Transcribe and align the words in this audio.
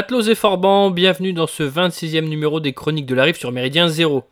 Matelots 0.00 0.30
et 0.30 0.34
Forban, 0.34 0.90
bienvenue 0.90 1.34
dans 1.34 1.46
ce 1.46 1.62
26e 1.62 2.26
numéro 2.26 2.58
des 2.58 2.72
Chroniques 2.72 3.04
de 3.04 3.14
la 3.14 3.24
Rive 3.24 3.36
sur 3.36 3.52
Méridien 3.52 3.86
Zéro. 3.86 4.24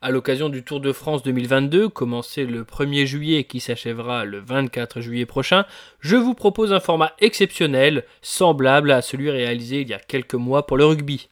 À 0.00 0.10
l'occasion 0.10 0.48
du 0.48 0.64
Tour 0.64 0.80
de 0.80 0.94
France 0.94 1.22
2022, 1.22 1.90
commencé 1.90 2.46
le 2.46 2.64
1er 2.64 3.04
juillet 3.04 3.40
et 3.40 3.44
qui 3.44 3.60
s'achèvera 3.60 4.24
le 4.24 4.38
24 4.40 5.02
juillet 5.02 5.26
prochain, 5.26 5.66
je 6.00 6.16
vous 6.16 6.32
propose 6.32 6.72
un 6.72 6.80
format 6.80 7.12
exceptionnel, 7.18 8.06
semblable 8.22 8.90
à 8.90 9.02
celui 9.02 9.30
réalisé 9.30 9.82
il 9.82 9.90
y 9.90 9.92
a 9.92 9.98
quelques 9.98 10.32
mois 10.32 10.66
pour 10.66 10.78
le 10.78 10.86
rugby. 10.86 11.28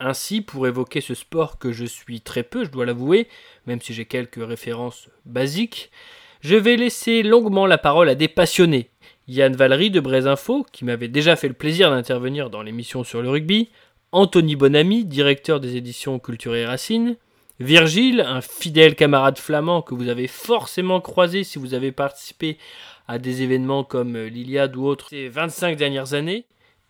Ainsi, 0.00 0.40
pour 0.40 0.66
évoquer 0.66 1.00
ce 1.00 1.14
sport 1.14 1.60
que 1.60 1.70
je 1.70 1.84
suis 1.84 2.20
très 2.20 2.42
peu, 2.42 2.64
je 2.64 2.70
dois 2.70 2.84
l'avouer, 2.84 3.28
même 3.68 3.80
si 3.80 3.94
j'ai 3.94 4.06
quelques 4.06 4.44
références 4.44 5.08
basiques, 5.24 5.92
je 6.40 6.56
vais 6.56 6.76
laisser 6.76 7.22
longuement 7.22 7.66
la 7.66 7.78
parole 7.78 8.08
à 8.08 8.16
des 8.16 8.26
passionnés, 8.26 8.90
Yann 9.28 9.54
Valery 9.56 9.90
de 9.90 10.00
Brésinfo, 10.00 10.66
qui 10.72 10.84
m'avait 10.84 11.08
déjà 11.08 11.36
fait 11.36 11.48
le 11.48 11.54
plaisir 11.54 11.90
d'intervenir 11.90 12.50
dans 12.50 12.62
l'émission 12.62 13.04
sur 13.04 13.22
le 13.22 13.30
rugby, 13.30 13.70
Anthony 14.12 14.54
Bonamy, 14.54 15.04
directeur 15.04 15.60
des 15.60 15.76
éditions 15.76 16.18
Culture 16.18 16.54
et 16.54 16.66
Racine, 16.66 17.16
Virgile, 17.60 18.20
un 18.20 18.40
fidèle 18.40 18.96
camarade 18.96 19.38
flamand 19.38 19.80
que 19.80 19.94
vous 19.94 20.08
avez 20.08 20.26
forcément 20.26 21.00
croisé 21.00 21.44
si 21.44 21.58
vous 21.58 21.72
avez 21.72 21.92
participé 21.92 22.58
à 23.06 23.18
des 23.18 23.42
événements 23.42 23.84
comme 23.84 24.16
l'Iliade 24.16 24.76
ou 24.76 24.86
autres 24.86 25.10
ces 25.10 25.28
25 25.28 25.76
dernières 25.76 26.14
années, 26.14 26.46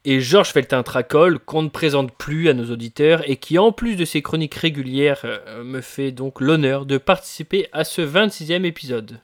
et 0.07 0.21
Georges 0.21 0.53
Feltin-Tracol, 0.53 1.39
qu'on 1.39 1.63
ne 1.63 1.69
présente 1.69 2.13
plus 2.13 2.49
à 2.49 2.55
nos 2.55 2.71
auditeurs 2.71 3.29
et 3.29 3.37
qui, 3.37 3.59
en 3.59 3.73
plus 3.73 3.97
de 3.97 4.05
ses 4.05 4.21
chroniques 4.21 4.55
régulières, 4.55 5.23
euh, 5.25 5.65
me 5.65 5.81
fait 5.81 6.13
donc 6.13 6.41
l'honneur 6.41 6.85
de 6.85 6.99
participer 6.99 7.69
à 7.73 7.85
ce 7.85 8.03
26e 8.03 8.65
épisode. 8.65 9.21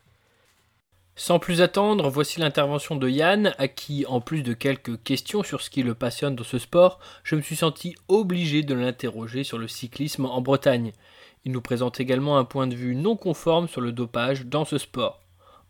Sans 1.17 1.39
plus 1.39 1.61
attendre, 1.61 2.09
voici 2.09 2.41
l'intervention 2.41 2.97
de 2.97 3.09
Yann, 3.09 3.55
à 3.59 3.69
qui, 3.69 4.07
en 4.07 4.21
plus 4.21 4.43
de 4.43 4.55
quelques 4.55 5.03
questions 5.03 5.43
sur 5.43 5.61
ce 5.61 5.69
qui 5.69 5.83
le 5.83 5.95
passionne 5.95 6.35
dans 6.35 6.45
ce 6.45 6.59
sport, 6.59 6.99
je 7.25 7.37
me 7.37 7.43
suis 7.43 7.57
senti 7.57 7.95
obligé 8.09 8.63
de 8.63 8.75
l'interroger 8.75 9.45
sur 9.45 9.59
le 9.59 9.69
cyclisme 9.69 10.25
en 10.25 10.41
Bretagne. 10.41 10.93
Il 11.45 11.53
nous 11.53 11.61
présente 11.61 12.01
également 12.01 12.39
un 12.39 12.45
point 12.45 12.67
de 12.67 12.75
vue 12.75 12.95
non 12.95 13.17
conforme 13.17 13.69
sur 13.69 13.81
le 13.81 13.93
dopage 13.93 14.47
dans 14.47 14.65
ce 14.65 14.79
sport. 14.79 15.21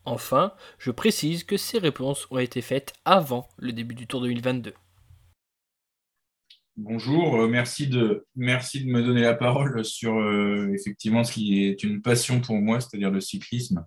Enfin, 0.04 0.52
je 0.78 0.90
précise 0.90 1.44
que 1.44 1.56
ces 1.56 1.78
réponses 1.78 2.26
ont 2.30 2.38
été 2.38 2.62
faites 2.62 2.94
avant 3.04 3.48
le 3.58 3.72
début 3.72 3.94
du 3.94 4.06
Tour 4.06 4.22
2022. 4.22 4.72
Bonjour, 6.76 7.42
euh, 7.42 7.48
merci 7.48 7.88
de, 7.88 8.26
me 8.36 9.02
donner 9.02 9.20
la 9.20 9.34
parole 9.34 9.84
sur 9.84 10.18
euh, 10.18 10.72
effectivement 10.74 11.24
ce 11.24 11.32
qui 11.32 11.64
est 11.64 11.82
une 11.82 12.00
passion 12.00 12.40
pour 12.40 12.56
moi, 12.56 12.80
c'est-à-dire 12.80 13.10
le 13.10 13.20
cyclisme. 13.20 13.84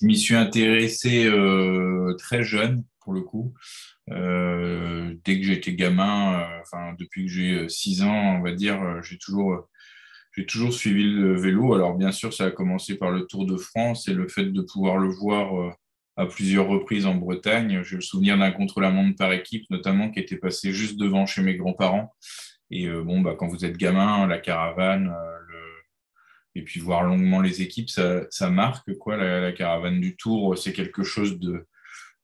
Je 0.00 0.06
m'y 0.06 0.16
suis 0.18 0.34
intéressé 0.34 1.26
euh, 1.26 2.14
très 2.18 2.42
jeune, 2.42 2.84
pour 3.00 3.12
le 3.12 3.20
coup. 3.20 3.54
Euh, 4.10 5.14
dès 5.24 5.38
que 5.38 5.46
j'étais 5.46 5.74
gamin, 5.74 6.40
euh, 6.40 6.60
enfin 6.62 6.94
depuis 6.98 7.26
que 7.26 7.32
j'ai 7.32 7.68
6 7.68 8.02
ans, 8.02 8.36
on 8.38 8.42
va 8.42 8.52
dire, 8.52 9.02
j'ai 9.02 9.18
toujours, 9.18 9.68
toujours 10.48 10.72
suivi 10.72 11.04
le 11.04 11.40
vélo. 11.40 11.74
Alors 11.74 11.94
bien 11.94 12.10
sûr, 12.10 12.34
ça 12.34 12.46
a 12.46 12.50
commencé 12.50 12.96
par 12.96 13.12
le 13.12 13.26
Tour 13.26 13.46
de 13.46 13.56
France 13.56 14.08
et 14.08 14.14
le 14.14 14.26
fait 14.26 14.46
de 14.46 14.62
pouvoir 14.62 14.98
le 14.98 15.08
voir 15.08 15.76
à 16.16 16.26
plusieurs 16.26 16.66
reprises 16.66 17.06
en 17.06 17.14
Bretagne. 17.14 17.82
J'ai 17.84 17.96
le 17.96 18.02
souvenir 18.02 18.36
d'un 18.36 18.50
contre-la-montre 18.50 19.16
par 19.16 19.32
équipe, 19.32 19.64
notamment, 19.70 20.10
qui 20.10 20.18
était 20.18 20.36
passé 20.36 20.72
juste 20.72 20.98
devant 20.98 21.24
chez 21.26 21.42
mes 21.42 21.54
grands-parents. 21.54 22.12
Et 22.70 22.88
bon, 22.88 23.20
bah, 23.20 23.36
quand 23.38 23.46
vous 23.46 23.64
êtes 23.64 23.76
gamin, 23.76 24.26
la 24.26 24.38
caravane, 24.38 25.14
et 26.54 26.62
puis 26.62 26.80
voir 26.80 27.02
longuement 27.02 27.40
les 27.40 27.62
équipes, 27.62 27.90
ça, 27.90 28.50
marque. 28.50 28.94
Quoi. 28.94 29.16
La, 29.16 29.52
caravane 29.52 30.00
du 30.00 30.16
Tour, 30.16 30.56
c'est 30.56 30.72
quelque 30.72 31.02
chose 31.02 31.38
de, 31.38 31.66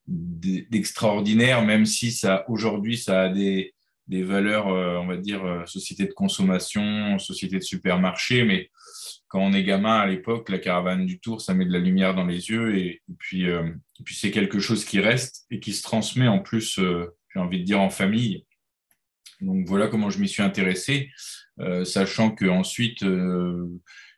d'extraordinaire, 0.07 1.65
même 1.65 1.87
si 1.87 2.13
ça 2.13 2.45
aujourd'hui, 2.49 2.97
ça 2.97 3.23
a 3.23 3.29
des, 3.29 3.75
des 4.11 4.25
valeurs, 4.25 4.69
euh, 4.69 4.99
on 4.99 5.07
va 5.07 5.17
dire, 5.17 5.45
euh, 5.45 5.65
société 5.67 6.05
de 6.05 6.13
consommation, 6.13 7.19
société 7.19 7.59
de 7.59 7.63
supermarché. 7.63 8.45
Mais 8.45 8.71
quand 9.29 9.41
on 9.41 9.53
est 9.53 9.63
gamin 9.63 9.99
à 9.99 10.07
l'époque, 10.07 10.49
la 10.49 10.59
caravane 10.59 11.07
du 11.07 11.21
Tour, 11.21 11.41
ça 11.41 11.55
met 11.55 11.65
de 11.65 11.73
la 11.73 11.79
lumière 11.79 12.17
dans 12.17 12.27
les 12.27 12.51
yeux. 12.51 12.77
Et, 12.77 13.03
puis, 13.19 13.49
euh, 13.49 13.69
et 14.01 14.03
puis 14.03 14.17
c'est 14.17 14.33
quelque 14.33 14.59
chose 14.59 14.85
qui 14.85 14.99
reste 14.99 15.47
et 15.51 15.61
qui 15.61 15.73
se 15.73 15.85
transmet 15.85 16.27
en 16.27 16.41
plus, 16.41 16.81
j'ai 16.81 17.41
envie 17.41 17.61
de 17.61 17.65
dire, 17.65 17.81
en 17.81 17.91
famille. 17.91 18.45
Donc 19.41 19.67
voilà 19.67 19.87
comment 19.87 20.11
je 20.11 20.19
m'y 20.19 20.29
suis 20.29 20.43
intéressé, 20.43 21.11
sachant 21.85 22.31
que 22.31 22.45
ensuite 22.45 23.03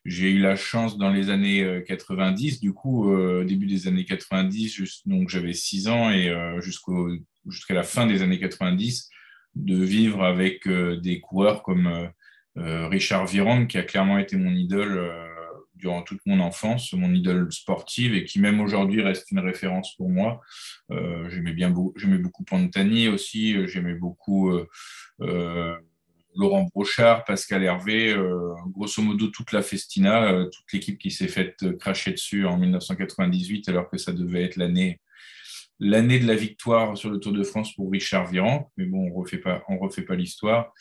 j'ai 0.05 0.31
eu 0.31 0.39
la 0.39 0.57
chance 0.57 0.99
dans 0.99 1.11
les 1.11 1.31
années 1.31 1.83
90, 1.87 2.57
euh, 2.57 2.61
du 2.61 2.73
coup, 2.73 3.13
euh, 3.13 3.45
début 3.45 3.67
des 3.67 3.87
années 3.87 4.05
90, 4.05 5.03
donc 5.07 5.29
j'avais 5.29 5.53
6 5.53 5.89
ans 5.89 6.11
et 6.11 6.29
euh, 6.29 6.61
jusqu'à 6.61 7.75
la 7.75 7.83
fin 7.85 8.07
des 8.07 8.23
années 8.23 8.41
90, 8.41 9.09
de 9.55 9.77
vivre 9.77 10.25
avec 10.25 10.67
des 10.69 11.21
coureurs 11.21 11.62
comme 11.62 12.11
Richard 12.57 13.27
Viron, 13.27 13.67
qui 13.67 13.77
a 13.77 13.83
clairement 13.83 14.19
été 14.19 14.37
mon 14.37 14.53
idole 14.53 15.11
durant 15.75 16.03
toute 16.03 16.21
mon 16.25 16.41
enfance, 16.41 16.93
mon 16.95 17.12
idole 17.12 17.53
sportive 17.53 18.15
et 18.15 18.25
qui 18.25 18.41
même 18.41 18.61
aujourd'hui 18.61 19.03
reste 19.03 19.31
une 19.31 19.41
référence 19.41 19.95
pour 19.97 20.09
moi. 20.09 20.41
j'aimais 20.89 21.53
bien, 21.53 21.75
j'aimais 21.97 22.17
beaucoup 22.17 22.45
Pantani 22.45 23.09
aussi, 23.09 23.69
j'aimais 23.69 23.95
beaucoup 23.95 24.51
Laurent 26.34 26.69
Brochard, 26.75 27.25
Pascal 27.25 27.62
Hervé, 27.62 28.12
euh, 28.12 28.54
grosso 28.69 29.03
modo 29.03 29.28
toute 29.28 29.53
la 29.53 29.62
Festina, 29.62 30.32
euh, 30.32 30.44
toute 30.47 30.72
l'équipe 30.72 30.98
qui 30.98 31.10
s'est 31.10 31.28
faite 31.28 31.78
cracher 31.78 32.12
dessus 32.12 32.47
en 32.47 32.56
1998 32.56 33.69
alors 33.69 33.91
que 33.91 33.98
ça 33.98 34.12
devait 34.12 34.44
être 34.44 34.56
l'année 34.56 34.98
de 35.81 36.26
la 36.26 36.34
victoire 36.34 36.97
sur 36.97 37.10
le 37.10 37.19
Tour 37.19 37.32
de 37.32 37.43
France 37.43 37.75
pour 37.75 37.91
Richard 37.91 38.31
Viran. 38.31 38.70
Mais 38.76 38.87
bon, 38.87 39.10
on 39.10 39.15
refait 39.15 39.38
pas, 39.38 39.62
refait 39.69 40.03
pas 40.03 40.15
l'histoire. 40.15 40.72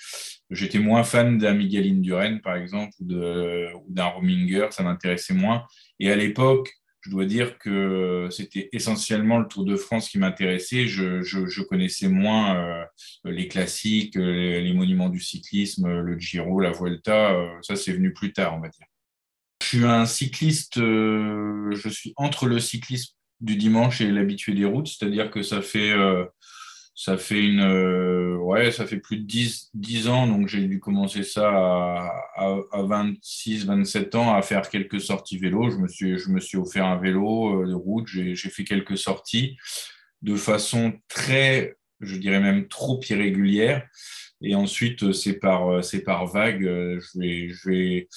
J'étais 0.50 0.80
moins 0.80 1.04
fan 1.04 1.38
d'un 1.38 1.54
Miguel 1.54 1.88
Indurain, 1.88 2.38
par 2.38 2.56
exemple, 2.56 2.94
ou 3.02 3.86
d'un 3.90 4.06
Rominger, 4.06 4.68
ça 4.72 4.84
m'intéressait 4.84 5.34
moins. 5.34 5.66
Et 6.00 6.12
à 6.12 6.16
l'époque, 6.16 6.81
je 7.02 7.10
dois 7.10 7.26
dire 7.26 7.58
que 7.58 8.28
c'était 8.30 8.70
essentiellement 8.74 9.40
le 9.40 9.48
Tour 9.48 9.66
de 9.66 9.76
France 9.76 10.10
qui 10.10 10.20
m'intéressait. 10.20 10.86
Je, 10.86 11.62
connaissais 11.64 12.08
moins 12.08 12.56
euh, 12.56 12.86
les 13.26 13.48
classiques, 13.48 14.16
les, 14.16 14.74
monuments 14.74 15.10
du 15.10 15.20
cyclisme, 15.20 16.02
le 16.02 16.20
Giro, 16.20 16.60
la 16.60 16.72
Vuelta. 16.72 17.32
Euh, 17.32 17.48
ça, 17.62 17.76
c'est 17.76 17.94
venu 17.94 18.14
plus 18.14 18.34
tard, 18.34 18.56
on 18.56 18.60
va 18.60 18.70
dire. 18.70 18.86
Je 19.64 19.68
suis 19.68 19.86
un 19.86 20.06
cycliste, 20.06 20.78
euh, 20.78 21.72
je 21.72 21.90
suis 21.90 22.14
entre 22.18 22.48
le 22.48 22.60
cyclisme 22.60 23.14
du 23.40 23.56
dimanche 23.56 24.02
et 24.02 24.12
l'habitué 24.12 24.54
des 24.54 24.66
routes, 24.66 24.88
c'est-à-dire 24.88 25.32
que 25.32 25.42
ça 25.42 25.62
fait 25.62 25.94
ça 27.04 27.18
fait 27.18 27.44
une 27.44 27.62
euh, 27.62 28.38
ouais 28.38 28.72
ça 28.72 28.86
fait 28.86 29.00
plus 29.00 29.18
de 29.18 29.24
10, 29.24 29.72
10 29.74 30.08
ans 30.08 30.28
donc 30.28 30.48
j'ai 30.48 30.68
dû 30.68 30.80
commencer 30.80 31.24
ça 31.24 31.50
à, 31.50 32.14
à, 32.36 32.84
26 32.84 33.66
27 33.66 34.14
ans 34.14 34.36
à 34.36 34.44
faire 34.44 34.70
quelques 34.70 35.02
sorties 35.02 35.40
vélo. 35.40 35.72
Je 35.72 35.78
me 35.78 35.88
suis 35.88 36.20
je 36.20 36.30
me 36.30 36.40
suis 36.40 36.60
offert 36.60 36.86
un 36.86 37.00
vélo 37.00 37.64
euh, 37.64 37.68
de 37.68 37.74
route. 37.74 38.06
J'ai 38.06 38.36
fait 38.36 38.64
quelques 38.66 39.00
sorties 39.00 39.58
de 40.22 40.36
façon 40.36 40.94
très 41.08 41.76
je 42.02 42.18
dirais 42.18 42.40
même 42.40 42.68
trop 42.68 43.00
irrégulière. 43.10 43.84
Et 44.44 44.54
ensuite 44.54 45.02
euh, 45.02 45.12
c'est 45.12 45.40
par 45.40 45.84
c'est 45.84 46.04
par 46.04 46.28
vague 46.28 46.62
je 46.62 47.20
vais 47.20 47.50
je 47.50 47.68
vais 47.68 48.10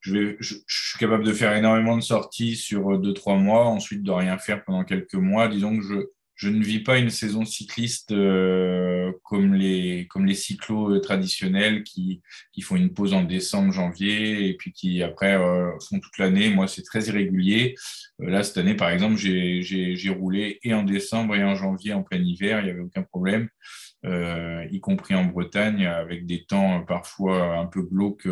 je, 0.00 0.14
vais, 0.14 0.36
je, 0.40 0.56
suis 0.66 0.98
capable 0.98 1.22
de 1.22 1.32
faire 1.32 1.54
énormément 1.54 1.96
de 1.96 2.02
sorties 2.02 2.56
sur 2.56 3.00
2-3 3.00 3.38
mois, 3.38 3.66
ensuite 3.66 4.02
de 4.02 4.10
rien 4.10 4.36
faire 4.36 4.64
pendant 4.64 4.82
quelques 4.82 5.14
mois. 5.14 5.46
Disons 5.46 5.76
que 5.76 5.84
je, 5.84 6.08
je 6.42 6.48
ne 6.48 6.64
vis 6.64 6.80
pas 6.80 6.98
une 6.98 7.10
saison 7.10 7.44
cycliste 7.44 8.10
euh, 8.10 9.12
comme, 9.22 9.54
les, 9.54 10.08
comme 10.10 10.26
les 10.26 10.34
cyclos 10.34 10.96
euh, 10.96 10.98
traditionnels 10.98 11.84
qui, 11.84 12.20
qui, 12.52 12.62
font 12.62 12.74
une 12.74 12.92
pause 12.92 13.14
en 13.14 13.22
décembre, 13.22 13.72
janvier 13.72 14.48
et 14.48 14.56
puis 14.56 14.72
qui 14.72 15.04
après 15.04 15.36
euh, 15.36 15.70
font 15.88 16.00
toute 16.00 16.18
l'année. 16.18 16.50
Moi, 16.50 16.66
c'est 16.66 16.82
très 16.82 17.04
irrégulier. 17.04 17.76
là, 18.18 18.42
cette 18.42 18.56
année, 18.58 18.74
par 18.74 18.90
exemple, 18.90 19.18
j'ai 19.18 20.16
roulé 20.18 20.58
et 20.64 20.74
en 20.74 20.82
décembre 20.82 21.36
et 21.36 21.44
en 21.44 21.54
janvier 21.54 21.92
en 21.92 22.02
plein 22.02 22.18
hiver, 22.18 22.58
il 22.58 22.64
n'y 22.64 22.70
avait 22.70 22.80
aucun 22.80 23.04
problème. 23.04 23.48
y 24.04 24.80
compris 24.80 25.14
en 25.14 25.26
Bretagne, 25.26 25.86
avec 25.86 26.26
des 26.26 26.44
temps 26.44 26.84
parfois 26.84 27.56
un 27.58 27.66
peu 27.66 27.82
glauques 27.82 28.28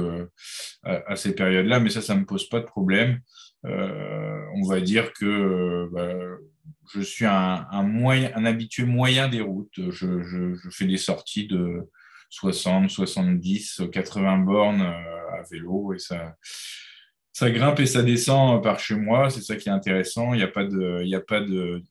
à, 0.82 1.14
ces 1.14 1.32
périodes-là, 1.36 1.78
mais 1.78 1.90
ça, 1.90 2.02
ça 2.02 2.16
ne 2.16 2.20
me 2.20 2.26
pose 2.26 2.48
pas 2.48 2.58
de 2.58 2.66
problème. 2.66 3.20
on 3.62 4.66
va 4.68 4.80
dire 4.80 5.12
que 5.12 5.88
bah, 5.92 6.16
je 6.92 7.00
suis 7.00 7.26
un, 7.26 7.66
habitué 8.44 8.84
moyen 8.84 9.28
des 9.28 9.40
routes. 9.40 9.90
Je, 9.90 10.54
fais 10.70 10.86
des 10.86 10.96
sorties 10.96 11.46
de 11.46 11.88
60, 12.30 12.90
70, 12.90 13.82
80 13.92 14.38
bornes 14.38 14.82
euh, 14.82 15.38
à 15.38 15.42
vélo 15.50 15.92
et 15.92 15.98
ça, 15.98 16.36
ça 17.32 17.50
grimpe 17.50 17.80
et 17.80 17.86
ça 17.86 18.02
descend 18.02 18.62
par 18.62 18.78
chez 18.80 18.96
moi. 18.96 19.30
C'est 19.30 19.42
ça 19.42 19.56
qui 19.56 19.68
est 19.68 19.72
intéressant. 19.72 20.34
Il 20.34 20.38
n'y 20.38 20.44
a, 20.44 20.48
pas 20.48 20.64
de, 21.40 21.82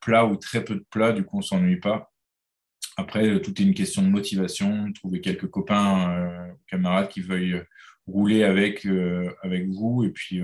plat 0.00 0.26
ou 0.26 0.36
très 0.36 0.64
peu 0.64 0.74
de 0.74 0.84
plat, 0.90 1.12
du 1.12 1.24
coup, 1.24 1.36
on 1.36 1.40
ne 1.40 1.44
s'ennuie 1.44 1.80
pas. 1.80 2.12
Après, 2.96 3.40
tout 3.40 3.60
est 3.60 3.64
une 3.64 3.74
question 3.74 4.02
de 4.02 4.08
motivation, 4.08 4.92
trouver 4.92 5.20
quelques 5.20 5.48
copains, 5.48 6.10
euh, 6.10 6.52
camarades 6.66 7.08
qui 7.08 7.20
veuillent 7.20 7.62
rouler 8.08 8.42
avec, 8.42 8.86
avec 9.42 9.68
vous 9.68 10.04
et 10.04 10.10
puis, 10.10 10.40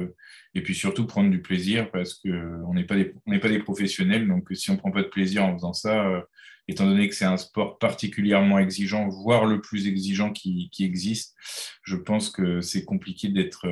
et 0.55 0.62
puis 0.62 0.75
surtout 0.75 1.06
prendre 1.06 1.31
du 1.31 1.40
plaisir 1.40 1.90
parce 1.90 2.14
qu'on 2.14 2.75
n'est 2.75 2.84
pas, 2.84 2.96
des, 2.96 3.14
pas 3.40 3.49
des 3.49 3.58
professionnels. 3.58 4.28
Donc, 4.28 4.49
si 4.52 4.70
on 4.70 4.75
ne 4.75 4.78
prend 4.78 4.90
pas 4.90 5.02
de 5.02 5.08
plaisir 5.08 5.44
en 5.44 5.55
faisant 5.55 5.72
ça, 5.72 6.25
étant 6.69 6.87
donné 6.87 7.08
que 7.08 7.14
c'est 7.14 7.25
un 7.25 7.37
sport 7.37 7.78
particulièrement 7.78 8.58
exigeant, 8.58 9.08
voire 9.08 9.44
le 9.46 9.61
plus 9.61 9.87
exigeant 9.87 10.31
qui, 10.31 10.70
qui 10.70 10.84
existe, 10.84 11.34
je 11.82 11.96
pense 11.96 12.31
que 12.31 12.61
c'est 12.61 12.84
compliqué 12.84 13.28
d'être 13.28 13.66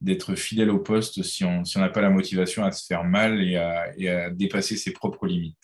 d'être 0.00 0.34
fidèle 0.34 0.70
au 0.70 0.78
poste 0.78 1.22
si 1.22 1.44
on 1.44 1.64
si 1.64 1.78
n'a 1.78 1.88
pas 1.88 2.02
la 2.02 2.10
motivation 2.10 2.64
à 2.64 2.72
se 2.72 2.86
faire 2.86 3.04
mal 3.04 3.42
et 3.42 3.56
à, 3.56 3.92
et 3.96 4.08
à, 4.08 4.30
dépasser 4.30 4.76
ses 4.76 4.92
propres 4.92 5.26
limites. 5.26 5.56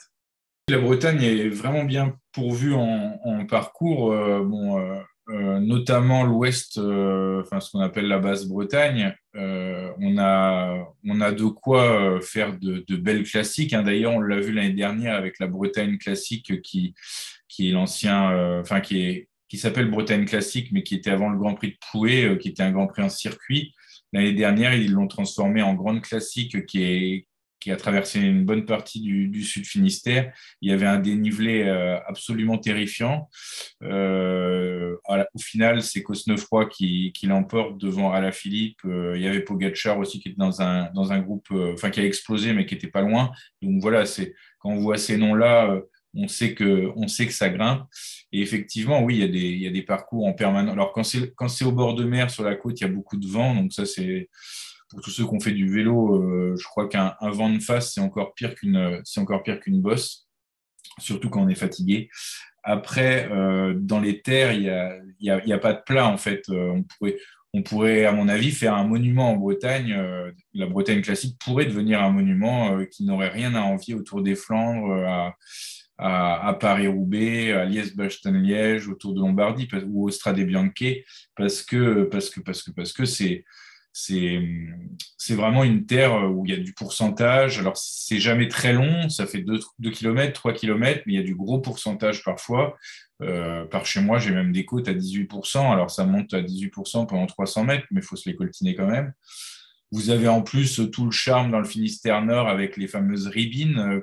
La 0.68 0.78
Bretagne 0.78 1.22
est 1.22 1.48
vraiment 1.48 1.84
bien 1.84 2.16
pourvue 2.32 2.72
en, 2.72 3.18
en 3.24 3.46
parcours. 3.46 4.12
Euh, 4.12 4.42
bon, 4.42 4.78
euh, 4.78 4.94
euh, 4.94 5.00
notamment 5.28 6.24
l'ouest, 6.24 6.78
enfin 6.78 7.60
ce 7.60 7.70
qu'on 7.70 7.80
appelle 7.80 8.08
la 8.08 8.18
basse 8.18 8.46
Bretagne, 8.46 9.14
on, 9.34 10.18
a, 10.18 10.86
on 11.04 11.20
a 11.20 11.32
de 11.32 11.44
quoi 11.44 12.20
faire 12.20 12.58
de, 12.58 12.96
belles 12.96 13.24
classiques. 13.24 13.72
Hein. 13.72 13.82
D'ailleurs, 13.82 14.14
on 14.14 14.20
l'a 14.20 14.40
vu 14.40 14.52
l'année 14.52 14.72
dernière 14.72 15.14
avec 15.14 15.38
la 15.38 15.46
Bretagne 15.46 15.96
classique 15.98 16.60
qui, 16.62 16.94
qui 17.48 17.68
est 17.68 17.72
l'ancien, 17.72 18.58
enfin 18.60 18.80
qui 18.80 19.00
est 19.02 19.28
qui 19.52 19.58
s'appelle 19.58 19.90
Bretagne 19.90 20.24
classique, 20.24 20.70
mais 20.72 20.82
qui 20.82 20.94
était 20.94 21.10
avant 21.10 21.28
le 21.28 21.36
Grand 21.36 21.52
Prix 21.54 21.72
de 21.72 21.76
Pouet, 21.90 22.38
qui 22.38 22.48
était 22.48 22.62
un 22.62 22.72
Grand 22.72 22.86
Prix 22.86 23.02
en 23.02 23.10
circuit. 23.10 23.74
L'année 24.14 24.32
dernière, 24.32 24.74
ils 24.74 24.92
l'ont 24.92 25.08
transformé 25.08 25.60
en 25.60 25.74
grande 25.74 26.00
classique 26.00 26.64
qui, 26.64 26.82
est, 26.82 27.26
qui 27.62 27.70
a 27.70 27.76
traversé 27.76 28.18
une 28.18 28.44
bonne 28.44 28.66
partie 28.66 29.00
du, 29.00 29.44
sud 29.44 29.64
Finistère. 29.64 30.32
Il 30.60 30.70
y 30.70 30.72
avait 30.72 30.86
un 30.86 30.98
dénivelé 30.98 31.62
euh, 31.62 31.96
absolument 32.08 32.58
terrifiant. 32.58 33.30
Euh, 33.84 34.96
au 35.08 35.38
final, 35.38 35.80
c'est 35.80 36.02
Cosnefroy 36.02 36.66
qui, 36.66 37.12
qui 37.12 37.26
l'emporte 37.26 37.78
devant 37.78 38.12
Alaphilippe. 38.12 38.80
Euh, 38.84 39.12
il 39.14 39.22
y 39.22 39.28
avait 39.28 39.40
Pogacar 39.40 39.96
aussi 39.98 40.18
qui 40.18 40.30
était 40.30 40.38
dans 40.38 40.60
un, 40.60 40.90
dans 40.92 41.12
un 41.12 41.20
groupe, 41.20 41.52
enfin 41.52 41.90
qui 41.90 42.00
a 42.00 42.04
explosé 42.04 42.52
mais 42.52 42.66
qui 42.66 42.74
était 42.74 42.88
pas 42.88 43.02
loin. 43.02 43.30
Donc 43.62 43.80
voilà, 43.80 44.06
c'est 44.06 44.34
quand 44.58 44.70
on 44.70 44.80
voit 44.80 44.98
ces 44.98 45.16
noms-là 45.16 45.80
on 46.14 46.28
sait 46.28 46.54
que, 46.54 46.92
on 46.96 47.08
sait 47.08 47.26
que 47.26 47.32
ça 47.32 47.48
grimpe. 47.48 47.84
Et 48.32 48.42
effectivement, 48.42 49.02
oui, 49.02 49.16
il 49.16 49.20
y 49.20 49.24
a 49.24 49.28
des, 49.28 49.38
il 49.38 49.62
y 49.62 49.66
a 49.66 49.70
des 49.70 49.82
parcours 49.82 50.26
en 50.26 50.34
permanence. 50.34 50.72
Alors, 50.72 50.92
quand 50.92 51.04
c'est, 51.04 51.32
quand 51.34 51.48
c'est 51.48 51.64
au 51.64 51.72
bord 51.72 51.94
de 51.94 52.04
mer, 52.04 52.28
sur 52.28 52.44
la 52.44 52.54
côte, 52.54 52.78
il 52.80 52.84
y 52.84 52.86
a 52.86 52.90
beaucoup 52.90 53.16
de 53.16 53.26
vent. 53.26 53.54
Donc, 53.54 53.72
ça, 53.72 53.86
c'est 53.86 54.28
pour 54.92 55.00
tous 55.00 55.10
ceux 55.10 55.24
qui 55.24 55.34
ont 55.34 55.40
fait 55.40 55.52
du 55.52 55.72
vélo, 55.72 56.22
euh, 56.22 56.54
je 56.58 56.64
crois 56.64 56.86
qu'un 56.86 57.16
vent 57.20 57.48
de 57.48 57.58
face, 57.60 57.94
c'est 57.94 58.00
encore 58.00 58.34
pire 58.34 58.54
qu'une, 58.54 59.00
c'est 59.04 59.20
encore 59.20 59.42
pire 59.42 59.58
qu'une 59.58 59.80
bosse, 59.80 60.28
surtout 60.98 61.30
quand 61.30 61.42
on 61.42 61.48
est 61.48 61.54
fatigué. 61.54 62.10
Après, 62.62 63.26
euh, 63.32 63.72
dans 63.74 64.00
les 64.00 64.20
terres, 64.20 64.52
il 64.52 64.62
n'y 65.20 65.30
a, 65.30 65.44
y 65.46 65.52
a, 65.52 65.58
pas 65.58 65.72
de 65.72 65.80
plat, 65.84 66.06
en 66.06 66.18
fait. 66.18 66.42
Euh, 66.50 66.68
on 66.68 66.82
pourrait, 66.82 67.16
on 67.54 67.62
pourrait, 67.62 68.04
à 68.04 68.12
mon 68.12 68.28
avis, 68.28 68.50
faire 68.50 68.74
un 68.74 68.84
monument 68.84 69.30
en 69.30 69.36
Bretagne. 69.36 69.96
la 70.52 70.66
Bretagne 70.66 71.00
classique 71.00 71.38
pourrait 71.42 71.66
devenir 71.66 72.02
un 72.02 72.10
monument 72.10 72.84
qui 72.86 73.04
n'aurait 73.04 73.30
rien 73.30 73.54
à 73.54 73.62
envier 73.62 73.94
autour 73.94 74.22
des 74.22 74.34
Flandres, 74.34 74.92
à, 75.06 76.48
à, 76.48 76.54
Paris-Roubaix, 76.54 77.52
à 77.52 77.64
Liège-Bastogne-Liège, 77.64 78.88
autour 78.88 79.14
de 79.14 79.20
Lombardie 79.20 79.68
ou 79.86 80.06
au 80.06 80.10
Strade 80.10 80.40
Bianche, 80.40 81.02
parce 81.36 81.62
que 81.62 82.04
parce 82.04 82.30
que 82.30 82.40
parce 82.40 82.62
que 82.62 82.70
parce 82.70 82.92
que 82.92 83.04
c'est 83.04 83.44
c'est 83.92 84.40
vraiment 85.30 85.64
une 85.64 85.86
terre 85.86 86.30
où 86.30 86.44
il 86.46 86.50
y 86.50 86.54
a 86.54 86.60
du 86.60 86.72
pourcentage. 86.72 87.58
Alors, 87.58 87.76
c'est 87.76 88.20
jamais 88.20 88.48
très 88.48 88.72
long, 88.72 89.08
ça 89.08 89.26
fait 89.26 89.42
2, 89.42 89.60
km, 89.92 90.32
3 90.32 90.52
km, 90.54 91.02
mais 91.06 91.12
il 91.12 91.16
y 91.16 91.22
a 91.22 91.24
du 91.24 91.34
gros 91.34 91.60
pourcentage 91.60 92.24
parfois. 92.24 92.76
Euh, 93.22 93.64
par 93.66 93.86
chez 93.86 94.00
moi, 94.00 94.18
j'ai 94.18 94.32
même 94.32 94.52
des 94.52 94.64
côtes 94.64 94.88
à 94.88 94.94
18%. 94.94 95.72
Alors, 95.72 95.90
ça 95.90 96.04
monte 96.04 96.34
à 96.34 96.42
18% 96.42 97.06
pendant 97.06 97.26
300 97.26 97.64
mètres, 97.64 97.86
mais 97.90 98.00
il 98.00 98.04
faut 98.04 98.16
se 98.16 98.28
les 98.28 98.34
coltiner 98.34 98.74
quand 98.74 98.88
même. 98.88 99.12
Vous 99.92 100.08
avez 100.08 100.26
en 100.26 100.40
plus 100.40 100.80
tout 100.90 101.04
le 101.04 101.10
charme 101.10 101.50
dans 101.50 101.58
le 101.58 101.66
Finistère 101.66 102.24
Nord 102.24 102.48
avec 102.48 102.78
les 102.78 102.88
fameuses 102.88 103.26
ribines 103.26 104.00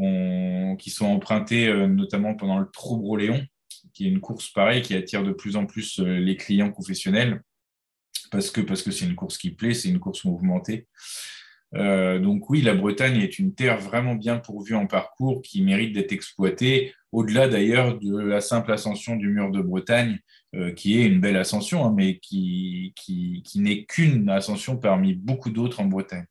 euh, 0.00 0.76
qui 0.76 0.90
sont 0.90 1.06
empruntés 1.06 1.68
euh, 1.68 1.86
notamment 1.86 2.34
pendant 2.34 2.58
le 2.58 2.66
Trobro 2.72 3.16
Léon, 3.16 3.46
qui 3.92 4.06
est 4.06 4.10
une 4.10 4.20
course 4.20 4.50
pareille 4.50 4.82
qui 4.82 4.96
attire 4.96 5.22
de 5.22 5.30
plus 5.30 5.54
en 5.54 5.66
plus 5.66 6.00
euh, 6.00 6.18
les 6.18 6.36
clients 6.36 6.72
professionnels 6.72 7.42
parce 8.30 8.50
que 8.50 8.90
c'est 8.90 9.04
une 9.04 9.14
course 9.14 9.38
qui 9.38 9.50
plaît, 9.50 9.74
c'est 9.74 9.88
une 9.88 10.00
course 10.00 10.24
mouvementée. 10.24 10.86
Euh, 11.74 12.18
donc 12.18 12.50
oui, 12.50 12.62
la 12.62 12.74
Bretagne 12.74 13.20
est 13.20 13.38
une 13.38 13.54
terre 13.54 13.80
vraiment 13.80 14.14
bien 14.14 14.38
pourvue 14.38 14.74
en 14.74 14.86
parcours 14.86 15.42
qui 15.42 15.62
mérite 15.62 15.92
d'être 15.92 16.12
exploitée, 16.12 16.94
au-delà 17.10 17.48
d'ailleurs 17.48 17.98
de 17.98 18.16
la 18.16 18.40
simple 18.40 18.72
ascension 18.72 19.16
du 19.16 19.28
mur 19.28 19.50
de 19.50 19.60
Bretagne, 19.60 20.18
qui 20.76 21.00
est 21.00 21.06
une 21.06 21.20
belle 21.20 21.36
ascension, 21.36 21.84
hein, 21.84 21.92
mais 21.96 22.18
qui 22.18 22.94
n'est 23.56 23.84
qu'une 23.86 24.28
ascension 24.28 24.76
parmi 24.76 25.14
beaucoup 25.14 25.50
d'autres 25.50 25.80
en 25.80 25.86
Bretagne. 25.86 26.26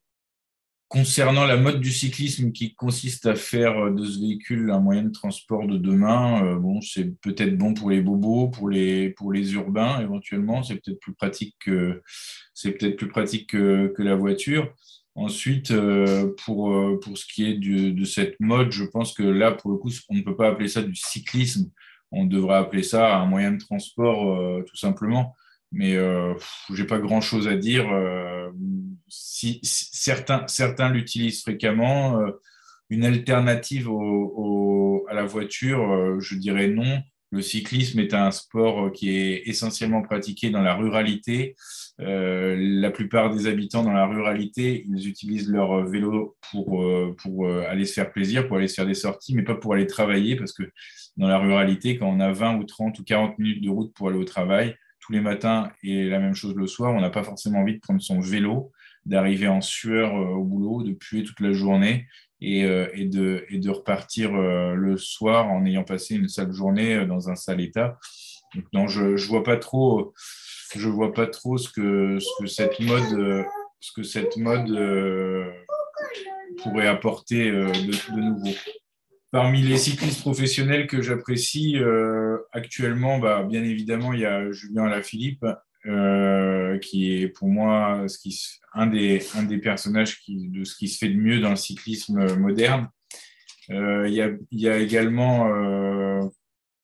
Concernant 0.94 1.44
la 1.44 1.56
mode 1.56 1.80
du 1.80 1.90
cyclisme 1.90 2.52
qui 2.52 2.72
consiste 2.72 3.26
à 3.26 3.34
faire 3.34 3.76
euh, 3.86 3.90
de 3.90 4.04
ce 4.04 4.20
véhicule 4.20 4.70
un 4.70 4.78
moyen 4.78 5.02
de 5.02 5.10
transport 5.10 5.66
de 5.66 5.76
demain, 5.76 6.44
euh, 6.44 6.54
bon, 6.56 6.80
c'est 6.82 7.20
peut-être 7.20 7.58
bon 7.58 7.74
pour 7.74 7.90
les 7.90 8.00
bobos, 8.00 8.46
pour 8.46 8.68
les, 8.68 9.10
pour 9.10 9.32
les 9.32 9.54
urbains 9.54 10.00
éventuellement, 10.00 10.62
c'est 10.62 10.76
peut-être 10.76 11.00
plus 11.00 11.12
pratique 11.12 11.56
que, 11.58 12.00
c'est 12.54 12.70
peut-être 12.70 12.94
plus 12.94 13.08
pratique 13.08 13.50
que, 13.50 13.92
la 13.98 14.14
voiture. 14.14 14.72
Ensuite, 15.16 15.72
euh, 15.72 16.32
pour, 16.44 16.72
pour 17.00 17.18
ce 17.18 17.26
qui 17.26 17.44
est 17.44 17.54
de 17.54 18.04
cette 18.04 18.38
mode, 18.38 18.70
je 18.70 18.84
pense 18.84 19.14
que 19.14 19.24
là, 19.24 19.50
pour 19.50 19.72
le 19.72 19.78
coup, 19.78 19.90
on 20.10 20.14
ne 20.14 20.22
peut 20.22 20.36
pas 20.36 20.50
appeler 20.50 20.68
ça 20.68 20.82
du 20.82 20.94
cyclisme, 20.94 21.72
on 22.12 22.24
devrait 22.24 22.58
appeler 22.58 22.84
ça 22.84 23.16
un 23.16 23.26
moyen 23.26 23.50
de 23.50 23.58
transport 23.58 24.62
tout 24.64 24.76
simplement 24.76 25.34
mais 25.72 25.96
euh, 25.96 26.34
j'ai 26.72 26.84
pas 26.84 26.98
grand 26.98 27.20
chose 27.20 27.48
à 27.48 27.56
dire. 27.56 27.90
Euh, 27.92 28.50
si, 29.08 29.60
certains 29.62 30.46
certains 30.46 30.90
l'utilisent 30.90 31.42
fréquemment, 31.42 32.20
euh, 32.20 32.30
une 32.90 33.04
alternative 33.04 33.88
à 33.88 35.14
la 35.14 35.24
voiture, 35.24 35.92
euh, 35.92 36.20
je 36.20 36.36
dirais 36.36 36.68
non. 36.68 37.02
Le 37.30 37.42
cyclisme 37.42 37.98
est 37.98 38.14
un 38.14 38.30
sport 38.30 38.92
qui 38.92 39.10
est 39.10 39.42
essentiellement 39.46 40.02
pratiqué 40.02 40.50
dans 40.50 40.62
la 40.62 40.74
ruralité. 40.76 41.56
la 41.98 42.90
plupart 42.90 43.34
des 43.34 43.48
habitants 43.48 43.82
dans 43.82 43.92
la 43.92 44.06
ruralité, 44.06 44.86
ils 44.88 45.08
utilisent 45.08 45.50
leur 45.50 45.84
vélo 45.84 46.36
pour, 46.52 46.86
pour 47.18 47.48
aller 47.48 47.86
se 47.86 47.94
faire 47.94 48.12
plaisir, 48.12 48.46
pour 48.46 48.58
aller 48.58 48.68
se 48.68 48.74
faire 48.74 48.86
des 48.86 48.94
sorties, 48.94 49.34
mais 49.34 49.42
pas 49.42 49.56
pour 49.56 49.74
aller 49.74 49.88
travailler, 49.88 50.36
parce 50.36 50.52
que 50.52 50.62
dans 51.16 51.26
la 51.26 51.38
ruralité, 51.38 51.98
quand 51.98 52.06
on 52.06 52.20
a 52.20 52.30
20 52.30 52.58
ou 52.58 52.64
30 52.64 52.98
ou 53.00 53.04
40 53.04 53.38
minutes 53.38 53.64
de 53.64 53.70
route 53.70 53.92
pour 53.94 54.08
aller 54.08 54.18
au 54.18 54.24
travail, 54.24 54.76
tous 55.04 55.12
les 55.12 55.20
matins 55.20 55.70
et 55.82 56.08
la 56.08 56.18
même 56.18 56.34
chose 56.34 56.54
le 56.54 56.66
soir. 56.66 56.94
On 56.94 57.00
n'a 57.00 57.10
pas 57.10 57.22
forcément 57.22 57.60
envie 57.60 57.74
de 57.74 57.80
prendre 57.80 58.00
son 58.00 58.20
vélo, 58.20 58.72
d'arriver 59.04 59.48
en 59.48 59.60
sueur 59.60 60.16
euh, 60.16 60.34
au 60.34 60.44
boulot, 60.44 60.82
de 60.82 60.92
puer 60.92 61.24
toute 61.24 61.40
la 61.40 61.52
journée 61.52 62.06
et, 62.40 62.64
euh, 62.64 62.86
de, 62.96 63.44
et 63.50 63.58
de, 63.58 63.70
repartir 63.70 64.34
euh, 64.34 64.74
le 64.74 64.96
soir 64.96 65.50
en 65.50 65.66
ayant 65.66 65.84
passé 65.84 66.14
une 66.14 66.28
sale 66.28 66.52
journée 66.52 67.04
dans 67.06 67.28
un 67.28 67.36
sale 67.36 67.60
état. 67.60 67.98
Donc, 68.72 68.88
je 68.88 69.02
ne 69.02 69.28
vois 69.28 69.42
pas 69.42 69.58
trop, 69.58 70.14
je 70.74 70.88
vois 70.88 71.12
pas 71.12 71.26
trop 71.26 71.58
ce 71.58 71.68
que, 71.68 72.18
ce 72.18 72.28
que 72.40 72.46
cette 72.46 72.80
mode, 72.80 73.44
ce 73.80 73.92
que 73.92 74.04
cette 74.04 74.36
mode 74.36 74.70
pourrait 76.62 76.86
apporter 76.86 77.50
de 77.50 78.20
nouveau. 78.20 78.54
Parmi 79.34 79.62
les 79.62 79.78
cyclistes 79.78 80.20
professionnels 80.20 80.86
que 80.86 81.02
j'apprécie 81.02 81.76
euh, 81.76 82.38
actuellement, 82.52 83.18
bah, 83.18 83.42
bien 83.42 83.64
évidemment, 83.64 84.12
il 84.12 84.20
y 84.20 84.26
a 84.26 84.52
Julien 84.52 84.84
Alaphilippe, 84.84 85.44
euh, 85.86 86.78
qui 86.78 87.16
est 87.16 87.26
pour 87.26 87.48
moi 87.48 88.06
un, 88.74 88.86
des, 88.86 89.18
personnages 89.60 90.20
de 90.28 90.62
ce 90.62 90.76
qui 90.76 90.86
se 90.86 90.98
fait 90.98 91.08
de 91.08 91.18
mieux 91.18 91.40
dans 91.40 91.50
le 91.50 91.56
cyclisme 91.56 92.36
moderne. 92.36 92.88
Euh, 93.70 94.06
il, 94.06 94.14
y 94.14 94.22
a, 94.22 94.30
il, 94.52 94.60
y 94.60 94.68
a, 94.68 94.78
également 94.78 95.50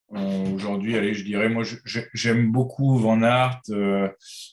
aujourd'hui, 0.09 0.97
allez, 0.97 1.15
je 1.15 1.23
dirais, 1.23 1.51
moi 1.51 1.63
j'aime 1.85 2.51
beaucoup 2.51 2.99
Van 2.99 3.23
Aert, 3.23 3.63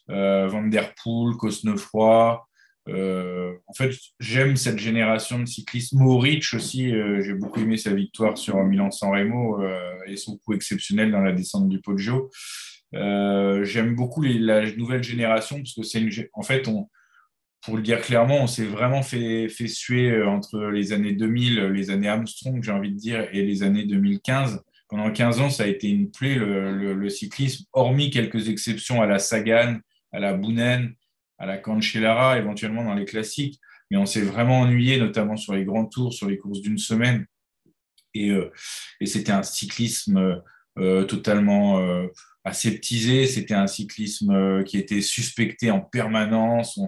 Van 0.07 0.67
Der 0.67 0.93
Poel, 1.01 1.35
Cosnefroy. 1.35 2.47
Euh, 2.89 3.53
en 3.67 3.74
fait, 3.74 3.91
j'aime 4.20 4.56
cette 4.56 4.79
génération 4.79 5.39
de 5.39 5.46
cyclistes. 5.46 5.94
Mohoric 5.94 6.46
aussi, 6.53 6.94
euh, 6.94 7.22
j'ai 7.22 7.34
beaucoup 7.34 7.60
aimé 7.60 7.77
sa 7.77 7.94
victoire 7.94 8.38
sur 8.38 8.62
Milan-San 8.63 9.12
Remo 9.12 9.62
euh, 9.62 9.79
et 10.08 10.15
son 10.15 10.38
coup 10.38 10.53
exceptionnel 10.53 11.12
dans 11.12 11.22
la 11.22 11.34
descente 11.34 11.67
du 11.67 11.79
Poggio. 11.82 12.29
j'aime 12.94 13.96
beaucoup 13.96 14.22
la 14.22 14.72
nouvelle 14.75 15.03
génération 15.03 15.58
parce 15.58 15.74
que 15.74 15.84
c'est 15.84 16.00
une, 16.00 16.12
en 16.34 16.44
fait, 16.44 16.70
pour 17.62 17.75
le 17.75 17.84
dire 17.84 18.01
clairement, 18.01 18.44
on 18.44 18.48
s'est 18.48 18.65
vraiment 18.65 19.01
fait, 19.01 19.50
fait 19.50 19.67
suer 19.67 20.24
entre 20.24 20.60
les 20.67 20.94
années 20.94 21.13
2000, 21.13 21.60
les 21.67 21.89
années 21.89 22.08
Armstrong, 22.08 22.63
j'ai 22.63 22.72
envie 22.72 22.91
de 22.91 22.98
dire, 22.98 23.27
et 23.34 23.44
les 23.44 23.63
années 23.63 23.86
2015. 23.86 24.62
Pendant 24.89 25.12
15 25.12 25.41
ans, 25.41 25.50
ça 25.50 25.63
a 25.63 25.67
été 25.67 25.89
une 25.89 26.10
plaie, 26.12 26.36
le, 26.36 26.94
le 26.94 27.10
cyclisme, 27.10 27.65
hormis 27.74 28.10
quelques 28.10 28.48
exceptions 28.48 29.01
à 29.01 29.06
la 29.06 29.20
Sagan, 29.20 29.79
à 30.13 30.20
la 30.20 30.34
Bounen, 30.34 30.96
à 31.38 31.46
la 31.46 31.58
Cancellara, 31.58 32.38
éventuellement 32.38 32.84
dans 32.84 32.94
les 32.94 33.06
classiques, 33.06 33.60
mais 33.89 33.98
on 33.98 34.06
s'est 34.06 34.22
vraiment 34.22 34.62
ennuyé, 34.62 34.98
notamment 34.98 35.38
sur 35.38 35.53
les 35.53 35.65
grands 35.65 35.86
tours, 35.86 36.13
sur 36.13 36.27
les 36.27 36.38
courses 36.38 36.62
d'une 36.62 36.77
semaine. 36.77 37.25
Et, 38.13 38.32
euh, 38.32 38.51
et 39.00 39.06
c'était 39.06 39.32
un 39.32 39.44
cyclisme 39.44 40.41
totalement 41.08 41.82
aseptisé. 42.44 43.25
C'était 43.25 43.56
un 43.56 43.65
cyclisme 43.65 44.63
qui 44.63 44.77
était 44.77 45.01
suspecté 45.01 45.72
en 45.72 45.79
permanence 45.79 46.79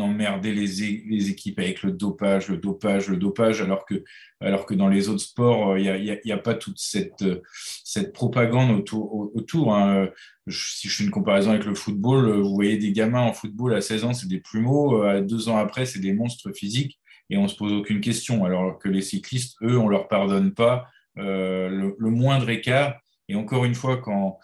emmerdait 0.00 0.52
les, 0.52 1.02
les, 1.06 1.30
équipes 1.30 1.58
avec 1.58 1.82
le 1.82 1.92
dopage, 1.92 2.48
le 2.48 2.58
dopage, 2.58 3.08
le 3.08 3.16
dopage, 3.16 3.60
alors 3.60 3.84
que, 3.84 4.04
alors 4.40 4.66
que 4.66 4.74
dans 4.74 4.88
les 4.88 5.08
autres 5.08 5.22
sports, 5.22 5.78
il 5.78 5.88
euh, 5.88 6.16
n'y 6.24 6.32
a, 6.32 6.38
pas 6.38 6.54
toute 6.54 6.78
cette, 6.78 7.22
euh, 7.22 8.12
propagande 8.12 8.84
autour. 8.92 9.74
hein. 9.74 10.08
Si 10.48 10.88
je 10.88 10.96
fais 10.96 11.04
une 11.04 11.10
comparaison 11.10 11.50
avec 11.50 11.64
le 11.64 11.74
football, 11.74 12.28
euh, 12.28 12.40
vous 12.40 12.54
voyez 12.54 12.76
des 12.76 12.92
gamins 12.92 13.22
en 13.22 13.32
football 13.32 13.74
à 13.74 13.80
16 13.80 14.04
ans, 14.04 14.14
c'est 14.14 14.28
des 14.28 14.40
plumeaux, 14.40 15.02
à 15.02 15.20
deux 15.20 15.48
ans 15.48 15.56
après, 15.56 15.86
c'est 15.86 16.00
des 16.00 16.12
monstres 16.12 16.52
physiques, 16.52 16.98
et 17.30 17.36
on 17.36 17.44
ne 17.44 17.48
se 17.48 17.56
pose 17.56 17.72
aucune 17.72 18.00
question, 18.00 18.44
alors 18.44 18.78
que 18.78 18.88
les 18.88 19.02
cyclistes, 19.02 19.56
eux, 19.62 19.78
on 19.78 19.86
ne 19.86 19.90
leur 19.90 20.08
pardonne 20.08 20.52
pas 20.54 20.86
le, 21.16 21.94
moindre 21.98 22.48
écart. 22.48 23.00
Et 23.28 23.34
encore 23.34 23.64
une 23.64 23.74
fois, 23.74 23.98
quand 23.98 24.38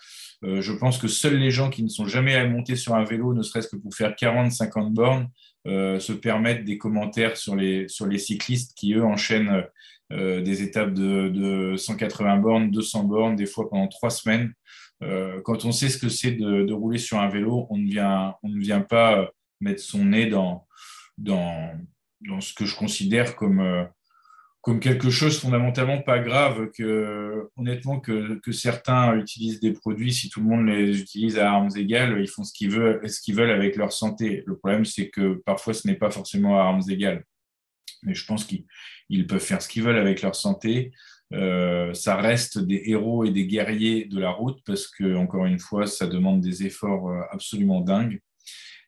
euh, 0.44 0.60
je 0.60 0.72
pense 0.72 0.98
que 0.98 1.08
seuls 1.08 1.38
les 1.38 1.50
gens 1.50 1.70
qui 1.70 1.82
ne 1.82 1.88
sont 1.88 2.06
jamais 2.06 2.46
montés 2.48 2.76
sur 2.76 2.94
un 2.94 3.04
vélo, 3.04 3.32
ne 3.34 3.42
serait-ce 3.42 3.68
que 3.68 3.76
pour 3.76 3.94
faire 3.94 4.12
40-50 4.12 4.92
bornes, 4.92 5.28
euh, 5.66 5.98
se 5.98 6.12
permettent 6.12 6.64
des 6.64 6.76
commentaires 6.76 7.36
sur 7.36 7.56
les, 7.56 7.88
sur 7.88 8.06
les 8.06 8.18
cyclistes 8.18 8.74
qui, 8.76 8.92
eux, 8.94 9.04
enchaînent 9.04 9.64
euh, 10.12 10.42
des 10.42 10.62
étapes 10.62 10.92
de, 10.92 11.28
de, 11.28 11.76
180 11.76 12.36
bornes, 12.38 12.70
200 12.70 13.04
bornes, 13.04 13.36
des 13.36 13.46
fois 13.46 13.70
pendant 13.70 13.88
trois 13.88 14.10
semaines. 14.10 14.52
quand 15.44 15.64
on 15.64 15.72
sait 15.72 15.90
ce 15.90 15.98
que 15.98 16.08
c'est 16.08 16.32
de, 16.32 16.62
de, 16.64 16.72
rouler 16.72 16.98
sur 16.98 17.18
un 17.18 17.28
vélo, 17.28 17.66
on 17.70 17.78
ne 17.78 17.86
vient, 17.86 18.34
on 18.42 18.48
ne 18.48 18.60
vient 18.60 18.80
pas 18.80 19.30
mettre 19.60 19.82
son 19.82 20.04
nez 20.04 20.26
dans, 20.26 20.66
dans, 21.18 21.72
dans 22.20 22.40
ce 22.40 22.54
que 22.54 22.64
je 22.64 22.76
considère 22.76 23.36
comme 23.36 23.86
comme 24.64 24.80
quelque 24.80 25.10
chose 25.10 25.38
fondamentalement 25.38 26.00
pas 26.00 26.18
grave 26.18 26.70
que 26.70 27.50
honnêtement 27.56 28.00
que, 28.00 28.40
certains 28.50 29.14
utilisent 29.14 29.60
des 29.60 29.72
produits 29.72 30.12
si 30.12 30.30
tout 30.30 30.40
le 30.40 30.46
monde 30.46 30.66
les 30.66 30.98
utilise 30.98 31.38
à 31.38 31.52
armes 31.52 31.68
égales 31.76 32.18
ils 32.18 32.28
font 32.28 32.44
ce 32.44 32.52
qu'ils 32.52 32.70
veulent 32.70 33.06
ce 33.08 33.20
qu'ils 33.20 33.34
veulent 33.34 33.50
avec 33.50 33.76
leur 33.76 33.92
santé. 33.92 34.42
Le 34.46 34.56
problème 34.56 34.86
c'est 34.86 35.10
que 35.10 35.34
parfois 35.44 35.74
ce 35.74 35.86
n'est 35.86 35.96
pas 35.96 36.10
forcément 36.10 36.58
à 36.58 36.62
armes 36.62 36.80
égales. 36.88 37.24
Mais 38.04 38.14
je 38.14 38.24
pense 38.24 38.44
qu'ils 38.46 39.26
peuvent 39.26 39.38
faire 39.38 39.60
ce 39.60 39.68
qu'ils 39.68 39.82
veulent 39.82 39.98
avec 39.98 40.22
leur 40.22 40.34
santé. 40.34 40.92
Euh, 41.34 41.92
ça 41.92 42.16
reste 42.16 42.58
des 42.58 42.82
héros 42.86 43.24
et 43.24 43.30
des 43.30 43.46
guerriers 43.46 44.06
de 44.06 44.18
la 44.18 44.30
route 44.30 44.60
parce 44.64 44.86
que 44.86 45.14
encore 45.16 45.44
une 45.44 45.58
fois 45.58 45.86
ça 45.86 46.06
demande 46.06 46.40
des 46.40 46.64
efforts 46.64 47.10
euh, 47.10 47.20
absolument 47.30 47.82
dingues 47.82 48.20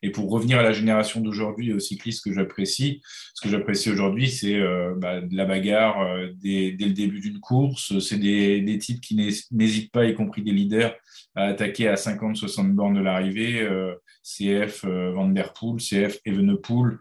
et 0.02 0.10
pour 0.10 0.30
revenir 0.30 0.58
à 0.58 0.62
la 0.62 0.72
génération 0.72 1.20
d'aujourd'hui 1.20 1.70
et 1.70 1.72
aux 1.72 1.80
cyclistes 1.80 2.24
que 2.24 2.32
j'apprécie, 2.32 3.02
ce 3.34 3.40
que 3.42 3.48
j'apprécie 3.48 3.90
aujourd'hui, 3.90 4.28
c'est 4.30 4.54
euh, 4.54 4.94
bah, 4.96 5.20
de 5.20 5.36
la 5.36 5.44
bagarre 5.44 6.00
euh, 6.00 6.28
dès, 6.34 6.76
le 6.78 6.92
début 6.92 7.20
d'une 7.20 7.40
course. 7.40 7.98
C'est 7.98 8.18
des, 8.18 8.78
types 8.78 9.00
qui 9.00 9.14
n'hésitent 9.50 9.92
pas, 9.92 10.04
y 10.04 10.14
compris 10.14 10.42
des 10.42 10.52
leaders, 10.52 10.94
à 11.34 11.44
attaquer 11.44 11.88
à 11.88 11.94
50-60 11.94 12.72
bornes 12.72 12.94
de 12.94 13.00
l'arrivée. 13.00 13.62
Euh, 13.62 13.94
CF 14.22 14.84
Van 14.84 15.28
Der 15.28 15.52
Poel, 15.52 15.78
CF 15.78 16.18
Evenepoel, 16.24 16.98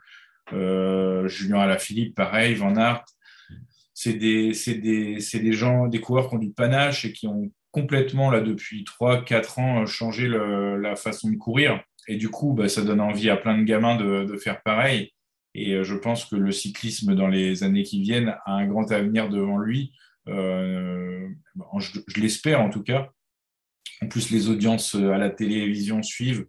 Julien 1.28 1.60
Alaphilippe, 1.60 2.14
pareil, 2.14 2.54
Van 2.54 2.76
Aert. 2.76 3.04
C'est 3.96 4.14
des, 4.14 4.54
gens, 5.52 5.88
des 5.88 6.00
coureurs 6.00 6.30
qui 6.30 6.36
ont 6.36 6.40
du 6.40 6.52
panache 6.52 7.04
et 7.06 7.14
qui 7.14 7.26
ont 7.28 7.50
complètement, 7.72 8.30
là, 8.30 8.42
depuis 8.42 8.84
3-4 8.84 9.60
ans, 9.60 9.86
changé 9.88 10.28
la 10.28 10.96
façon 10.96 11.32
de 11.32 11.36
courir. 11.36 11.82
Et 12.08 12.18
du 12.18 12.30
coup, 12.30 12.54
bah, 12.54 12.70
ça 12.70 12.84
donne 12.84 13.02
envie 13.02 13.30
à 13.30 13.38
plein 13.38 13.58
de 13.58 13.64
gamins 13.64 13.96
de, 13.96 14.38
faire 14.38 14.62
pareil. 14.62 15.12
Et 15.54 15.74
euh, 15.74 15.84
je 15.84 15.96
pense 15.96 16.26
que 16.26 16.36
le 16.36 16.52
cyclisme 16.52 17.16
dans 17.16 17.28
les 17.28 17.64
années 17.64 17.84
qui 17.84 18.02
viennent 18.02 18.36
a 18.46 18.54
un 18.54 18.68
grand 18.68 18.92
avenir 18.92 19.30
devant 19.30 19.58
lui. 19.58 19.94
Euh, 20.28 21.28
je, 21.80 22.20
l'espère 22.20 22.62
en 22.62 22.70
tout 22.70 22.84
cas. 22.84 23.10
En 24.02 24.08
plus, 24.08 24.30
les 24.32 24.50
audiences 24.50 24.96
à 24.96 25.18
la 25.18 25.30
télévision 25.30 26.04
suivent. 26.04 26.48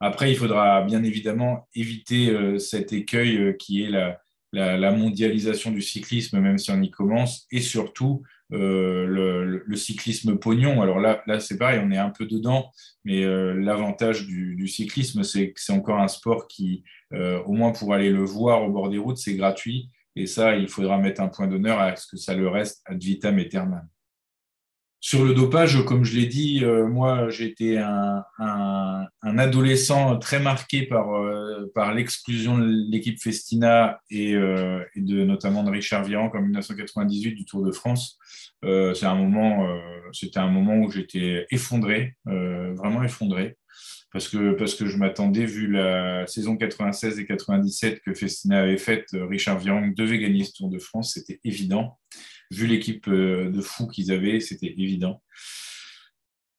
Après, 0.00 0.30
il 0.30 0.36
faudra 0.36 0.82
bien 0.82 1.02
évidemment 1.02 1.66
éviter 1.74 2.30
euh, 2.30 2.58
cet 2.58 2.92
écueil 2.92 3.56
qui 3.56 3.82
est 3.82 3.88
la, 3.88 4.20
la, 4.52 4.92
mondialisation 4.92 5.70
du 5.70 5.82
cyclisme, 5.82 6.40
même 6.40 6.58
si 6.58 6.70
on 6.70 6.80
y 6.80 6.90
commence, 6.90 7.46
et 7.50 7.60
surtout 7.60 8.22
euh, 8.52 9.62
le, 9.66 9.76
cyclisme 9.76 10.38
pognon. 10.38 10.80
Alors 10.82 11.00
là, 11.00 11.22
là 11.26 11.40
c'est 11.40 11.58
pareil, 11.58 11.80
on 11.82 11.90
est 11.90 11.98
un 11.98 12.10
peu 12.10 12.26
dedans, 12.26 12.70
mais 13.04 13.24
euh, 13.24 13.54
l'avantage 13.54 14.26
du, 14.26 14.68
cyclisme, 14.68 15.22
c'est 15.22 15.52
que 15.52 15.60
c'est 15.60 15.72
encore 15.72 16.00
un 16.00 16.08
sport 16.08 16.46
qui, 16.48 16.84
euh, 17.12 17.42
au 17.44 17.52
moins 17.52 17.72
pour 17.72 17.92
aller 17.94 18.10
le 18.10 18.24
voir 18.24 18.62
au 18.62 18.70
bord 18.70 18.88
des 18.88 18.98
routes, 18.98 19.18
c'est 19.18 19.34
gratuit. 19.34 19.90
Et 20.14 20.26
ça, 20.26 20.56
il 20.56 20.68
faudra 20.68 20.96
mettre 20.98 21.20
un 21.20 21.28
point 21.28 21.46
d'honneur 21.46 21.78
à 21.78 21.94
ce 21.94 22.06
que 22.06 22.16
ça 22.16 22.34
le 22.34 22.48
reste 22.48 22.82
ad 22.86 23.02
vitam 23.02 23.38
aeternam. 23.38 23.86
Sur 25.00 25.24
le 25.24 25.34
dopage, 25.34 25.84
comme 25.84 26.04
je 26.04 26.16
l'ai 26.16 26.26
dit, 26.26 26.64
euh, 26.64 26.86
moi 26.88 27.28
j'ai 27.28 27.46
été 27.46 27.78
un, 27.78 28.24
adolescent 29.22 30.18
très 30.18 30.40
marqué 30.40 30.82
par, 30.82 31.14
euh, 31.14 31.70
par 31.74 31.94
l'exclusion 31.94 32.58
de 32.58 32.66
l'équipe 32.90 33.20
Festina 33.20 34.00
et, 34.10 34.34
euh, 34.34 34.82
de, 34.96 35.24
notamment 35.24 35.62
de 35.62 35.70
Richard 35.70 36.04
Virenque 36.04 36.34
en 36.34 36.40
1998 36.40 37.34
du 37.34 37.44
Tour 37.44 37.62
de 37.62 37.72
France. 37.72 38.18
un 38.62 38.92
c'était 40.12 40.38
un 40.38 40.48
moment 40.48 40.78
où 40.78 40.90
j'étais 40.90 41.46
effondré, 41.50 42.16
vraiment 42.24 43.02
effondré, 43.04 43.58
parce 44.12 44.28
que, 44.28 44.52
parce 44.52 44.74
que 44.74 44.86
je 44.86 44.96
m'attendais, 44.96 45.44
vu 45.44 45.70
la 45.70 46.26
saison 46.26 46.56
96 46.56 47.18
et 47.18 47.26
97 47.26 48.00
que 48.00 48.14
Festina 48.14 48.62
avait 48.62 48.78
faite, 48.78 49.08
Richard 49.12 49.58
Virenque 49.58 49.94
devait 49.94 50.18
gagner 50.18 50.44
ce 50.44 50.52
Tour 50.52 50.70
de 50.70 50.78
France, 50.78 51.12
c'était 51.14 51.38
évident 51.44 51.98
vu 52.50 52.66
l'équipe 52.66 53.08
euh, 53.08 53.50
de 53.50 53.60
fous 53.60 53.88
qu'ils 53.88 54.12
avaient, 54.12 54.40
c'était 54.40 54.74
évident. 54.78 55.22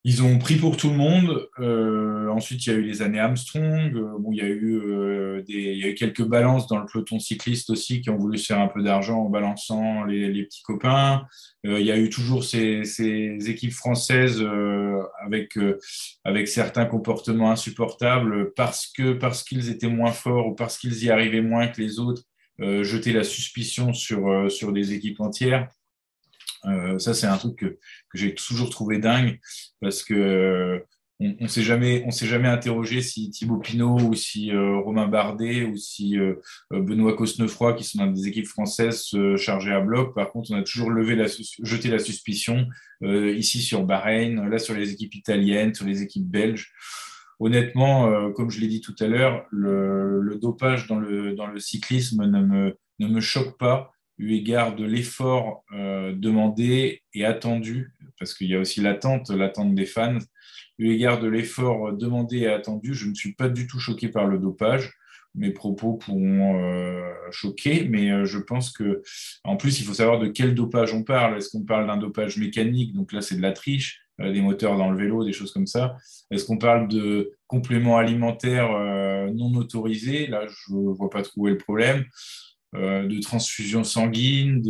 Ils 0.03 0.23
ont 0.23 0.37
pris 0.39 0.55
pour 0.55 0.77
tout 0.77 0.89
le 0.89 0.95
monde. 0.95 1.49
Euh, 1.59 2.29
ensuite, 2.29 2.65
il 2.65 2.69
y 2.69 2.73
a 2.73 2.77
eu 2.77 2.81
les 2.81 3.01
années 3.01 3.19
Armstrong. 3.19 3.93
Euh, 3.93 4.17
bon, 4.17 4.31
il, 4.31 4.37
y 4.37 4.41
a 4.41 4.47
eu, 4.47 5.43
des, 5.45 5.53
il 5.53 5.79
y 5.79 5.83
a 5.83 5.89
eu 5.89 5.95
quelques 5.95 6.23
balances 6.23 6.67
dans 6.67 6.77
le 6.77 6.85
peloton 6.85 7.19
cycliste 7.19 7.69
aussi 7.71 7.99
qui 7.99 8.09
ont 8.09 8.15
voulu 8.15 8.37
se 8.37 8.45
faire 8.45 8.59
un 8.59 8.69
peu 8.69 8.81
d'argent 8.81 9.19
en 9.19 9.29
balançant 9.29 10.05
les, 10.05 10.43
petits 10.43 10.63
copains. 10.63 11.25
il 11.65 11.81
y 11.81 11.91
a 11.91 11.97
eu 11.97 12.09
toujours 12.09 12.45
ces, 12.45 12.85
ces 12.85 13.37
équipes 13.49 13.73
françaises 13.73 14.41
avec, 15.25 15.59
avec 16.23 16.47
certains 16.47 16.85
comportements 16.85 17.51
insupportables 17.51 18.53
parce 18.53 18.93
parce 19.19 19.43
qu'ils 19.43 19.69
étaient 19.69 19.89
moins 19.89 20.13
forts 20.13 20.47
ou 20.47 20.55
parce 20.55 20.77
qu'ils 20.77 21.03
y 21.03 21.09
arrivaient 21.09 21.41
moins 21.41 21.67
que 21.67 21.81
les 21.81 21.99
autres. 21.99 22.23
Jeter 22.59 23.13
la 23.13 23.23
suspicion 23.23 23.93
sur, 23.93 24.51
sur 24.51 24.73
des 24.73 24.93
équipes 24.93 25.21
entières. 25.21 25.69
Euh, 26.65 26.99
ça, 26.99 27.13
c'est 27.13 27.27
un 27.27 27.37
truc 27.37 27.57
que, 27.57 27.77
j'ai 28.13 28.33
toujours 28.33 28.69
trouvé 28.69 28.99
dingue 28.99 29.39
parce 29.81 30.03
que 30.03 30.83
on, 31.19 31.35
ne 31.39 31.47
s'est 31.47 31.63
jamais, 31.63 32.03
on 32.05 32.11
s'est 32.11 32.27
jamais 32.27 32.47
interrogé 32.47 33.01
si 33.01 33.31
Thibaut 33.31 33.57
Pinot 33.57 33.97
ou 33.99 34.13
si 34.13 34.51
euh, 34.51 34.77
Romain 34.77 35.07
Bardet 35.07 35.63
ou 35.63 35.75
si 35.75 36.17
euh, 36.19 36.35
Benoît 36.71 37.15
Cosnefroy, 37.15 37.73
qui 37.73 37.83
sont 37.83 37.97
dans 37.99 38.11
des 38.11 38.27
équipes 38.27 38.47
françaises, 38.47 39.01
se 39.01 39.71
à 39.71 39.81
bloc. 39.81 40.13
Par 40.13 40.31
contre, 40.31 40.51
on 40.51 40.57
a 40.57 40.63
toujours 40.63 40.91
levé 40.91 41.15
la, 41.15 41.25
jeté 41.63 41.89
la 41.89 41.99
suspicion 41.99 42.67
ici 43.01 43.61
sur 43.61 43.83
Bahreïn, 43.83 44.47
là 44.47 44.59
sur 44.59 44.75
les 44.75 44.91
équipes 44.91 45.15
italiennes, 45.15 45.73
sur 45.73 45.85
les 45.85 46.01
équipes 46.01 46.27
belges. 46.27 46.71
Honnêtement, 47.39 48.31
comme 48.31 48.49
je 48.49 48.59
l'ai 48.59 48.67
dit 48.67 48.81
tout 48.81 48.95
à 48.99 49.05
l'heure, 49.05 49.45
le, 49.51 50.39
dopage 50.41 50.87
dans 50.87 50.97
le, 50.97 51.59
cyclisme 51.59 52.25
ne 52.25 52.41
me, 52.41 52.77
ne 52.99 53.07
me 53.07 53.21
choque 53.21 53.57
pas 53.57 53.91
eu 54.17 54.33
égard 54.33 54.75
de 54.75 54.85
l'effort 54.85 55.63
euh, 55.73 56.13
demandé 56.13 57.03
et 57.13 57.25
attendu, 57.25 57.93
parce 58.19 58.33
qu'il 58.33 58.49
y 58.49 58.55
a 58.55 58.59
aussi 58.59 58.81
l'attente, 58.81 59.29
l'attente 59.29 59.75
des 59.75 59.85
fans, 59.85 60.17
eu 60.79 60.91
égard 60.91 61.19
de 61.19 61.27
l'effort 61.27 61.93
demandé 61.93 62.39
et 62.39 62.47
attendu, 62.47 62.93
je 62.93 63.07
ne 63.07 63.13
suis 63.13 63.33
pas 63.33 63.49
du 63.49 63.67
tout 63.67 63.79
choqué 63.79 64.09
par 64.09 64.25
le 64.25 64.39
dopage. 64.39 64.93
Mes 65.35 65.51
propos 65.51 65.93
pourront 65.93 66.59
euh, 66.59 67.13
choquer, 67.31 67.87
mais 67.87 68.11
euh, 68.11 68.25
je 68.25 68.39
pense 68.39 68.71
que, 68.71 69.03
en 69.43 69.55
plus, 69.55 69.79
il 69.79 69.85
faut 69.85 69.93
savoir 69.93 70.19
de 70.19 70.27
quel 70.27 70.55
dopage 70.55 70.93
on 70.93 71.03
parle. 71.03 71.37
Est-ce 71.37 71.49
qu'on 71.51 71.63
parle 71.63 71.85
d'un 71.85 71.97
dopage 71.97 72.37
mécanique? 72.37 72.93
Donc 72.93 73.13
là, 73.13 73.21
c'est 73.21 73.35
de 73.35 73.41
la 73.41 73.51
triche, 73.51 74.06
des 74.19 74.41
moteurs 74.41 74.77
dans 74.77 74.89
le 74.89 74.97
vélo, 74.97 75.23
des 75.23 75.33
choses 75.33 75.51
comme 75.51 75.67
ça. 75.67 75.95
Est-ce 76.31 76.45
qu'on 76.45 76.57
parle 76.57 76.87
de 76.87 77.33
compléments 77.47 77.97
alimentaires 77.97 78.71
non 79.33 79.53
autorisés? 79.55 80.27
Là, 80.27 80.45
je 80.47 80.73
ne 80.73 80.93
vois 80.93 81.09
pas 81.09 81.21
trouver 81.21 81.51
le 81.51 81.57
problème. 81.57 82.03
Euh, 82.75 83.07
de 83.07 83.21
transfusion 83.21 83.85
sanguine 83.85 84.61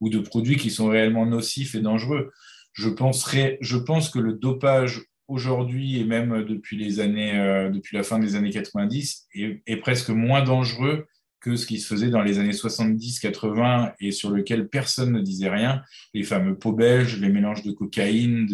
ou 0.00 0.10
de 0.10 0.18
produits 0.18 0.56
qui 0.56 0.70
sont 0.70 0.88
réellement 0.88 1.24
nocifs 1.24 1.74
et 1.74 1.80
dangereux. 1.80 2.30
Je, 2.74 2.90
penserais, 2.90 3.56
je 3.62 3.78
pense 3.78 4.10
que 4.10 4.18
le 4.18 4.34
dopage 4.34 5.06
aujourd'hui 5.26 5.98
et 5.98 6.04
même 6.04 6.44
depuis, 6.44 6.76
les 6.76 7.00
années, 7.00 7.38
euh, 7.38 7.70
depuis 7.70 7.96
la 7.96 8.02
fin 8.02 8.18
des 8.18 8.36
années 8.36 8.50
90 8.50 9.26
est, 9.34 9.76
presque 9.78 10.10
moins 10.10 10.42
dangereux 10.42 11.06
que 11.40 11.56
ce 11.56 11.66
qui 11.66 11.78
se 11.78 11.86
faisait 11.86 12.10
dans 12.10 12.22
les 12.22 12.38
années 12.38 12.52
70-80 12.52 13.94
et 14.00 14.12
sur 14.12 14.30
lequel 14.30 14.68
personne 14.68 15.12
ne 15.12 15.20
disait 15.20 15.48
rien. 15.48 15.82
Les 16.12 16.22
fameux 16.22 16.56
pots 16.56 16.72
belges, 16.72 17.18
les 17.18 17.30
mélanges 17.30 17.62
de 17.62 17.72
cocaïne, 17.72 18.46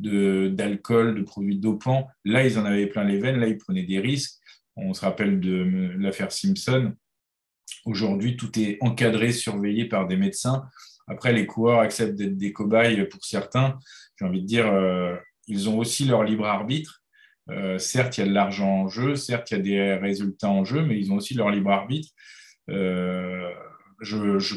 d'alcool, 0.00 1.14
de, 1.14 1.20
de 1.20 1.24
produits 1.24 1.58
dopants, 1.58 2.08
là, 2.24 2.46
ils 2.46 2.58
en 2.58 2.64
avaient 2.64 2.86
plein 2.86 3.04
les 3.04 3.18
veines, 3.18 3.38
là, 3.38 3.48
ils 3.48 3.58
prenaient 3.58 3.82
des 3.84 3.98
risques. 3.98 4.40
On 4.76 4.94
se 4.94 5.02
rappelle 5.02 5.40
de 5.40 5.92
l'affaire 5.98 6.32
Simpson. 6.32 6.94
Aujourd'hui, 7.84 8.36
tout 8.36 8.58
est 8.58 8.78
encadré, 8.80 9.32
surveillé 9.32 9.84
par 9.84 10.06
des 10.06 10.16
médecins. 10.16 10.64
Après, 11.08 11.32
les 11.32 11.46
coureurs 11.46 11.80
acceptent 11.80 12.14
d'être 12.14 12.38
des 12.38 12.52
cobayes 12.52 13.06
pour 13.08 13.24
certains. 13.24 13.78
J'ai 14.18 14.24
envie 14.24 14.40
de 14.40 14.46
dire, 14.46 14.72
ils 15.48 15.68
ont 15.68 15.78
aussi 15.78 16.06
leur 16.06 16.24
libre 16.24 16.46
arbitre. 16.46 17.01
Certes, 17.78 18.18
il 18.18 18.20
y 18.22 18.24
a 18.24 18.26
de 18.28 18.34
l'argent 18.34 18.82
en 18.82 18.88
jeu, 18.88 19.16
certes, 19.16 19.50
il 19.50 19.56
y 19.56 19.60
a 19.60 19.62
des 19.62 19.94
résultats 19.94 20.48
en 20.48 20.64
jeu, 20.64 20.82
mais 20.82 20.98
ils 20.98 21.12
ont 21.12 21.16
aussi 21.16 21.34
leur 21.34 21.50
libre 21.50 21.70
arbitre. 21.70 22.08
je, 22.68 24.56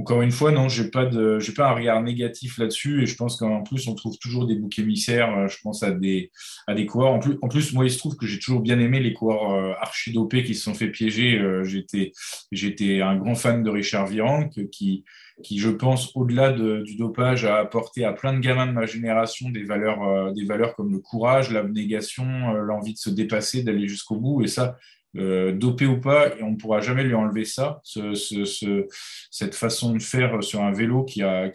encore 0.00 0.22
une 0.22 0.30
fois, 0.30 0.50
non, 0.50 0.68
je 0.70 0.82
n'ai 0.82 0.90
pas, 0.90 1.02
un 1.02 1.74
regard 1.74 2.02
négatif 2.02 2.56
là-dessus. 2.56 3.02
Et 3.02 3.06
je 3.06 3.16
pense 3.16 3.36
qu'en 3.36 3.62
plus, 3.62 3.86
on 3.86 3.94
trouve 3.94 4.16
toujours 4.18 4.46
des 4.46 4.54
boucs 4.54 4.78
émissaires. 4.78 5.36
Euh, 5.36 5.48
je 5.48 5.58
pense 5.62 5.82
à 5.82 5.90
des, 5.90 6.30
à 6.66 6.74
des 6.74 6.86
coureurs. 6.86 7.20
En 7.42 7.48
plus, 7.48 7.72
moi, 7.74 7.84
il 7.84 7.90
se 7.90 7.98
trouve 7.98 8.16
que 8.16 8.26
j'ai 8.26 8.38
toujours 8.38 8.60
bien 8.60 8.78
aimé 8.80 9.00
les 9.00 9.12
coureurs 9.12 9.52
euh, 9.52 9.72
archi-dopés 9.78 10.42
qui 10.42 10.54
se 10.54 10.64
sont 10.64 10.74
fait 10.74 10.88
piéger. 10.88 11.38
Euh, 11.38 11.64
j'étais, 11.64 13.02
un 13.02 13.16
grand 13.16 13.34
fan 13.34 13.62
de 13.62 13.68
Richard 13.68 14.06
Virenque 14.06 14.70
qui, 14.70 15.04
qui, 15.42 15.58
je 15.58 15.68
pense, 15.68 16.12
au-delà 16.14 16.52
du 16.52 16.96
dopage, 16.96 17.44
a 17.44 17.56
apporté 17.56 18.04
à 18.04 18.12
plein 18.12 18.32
de 18.32 18.40
gamins 18.40 18.66
de 18.66 18.72
ma 18.72 18.86
génération 18.86 19.50
des 19.50 19.64
valeurs, 19.64 20.32
des 20.32 20.44
valeurs 20.44 20.74
comme 20.74 20.92
le 20.92 20.98
courage, 20.98 21.50
l'abnégation, 21.50 22.52
l'envie 22.52 22.94
de 22.94 22.98
se 22.98 23.10
dépasser, 23.10 23.62
d'aller 23.62 23.88
jusqu'au 23.88 24.16
bout. 24.16 24.42
Et 24.42 24.48
ça, 24.48 24.76
euh, 25.16 25.50
dopé 25.52 25.86
ou 25.86 26.00
pas, 26.00 26.30
on 26.40 26.52
ne 26.52 26.56
pourra 26.56 26.80
jamais 26.80 27.02
lui 27.02 27.14
enlever 27.14 27.44
ça, 27.44 27.82
cette 27.84 29.54
façon 29.54 29.92
de 29.92 29.98
faire 29.98 30.42
sur 30.42 30.62
un 30.62 30.72
vélo 30.72 31.04
qui 31.04 31.22
a, 31.22 31.50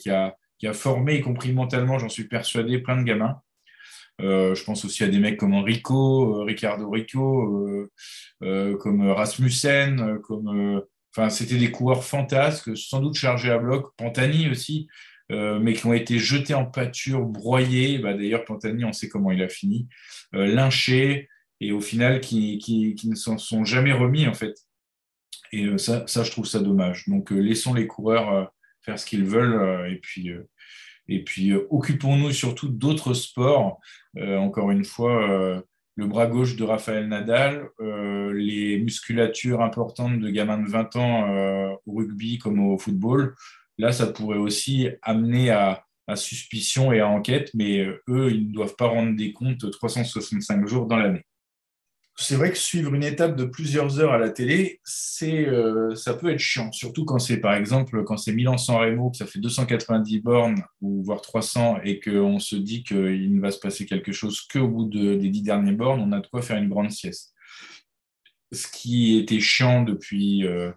formé, 0.74 1.16
y 1.16 1.22
compris 1.22 1.54
mentalement, 1.54 1.98
j'en 1.98 2.10
suis 2.10 2.28
persuadé, 2.28 2.80
plein 2.80 2.98
de 2.98 3.04
gamins. 3.04 3.40
Euh, 4.22 4.56
je 4.56 4.64
pense 4.64 4.86
aussi 4.86 5.04
à 5.04 5.08
des 5.08 5.20
mecs 5.20 5.38
comme 5.38 5.54
Enrico, 5.54 6.40
euh, 6.40 6.44
Ricardo 6.44 6.90
Rico, 6.90 7.90
comme 8.42 9.10
Rasmussen, 9.10 10.20
comme, 10.22 10.84
enfin, 11.16 11.30
c'était 11.30 11.58
des 11.58 11.72
coureurs 11.72 12.04
fantasques, 12.04 12.76
sans 12.76 13.00
doute 13.00 13.16
chargés 13.16 13.52
à 13.52 13.58
bloc, 13.58 13.96
Pantani 13.98 14.50
aussi, 14.50 14.88
mais 15.30 15.74
qui 15.74 15.86
ont 15.86 15.94
été 15.94 16.20
jetés 16.20 16.54
en 16.54 16.66
pâture, 16.66 17.22
broyés. 17.22 18.00
Bah, 18.00 18.14
D'ailleurs, 18.14 18.44
Pantani, 18.44 18.84
on 18.84 18.94
sait 18.94 19.08
comment 19.08 19.32
il 19.32 19.42
a 19.42 19.50
fini, 19.50 19.88
lynchés, 20.34 21.30
et 21.62 21.72
au 21.72 21.82
final 21.82 22.20
qui, 22.20 22.96
ne 23.06 23.16
s'en 23.16 23.38
sont 23.38 23.66
jamais 23.66 23.94
remis 23.94 24.28
en 24.28 24.34
fait. 24.34 24.56
Et 25.52 25.66
euh, 25.66 25.78
ça, 25.78 26.06
ça, 26.08 26.24
je 26.24 26.32
trouve 26.32 26.46
ça 26.46 26.60
dommage. 26.60 27.08
Donc 27.08 27.32
euh, 27.32 27.38
laissons 27.38 27.74
les 27.74 27.88
coureurs 27.88 28.34
euh, 28.34 28.46
faire 28.82 29.00
ce 29.00 29.06
qu'ils 29.06 29.26
veulent 29.26 29.90
et 29.92 29.96
puis, 29.96 30.30
et 31.08 31.24
puis 31.24 31.54
occupons-nous 31.54 32.32
surtout 32.32 32.70
d'autres 32.70 33.16
sports. 33.16 33.80
encore 34.16 34.70
une 34.70 34.86
fois, 34.86 35.66
le 35.96 36.06
bras 36.06 36.28
gauche 36.28 36.56
de 36.56 36.64
Raphaël 36.64 37.08
Nadal, 37.08 37.68
les 37.80 38.78
musculatures 38.78 39.64
importantes 39.64 40.20
de 40.20 40.30
gamins 40.30 40.62
de 40.62 40.70
20 40.70 40.96
ans 40.98 41.78
au 41.88 41.94
rugby 41.94 42.38
comme 42.38 42.60
au 42.60 42.78
football. 42.78 43.34
Là, 43.80 43.92
ça 43.92 44.06
pourrait 44.06 44.38
aussi 44.38 44.90
amener 45.02 45.50
à, 45.50 45.84
à 46.06 46.16
suspicion 46.16 46.94
et 46.94 47.00
à 47.00 47.08
enquête, 47.08 47.50
mais 47.56 47.88
eux, 48.08 48.32
ils 48.32 48.50
ne 48.50 48.54
doivent 48.54 48.76
pas 48.76 48.86
rendre 48.86 49.16
des 49.16 49.34
comptes 49.34 49.72
365 49.72 50.68
jours 50.68 50.86
dans 50.86 50.98
l'année 50.98 51.26
c'est 52.18 52.36
vrai 52.36 52.52
que 52.52 52.58
suivre 52.58 52.94
une 52.94 53.04
étape 53.04 53.36
de 53.36 53.44
plusieurs 53.44 54.00
heures 54.00 54.14
à 54.14 54.18
la 54.18 54.30
télé, 54.30 54.80
c'est, 54.86 55.48
euh, 55.48 55.96
ça 55.96 56.14
peut 56.14 56.30
être 56.30 56.40
chiant, 56.40 56.72
surtout 56.72 57.04
quand 57.04 57.20
c'est 57.20 57.38
par 57.38 57.54
exemple 57.56 58.04
quand 58.06 58.16
c'est 58.16 58.32
Milan-San 58.32 58.78
Remo, 58.78 59.12
que 59.12 59.18
ça 59.18 59.26
fait 59.26 59.40
290 59.40 60.22
bornes 60.22 60.64
ou 60.82 61.04
voire 61.04 61.22
300 61.22 61.80
et 61.84 62.00
qu'on 62.00 62.40
se 62.40 62.56
dit 62.56 62.84
qu'il 62.84 63.36
ne 63.36 63.42
va 63.42 63.52
se 63.52 63.60
passer 63.60 63.86
quelque 63.86 64.14
chose 64.14 64.42
qu'au 64.42 64.68
bout 64.68 64.86
des 64.86 65.30
dix 65.30 65.42
dernières 65.42 65.76
bornes, 65.76 66.02
on 66.02 66.12
a 66.14 66.22
de 66.22 66.28
quoi 66.28 66.42
faire 66.42 66.58
une 66.58 66.70
grande 66.70 66.92
sieste. 66.92 67.34
Ce 68.54 68.68
qui 68.68 69.18
était 69.18 69.42
chiant 69.42 69.84
depuis 69.84 70.48
euh, 70.48 70.72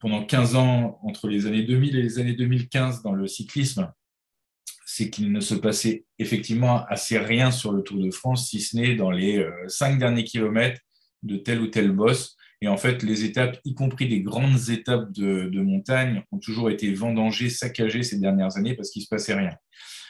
pendant 0.00 0.24
15 0.24 0.56
ans 0.56 0.98
entre 1.04 1.28
les 1.28 1.46
années 1.46 1.62
2000 1.62 1.96
et 1.96 2.02
les 2.02 2.18
années 2.18 2.34
2015 2.34 3.02
dans 3.02 3.12
le 3.12 3.28
cyclisme, 3.28 3.92
c'est 4.98 5.10
qu'il 5.10 5.30
ne 5.30 5.38
se 5.38 5.54
passait 5.54 6.06
effectivement 6.18 6.84
assez 6.86 7.18
rien 7.18 7.52
sur 7.52 7.70
le 7.70 7.82
Tour 7.82 8.02
de 8.02 8.10
France, 8.10 8.48
si 8.48 8.60
ce 8.60 8.76
n'est 8.76 8.96
dans 8.96 9.12
les 9.12 9.38
euh, 9.38 9.52
cinq 9.68 9.96
derniers 9.96 10.24
kilomètres 10.24 10.80
de 11.22 11.36
tel 11.36 11.60
ou 11.60 11.68
tel 11.68 11.92
boss. 11.92 12.36
Et 12.60 12.66
en 12.66 12.76
fait, 12.76 13.04
les 13.04 13.24
étapes, 13.24 13.60
y 13.64 13.74
compris 13.74 14.08
les 14.08 14.22
grandes 14.22 14.70
étapes 14.70 15.12
de, 15.12 15.60
montagne, 15.60 16.24
ont 16.32 16.38
toujours 16.38 16.68
été 16.68 16.92
vendangées, 16.92 17.48
saccagées 17.48 18.02
ces 18.02 18.18
dernières 18.18 18.56
années 18.56 18.74
parce 18.74 18.90
qu'il 18.90 19.02
ne 19.02 19.04
se 19.04 19.08
passait 19.08 19.34
rien. 19.34 19.54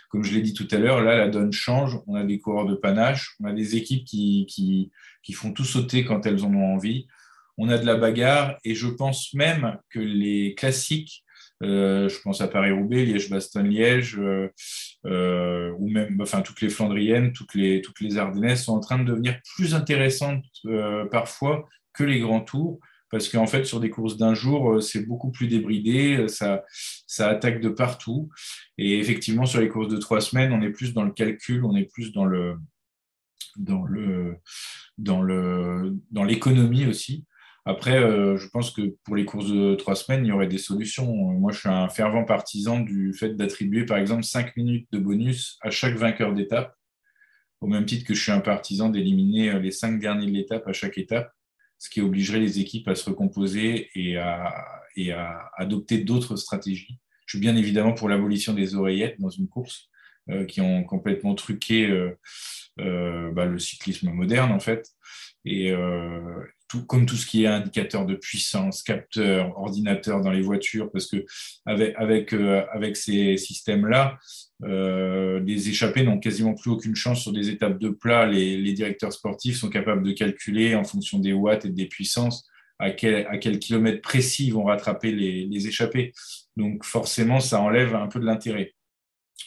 Comme 0.09 0.24
je 0.24 0.33
l'ai 0.33 0.40
dit 0.40 0.55
tout 0.55 0.68
à 0.70 0.79
l'heure, 0.79 1.03
là, 1.03 1.18
la 1.18 1.29
donne 1.29 1.53
change. 1.53 1.98
On 2.07 2.14
a 2.14 2.24
des 2.24 2.38
coureurs 2.38 2.64
de 2.64 2.74
panache, 2.74 3.37
on 3.40 3.44
a 3.44 3.53
des 3.53 3.77
équipes 3.77 4.07
qui, 4.07 4.46
qui, 4.48 4.90
qui 5.22 5.35
font 5.35 5.53
tout 5.53 5.64
sauter 5.64 6.07
quand 6.07 6.24
elles 6.24 6.46
en 6.46 6.55
ont 6.55 6.74
envie. 6.74 7.09
On 7.59 7.68
a 7.68 7.77
de 7.77 7.85
la 7.85 7.96
bagarre 7.96 8.57
et 8.64 8.74
je 8.74 8.87
pense 8.87 9.35
même 9.35 9.77
que 9.90 10.01
les 10.01 10.55
classiques 10.55 11.24
euh, 11.62 12.09
je 12.09 12.21
pense 12.21 12.40
à 12.40 12.49
Paris-Roubaix, 12.49 13.05
Liège-Bastogne-Liège, 13.05 14.18
euh, 14.18 14.49
euh, 15.07 15.73
ou 15.79 15.88
même 15.88 16.18
enfin, 16.21 16.42
toutes 16.42 16.61
les 16.61 16.68
Flandriennes, 16.68 17.33
toutes 17.33 17.55
les, 17.55 17.83
toutes 17.83 18.01
les 18.01 18.18
Ardennaises 18.18 18.64
sont 18.64 18.75
en 18.75 18.81
train 18.81 18.99
de 18.99 19.05
devenir 19.05 19.40
plus 19.57 19.75
intéressantes 19.75 20.44
parfois 21.11 21.68
que 21.92 22.05
les 22.05 22.21
grands 22.21 22.40
tours 22.40 22.79
parce 23.11 23.31
qu'en 23.31 23.47
fait, 23.47 23.64
sur 23.64 23.81
des 23.81 23.88
courses 23.88 24.18
d'un 24.18 24.35
jour, 24.35 24.83
c'est 24.83 25.07
beaucoup 25.07 25.31
plus 25.31 25.47
débridé, 25.47 26.29
ça, 26.29 26.62
ça 27.07 27.29
attaque 27.31 27.62
de 27.62 27.71
partout. 27.71 28.29
Et 28.77 28.99
effectivement, 28.99 29.47
sur 29.47 29.62
les 29.62 29.71
courses 29.71 29.88
de 29.88 29.97
trois 29.97 30.21
semaines, 30.21 30.53
on 30.53 30.61
est 30.61 30.68
plus 30.68 30.92
dans 30.92 31.05
le 31.05 31.12
calcul, 31.12 31.64
on 31.64 31.75
est 31.75 31.90
plus 31.90 32.12
dans 32.12 32.27
le 32.27 32.57
dans 33.57 33.83
le 33.85 34.37
dans 34.99 35.23
le 35.23 35.97
dans 36.11 36.25
l'économie 36.25 36.85
aussi. 36.85 37.25
Après, 37.68 38.02
euh, 38.02 38.38
je 38.38 38.48
pense 38.48 38.70
que 38.70 38.96
pour 39.04 39.14
les 39.14 39.26
courses 39.26 39.50
de 39.50 39.74
trois 39.74 39.94
semaines, 39.94 40.24
il 40.24 40.28
y 40.28 40.33
aurait 40.33 40.46
des 40.46 40.57
solutions. 40.57 41.04
Moi, 41.14 41.52
je 41.52 41.59
suis 41.59 41.68
un 41.68 41.90
fervent 41.90 42.24
partisan 42.24 42.81
du 42.81 43.12
fait 43.12 43.37
d'attribuer, 43.37 43.85
par 43.85 43.98
exemple, 43.98 44.24
cinq 44.24 44.57
minutes 44.57 44.88
de 44.90 44.98
bonus 44.98 45.59
à 45.61 45.68
chaque 45.68 45.94
vainqueur 45.94 46.33
d'étape, 46.33 46.74
au 47.61 47.66
même 47.66 47.85
titre 47.85 48.07
que 48.07 48.14
je 48.14 48.22
suis 48.22 48.33
un 48.33 48.40
partisan 48.40 48.88
d'éliminer 48.88 49.50
euh, 49.50 49.59
les 49.59 49.70
cinq 49.70 50.00
derniers 50.00 50.24
de 50.24 50.31
l'étape 50.31 50.66
à 50.66 50.72
chaque 50.72 50.96
étape, 50.96 51.31
ce 51.76 51.90
qui 51.90 52.00
obligerait 52.00 52.40
les 52.40 52.59
équipes 52.59 52.88
à 52.88 52.94
se 52.94 53.11
recomposer 53.11 53.90
et 53.94 54.16
à, 54.16 54.54
adopter 55.59 55.98
d'autres 55.98 56.37
stratégies. 56.37 56.98
Je 57.26 57.37
suis 57.37 57.38
bien 57.38 57.54
évidemment 57.54 57.92
pour 57.92 58.09
l'abolition 58.09 58.54
des 58.54 58.76
oreillettes 58.76 59.20
dans 59.20 59.28
une 59.28 59.46
course, 59.46 59.90
euh, 60.31 60.46
qui 60.46 60.62
ont 60.62 60.85
complètement 60.85 61.35
truqué 61.35 61.87
bah, 62.78 63.44
le 63.44 63.59
cyclisme 63.59 64.11
moderne, 64.11 64.52
en 64.52 64.61
fait. 64.61 64.88
Et, 65.44 65.74
comme 66.87 67.07
tout 67.07 67.16
ce 67.16 67.26
qui 67.26 67.44
est 67.44 67.46
indicateur 67.46 68.04
de 68.04 68.14
puissance, 68.14 68.83
capteur, 68.83 69.59
ordinateur 69.59 70.20
dans 70.20 70.31
les 70.31 70.42
voitures, 70.42 70.90
parce 70.90 71.07
que 71.07 71.24
avec, 71.66 71.94
avec, 71.96 72.33
euh, 72.35 72.64
avec 72.72 72.96
ces 72.96 73.37
systèmes-là, 73.37 74.18
euh, 74.64 75.40
les 75.40 75.68
échappés 75.68 76.02
n'ont 76.02 76.18
quasiment 76.18 76.54
plus 76.54 76.70
aucune 76.70 76.96
chance 76.96 77.22
sur 77.22 77.33
des 77.33 77.48
étapes 77.48 77.78
de 77.78 77.88
plat. 77.88 78.26
Les, 78.26 78.59
les, 78.59 78.72
directeurs 78.72 79.12
sportifs 79.12 79.57
sont 79.57 79.70
capables 79.70 80.02
de 80.02 80.12
calculer 80.12 80.74
en 80.74 80.85
fonction 80.85 81.18
des 81.18 81.33
watts 81.33 81.64
et 81.64 81.70
des 81.70 81.87
puissances 81.87 82.46
à 82.78 82.90
quel, 82.90 83.26
à 83.26 83.38
quel 83.38 83.59
kilomètre 83.59 84.02
précis 84.02 84.46
ils 84.46 84.52
vont 84.52 84.64
rattraper 84.64 85.12
les, 85.12 85.46
les 85.46 85.66
échappés. 85.66 86.12
Donc 86.57 86.85
forcément, 86.85 87.40
ça 87.40 87.61
enlève 87.61 87.94
un 87.94 88.09
peu 88.09 88.20
de 88.20 88.26
l'intérêt. 88.26 88.74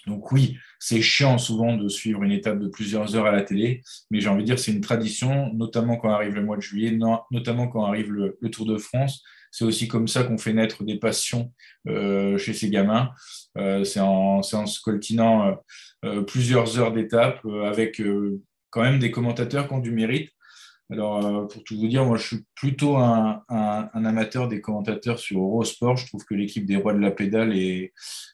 Donc 0.07 0.31
oui, 0.31 0.57
c'est 0.81 1.01
chiant 1.03 1.37
souvent 1.37 1.77
de 1.77 1.87
suivre 1.87 2.23
une 2.23 2.31
étape 2.31 2.57
de 2.57 2.67
plusieurs 2.67 3.15
heures 3.15 3.27
à 3.27 3.31
la 3.31 3.43
télé, 3.43 3.83
mais 4.09 4.19
j'ai 4.19 4.29
envie 4.29 4.41
de 4.41 4.47
dire 4.47 4.57
c'est 4.57 4.71
une 4.71 4.81
tradition, 4.81 5.53
notamment 5.53 5.95
quand 5.95 6.09
arrive 6.09 6.33
le 6.33 6.43
mois 6.43 6.57
de 6.57 6.61
juillet, 6.61 6.97
notamment 7.29 7.67
quand 7.67 7.85
arrive 7.85 8.11
le, 8.11 8.37
Tour 8.51 8.65
de 8.65 8.77
France. 8.77 9.23
C'est 9.51 9.63
aussi 9.63 9.87
comme 9.87 10.07
ça 10.07 10.23
qu'on 10.23 10.39
fait 10.39 10.53
naître 10.53 10.83
des 10.83 10.97
passions 10.97 11.53
euh, 11.87 12.37
chez 12.39 12.53
ces 12.53 12.71
gamins. 12.71 13.11
Euh, 13.59 13.83
c'est 13.83 13.99
en, 13.99 14.39
en, 14.39 14.65
se 14.65 14.81
coltinant 14.81 15.55
euh, 16.03 16.23
plusieurs 16.23 16.79
heures 16.79 16.91
d'étape 16.91 17.45
avec 17.63 18.01
quand 18.71 18.81
même 18.81 18.97
des 18.97 19.11
commentateurs 19.11 19.67
qui 19.67 19.73
ont 19.75 19.79
du 19.79 19.91
mérite. 19.91 20.31
Alors, 20.91 21.25
euh, 21.25 21.47
pour 21.47 21.63
tout 21.63 21.79
vous 21.79 21.87
dire, 21.87 22.03
moi, 22.05 22.17
je 22.17 22.27
suis 22.27 22.45
plutôt 22.53 22.97
un, 22.97 23.43
amateur 23.47 24.49
des 24.49 24.59
commentateurs 24.59 25.19
sur 25.19 25.39
Eurosport. 25.39 25.95
Je 25.95 26.05
trouve 26.05 26.25
que 26.25 26.33
l'équipe 26.33 26.65
des 26.65 26.75
Rois 26.75 26.93
de 26.93 26.99
la 26.99 27.11
Pédale 27.11 27.55
est, 27.55 27.93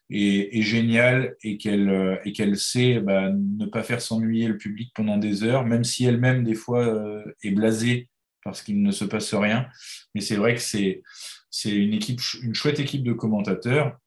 géniale 0.10 1.36
et 1.44 1.58
qu'elle 1.60 1.90
euh, 1.90 2.56
sait 2.56 3.00
bah, 3.00 3.30
ne 3.32 3.68
pas 3.68 3.84
faire 3.84 4.02
s'ennuyer 4.02 4.48
le 4.48 4.58
public 4.58 4.92
pendant 4.96 5.18
des 5.18 5.44
heures, 5.44 5.66
même 5.66 5.84
si 5.84 6.06
elle-même, 6.06 6.44
des 6.44 6.56
fois, 6.56 6.84
euh, 6.84 7.24
est 7.44 7.52
blasée 7.52 8.10
parce 8.44 8.64
qu'il 8.64 8.82
ne 8.82 8.92
se 8.92 9.06
passe 9.06 9.36
rien. 9.36 9.68
Mais 10.16 10.22
c'est 10.22 10.36
vrai 10.36 10.56
que 10.56 10.62
c'est 10.62 11.04
une, 11.66 11.94
équipe, 11.94 12.22
une 12.42 12.56
chouette 12.56 12.80
équipe 12.80 13.04
de 13.04 13.14
commentateurs 13.14 14.00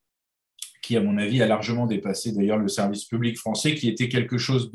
qui, 0.90 0.96
à 0.96 1.00
mon 1.00 1.18
avis, 1.18 1.40
a 1.40 1.46
largement 1.46 1.87
dépassé 1.87 2.33
d'ailleurs 2.33 2.59
le 2.59 2.66
service 2.66 3.05
public 3.05 3.38
français, 3.38 3.76
qui 3.76 3.88
était 3.88 4.09
quelque 4.09 4.38
chose 4.38 4.72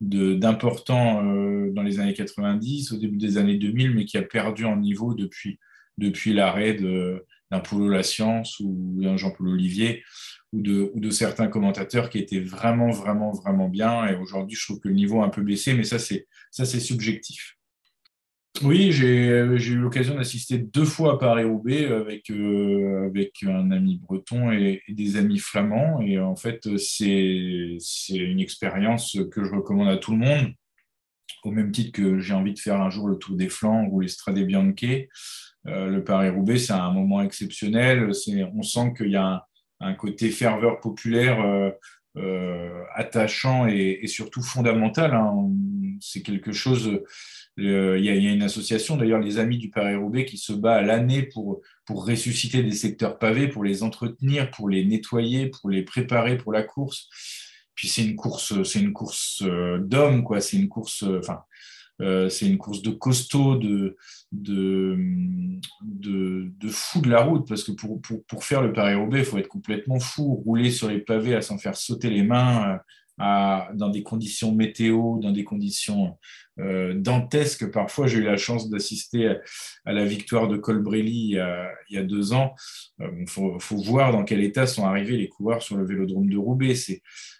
d'important 0.00 1.22
euh, 1.26 1.70
dans 1.74 1.82
les 1.82 2.00
années 2.00 2.14
90, 2.14 2.92
au 2.92 2.96
début 2.96 3.18
des 3.18 3.36
années 3.36 3.58
2000, 3.58 3.94
mais 3.94 4.06
qui 4.06 4.16
a 4.16 4.22
perdu 4.22 4.64
en 4.64 4.78
niveau 4.78 5.12
depuis, 5.12 5.58
depuis 5.98 6.32
l'arrêt 6.32 6.72
d'un 6.72 7.60
Polo 7.60 7.90
La 7.90 8.02
Science 8.02 8.60
ou 8.60 8.94
d'un 8.96 9.18
Jean-Paul 9.18 9.48
Olivier 9.48 10.02
ou 10.54 10.62
de, 10.62 10.90
ou 10.94 11.00
de 11.00 11.10
certains 11.10 11.48
commentateurs 11.48 12.08
qui 12.08 12.16
étaient 12.16 12.40
vraiment, 12.40 12.90
vraiment, 12.90 13.32
vraiment 13.32 13.68
bien. 13.68 14.06
Et 14.06 14.14
aujourd'hui, 14.14 14.56
je 14.56 14.64
trouve 14.64 14.80
que 14.80 14.88
le 14.88 14.94
niveau 14.94 15.20
a 15.20 15.26
un 15.26 15.28
peu 15.28 15.42
baissé, 15.42 15.74
mais 15.74 15.84
ça, 15.84 15.98
c'est 15.98 16.80
subjectif. 16.80 17.58
Oui, 18.64 18.92
j'ai 18.92 19.28
eu 19.28 19.76
l'occasion 19.76 20.14
d'assister 20.14 20.58
deux 20.58 20.84
fois 20.84 21.14
à 21.14 21.18
Paris-Roubaix 21.18 21.86
avec, 21.86 22.30
euh, 22.30 23.06
avec 23.06 23.42
un 23.42 23.70
ami 23.70 23.98
breton 23.98 24.52
et, 24.52 24.82
des 24.88 25.16
amis 25.16 25.38
flamands. 25.38 26.00
Et 26.00 26.18
en 26.18 26.36
fait, 26.36 26.76
c'est 26.76 27.78
une 28.10 28.40
expérience 28.40 29.18
que 29.30 29.44
je 29.44 29.50
recommande 29.50 29.88
à 29.88 29.96
tout 29.96 30.12
le 30.12 30.18
monde, 30.18 30.52
au 31.44 31.50
même 31.50 31.72
titre 31.72 31.92
que 31.92 32.18
j'ai 32.18 32.34
envie 32.34 32.54
de 32.54 32.58
faire 32.58 32.80
un 32.80 32.90
jour 32.90 33.08
le 33.08 33.16
Tour 33.16 33.36
des 33.36 33.48
Flandres 33.48 33.92
ou 33.92 34.00
l'Estrade 34.00 34.38
Bianche. 34.38 35.08
Euh, 35.66 35.86
le 35.88 36.02
Paris-Roubaix, 36.02 36.58
c'est 36.58 36.72
un 36.72 36.92
moment 36.92 37.22
exceptionnel. 37.22 38.10
On 38.54 38.62
sent 38.62 38.94
qu'il 38.96 39.10
y 39.10 39.16
a 39.16 39.46
un, 39.80 39.94
côté 39.94 40.30
ferveur 40.30 40.80
populaire 40.80 41.40
euh, 41.40 41.70
euh, 42.16 42.82
attachant 42.94 43.66
et, 43.66 44.06
surtout 44.06 44.42
fondamental. 44.42 45.14
Hein. 45.14 45.50
C'est 46.00 46.22
quelque 46.22 46.52
chose. 46.52 47.00
Euh, 47.58 47.98
il 47.98 48.04
y, 48.04 48.08
a 48.08 48.32
une 48.32 48.42
association, 48.42 48.96
d'ailleurs, 48.96 49.20
les 49.20 49.38
Amis 49.38 49.58
du 49.58 49.68
Paris-Roubaix, 49.68 50.24
qui 50.24 50.38
se 50.38 50.52
bat 50.52 50.76
à 50.76 50.82
l'année 50.82 51.22
pour, 51.22 51.60
pour 51.84 52.06
ressusciter 52.06 52.62
des 52.62 52.72
secteurs 52.72 53.18
pavés, 53.18 53.48
pour 53.48 53.62
les 53.62 53.82
entretenir, 53.82 54.50
pour 54.50 54.68
les 54.68 54.84
nettoyer, 54.84 55.48
pour 55.48 55.68
les 55.68 55.82
préparer 55.82 56.38
pour 56.38 56.52
la 56.52 56.62
course. 56.62 57.08
Puis 57.74 57.88
c'est 57.88 58.04
une 58.04 58.16
course, 58.16 58.62
c'est 58.64 58.80
une 58.80 58.92
course 58.92 59.42
euh, 59.42 59.78
d'hommes, 59.78 60.24
quoi. 60.24 60.40
C'est 60.40 60.56
une 60.56 60.68
course, 60.68 61.04
enfin, 61.18 61.42
c'est 62.30 62.46
une 62.46 62.58
course 62.58 62.82
de 62.82 62.90
costaud, 62.90 63.56
de, 63.56 63.96
de, 64.32 64.96
de, 65.82 66.68
fou 66.68 67.00
de 67.00 67.08
la 67.08 67.22
route, 67.22 67.46
parce 67.46 67.62
que 67.62 67.70
pour, 67.70 68.00
pour, 68.00 68.24
pour 68.24 68.44
faire 68.44 68.60
le 68.60 68.72
Paris-Roubaix, 68.72 69.20
il 69.20 69.24
faut 69.24 69.38
être 69.38 69.46
complètement 69.46 70.00
fou, 70.00 70.34
rouler 70.34 70.72
sur 70.72 70.88
les 70.88 70.98
pavés 70.98 71.36
à 71.36 71.42
s'en 71.42 71.58
faire 71.58 71.76
sauter 71.76 72.10
les 72.10 72.24
mains, 72.24 72.80
dans 73.74 73.88
des 73.88 74.02
conditions 74.02 74.52
météo, 74.52 75.18
dans 75.20 75.32
des 75.32 75.44
conditions 75.44 76.18
euh, 76.58 76.94
dantesques. 76.94 77.70
Parfois, 77.70 78.06
j'ai 78.06 78.18
eu 78.18 78.24
la 78.24 78.36
chance 78.36 78.68
d'assister 78.68 79.36
à, 79.84 79.92
la 79.92 80.04
victoire 80.04 80.48
de 80.48 80.56
Colbrelli 80.56 81.36
il 81.88 81.94
y 81.94 81.98
a, 81.98 82.02
deux 82.02 82.32
ans. 82.32 82.54
Il 82.98 83.06
euh, 83.06 83.58
faut, 83.58 83.76
voir 83.76 84.12
dans 84.12 84.24
quel 84.24 84.42
état 84.42 84.66
sont 84.66 84.84
arrivés 84.84 85.16
les 85.16 85.28
coureurs 85.28 85.62
sur 85.62 85.76
le 85.76 85.86
vélodrome 85.86 86.28
de 86.28 86.36
Roubaix. 86.36 86.74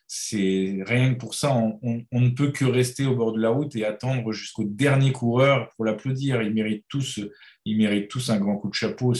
C'est 0.07 0.79
rien 0.87 1.15
que 1.15 1.19
pour 1.19 1.35
ça, 1.35 1.55
on, 1.55 2.05
ne 2.13 2.31
peut 2.31 2.53
que 2.53 2.65
rester 2.65 3.07
au 3.07 3.17
bord 3.17 3.33
de 3.33 3.41
la 3.41 3.51
route 3.51 3.75
et 3.77 3.85
attendre 3.85 4.33
jusqu'au 4.33 4.65
dernier 4.65 5.11
coureur 5.13 5.71
pour 5.71 5.85
l'applaudir. 5.85 6.43
Ils 6.43 6.55
méritent 6.55 6.87
tous, 6.89 7.21
ils 7.65 7.77
méritent 7.77 8.09
tous 8.09 8.31
un 8.31 8.39
grand 8.39 8.57
coup 8.57 8.69
de 8.69 8.75
chapeau. 8.75 9.15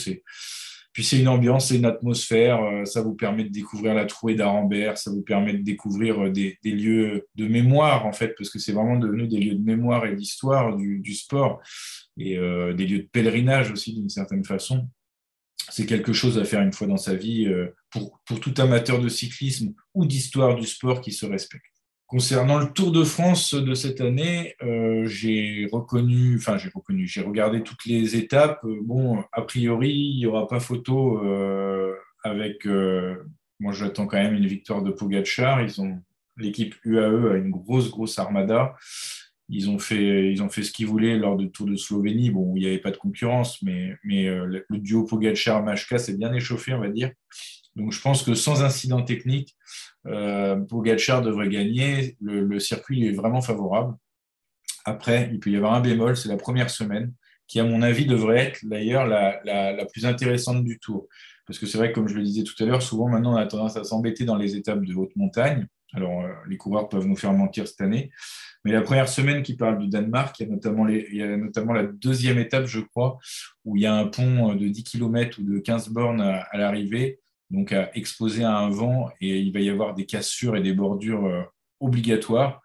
Puis 0.93 1.05
c'est 1.05 1.19
une 1.19 1.29
ambiance, 1.29 1.69
c'est 1.69 1.77
une 1.77 1.87
atmosphère. 1.87 2.63
Euh, 2.63 2.85
ça 2.85 3.01
vous 3.01 3.15
permet 3.15 3.45
de 3.45 3.49
découvrir 3.49 3.95
la 3.95 4.05
trouée 4.05 4.35
d'Arambert, 4.35 4.99
ça 4.99 5.11
vous 5.11 5.23
permet 5.23 5.55
de 5.55 5.63
découvrir 5.63 6.25
euh, 6.25 6.31
des, 6.31 6.59
lieux 6.65 7.27
de 7.35 7.49
mémoire 7.49 8.07
en 8.07 8.13
fait, 8.13 8.35
parce 8.37 8.51
que 8.51 8.59
c'est 8.59 8.73
vraiment 8.73 8.99
devenu 8.99 9.27
des 9.27 9.39
lieux 9.39 9.55
de 9.55 9.65
mémoire 9.65 10.05
et 10.07 10.15
d'histoire 10.15 10.77
du, 10.77 11.15
sport 11.15 11.61
et 12.19 12.37
euh, 12.37 12.75
des 12.75 12.87
lieux 12.87 12.99
de 13.01 13.09
pèlerinage 13.11 13.71
aussi 13.71 13.95
d'une 13.95 14.09
certaine 14.09 14.45
façon 14.45 14.89
c'est 15.71 15.87
quelque 15.87 16.13
chose 16.13 16.39
à 16.39 16.45
faire 16.45 16.61
une 16.61 16.73
fois 16.73 16.89
dans 16.89 16.97
sa 16.97 17.15
vie 17.15 17.49
pour 17.91 18.41
tout 18.41 18.53
amateur 18.59 19.01
de 19.01 19.09
cyclisme 19.09 19.73
ou 19.95 20.05
d'histoire 20.05 20.57
du 20.57 20.67
sport 20.67 21.01
qui 21.01 21.13
se 21.13 21.25
respecte. 21.25 21.72
Concernant 22.13 22.59
le 22.59 22.71
Tour 22.71 22.93
de 22.93 23.05
France 23.05 23.55
de 23.55 23.73
cette 23.73 24.03
année, 24.03 24.55
euh, 24.63 25.07
j'ai 25.07 25.67
reconnu, 25.73 26.37
enfin 26.37 26.59
j'ai 26.59 26.69
reconnu, 26.69 27.07
j'ai 27.07 27.23
regardé 27.23 27.63
toutes 27.63 27.87
les 27.87 28.17
étapes. 28.17 28.63
Euh, 28.67 28.81
bon, 28.83 29.25
a 29.33 29.41
priori, 29.41 29.95
il 29.95 30.19
n'y 30.19 30.27
aura 30.27 30.47
pas 30.47 30.61
photo 30.61 31.23
avec. 32.23 32.67
moi, 33.59 33.73
j'attends 33.73 34.07
quand 34.07 34.19
même 34.19 34.35
une 34.35 34.47
victoire 34.47 34.83
de 34.83 34.91
Pogacar. 34.91 35.63
Ils 35.63 35.81
ont 35.81 36.03
l'équipe 36.37 36.75
UAE 36.85 37.33
a 37.33 37.37
une 37.37 37.51
grosse 37.51 37.91
grosse 37.91 38.19
armada. 38.19 38.77
Ils 39.49 39.71
ont 39.71 39.79
fait, 39.79 40.31
ils 40.31 40.43
ont 40.43 40.51
fait 40.51 40.65
ce 40.65 40.71
qu'ils 40.71 40.89
voulaient 40.89 41.17
lors 41.17 41.39
du 41.39 41.51
Tour 41.51 41.67
de 41.67 41.77
Slovénie. 41.77 42.31
Bon, 42.31 42.53
il 42.57 42.61
n'y 42.61 42.67
avait 42.67 42.77
pas 42.77 42.91
de 42.91 42.99
concurrence, 42.99 43.63
mais, 43.63 43.97
mais 44.05 44.27
euh, 44.27 44.63
le 44.69 44.79
duo 44.79 45.05
Pogacar-Machka 45.05 45.97
s'est 45.97 46.19
bien 46.19 46.35
échauffé, 46.35 46.75
on 46.75 46.81
va 46.81 46.91
dire. 46.91 47.11
Donc, 47.77 47.93
je 47.93 48.01
pense 48.01 48.23
que 48.23 48.35
sans 48.35 48.63
incident 48.63 49.03
technique, 49.03 49.57
euh, 50.07 50.57
devrait 50.57 51.49
gagner. 51.49 52.17
Le, 52.21 52.59
circuit 52.59 53.07
est 53.07 53.13
vraiment 53.13 53.41
favorable. 53.41 53.95
Après, 54.85 55.31
il 55.33 55.41
peut 55.41 55.51
y 55.51 55.57
avoir 55.57 55.75
un 55.75 55.81
bémol, 55.81 56.17
c'est 56.17 56.29
la 56.29 56.37
première 56.37 56.71
semaine, 56.71 57.13
qui, 57.47 57.61
à 57.61 57.65
mon 57.65 57.83
avis, 57.83 58.07
devrait 58.07 58.39
être 58.39 58.61
d'ailleurs 58.65 59.07
la, 59.07 59.87
plus 59.93 60.07
intéressante 60.07 60.65
du 60.65 60.79
Tour. 60.79 61.09
Parce 61.47 61.59
que 61.59 61.67
c'est 61.67 61.79
vrai, 61.79 61.93
comme 61.93 62.09
je 62.09 62.15
le 62.15 62.23
disais 62.23 62.45
tout 62.45 62.55
à 62.63 62.67
l'heure, 62.67 62.83
souvent 62.83 63.09
maintenant 63.09 63.35
on 63.35 63.37
a 63.37 63.47
tendance 63.47 63.77
à 63.77 63.85
s'embêter 63.85 64.25
dans 64.25 64.37
les 64.37 64.57
étapes 64.57 64.85
de 64.85 64.95
haute 64.95 65.15
montagne. 65.17 65.67
Alors, 65.93 66.23
euh, 66.23 66.29
les 66.49 66.57
coureurs 66.57 66.89
peuvent 66.89 67.07
nous 67.07 67.17
faire 67.17 67.33
mentir 67.33 67.67
cette 67.69 67.81
année. 67.81 68.11
Mais 68.65 68.73
la 68.73 68.81
première 68.81 69.09
semaine 69.09 69.43
qui 69.43 69.57
parle 69.57 69.79
du 69.79 69.89
Danemark, 69.89 70.39
il 70.39 70.47
y 71.13 71.23
a 71.23 71.37
notamment 71.37 71.73
la 71.73 71.83
deuxième 71.83 72.39
étape, 72.39 72.67
je 72.67 72.81
crois, 72.81 73.19
où 73.65 73.77
il 73.77 73.83
y 73.83 73.87
a 73.87 73.95
un 73.95 74.07
pont 74.07 74.55
de 74.55 74.69
10 74.69 74.85
km 74.85 75.41
ou 75.41 75.43
de 75.43 75.59
15 75.59 75.89
bornes 75.89 76.21
à, 76.21 76.47
l'arrivée, 76.55 77.19
donc 77.53 77.71
à 77.73 77.91
exposer 77.95 78.43
à 78.43 78.57
un 78.57 78.71
vent, 78.71 79.11
et 79.21 79.39
il 79.39 79.53
va 79.53 79.61
y 79.61 79.69
avoir 79.69 79.95
des 79.95 80.07
cassures 80.07 80.57
et 80.57 80.63
des 80.63 80.73
bordures 80.73 81.27
euh, 81.27 81.43
obligatoires. 81.81 82.63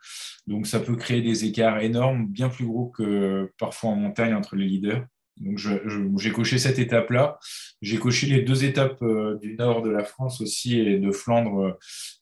Donc 0.47 0.65
ça 0.65 0.80
peut 0.80 0.95
créer 0.95 1.21
des 1.21 1.45
écarts 1.45 1.82
énormes, 1.82 2.26
bien 2.28 2.50
plus 2.50 2.65
gros 2.65 2.88
que 2.88 3.52
parfois 3.60 3.91
en 3.91 3.95
montagne 3.95 4.34
entre 4.34 4.56
les 4.56 4.65
leaders. 4.65 5.06
Donc 5.39 5.60
j'ai 5.60 6.32
coché 6.32 6.58
cette 6.58 6.80
étape-là. 6.80 7.38
J'ai 7.82 7.97
coché 7.97 8.28
les 8.28 8.41
deux 8.41 8.63
étapes 8.63 9.02
euh, 9.04 9.38
du 9.38 9.56
nord 9.56 9.84
de 9.84 9.89
la 9.89 10.04
France 10.04 10.41
aussi 10.41 10.80
et 10.80 10.97
de 10.97 11.12
Flandre, 11.12 11.78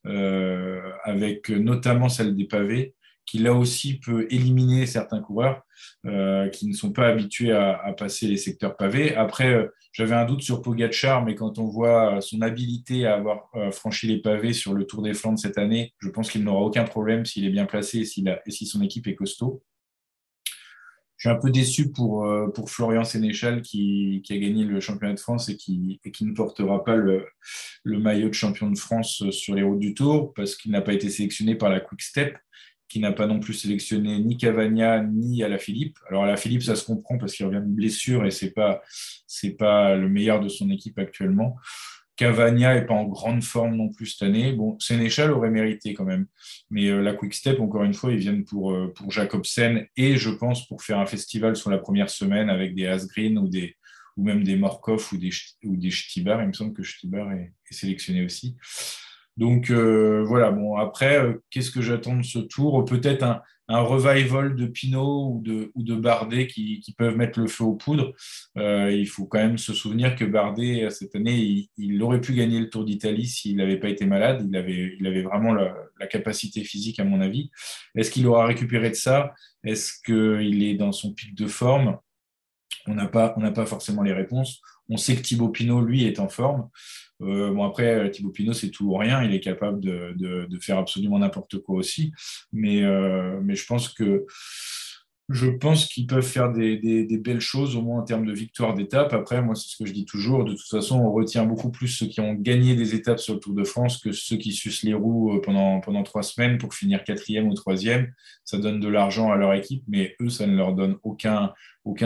euh, 0.08 0.82
avec 1.04 1.50
notamment 1.50 2.10
celle 2.10 2.36
des 2.36 2.46
pavés 2.46 2.96
qui 3.26 3.40
là 3.40 3.54
aussi 3.54 4.00
peut 4.00 4.28
éliminer 4.30 4.86
certains 4.86 5.20
coureurs 5.20 5.64
euh, 6.06 6.50
qui 6.50 6.68
ne 6.68 6.74
sont 6.74 6.92
pas 6.92 7.08
habitués 7.08 7.52
à, 7.52 7.94
passer 7.98 8.28
les 8.28 8.38
secteurs 8.38 8.78
pavés. 8.78 9.16
Après, 9.16 9.54
euh, 9.54 9.68
j'avais 9.92 10.16
un 10.16 10.26
doute 10.26 10.42
sur 10.42 10.62
Pogacar, 10.62 11.24
mais 11.24 11.36
quand 11.36 11.58
on 11.58 11.66
voit 11.66 12.22
son 12.22 12.42
habilité 12.42 13.06
à 13.06 13.16
avoir 13.16 13.50
euh, 13.56 13.72
franchi 13.72 14.08
les 14.08 14.22
pavés 14.22 14.54
sur 14.54 14.74
le 14.74 14.86
Tour 14.86 15.02
des 15.02 15.14
Flandres 15.14 15.40
cette 15.40 15.58
année, 15.58 15.94
je 16.00 16.10
pense 16.10 16.30
qu'il 16.30 16.44
n'aura 16.44 16.62
aucun 16.62 16.84
problème 16.84 17.26
s'il 17.26 17.46
est 17.46 17.50
bien 17.50 17.66
placé 17.66 18.00
et, 18.00 18.06
si 18.52 18.66
son 18.66 18.82
équipe 18.82 19.08
est 19.08 19.16
costaud. 19.16 19.64
Je 21.18 21.30
suis 21.30 21.36
un 21.36 21.40
peu 21.40 21.50
déçu 21.50 21.92
pour, 21.92 22.28
Florian 22.68 23.06
Sénéchal 23.06 23.62
qui, 23.62 24.22
a 24.30 24.38
gagné 24.38 24.66
le 24.66 24.82
championnat 24.82 25.14
de 25.14 25.20
France 25.20 25.48
et 25.48 25.56
qui, 25.56 26.00
ne 26.22 26.34
portera 26.34 26.84
pas 26.84 26.98
le, 26.98 27.26
maillot 27.86 28.28
de 28.28 28.34
champion 28.34 28.70
de 28.70 28.78
France 28.78 29.24
sur 29.32 29.56
les 29.56 29.64
routes 29.64 29.80
du 29.80 29.94
Tour 29.94 30.34
parce 30.36 30.56
qu'il 30.56 30.72
n'a 30.72 30.82
pas 30.82 30.94
été 30.94 31.10
sélectionné 31.10 31.56
par 31.56 31.70
la 31.70 31.80
Quick 31.80 32.02
Step 32.02 32.38
qui 32.88 33.00
n'a 33.00 33.12
pas 33.12 33.28
non 33.28 33.40
plus 33.40 33.54
sélectionné 33.54 34.20
ni 34.20 34.38
Cavagna 34.38 35.04
ni 35.04 35.44
Alaphilippe. 35.44 35.98
Alors 36.10 36.24
Alaphilippe, 36.24 36.64
ça 36.64 36.76
se 36.76 36.86
comprend 36.86 37.18
parce 37.18 37.34
qu'il 37.34 37.46
revient 37.46 37.62
de 37.62 37.74
blessure 37.74 38.26
et 38.26 38.32
c'est 38.32 38.52
pas 38.52 38.82
c'est 39.28 39.52
pas 39.52 39.96
le 39.96 40.10
meilleur 40.10 40.40
de 40.40 40.50
son 40.50 40.70
équipe 40.70 41.00
actuellement. 41.00 41.58
Cavagna 42.16 42.76
est 42.76 42.86
pas 42.86 42.94
en 42.94 43.06
grande 43.06 43.44
forme 43.44 43.76
non 43.76 43.90
plus 43.90 44.06
cette 44.06 44.24
année. 44.24 44.54
Bon, 44.54 44.80
Sénéchal 44.80 45.32
aurait 45.32 45.50
mérité 45.50 45.94
quand 45.94 46.06
même. 46.06 46.28
Mais 46.70 46.88
euh, 46.88 47.02
la 47.02 47.14
Quick 47.14 47.34
Step, 47.34 47.60
encore 47.60 47.84
une 47.84 47.94
fois, 47.94 48.14
ils 48.14 48.20
viennent 48.20 48.46
pour, 48.46 48.72
euh, 48.72 48.94
pour 48.96 49.12
Jacobsen 49.12 49.86
et 49.98 50.16
je 50.16 50.30
pense 50.30 50.66
pour 50.68 50.82
faire 50.82 51.00
un 51.00 51.06
festival 51.06 51.56
sur 51.58 51.70
la 51.70 51.78
première 51.78 52.10
semaine 52.10 52.50
avec 52.50 52.74
des 52.74 52.88
Asgreen 52.88 53.38
ou, 53.38 53.50
des, 53.50 53.76
ou 54.16 54.24
même 54.24 54.44
des 54.44 54.56
Morkov 54.56 55.10
ou 55.12 55.18
des, 55.18 55.32
ou 55.66 55.76
des 55.76 55.92
Stibar. 55.92 56.42
Il 56.42 56.48
me 56.48 56.54
semble 56.54 56.74
que 56.74 56.84
Stibar 56.84 57.34
est, 57.34 57.52
est 57.70 57.74
sélectionné 57.74 58.24
aussi. 58.24 58.56
Donc 59.38 59.70
euh, 59.70 60.24
voilà, 60.24 60.52
bon, 60.52 60.78
après, 60.78 61.20
euh, 61.20 61.34
qu'est-ce 61.50 61.72
que 61.72 61.82
j'attends 61.82 62.16
de 62.16 62.24
ce 62.24 62.40
tour? 62.40 62.86
Peut-être 62.86 63.24
un, 63.24 63.42
revival 63.68 64.56
de 64.56 64.68
Pinot 64.68 65.42
ou 65.76 65.84
de, 65.84 65.96
Bardet 65.96 66.48
qui, 66.48 66.84
peuvent 66.98 67.18
mettre 67.18 67.40
le 67.40 67.48
feu 67.48 67.64
aux 67.66 67.76
poudres. 67.76 68.14
Euh, 68.58 68.92
il 68.92 69.08
faut 69.08 69.26
quand 69.26 69.40
même 69.40 69.58
se 69.58 69.74
souvenir 69.74 70.16
que 70.16 70.24
Bardet, 70.24 70.88
cette 70.92 71.16
année, 71.16 71.68
il, 71.78 72.04
aurait 72.04 72.22
pu 72.22 72.34
gagner 72.34 72.60
le 72.60 72.70
Tour 72.70 72.86
d'Italie 72.86 73.26
s'il 73.26 73.58
n'avait 73.58 73.80
pas 73.80 73.90
été 73.90 74.06
malade. 74.06 74.48
Il 74.48 74.56
avait, 75.08 75.24
vraiment 75.24 75.54
la, 75.54 75.76
la 76.00 76.08
capacité 76.08 76.64
physique, 76.64 77.00
à 77.00 77.04
mon 77.04 77.20
avis. 77.22 77.50
Est-ce 77.96 78.12
qu'il 78.12 78.28
aura 78.28 78.46
récupéré 78.46 78.90
de 78.90 78.96
ça? 78.96 79.34
Est-ce 79.64 79.94
qu'il 80.06 80.64
est 80.64 80.76
dans 80.76 80.92
son 80.92 81.14
pic 81.14 81.36
de 81.36 81.48
forme? 81.48 81.98
On 82.88 82.94
n'a 82.94 83.08
pas, 83.08 83.30
pas 83.30 83.66
forcément 83.66 84.04
les 84.04 84.14
réponses. 84.14 84.62
On 84.90 84.98
sait 84.98 85.16
que 85.16 85.22
Thibaut 85.22 85.50
Pinot, 85.50 85.82
lui, 85.82 86.06
est 86.06 86.20
en 86.20 86.30
forme. 86.30 86.70
Euh, 87.22 87.52
bon, 87.52 87.64
après, 87.64 88.12
Thibaut 88.12 88.32
Pinot, 88.32 88.54
c'est 88.54 88.70
tout 88.70 88.86
ou 88.86 88.98
rien. 88.98 89.24
Il 89.24 89.34
est 89.34 89.40
capable 89.40 89.80
de, 89.80 90.14
de, 90.16 90.60
faire 90.60 90.78
absolument 90.78 91.20
n'importe 91.20 91.60
quoi 91.60 91.76
aussi. 91.76 92.12
Mais, 92.52 92.84
euh, 92.84 93.40
mais 93.44 93.56
je 93.56 93.66
pense 93.66 93.90
que 93.90 94.26
je 95.30 95.48
pense 95.48 95.88
qu'ils 95.88 96.06
peuvent 96.06 96.22
faire 96.22 96.52
des, 96.52 97.08
belles 97.18 97.40
choses, 97.40 97.76
au 97.76 97.82
moins 97.82 98.02
en 98.02 98.04
termes 98.04 98.28
de 98.28 98.34
victoire 98.34 98.76
d'étape. 98.76 99.12
Après, 99.12 99.42
moi, 99.42 99.56
c'est 99.56 99.70
ce 99.70 99.78
que 99.78 99.86
je 99.86 99.94
dis 99.94 100.06
toujours. 100.06 100.46
De 100.46 100.54
toute 100.54 100.68
façon, 100.68 101.00
on 101.00 101.12
retient 101.12 101.46
beaucoup 101.46 101.72
plus 101.72 101.88
ceux 101.88 102.06
qui 102.06 102.22
ont 102.22 102.34
gagné 102.34 102.76
des 102.76 102.94
étapes 102.94 103.20
sur 103.20 103.34
le 103.34 103.40
Tour 103.40 103.56
de 103.56 103.64
France 103.64 103.98
que 103.98 104.12
ceux 104.12 104.38
qui 104.38 104.52
sucent 104.52 104.84
les 104.84 104.94
roues 104.94 105.36
euh, 105.36 105.42
pendant, 105.42 106.04
trois 106.04 106.22
semaines 106.22 106.60
pour 106.60 106.76
finir 106.76 107.04
quatrième 107.04 107.48
ou 107.48 107.56
troisième. 107.56 108.12
Ça 108.44 108.60
donne 108.60 108.80
de 108.80 108.88
l'argent 108.88 109.32
à 109.32 109.36
leur 109.36 109.54
équipe, 109.56 109.84
mais 109.88 110.16
eux, 110.22 110.30
ça 110.30 110.46
ne 110.46 110.56
leur 110.56 110.76
donne 110.76 110.98
aucun, 111.02 111.54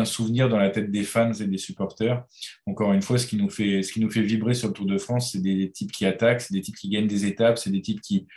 souvenir 0.05 0.47
dans 0.47 0.57
la 0.57 0.69
tête 0.69 0.89
des 0.89 1.03
fans 1.03 1.33
et 1.33 1.47
des 1.47 1.57
supporters. 1.57 2.23
Encore 2.67 2.93
une 2.93 3.01
fois, 3.01 3.17
ce 3.17 3.27
qui 3.27 3.35
nous 3.35 3.49
fait, 3.49 3.83
ce 3.83 3.91
qui 3.91 3.99
nous 3.99 4.09
fait 4.09 4.21
vibrer 4.21 4.53
sur 4.53 4.69
le 4.69 4.73
Tour 4.73 4.85
de 4.85 4.97
France, 4.97 5.33
c'est 5.33 5.41
des 5.41 5.69
types 5.71 5.91
qui 5.91 6.05
attaquent, 6.05 6.41
c'est 6.41 6.53
des 6.53 6.61
types 6.61 6.77
qui 6.77 6.87
gagnent 6.87 7.07
des 7.07 7.25
étapes, 7.25 7.57
c'est 7.57 7.71
des 7.71 7.81
types 7.81 7.99
qui, 7.99 8.27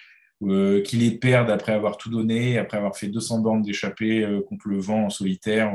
euh, 0.42 0.82
qui 0.82 0.96
les 0.96 1.12
perdent 1.12 1.50
après 1.50 1.72
avoir 1.72 1.96
tout 1.96 2.10
donné, 2.10 2.58
après 2.58 2.76
avoir 2.76 2.96
fait 2.96 3.08
200 3.08 3.40
bornes 3.40 3.62
d'échappée 3.62 4.24
euh, 4.24 4.40
contre 4.40 4.68
le 4.68 4.78
vent 4.80 5.06
en 5.06 5.10
solitaire 5.10 5.74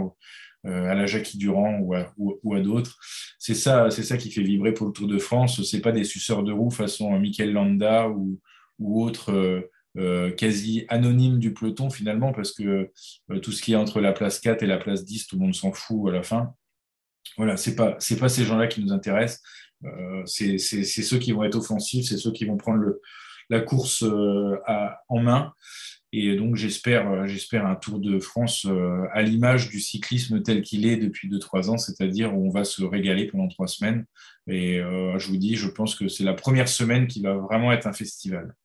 à 0.63 0.95
la 0.95 1.05
Jackie 1.05 1.37
Durand 1.37 1.79
ou 1.79 1.95
à, 1.95 2.59
d'autres. 2.59 2.97
C'est 3.39 3.53
ça, 3.53 3.89
ça 3.89 4.17
qui 4.17 4.31
fait 4.31 4.41
vibrer 4.41 4.73
pour 4.73 4.87
le 4.87 4.91
Tour 4.91 5.07
de 5.07 5.17
France. 5.17 5.63
C'est 5.63 5.79
pas 5.79 5.93
des 5.93 6.03
suceurs 6.03 6.43
de 6.43 6.51
roue 6.51 6.71
façon 6.71 7.17
Michael 7.17 7.53
Landa 7.53 8.09
ou, 8.09 8.41
ou 8.77 9.01
autres 9.01 9.69
quasi 10.35 10.85
anonymes 10.89 11.39
du 11.39 11.53
peloton 11.53 11.89
finalement, 11.89 12.33
parce 12.33 12.51
que 12.51 12.91
tout 13.41 13.53
ce 13.53 13.61
qui 13.61 13.73
est 13.73 13.77
entre 13.77 14.01
la 14.01 14.11
place 14.11 14.41
4 14.41 14.61
et 14.61 14.67
la 14.67 14.77
place 14.77 15.05
10, 15.05 15.27
tout 15.27 15.37
le 15.37 15.43
monde 15.43 15.55
s'en 15.55 15.71
fout 15.71 16.09
à 16.09 16.11
la 16.11 16.23
fin. 16.23 16.53
Voilà, 17.37 17.55
c'est 17.55 17.75
pas 17.75 17.95
c'est 17.99 18.17
pas 18.17 18.27
ces 18.27 18.43
gens-là 18.43 18.67
qui 18.67 18.83
nous 18.83 18.91
intéressent. 18.91 19.41
Euh, 19.85 20.23
c'est 20.25 20.57
ceux 20.57 21.19
qui 21.19 21.31
vont 21.31 21.43
être 21.43 21.55
offensifs, 21.55 22.07
c'est 22.07 22.17
ceux 22.17 22.31
qui 22.31 22.45
vont 22.45 22.57
prendre 22.57 22.79
le, 22.79 23.01
la 23.49 23.61
course 23.61 24.03
euh, 24.03 24.57
en 25.09 25.19
main. 25.19 25.53
Et 26.13 26.35
donc, 26.35 26.55
j'espère, 26.55 27.11
euh, 27.11 27.27
j'espère 27.27 27.65
un 27.65 27.75
Tour 27.75 27.99
de 27.99 28.19
France 28.19 28.65
à 29.13 29.21
l'image 29.21 29.69
du 29.69 29.79
cyclisme 29.79 30.41
tel 30.41 30.61
qu'il 30.61 30.85
est 30.85 30.97
depuis 30.97 31.29
2-3 31.29 31.69
ans, 31.69 31.77
c'est-à-dire 31.77 32.35
où 32.35 32.47
on 32.47 32.49
va 32.49 32.63
se 32.63 32.83
régaler 32.83 33.27
pendant 33.27 33.47
3 33.47 33.67
semaines. 33.67 34.05
Et 34.47 34.79
je 34.79 35.27
vous 35.27 35.35
dis, 35.35 35.55
je 35.55 35.67
pense 35.67 35.95
que 35.95 36.07
c'est 36.07 36.23
la 36.23 36.33
première 36.33 36.69
semaine 36.69 37.07
qui 37.07 37.21
va 37.21 37.33
vraiment 37.33 37.73
être 37.73 37.85
un 37.85 37.93
festival. 37.93 38.55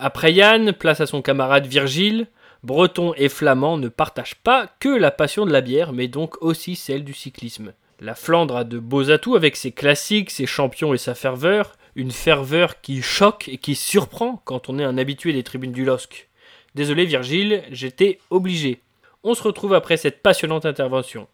Après 0.00 0.32
Yann, 0.32 0.72
place 0.72 1.00
à 1.00 1.06
son 1.06 1.22
camarade 1.22 1.66
Virgile. 1.66 2.26
Breton 2.64 3.12
et 3.16 3.28
Flamand 3.28 3.76
ne 3.76 3.88
partagent 3.88 4.36
pas 4.36 4.68
que 4.78 4.88
la 4.88 5.10
passion 5.10 5.46
de 5.46 5.52
la 5.52 5.60
bière, 5.60 5.92
mais 5.92 6.06
donc 6.06 6.40
aussi 6.42 6.76
celle 6.76 7.04
du 7.04 7.12
cyclisme. 7.12 7.72
La 8.00 8.14
Flandre 8.14 8.56
a 8.56 8.64
de 8.64 8.78
beaux 8.78 9.10
atouts 9.10 9.36
avec 9.36 9.56
ses 9.56 9.72
classiques, 9.72 10.30
ses 10.30 10.46
champions 10.46 10.94
et 10.94 10.98
sa 10.98 11.14
ferveur, 11.14 11.76
une 11.94 12.10
ferveur 12.10 12.80
qui 12.80 13.02
choque 13.02 13.48
et 13.48 13.58
qui 13.58 13.74
surprend 13.74 14.40
quand 14.44 14.68
on 14.68 14.78
est 14.78 14.84
un 14.84 14.98
habitué 14.98 15.32
des 15.32 15.42
tribunes 15.42 15.72
du 15.72 15.84
LOSC. 15.84 16.28
Désolé 16.74 17.04
Virgile, 17.04 17.62
j'étais 17.70 18.18
obligé. 18.30 18.80
On 19.22 19.34
se 19.34 19.42
retrouve 19.42 19.74
après 19.74 19.96
cette 19.96 20.22
passionnante 20.22 20.64
intervention. 20.64 21.26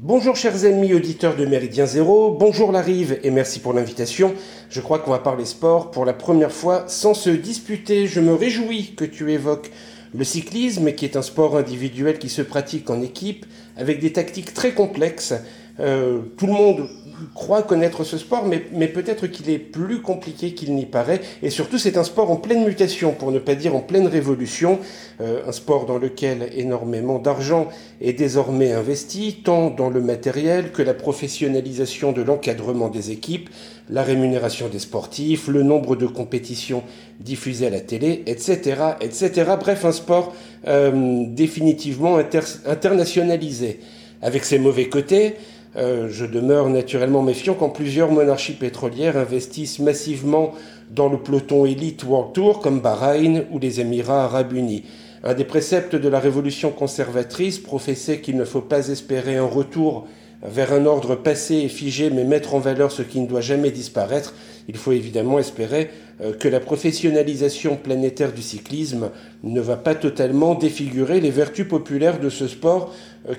Bonjour 0.00 0.34
chers 0.34 0.64
amis 0.64 0.94
auditeurs 0.94 1.36
de 1.36 1.46
Méridien 1.46 1.86
Zéro, 1.86 2.32
bonjour 2.32 2.72
la 2.72 2.82
rive 2.82 3.20
et 3.22 3.30
merci 3.30 3.60
pour 3.60 3.72
l'invitation. 3.72 4.34
Je 4.68 4.80
crois 4.80 4.98
qu'on 4.98 5.12
va 5.12 5.20
parler 5.20 5.44
sport 5.44 5.92
pour 5.92 6.04
la 6.04 6.12
première 6.12 6.50
fois 6.50 6.88
sans 6.88 7.14
se 7.14 7.30
disputer. 7.30 8.08
Je 8.08 8.18
me 8.18 8.34
réjouis 8.34 8.96
que 8.96 9.04
tu 9.04 9.30
évoques 9.30 9.70
le 10.12 10.24
cyclisme, 10.24 10.92
qui 10.92 11.04
est 11.04 11.16
un 11.16 11.22
sport 11.22 11.56
individuel 11.56 12.18
qui 12.18 12.28
se 12.28 12.42
pratique 12.42 12.90
en 12.90 13.00
équipe, 13.00 13.46
avec 13.76 14.00
des 14.00 14.12
tactiques 14.12 14.52
très 14.52 14.74
complexes. 14.74 15.34
Euh, 15.80 16.20
tout 16.36 16.46
le 16.46 16.52
monde 16.52 16.88
croit 17.34 17.62
connaître 17.62 18.04
ce 18.04 18.18
sport, 18.18 18.46
mais, 18.46 18.64
mais 18.72 18.88
peut-être 18.88 19.26
qu'il 19.26 19.48
est 19.50 19.58
plus 19.58 20.02
compliqué 20.02 20.54
qu'il 20.54 20.74
n'y 20.74 20.86
paraît. 20.86 21.20
Et 21.42 21.50
surtout, 21.50 21.78
c'est 21.78 21.96
un 21.96 22.04
sport 22.04 22.30
en 22.30 22.36
pleine 22.36 22.64
mutation, 22.64 23.12
pour 23.12 23.32
ne 23.32 23.38
pas 23.38 23.54
dire 23.54 23.74
en 23.74 23.80
pleine 23.80 24.06
révolution. 24.06 24.78
Euh, 25.20 25.42
un 25.46 25.52
sport 25.52 25.86
dans 25.86 25.98
lequel 25.98 26.50
énormément 26.56 27.18
d'argent 27.18 27.68
est 28.00 28.12
désormais 28.12 28.72
investi, 28.72 29.40
tant 29.44 29.70
dans 29.70 29.88
le 29.88 30.00
matériel 30.00 30.72
que 30.72 30.82
la 30.82 30.94
professionnalisation 30.94 32.12
de 32.12 32.22
l'encadrement 32.22 32.88
des 32.88 33.10
équipes, 33.10 33.48
la 33.88 34.02
rémunération 34.02 34.68
des 34.68 34.78
sportifs, 34.78 35.48
le 35.48 35.62
nombre 35.62 35.96
de 35.96 36.06
compétitions 36.06 36.82
diffusées 37.20 37.66
à 37.66 37.70
la 37.70 37.80
télé, 37.80 38.22
etc. 38.26 38.80
etc. 39.00 39.52
Bref, 39.58 39.84
un 39.84 39.92
sport 39.92 40.34
euh, 40.66 41.24
définitivement 41.28 42.18
internationalisé. 42.66 43.80
Avec 44.24 44.44
ses 44.44 44.60
mauvais 44.60 44.88
côtés, 44.88 45.34
euh, 45.74 46.08
je 46.10 46.26
demeure 46.26 46.68
naturellement 46.68 47.22
méfiant 47.22 47.54
quand 47.54 47.70
plusieurs 47.70 48.10
monarchies 48.10 48.52
pétrolières 48.52 49.16
investissent 49.16 49.78
massivement 49.78 50.52
dans 50.90 51.08
le 51.08 51.16
peloton 51.16 51.64
élite 51.64 52.04
World 52.04 52.34
Tour 52.34 52.60
comme 52.60 52.80
Bahreïn 52.80 53.44
ou 53.50 53.58
les 53.58 53.80
Émirats 53.80 54.24
arabes 54.24 54.52
unis. 54.52 54.84
Un 55.24 55.34
des 55.34 55.44
préceptes 55.44 55.96
de 55.96 56.08
la 56.08 56.18
révolution 56.18 56.70
conservatrice 56.70 57.58
professait 57.58 58.20
qu'il 58.20 58.36
ne 58.36 58.44
faut 58.44 58.60
pas 58.60 58.88
espérer 58.88 59.36
un 59.36 59.46
retour 59.46 60.06
vers 60.42 60.72
un 60.72 60.86
ordre 60.86 61.14
passé 61.14 61.54
et 61.54 61.68
figé, 61.68 62.10
mais 62.10 62.24
mettre 62.24 62.54
en 62.54 62.58
valeur 62.58 62.90
ce 62.90 63.02
qui 63.02 63.20
ne 63.20 63.28
doit 63.28 63.40
jamais 63.40 63.70
disparaître. 63.70 64.34
Il 64.68 64.76
faut 64.76 64.92
évidemment 64.92 65.38
espérer 65.38 65.90
euh, 66.20 66.32
que 66.34 66.48
la 66.48 66.60
professionnalisation 66.60 67.76
planétaire 67.76 68.32
du 68.32 68.42
cyclisme 68.42 69.10
ne 69.44 69.60
va 69.60 69.76
pas 69.76 69.94
totalement 69.94 70.54
défigurer 70.54 71.20
les 71.20 71.30
vertus 71.30 71.66
populaires 71.66 72.20
de 72.20 72.28
ce 72.28 72.48
sport 72.48 72.92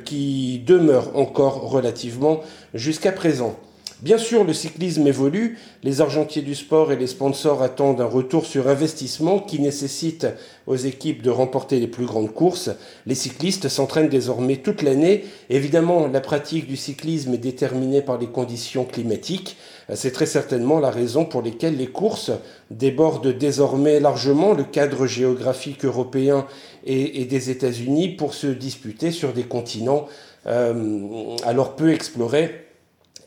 qui 0.05 0.61
demeure 0.65 1.15
encore 1.17 1.69
relativement 1.69 2.41
jusqu'à 2.73 3.11
présent. 3.11 3.57
Bien 4.03 4.17
sûr, 4.17 4.43
le 4.43 4.51
cyclisme 4.51 5.07
évolue, 5.07 5.57
les 5.81 6.01
argentiers 6.01 6.41
du 6.41 6.55
sport 6.55 6.91
et 6.91 6.97
les 6.97 7.07
sponsors 7.07 7.63
attendent 7.63 8.01
un 8.01 8.05
retour 8.05 8.45
sur 8.45 8.67
investissement 8.67 9.39
qui 9.39 9.61
nécessite 9.61 10.27
aux 10.67 10.75
équipes 10.75 11.21
de 11.21 11.29
remporter 11.29 11.79
les 11.79 11.87
plus 11.87 12.05
grandes 12.05 12.33
courses. 12.33 12.69
Les 13.05 13.15
cyclistes 13.15 13.69
s'entraînent 13.69 14.09
désormais 14.09 14.57
toute 14.57 14.81
l'année. 14.81 15.23
Évidemment, 15.49 16.07
la 16.07 16.19
pratique 16.19 16.67
du 16.67 16.75
cyclisme 16.75 17.33
est 17.33 17.37
déterminée 17.37 18.01
par 18.01 18.17
les 18.17 18.27
conditions 18.27 18.83
climatiques. 18.83 19.55
C'est 19.93 20.11
très 20.11 20.25
certainement 20.25 20.81
la 20.81 20.91
raison 20.91 21.23
pour 21.23 21.41
laquelle 21.41 21.77
les 21.77 21.87
courses 21.87 22.31
débordent 22.71 23.37
désormais 23.37 24.01
largement 24.01 24.53
le 24.53 24.65
cadre 24.65 25.07
géographique 25.07 25.85
européen 25.85 26.45
et, 26.85 27.25
des 27.25 27.49
États-Unis 27.49 28.09
pour 28.09 28.33
se 28.33 28.47
disputer 28.47 29.11
sur 29.11 29.33
des 29.33 29.43
continents 29.43 30.07
euh, 30.47 31.35
alors 31.45 31.75
peu 31.75 31.93
explorés 31.93 32.63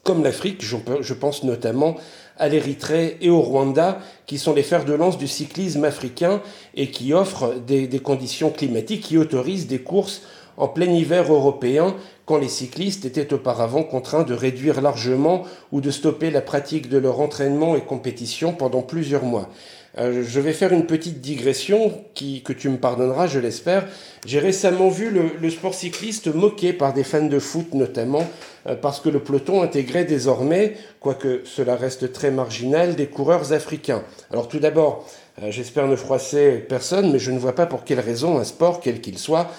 comme 0.02 0.22
l'Afrique, 0.22 0.62
je 0.62 1.14
pense 1.14 1.42
notamment 1.42 1.96
à 2.38 2.48
l'Érythrée 2.48 3.16
et 3.20 3.30
au 3.30 3.40
Rwanda, 3.40 3.98
qui 4.26 4.38
sont 4.38 4.54
les 4.54 4.62
fers 4.62 4.84
de 4.84 4.92
lance 4.92 5.18
du 5.18 5.26
cyclisme 5.26 5.84
africain 5.84 6.42
et 6.74 6.90
qui 6.90 7.12
offrent 7.12 7.54
des, 7.66 7.88
conditions 7.98 8.50
climatiques 8.50 9.02
qui 9.02 9.18
autorisent 9.18 9.66
des 9.66 9.80
courses 9.80 10.22
en 10.56 10.68
plein 10.68 10.90
hiver 10.90 11.32
européen, 11.32 11.96
quand 12.24 12.38
les 12.38 12.48
cyclistes 12.48 13.04
étaient 13.04 13.34
auparavant 13.34 13.82
contraints 13.82 14.22
de 14.22 14.32
réduire 14.32 14.80
largement 14.80 15.42
ou 15.70 15.80
de 15.80 15.90
stopper 15.90 16.30
la 16.30 16.40
pratique 16.40 16.88
de 16.88 16.98
leur 16.98 17.20
entraînement 17.20 17.76
et 17.76 17.82
compétition 17.82 18.52
pendant 18.52 18.82
plusieurs 18.82 19.24
mois. 19.24 19.50
Euh, 19.98 20.22
je 20.26 20.40
vais 20.40 20.52
faire 20.52 20.72
une 20.72 20.86
petite 20.86 21.20
digression 21.20 22.04
qui, 22.14 22.42
que 22.42 22.52
tu 22.52 22.68
me 22.68 22.76
pardonneras, 22.76 23.26
je 23.26 23.38
l'espère. 23.38 23.86
J'ai 24.26 24.38
récemment 24.38 24.88
vu 24.88 25.10
le, 25.10 25.50
sport 25.50 25.74
cycliste 25.74 26.26
moqué 26.26 26.72
par 26.72 26.92
des 26.92 27.04
fans 27.04 27.26
de 27.26 27.38
foot 27.38 27.72
notamment, 27.72 28.24
euh, 28.66 28.76
parce 28.76 29.00
que 29.00 29.08
le 29.08 29.20
peloton 29.20 29.62
intégrait 29.62 30.04
désormais, 30.04 30.74
quoique 31.00 31.42
cela 31.44 31.76
reste 31.76 32.12
très 32.12 32.30
marginal, 32.30 32.94
des 32.94 33.06
coureurs 33.06 33.52
africains. 33.54 34.02
Alors 34.30 34.48
tout 34.48 34.58
d'abord, 34.58 35.08
euh, 35.42 35.50
j'espère 35.50 35.86
ne 35.86 35.96
froisser 35.96 36.58
personne, 36.68 37.10
mais 37.10 37.18
je 37.18 37.30
ne 37.30 37.38
vois 37.38 37.54
pas 37.54 37.66
pour 37.66 37.84
quelle 37.84 38.00
raison 38.00 38.38
un 38.38 38.44
sport, 38.44 38.80
quel 38.80 39.00
qu'il 39.00 39.18
soit, 39.18 39.50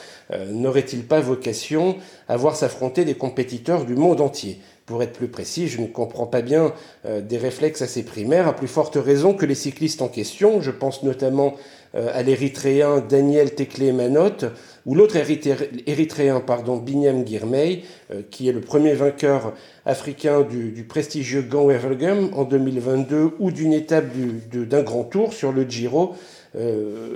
n'aurait-il 0.50 1.04
pas 1.04 1.22
vocation 1.22 1.96
à 2.28 2.36
voir 2.36 2.58
s'affronter 2.58 3.06
des 3.06 3.14
compétiteurs 3.14 3.86
du 3.86 3.96
monde 3.96 4.20
entier. 4.20 4.60
Pour 4.88 5.04
être 5.04 5.12
plus 5.12 5.28
précis, 5.28 5.68
je 5.68 5.82
ne 5.82 5.88
comprends 5.88 6.28
pas 6.28 6.42
bien 6.42 6.74
euh, 7.06 7.20
des 7.20 7.38
réflexes 7.38 7.82
assez 7.82 8.04
primaires, 8.04 8.48
à 8.48 8.56
plus 8.56 8.70
forte 8.70 8.96
raison 8.96 9.34
que 9.34 9.46
les 9.46 9.54
cyclistes 9.54 10.02
en 10.02 10.08
question. 10.08 10.62
Je 10.62 10.72
pense 10.72 11.04
notamment 11.04 11.56
euh, 11.94 12.08
à 12.14 12.24
l'érythréen 12.24 13.02
Daniel 13.02 13.54
Tekle 13.54 13.92
Manot, 13.92 14.46
ou 14.86 14.96
l'autre 14.96 15.18
érythréen, 15.18 16.40
pardon, 16.40 16.78
Binyam 16.78 17.28
Girmay, 17.28 17.82
euh, 18.14 18.22
qui 18.32 18.48
est 18.48 18.54
le 18.54 18.62
premier 18.62 18.94
vainqueur 18.94 19.54
africain 19.86 20.44
du, 20.44 20.86
prestigieux 20.88 21.42
Gant 21.42 21.66
Wevelgem 21.66 22.30
en 22.34 22.46
2022, 22.46 23.32
ou 23.40 23.52
d'une 23.52 23.74
étape 23.74 24.06
d'un 24.54 24.84
grand 24.84 25.04
tour 25.04 25.34
sur 25.34 25.52
le 25.52 25.70
Giro. 25.70 26.16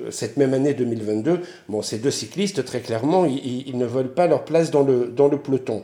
cette 0.10 0.36
même 0.36 0.54
année 0.54 0.74
2022. 0.74 1.40
Bon, 1.70 1.82
ces 1.82 2.00
deux 2.00 2.12
cyclistes, 2.12 2.66
très 2.66 2.82
clairement, 2.82 3.26
ils, 3.26 3.78
ne 3.78 3.86
veulent 3.86 4.14
pas 4.14 4.28
leur 4.28 4.44
place 4.44 4.72
dans 4.72 4.84
le, 4.84 5.06
dans 5.06 5.30
le 5.30 5.38
peloton. 5.38 5.84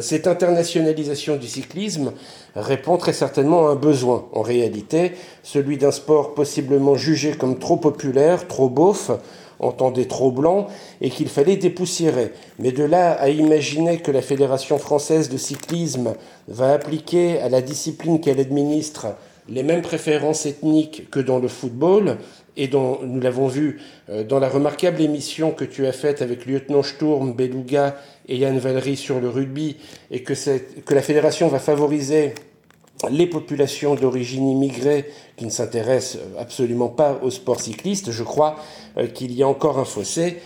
Cette 0.00 0.26
internationalisation 0.26 1.36
du 1.36 1.46
cyclisme 1.46 2.12
répond 2.56 2.96
très 2.96 3.12
certainement 3.12 3.68
à 3.68 3.72
un 3.72 3.74
besoin, 3.74 4.26
en 4.32 4.40
réalité, 4.40 5.12
celui 5.42 5.76
d'un 5.76 5.90
sport 5.90 6.34
possiblement 6.34 6.94
jugé 6.94 7.32
comme 7.32 7.58
trop 7.58 7.76
populaire, 7.76 8.48
trop 8.48 8.70
beauf, 8.70 9.10
entendez 9.60 10.06
trop 10.06 10.30
blanc, 10.30 10.66
et 11.02 11.10
qu'il 11.10 11.28
fallait 11.28 11.56
dépoussiérer. 11.56 12.32
Mais 12.58 12.72
de 12.72 12.84
là 12.84 13.12
à 13.12 13.28
imaginer 13.28 13.98
que 13.98 14.10
la 14.10 14.22
Fédération 14.22 14.78
française 14.78 15.28
de 15.28 15.36
cyclisme 15.36 16.14
va 16.48 16.72
appliquer 16.72 17.38
à 17.40 17.50
la 17.50 17.60
discipline 17.60 18.20
qu'elle 18.20 18.40
administre 18.40 19.08
les 19.48 19.62
mêmes 19.62 19.82
préférences 19.82 20.46
ethniques 20.46 21.10
que 21.10 21.20
dans 21.20 21.38
le 21.38 21.48
football, 21.48 22.16
et 22.56 22.68
dont 22.68 23.00
nous 23.02 23.20
l'avons 23.20 23.48
vu 23.48 23.80
euh, 24.10 24.24
dans 24.24 24.38
la 24.38 24.48
remarquable 24.48 25.00
émission 25.00 25.52
que 25.52 25.64
tu 25.64 25.86
as 25.86 25.92
faite 25.92 26.22
avec 26.22 26.46
Lieutenant 26.46 26.82
Sturm, 26.82 27.32
Beluga 27.32 27.96
et 28.28 28.36
Yann 28.36 28.58
Valery 28.58 28.96
sur 28.96 29.20
le 29.20 29.28
rugby, 29.28 29.76
et 30.10 30.22
que, 30.22 30.34
la 30.94 31.02
fédération 31.02 31.48
va 31.48 31.58
favoriser 31.58 32.34
les 33.10 33.26
populations 33.26 33.94
d'origine 33.94 34.48
immigrée 34.48 35.06
qui 35.36 35.44
ne 35.44 35.50
s'intéressent 35.50 36.22
absolument 36.38 36.88
pas 36.88 37.18
au 37.22 37.30
sport 37.30 37.60
cycliste, 37.60 38.12
je 38.12 38.22
crois 38.22 38.56
euh, 38.98 39.06
qu'il 39.06 39.32
y 39.32 39.42
a 39.42 39.48
encore 39.48 39.78
un 39.78 39.84
fossé 39.84 40.38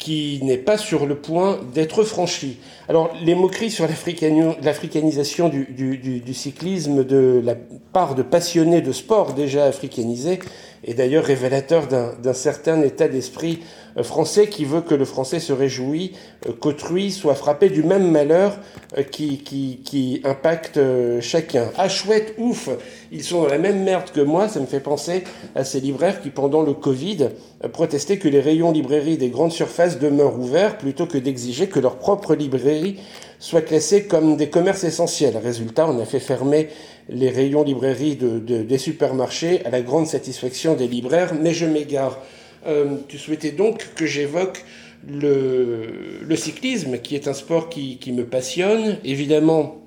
qui 0.00 0.40
n'est 0.42 0.56
pas 0.56 0.78
sur 0.78 1.04
le 1.04 1.16
point 1.16 1.60
d'être 1.74 2.04
franchi. 2.04 2.56
Alors, 2.88 3.10
les 3.22 3.34
moqueries 3.34 3.70
sur 3.70 3.86
l'africanisation 3.86 5.50
du, 5.50 5.66
du, 5.66 5.98
du, 6.20 6.34
cyclisme 6.34 7.04
de 7.04 7.42
la 7.44 7.54
part 7.92 8.14
de 8.14 8.22
passionnés 8.22 8.80
de 8.80 8.92
sport 8.92 9.34
déjà 9.34 9.66
africanisés 9.66 10.38
est 10.84 10.94
d'ailleurs 10.94 11.24
révélateur 11.24 11.86
d'un 11.86 12.32
certain 12.32 12.80
état 12.82 13.08
d'esprit 13.08 13.60
euh, 13.96 14.02
français 14.02 14.48
qui 14.48 14.64
veut 14.64 14.80
que 14.80 14.94
le 14.94 15.04
français 15.04 15.40
se 15.40 15.52
réjouit 15.52 16.12
euh, 16.46 16.52
qu'autrui 16.52 17.10
soit 17.10 17.34
frappé 17.34 17.68
du 17.68 17.82
même 17.82 18.10
malheur 18.10 18.58
euh, 18.96 19.02
qui, 19.02 19.38
qui, 19.38 19.80
qui 19.84 20.20
impacte 20.24 20.80
chacun. 21.20 21.70
Ah 21.76 21.88
chouette, 21.88 22.34
ouf, 22.38 22.68
ils 23.12 23.24
sont 23.24 23.42
dans 23.42 23.48
la 23.48 23.58
même 23.58 23.82
merde 23.82 24.10
que 24.12 24.20
moi, 24.20 24.48
ça 24.48 24.60
me 24.60 24.66
fait 24.66 24.80
penser 24.80 25.24
à 25.54 25.64
ces 25.64 25.80
libraires 25.80 26.20
qui 26.22 26.30
pendant 26.30 26.62
le 26.62 26.72
Covid 26.72 27.30
protestaient 27.72 28.18
que 28.18 28.28
les 28.28 28.40
rayons 28.40 28.72
librairies 28.72 29.18
des 29.18 29.28
grandes 29.28 29.52
surfaces 29.52 29.98
demeurent 29.98 30.38
ouverts 30.38 30.78
plutôt 30.78 31.06
que 31.06 31.18
d'exiger 31.18 31.68
que 31.68 31.80
leur 31.80 31.96
propre 31.96 32.34
librairie 32.34 32.98
soit 33.40 33.62
classée 33.62 34.04
comme 34.04 34.36
des 34.36 34.50
commerces 34.50 34.84
essentiels. 34.84 35.36
Résultat, 35.36 35.88
on 35.88 35.98
a 35.98 36.04
fait 36.04 36.20
fermer 36.20 36.68
les 37.08 37.30
rayons 37.30 37.64
librairies 37.64 38.14
de, 38.14 38.38
des 38.38 38.78
supermarchés 38.78 39.64
à 39.64 39.70
la 39.70 39.80
grande 39.80 40.06
satisfaction 40.06 40.74
des 40.74 40.86
libraires, 40.86 41.34
mais 41.34 41.52
je 41.52 41.66
m'égare. 41.66 42.20
Euh, 42.66 42.96
tu 43.08 43.18
souhaitais 43.18 43.50
donc 43.50 43.88
que 43.96 44.04
j'évoque 44.04 44.62
le, 45.08 46.36
cyclisme, 46.36 46.98
qui 46.98 47.14
est 47.14 47.26
un 47.26 47.32
sport 47.32 47.70
qui, 47.70 47.98
me 48.12 48.24
passionne. 48.24 48.98
Évidemment, 49.04 49.80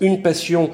une 0.00 0.22
passion 0.22 0.70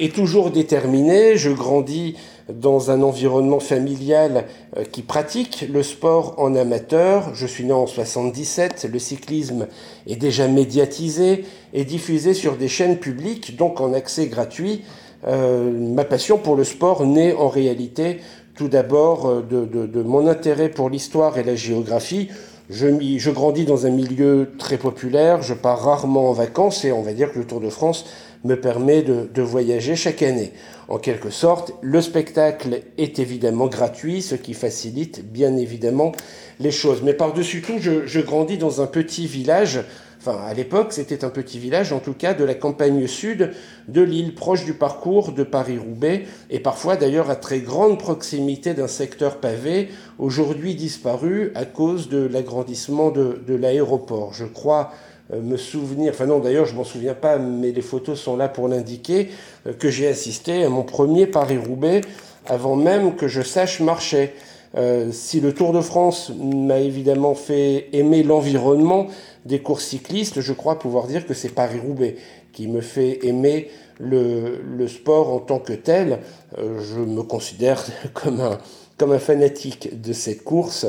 est 0.00 0.14
toujours 0.14 0.50
déterminée. 0.50 1.36
Je 1.36 1.50
grandis 1.50 2.16
dans 2.52 2.90
un 2.90 3.02
environnement 3.02 3.60
familial 3.60 4.46
euh, 4.76 4.84
qui 4.84 5.02
pratique 5.02 5.66
le 5.70 5.82
sport 5.82 6.34
en 6.38 6.54
amateur. 6.54 7.34
Je 7.34 7.46
suis 7.46 7.64
né 7.64 7.72
en 7.72 7.86
77, 7.86 8.88
le 8.90 8.98
cyclisme 8.98 9.66
est 10.06 10.16
déjà 10.16 10.48
médiatisé 10.48 11.44
et 11.74 11.84
diffusé 11.84 12.34
sur 12.34 12.56
des 12.56 12.68
chaînes 12.68 12.98
publiques, 12.98 13.56
donc 13.56 13.80
en 13.80 13.92
accès 13.92 14.26
gratuit. 14.26 14.82
Euh, 15.26 15.70
ma 15.70 16.04
passion 16.04 16.38
pour 16.38 16.56
le 16.56 16.64
sport 16.64 17.04
naît 17.04 17.34
en 17.34 17.48
réalité 17.48 18.20
tout 18.54 18.68
d'abord 18.68 19.26
euh, 19.26 19.42
de, 19.42 20.02
mon 20.02 20.26
intérêt 20.26 20.68
pour 20.68 20.90
l'histoire 20.90 21.38
et 21.38 21.44
la 21.44 21.54
géographie. 21.54 22.28
Je, 22.70 22.88
je, 23.16 23.30
grandis 23.30 23.64
dans 23.64 23.86
un 23.86 23.90
milieu 23.90 24.50
très 24.58 24.76
populaire, 24.76 25.42
je 25.42 25.54
pars 25.54 25.80
rarement 25.80 26.28
en 26.28 26.32
vacances 26.32 26.84
et 26.84 26.92
on 26.92 27.02
va 27.02 27.14
dire 27.14 27.32
que 27.32 27.38
le 27.38 27.46
Tour 27.46 27.60
de 27.60 27.70
France 27.70 28.04
me 28.44 28.54
permet 28.54 29.02
de, 29.02 29.42
voyager 29.42 29.96
chaque 29.96 30.22
année. 30.22 30.52
En 30.88 30.98
quelque 30.98 31.30
sorte, 31.30 31.72
le 31.82 32.00
spectacle 32.00 32.82
est 32.96 33.18
évidemment 33.18 33.66
gratuit, 33.66 34.22
ce 34.22 34.34
qui 34.34 34.54
facilite 34.54 35.30
bien 35.30 35.56
évidemment 35.56 36.12
les 36.60 36.70
choses. 36.70 37.02
Mais 37.02 37.14
par-dessus 37.14 37.62
tout, 37.62 37.78
je, 37.78 38.06
je 38.06 38.20
grandis 38.20 38.58
dans 38.58 38.80
un 38.80 38.86
petit 38.86 39.26
village 39.26 39.80
enfin 40.20 40.40
à 40.44 40.54
l'époque 40.54 40.92
c'était 40.92 41.24
un 41.24 41.30
petit 41.30 41.58
village 41.58 41.92
en 41.92 42.00
tout 42.00 42.12
cas 42.12 42.34
de 42.34 42.44
la 42.44 42.54
campagne 42.54 43.06
sud 43.06 43.52
de 43.86 44.02
l'île 44.02 44.34
proche 44.34 44.64
du 44.64 44.74
parcours 44.74 45.32
de 45.32 45.44
Paris-Roubaix 45.44 46.24
et 46.50 46.60
parfois 46.60 46.96
d'ailleurs 46.96 47.30
à 47.30 47.36
très 47.36 47.60
grande 47.60 47.98
proximité 47.98 48.74
d'un 48.74 48.88
secteur 48.88 49.38
pavé 49.38 49.88
aujourd'hui 50.18 50.74
disparu 50.74 51.52
à 51.54 51.64
cause 51.64 52.08
de 52.08 52.18
l'agrandissement 52.18 53.10
de, 53.10 53.54
l'aéroport. 53.54 54.32
Je 54.34 54.44
crois 54.44 54.92
me 55.34 55.56
souvenir, 55.56 56.12
enfin 56.14 56.26
non 56.26 56.38
d'ailleurs 56.38 56.64
je 56.64 56.74
m'en 56.74 56.84
souviens 56.84 57.14
pas 57.14 57.38
mais 57.38 57.70
les 57.70 57.82
photos 57.82 58.18
sont 58.18 58.36
là 58.36 58.48
pour 58.48 58.68
l'indiquer, 58.68 59.28
euh, 59.66 59.72
que 59.72 59.90
j'ai 59.90 60.08
assisté 60.08 60.64
à 60.64 60.68
mon 60.68 60.82
premier 60.82 61.26
Paris-Roubaix 61.26 62.00
avant 62.46 62.76
même 62.76 63.14
que 63.14 63.28
je 63.28 63.42
sache 63.42 63.80
marcher. 63.80 64.32
Euh, 64.76 65.12
si 65.12 65.40
le 65.40 65.54
Tour 65.54 65.72
de 65.72 65.80
France 65.80 66.30
m'a 66.38 66.78
évidemment 66.78 67.34
fait 67.34 67.88
aimer 67.92 68.22
l'environnement, 68.22 69.06
des 69.44 69.60
courses 69.60 69.86
cyclistes, 69.86 70.40
je 70.40 70.52
crois 70.52 70.78
pouvoir 70.78 71.06
dire 71.06 71.26
que 71.26 71.34
c'est 71.34 71.48
Paris-Roubaix 71.48 72.16
qui 72.52 72.66
me 72.68 72.80
fait 72.80 73.24
aimer 73.26 73.70
le, 73.98 74.86
sport 74.86 75.32
en 75.32 75.38
tant 75.38 75.58
que 75.58 75.72
tel. 75.72 76.20
Euh, 76.58 76.80
je 76.80 77.00
me 77.00 77.22
considère 77.22 77.84
comme 78.14 78.40
un, 78.40 78.58
comme 78.96 79.12
un 79.12 79.18
fanatique 79.18 80.00
de 80.00 80.12
cette 80.12 80.44
course. 80.44 80.86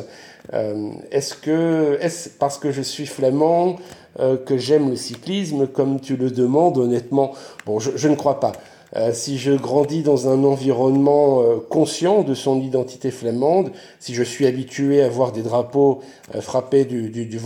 Euh, 0.54 0.92
est-ce 1.12 1.36
que, 1.36 1.98
est-ce 2.02 2.30
parce 2.30 2.58
que 2.58 2.72
je 2.72 2.82
suis 2.82 3.06
flamand 3.06 3.78
euh, 4.20 4.38
que 4.38 4.58
j'aime 4.58 4.90
le 4.90 4.96
cyclisme, 4.96 5.68
comme 5.68 6.00
tu 6.00 6.18
le 6.18 6.30
demandes, 6.32 6.78
honnêtement 6.78 7.34
Bon, 7.66 7.80
je 7.80 8.08
ne 8.08 8.16
crois 8.16 8.40
pas. 8.40 8.52
Euh, 8.96 9.12
si 9.14 9.38
je 9.38 9.52
grandis 9.52 10.02
dans 10.02 10.28
un 10.28 10.44
environnement 10.44 11.42
euh, 11.42 11.58
conscient 11.70 12.24
de 12.24 12.34
son 12.34 12.60
identité 12.60 13.12
flamande, 13.12 13.72
si 14.00 14.14
je 14.14 14.24
suis 14.24 14.48
habitué 14.48 15.02
à 15.04 15.10
voir 15.10 15.32
des 15.32 15.44
drapeaux 15.44 16.02
frappés 16.42 16.86
du, 16.86 17.10
du, 17.10 17.26
du, 17.26 17.38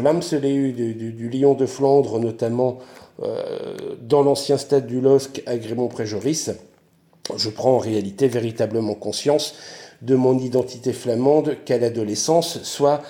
du, 1.12 1.29
lion 1.29 1.53
de 1.53 1.65
Flandre, 1.65 2.19
notamment 2.19 2.79
dans 4.01 4.23
l'ancien 4.23 4.57
stade 4.57 4.88
du 4.88 4.99
LOSC 4.99 5.43
à 5.45 5.57
Grémont-Préjoris, 5.57 6.51
je 7.38 7.49
prends 7.49 7.75
en 7.75 7.79
réalité 7.79 8.27
véritablement 8.27 8.95
conscience 8.95 9.55
de 10.03 10.15
mon 10.15 10.37
identité 10.37 10.91
flamande 10.93 11.57
qu'à 11.65 11.77
l'adolescence, 11.77 12.61
soit 12.63 13.01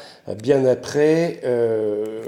bien 0.41 0.63
après 0.65 1.41
euh, 1.43 2.21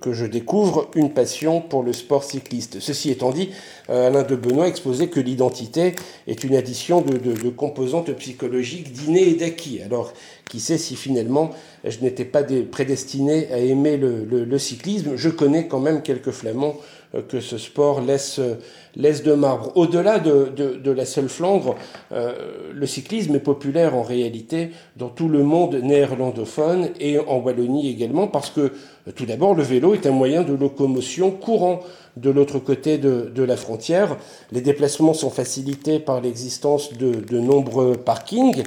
que 0.00 0.12
je 0.12 0.24
découvre 0.24 0.88
une 0.94 1.12
passion 1.12 1.60
pour 1.60 1.82
le 1.82 1.92
sport 1.92 2.24
cycliste. 2.24 2.78
Ceci 2.80 3.10
étant 3.10 3.30
dit, 3.30 3.50
euh, 3.90 4.06
Alain 4.06 4.22
de 4.22 4.36
Benoît 4.36 4.68
exposait 4.68 5.08
que 5.08 5.20
l'identité 5.20 5.94
est 6.26 6.44
une 6.44 6.54
addition 6.54 7.02
de, 7.02 7.18
de, 7.18 7.50
composantes 7.50 8.12
psychologiques 8.12 8.92
d'innés 8.92 9.28
et 9.28 9.34
d'acquis. 9.34 9.82
Alors, 9.82 10.12
qui 10.48 10.60
sait 10.60 10.78
si 10.78 10.96
finalement 10.96 11.50
je 11.84 11.98
n'étais 12.00 12.24
pas 12.24 12.42
prédestiné 12.70 13.52
à 13.52 13.58
aimer 13.58 13.96
le, 13.98 14.24
le, 14.24 14.44
le, 14.44 14.58
cyclisme 14.58 15.16
Je 15.16 15.28
connais 15.28 15.66
quand 15.66 15.80
même 15.80 16.02
quelques 16.02 16.30
flamands 16.30 16.76
que 17.28 17.40
ce 17.40 17.56
sport 17.56 18.00
laisse, 18.00 18.40
laisse 18.98 19.22
de 19.22 19.32
marbre. 19.32 19.72
Au-delà 19.76 20.18
de, 20.18 20.52
de, 20.54 20.90
la 20.90 21.04
seule 21.04 21.28
Flandre, 21.28 21.76
euh, 22.12 22.32
le 22.74 22.86
cyclisme 22.86 23.34
est 23.34 23.40
populaire 23.40 23.94
en 23.94 24.02
réalité 24.02 24.70
dans 24.96 25.08
tout 25.08 25.28
le 25.28 25.42
monde 25.42 25.76
néerlandophone 25.76 26.88
et 27.00 27.18
en 27.18 27.38
Wallonie 27.38 27.88
également 27.88 28.26
parce 28.26 28.50
que 28.50 28.60
euh, 28.60 28.70
tout 29.14 29.24
d'abord 29.24 29.54
le 29.54 29.62
vélo 29.62 29.94
est 29.94 30.06
un 30.06 30.10
moyen 30.10 30.42
de 30.42 30.52
locomotion 30.52 31.30
courant 31.30 31.80
de 32.16 32.30
l'autre 32.30 32.58
côté 32.58 32.98
de, 32.98 33.30
de, 33.32 33.42
la 33.44 33.56
frontière. 33.56 34.16
Les 34.50 34.60
déplacements 34.60 35.14
sont 35.14 35.30
facilités 35.30 36.00
par 36.00 36.20
l'existence 36.20 36.92
de, 36.94 37.12
de 37.12 37.38
nombreux 37.38 37.96
parkings 37.96 38.64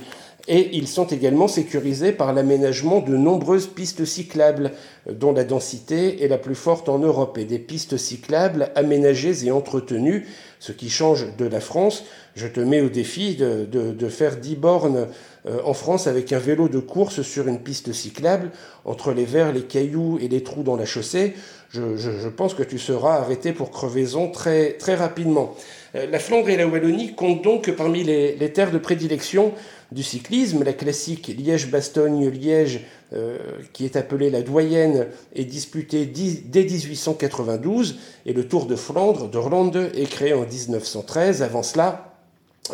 et 0.48 0.76
ils 0.76 0.88
sont 0.88 1.06
également 1.06 1.48
sécurisés 1.48 2.12
par 2.12 2.34
l'aménagement 2.34 3.00
de 3.00 3.16
nombreuses 3.16 3.68
pistes 3.68 4.06
cyclables, 4.06 4.72
dont 5.10 5.34
la 5.34 5.44
densité 5.44 6.24
est 6.24 6.28
la 6.28 6.38
plus 6.38 6.56
forte 6.56 6.90
en 6.90 7.00
Europe, 7.00 7.38
et 7.38 7.46
des 7.46 7.60
pistes 7.60 7.98
cyclables 7.98 8.72
aménagées 8.76 9.46
et 9.46 9.52
entretenues, 9.52 10.28
ce 10.60 10.72
qui 10.72 10.90
change 10.90 11.36
de 11.38 11.46
la 11.46 11.60
France. 11.60 12.06
Je 12.36 12.48
te 12.48 12.60
mets 12.60 12.82
au 12.82 12.90
défi 12.90 13.36
de, 13.36 13.66
de, 13.66 14.10
faire 14.10 14.38
10 14.38 14.56
bornes 14.56 15.08
euh, 15.46 15.60
en 15.66 15.74
France 15.74 16.08
avec 16.08 16.32
un 16.34 16.40
vélo 16.40 16.70
de 16.70 16.80
course 16.80 17.24
sur 17.24 17.48
une 17.48 17.60
piste 17.60 17.94
cyclable, 17.94 18.52
entre 18.86 19.12
les 19.12 19.26
verres, 19.26 19.52
les 19.52 19.64
cailloux 19.64 20.18
et 20.22 20.28
les 20.28 20.44
trous 20.44 20.64
dans 20.64 20.76
la 20.76 20.86
chaussée. 20.86 21.34
Je, 21.70 21.98
je, 21.98 22.12
je 22.12 22.30
pense 22.30 22.54
que 22.54 22.64
tu 22.64 22.80
seras 22.80 23.16
arrêté 23.16 23.54
pour 23.54 23.72
crevaison 23.72 24.30
très, 24.30 24.74
très 24.74 24.96
rapidement. 24.96 25.56
Euh, 25.96 26.06
la 26.10 26.20
Flandre 26.20 26.50
et 26.50 26.58
la 26.58 26.68
Wallonie 26.68 27.16
comptent 27.16 27.44
donc 27.44 27.72
parmi 27.72 28.04
les, 28.04 28.36
les 28.36 28.54
terres 28.54 28.72
de 28.72 28.78
prédilection 28.78 29.54
du 29.92 30.04
cyclisme. 30.04 30.64
La 30.64 30.74
classique 30.74 31.28
Liège-Bastogne-Liège, 31.28 32.82
euh, 33.14 33.38
qui 33.74 33.86
est 33.86 33.96
appelée 33.96 34.30
la 34.30 34.42
doyenne, 34.42 35.08
est 35.36 35.46
disputée 35.46 36.06
dès 36.06 36.64
1892 36.64 38.00
et 38.26 38.34
le 38.34 38.48
Tour 38.48 38.66
de 38.66 38.76
Flandre 38.76 39.30
de 39.30 39.92
est 39.96 40.10
créé 40.10 40.34
en 40.34 40.46
1913. 40.46 41.42
Avant 41.42 41.64
cela, 41.64 42.16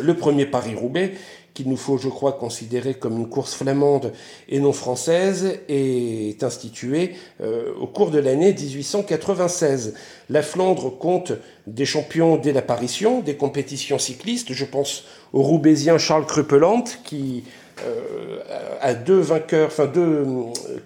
le 0.00 0.14
premier 0.14 0.46
Paris-Roubaix 0.46 1.14
qu'il 1.54 1.68
nous 1.68 1.76
faut, 1.76 1.98
je 1.98 2.08
crois, 2.08 2.32
considérer 2.32 2.94
comme 2.94 3.18
une 3.18 3.28
course 3.28 3.54
flamande 3.54 4.12
et 4.48 4.60
non 4.60 4.72
française, 4.72 5.58
est 5.68 6.42
instituée 6.42 7.14
euh, 7.40 7.72
au 7.80 7.86
cours 7.86 8.10
de 8.10 8.18
l'année 8.18 8.52
1896. 8.52 9.94
La 10.30 10.42
Flandre 10.42 10.96
compte 10.96 11.32
des 11.66 11.84
champions 11.84 12.36
dès 12.36 12.52
l'apparition 12.52 13.20
des 13.20 13.36
compétitions 13.36 13.98
cyclistes. 13.98 14.52
Je 14.52 14.64
pense 14.64 15.04
au 15.32 15.42
Roubaisien 15.42 15.98
Charles 15.98 16.26
Krupelant 16.26 16.84
qui 17.04 17.44
euh, 17.84 18.40
a 18.80 18.94
deux 18.94 19.20
vainqueurs, 19.20 19.68
enfin 19.68 19.86
deux, 19.86 20.24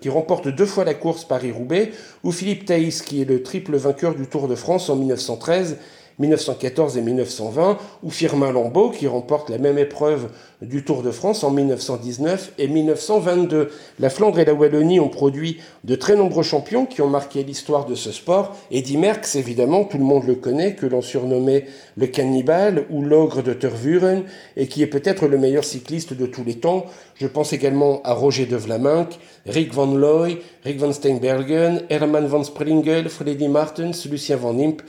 qui 0.01 0.09
remporte 0.09 0.48
deux 0.48 0.66
fois 0.66 0.85
la 0.85 0.94
course 0.94 1.25
Paris-Roubaix, 1.25 1.92
ou 2.25 2.33
Philippe 2.33 2.66
Thaïs 2.66 3.03
qui 3.03 3.22
est 3.22 3.25
le 3.25 3.43
triple 3.43 3.76
vainqueur 3.76 4.14
du 4.14 4.26
Tour 4.26 4.49
de 4.49 4.55
France 4.55 4.91
en 4.91 4.97
1913 4.97 5.78
1914 6.23 6.97
et 6.97 7.03
1920, 7.03 7.79
ou 8.03 8.11
Firmin 8.11 8.53
Lambeau 8.53 8.91
qui 8.91 9.07
remporte 9.07 9.51
la 9.51 9.59
même 9.59 9.79
épreuve 9.79 10.29
du 10.62 10.85
Tour 10.85 11.03
de 11.03 11.11
France 11.11 11.43
en 11.43 11.51
1919 11.51 12.53
et 12.59 12.68
1922. 12.68 13.70
La 13.99 14.11
Flandre 14.11 14.39
et 14.39 14.45
la 14.45 14.55
Wallonie 14.55 15.01
ont 15.01 15.09
produit 15.09 15.59
de 15.85 15.95
très 15.97 16.14
nombreux 16.16 16.45
champions 16.45 16.87
qui 16.87 17.03
ont 17.03 17.09
marqué 17.09 17.43
l'histoire 17.43 17.85
de 17.85 17.95
ce 17.95 18.12
sport. 18.12 18.57
Eddie 18.70 18.97
Merckx, 18.97 19.37
évidemment, 19.37 19.85
tout 19.85 19.99
le 19.99 20.05
monde 20.05 20.27
le 20.27 20.37
connaît, 20.37 20.75
que 20.75 20.87
l'on 20.87 21.03
surnommait 21.03 21.66
le 21.97 22.07
cannibale 22.07 22.87
ou 22.91 23.03
l'ogre 23.03 23.43
de 23.43 23.53
Tervuren, 23.53 24.23
et 24.57 24.68
qui 24.68 24.83
est 24.83 24.87
peut-être 24.87 25.27
le 25.27 25.39
meilleur 25.39 25.64
cycliste 25.64 26.14
de 26.14 26.27
tous 26.27 26.45
les 26.45 26.55
temps. 26.55 26.87
Je 27.16 27.27
pense 27.27 27.53
également 27.53 28.01
à 28.05 28.14
Roger 28.14 28.47
de 28.47 28.57
Vlaminck, 28.57 29.18
Rick 29.47 29.75
Van 29.75 29.93
Looy, 29.93 30.39
Rick 30.64 30.79
van 30.79 30.93
Steenbergen, 30.93 31.83
Herman 31.89 32.27
van 32.27 32.45
Springel, 32.45 33.09
Freddy 33.09 33.49
Martens, 33.49 34.07
Lucien 34.09 34.37
Van 34.37 34.57
Imp, 34.59 34.83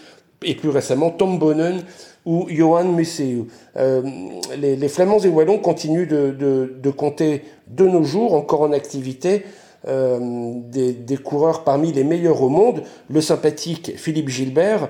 et 0.46 0.56
plus 0.56 0.70
récemment 0.70 1.10
Tom 1.10 1.39
Bonnen 1.39 1.82
ou 2.26 2.48
Johan 2.50 2.86
Museeuw. 2.86 3.48
les, 4.58 4.88
Flamands 4.88 5.20
et 5.20 5.28
Wallons 5.28 5.58
continuent 5.58 6.08
de, 6.08 6.91
compter 6.91 7.44
de 7.68 7.86
nos 7.86 8.04
jours 8.04 8.34
encore 8.34 8.62
en 8.62 8.72
activité 8.72 9.44
des, 9.86 11.18
coureurs 11.22 11.66
parmi 11.66 11.91
les 11.91 12.06
meilleurs 12.06 12.41
au 12.41 12.48
monde. 12.48 12.84
Le 13.10 13.20
sympathique 13.20 13.94
Philippe 13.98 14.30
Gilbert, 14.30 14.88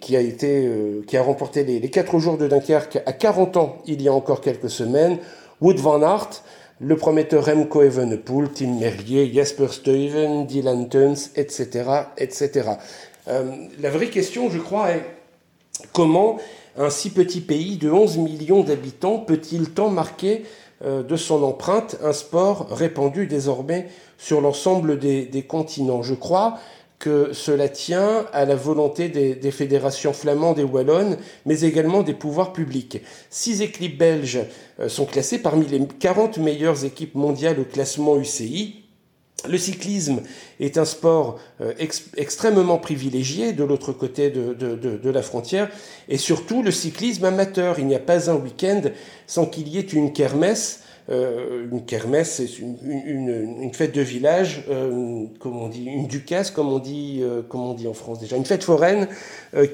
qui, 0.00 0.16
a 0.16 0.20
été, 0.20 0.66
qui 1.06 1.16
a 1.18 1.22
remporté 1.22 1.62
les, 1.62 1.78
les 1.78 1.90
4 1.90 2.18
jours 2.18 2.38
de 2.38 2.48
Dunkerque 2.48 3.02
à 3.04 3.12
40 3.12 3.56
ans 3.58 3.76
il 3.86 4.00
y 4.00 4.08
a 4.08 4.14
encore 4.14 4.40
quelques 4.40 4.70
semaines. 4.70 5.18
Wood 5.60 5.78
van 5.78 6.02
Aert, 6.02 6.42
le 6.80 6.96
prometteur 6.96 7.44
Remco 7.44 7.82
Evenepoel, 7.82 8.48
Tim 8.52 8.80
Merlier, 8.80 9.32
Jasper 9.32 9.68
Stuyven, 9.68 10.46
Dylan 10.46 10.88
Tuns, 10.88 11.30
etc. 11.36 11.84
etc. 12.18 12.70
la 13.26 13.90
vraie 13.90 14.10
question, 14.10 14.50
je 14.50 14.58
crois, 14.58 14.90
est 14.90 15.04
comment 15.92 16.38
un 16.76 16.90
si 16.90 17.10
petit 17.10 17.40
pays 17.40 17.76
de 17.76 17.90
11 17.90 18.18
millions 18.18 18.62
d'habitants 18.62 19.18
peut-il 19.18 19.70
tant 19.70 19.90
marquer 19.90 20.44
euh, 20.84 21.02
de 21.02 21.16
son 21.16 21.42
empreinte 21.42 21.96
un 22.02 22.12
sport 22.12 22.68
répandu 22.70 23.26
désormais 23.26 23.88
sur 24.18 24.40
l'ensemble 24.40 24.98
des, 24.98 25.26
des, 25.26 25.42
continents? 25.42 26.02
Je 26.02 26.14
crois 26.14 26.58
que 26.98 27.32
cela 27.32 27.68
tient 27.68 28.26
à 28.32 28.44
la 28.44 28.54
volonté 28.54 29.08
des, 29.08 29.50
fédérations 29.50 30.12
flamandes 30.12 30.60
et 30.60 30.64
wallonnes, 30.64 31.18
mais 31.46 31.62
également 31.62 32.04
des 32.04 32.14
pouvoirs 32.14 32.52
publics. 32.52 33.02
Six 33.28 33.60
équipes 33.60 33.98
belges 33.98 34.38
euh, 34.78 34.88
sont 34.88 35.04
classées 35.04 35.38
parmi 35.38 35.66
les 35.66 35.84
40 35.84 36.38
meilleures 36.38 36.84
équipes 36.84 37.16
mondiales 37.16 37.58
au 37.58 37.64
classement 37.64 38.16
UCI. 38.16 38.81
Le 39.48 39.58
cyclisme 39.58 40.20
est 40.60 40.78
un 40.78 40.84
sport 40.84 41.38
euh, 41.60 41.72
extrêmement 42.16 42.78
privilégié 42.78 43.52
de 43.52 43.64
l'autre 43.64 43.92
côté 43.92 44.30
de, 44.30 45.10
la 45.10 45.22
frontière, 45.22 45.68
et 46.08 46.16
surtout 46.16 46.62
le 46.62 46.70
cyclisme 46.70 47.24
amateur. 47.24 47.78
Il 47.78 47.86
n'y 47.86 47.94
a 47.94 48.00
pas 48.00 48.30
un 48.30 48.34
week-end 48.34 48.82
sans 49.26 49.46
qu'il 49.46 49.68
y 49.68 49.78
ait 49.78 49.82
une 49.82 50.12
kermesse 50.12 50.80
euh, 51.10 51.68
une 51.72 51.84
kermesse, 51.84 52.40
une, 52.60 53.72
fête 53.74 53.92
de 53.92 54.00
village, 54.00 54.64
euh, 54.70 55.24
comme 55.40 55.60
on 55.60 55.68
dit, 55.68 55.84
une 55.84 56.06
ducasse, 56.06 56.52
comme 56.52 56.68
on 56.68 56.78
dit, 56.78 57.24
en 57.88 57.92
France 57.92 58.20
déjà, 58.20 58.36
une 58.36 58.44
fête 58.44 58.62
foraine 58.62 59.08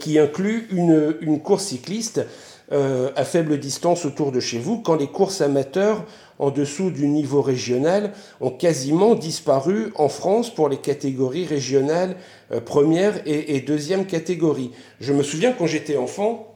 qui 0.01 0.19
inclut 0.19 0.67
une, 0.71 1.39
course 1.43 1.65
cycliste 1.65 2.23
à 2.71 3.25
faible 3.25 3.59
distance 3.59 4.07
autour 4.07 4.33
de 4.33 4.41
chez 4.41 4.59
vous, 4.59 4.81
quand 4.81 4.97
les 4.97 5.07
courses 5.07 5.43
amateurs 5.43 6.07
en 6.39 6.51
dessous 6.51 6.91
du 6.91 7.09
niveau 7.09 7.43
régional 7.43 8.13
ont 8.41 8.51
quasiment 8.51 9.15
disparu 9.15 9.93
en 9.97 10.09
France 10.09 10.55
pour 10.55 10.69
les 10.69 10.77
catégories 10.79 11.47
régionales 11.47 12.17
première 12.65 13.21
et, 13.27 13.61
deuxième 13.61 14.07
catégorie. 14.07 14.71
Je 15.01 15.13
me 15.13 15.23
souviens 15.23 15.53
quand 15.53 15.67
j'étais 15.67 15.97
enfant, 15.97 16.55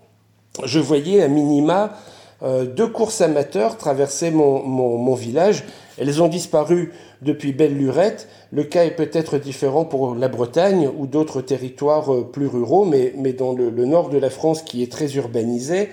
je 0.65 0.79
voyais 0.79 1.23
à 1.23 1.29
minima 1.29 1.99
euh, 2.43 2.65
deux 2.65 2.89
courses 2.89 3.21
amateurs 3.21 3.77
traversaient 3.77 4.33
mon, 4.33 4.65
mon, 4.65 5.15
village. 5.15 5.65
Elles 5.97 6.23
ont 6.23 6.29
disparu 6.29 6.93
depuis 7.21 7.53
Belle-Lurette. 7.53 8.29
Le 8.51 8.65
cas 8.65 8.85
est 8.85 8.97
peut-être 8.97 9.39
différent 9.39 9.85
pour 9.85 10.17
la 10.17 10.29
Bretagne 10.29 10.91
ou 10.99 11.07
d'autres 11.07 11.41
territoires 11.41 12.13
euh, 12.13 12.25
plus 12.25 12.49
ruraux, 12.49 12.85
mais, 12.85 13.13
mais 13.17 13.33
dans 13.33 13.53
le, 13.53 13.71
nord 13.71 14.09
de 14.09 14.19
la 14.19 14.31
France 14.31 14.63
qui 14.63 14.83
est 14.83 14.91
très 14.91 15.15
urbanisé, 15.15 15.83
euh, 15.83 15.87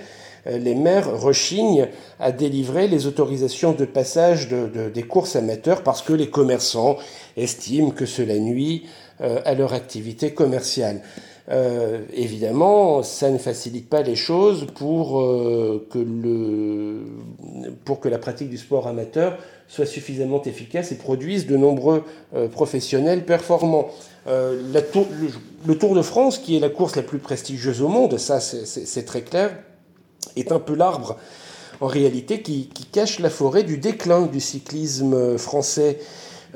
les 0.45 0.75
maires 0.75 1.19
rechignent 1.19 1.87
à 2.19 2.31
délivrer 2.31 2.87
les 2.87 3.07
autorisations 3.07 3.73
de 3.73 3.85
passage 3.85 4.47
de, 4.47 4.89
des 4.89 5.03
courses 5.03 5.35
amateurs 5.35 5.83
parce 5.83 6.01
que 6.01 6.13
les 6.13 6.29
commerçants 6.29 6.97
estiment 7.37 7.91
que 7.91 8.05
cela 8.05 8.37
nuit 8.37 8.85
à 9.19 9.53
leur 9.53 9.73
activité 9.73 10.31
commerciale. 10.31 11.01
Euh, 11.51 12.01
évidemment, 12.13 13.01
ça 13.01 13.31
ne 13.31 13.39
facilite 13.39 13.89
pas 13.89 14.03
les 14.03 14.15
choses 14.15 14.67
pour, 14.75 15.19
euh, 15.19 15.87
que 15.89 15.97
le, 15.97 17.01
pour 17.85 17.99
que 17.99 18.07
la 18.07 18.19
pratique 18.19 18.49
du 18.49 18.57
sport 18.57 18.87
amateur 18.87 19.37
soit 19.67 19.87
suffisamment 19.87 20.43
efficace 20.43 20.91
et 20.91 20.95
produise 20.95 21.47
de 21.47 21.57
nombreux 21.57 22.03
euh, 22.35 22.47
professionnels 22.47 23.25
performants. 23.25 23.89
La 24.27 24.83
tour, 24.83 25.07
le, 25.65 25.75
Tour 25.75 25.95
de 25.95 26.03
France, 26.03 26.37
qui 26.37 26.55
est 26.55 26.59
la 26.59 26.69
course 26.69 26.95
la 26.95 27.01
plus 27.01 27.17
prestigieuse 27.17 27.81
au 27.81 27.87
monde, 27.87 28.19
ça 28.19 28.39
c'est 28.39 29.03
très 29.03 29.21
clair, 29.21 29.57
est 30.35 30.51
un 30.51 30.59
peu 30.59 30.75
l'arbre 30.75 31.17
en 31.81 31.87
réalité 31.87 32.41
qui, 32.41 32.69
cache 32.91 33.19
la 33.19 33.29
forêt 33.29 33.63
du 33.63 33.77
déclin 33.77 34.25
du 34.25 34.39
cyclisme 34.39 35.37
français. 35.37 35.99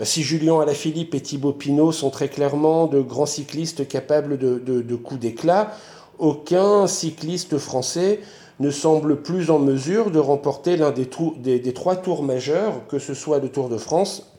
Si 0.01 0.24
Julien 0.24 0.59
Alaphilippe 0.59 1.14
et 1.14 1.22
Thibaut 1.22 1.53
Pinot 1.53 1.91
sont 1.91 2.09
très 2.09 2.28
clairement 2.28 2.88
de 2.88 2.99
grands 2.99 3.28
cyclistes 3.28 3.88
capables 3.88 4.38
de, 4.38 4.95
coups 4.95 5.20
d'éclat, 5.20 5.72
aucun 6.18 6.88
cycliste 6.88 7.57
français 7.57 8.20
ne 8.59 8.70
semble 8.70 9.22
plus 9.22 9.49
en 9.49 9.59
mesure 9.59 10.11
de 10.11 10.20
remporter 10.20 10.78
l'un 10.78 10.91
des, 10.91 11.74
trois 11.74 11.95
tours 11.95 12.24
majeurs, 12.24 12.88
que 12.88 12.99
ce 12.99 13.14
soit 13.14 13.39
le 13.39 13.49
Tour 13.49 13.70
de 13.70 13.78
France, 13.78 14.32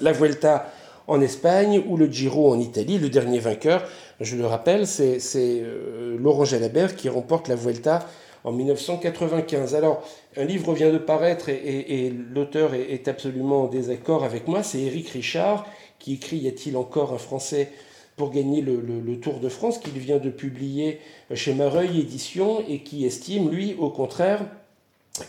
la 0.00 0.12
Vuelta 0.12 0.70
en 1.08 1.20
Espagne 1.20 1.82
ou 1.88 1.96
le 1.96 2.06
Giro 2.06 2.52
en 2.52 2.58
Italie. 2.58 2.98
Le 2.98 3.08
dernier 3.08 3.40
vainqueur, 3.40 3.82
je 4.20 4.36
le 4.36 4.46
rappelle, 4.46 4.86
c'est 4.86 5.18
euh, 5.36 6.16
Laurent 6.18 6.44
Jalabert 6.44 6.96
qui 6.96 7.08
remporte 7.08 7.48
la 7.48 7.56
Vuelta 7.56 8.06
en 8.44 8.52
1995. 8.52 9.74
Alors, 9.74 10.02
un 10.36 10.44
livre 10.44 10.74
vient 10.74 10.92
de 10.92 10.98
paraître 10.98 11.48
et, 11.48 12.12
l'auteur 12.34 12.74
est, 12.74 13.08
absolument 13.08 13.64
en 13.64 13.66
désaccord 13.66 14.24
avec 14.24 14.48
moi. 14.48 14.62
C'est 14.62 14.80
Éric 14.80 15.10
Richard 15.10 15.66
qui 15.98 16.14
écrit 16.14 16.38
Y 16.38 16.48
a-t-il 16.48 16.76
encore 16.76 17.12
un 17.12 17.18
Français 17.18 17.70
pour 18.16 18.30
gagner 18.30 18.60
le, 18.60 18.80
Tour 19.20 19.40
de 19.40 19.48
France 19.48 19.78
qu'il 19.78 19.98
vient 19.98 20.18
de 20.18 20.30
publier 20.30 20.98
chez 21.34 21.54
Mareuil 21.54 22.00
Éditions 22.00 22.62
et 22.68 22.80
qui 22.80 23.06
estime, 23.06 23.50
lui, 23.50 23.76
au 23.78 23.90
contraire, 23.90 24.40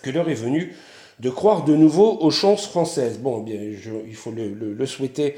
que 0.01 0.09
l'heure 0.09 0.29
est 0.29 0.35
venue 0.35 0.73
de 1.19 1.29
croire 1.29 1.63
de 1.63 1.75
nouveau 1.75 2.17
aux 2.19 2.31
chances 2.31 2.65
françaises. 2.65 3.19
Bon, 3.19 3.39
bien, 3.39 3.59
il 3.61 4.15
faut 4.15 4.31
le, 4.31 4.85
souhaiter 4.85 5.35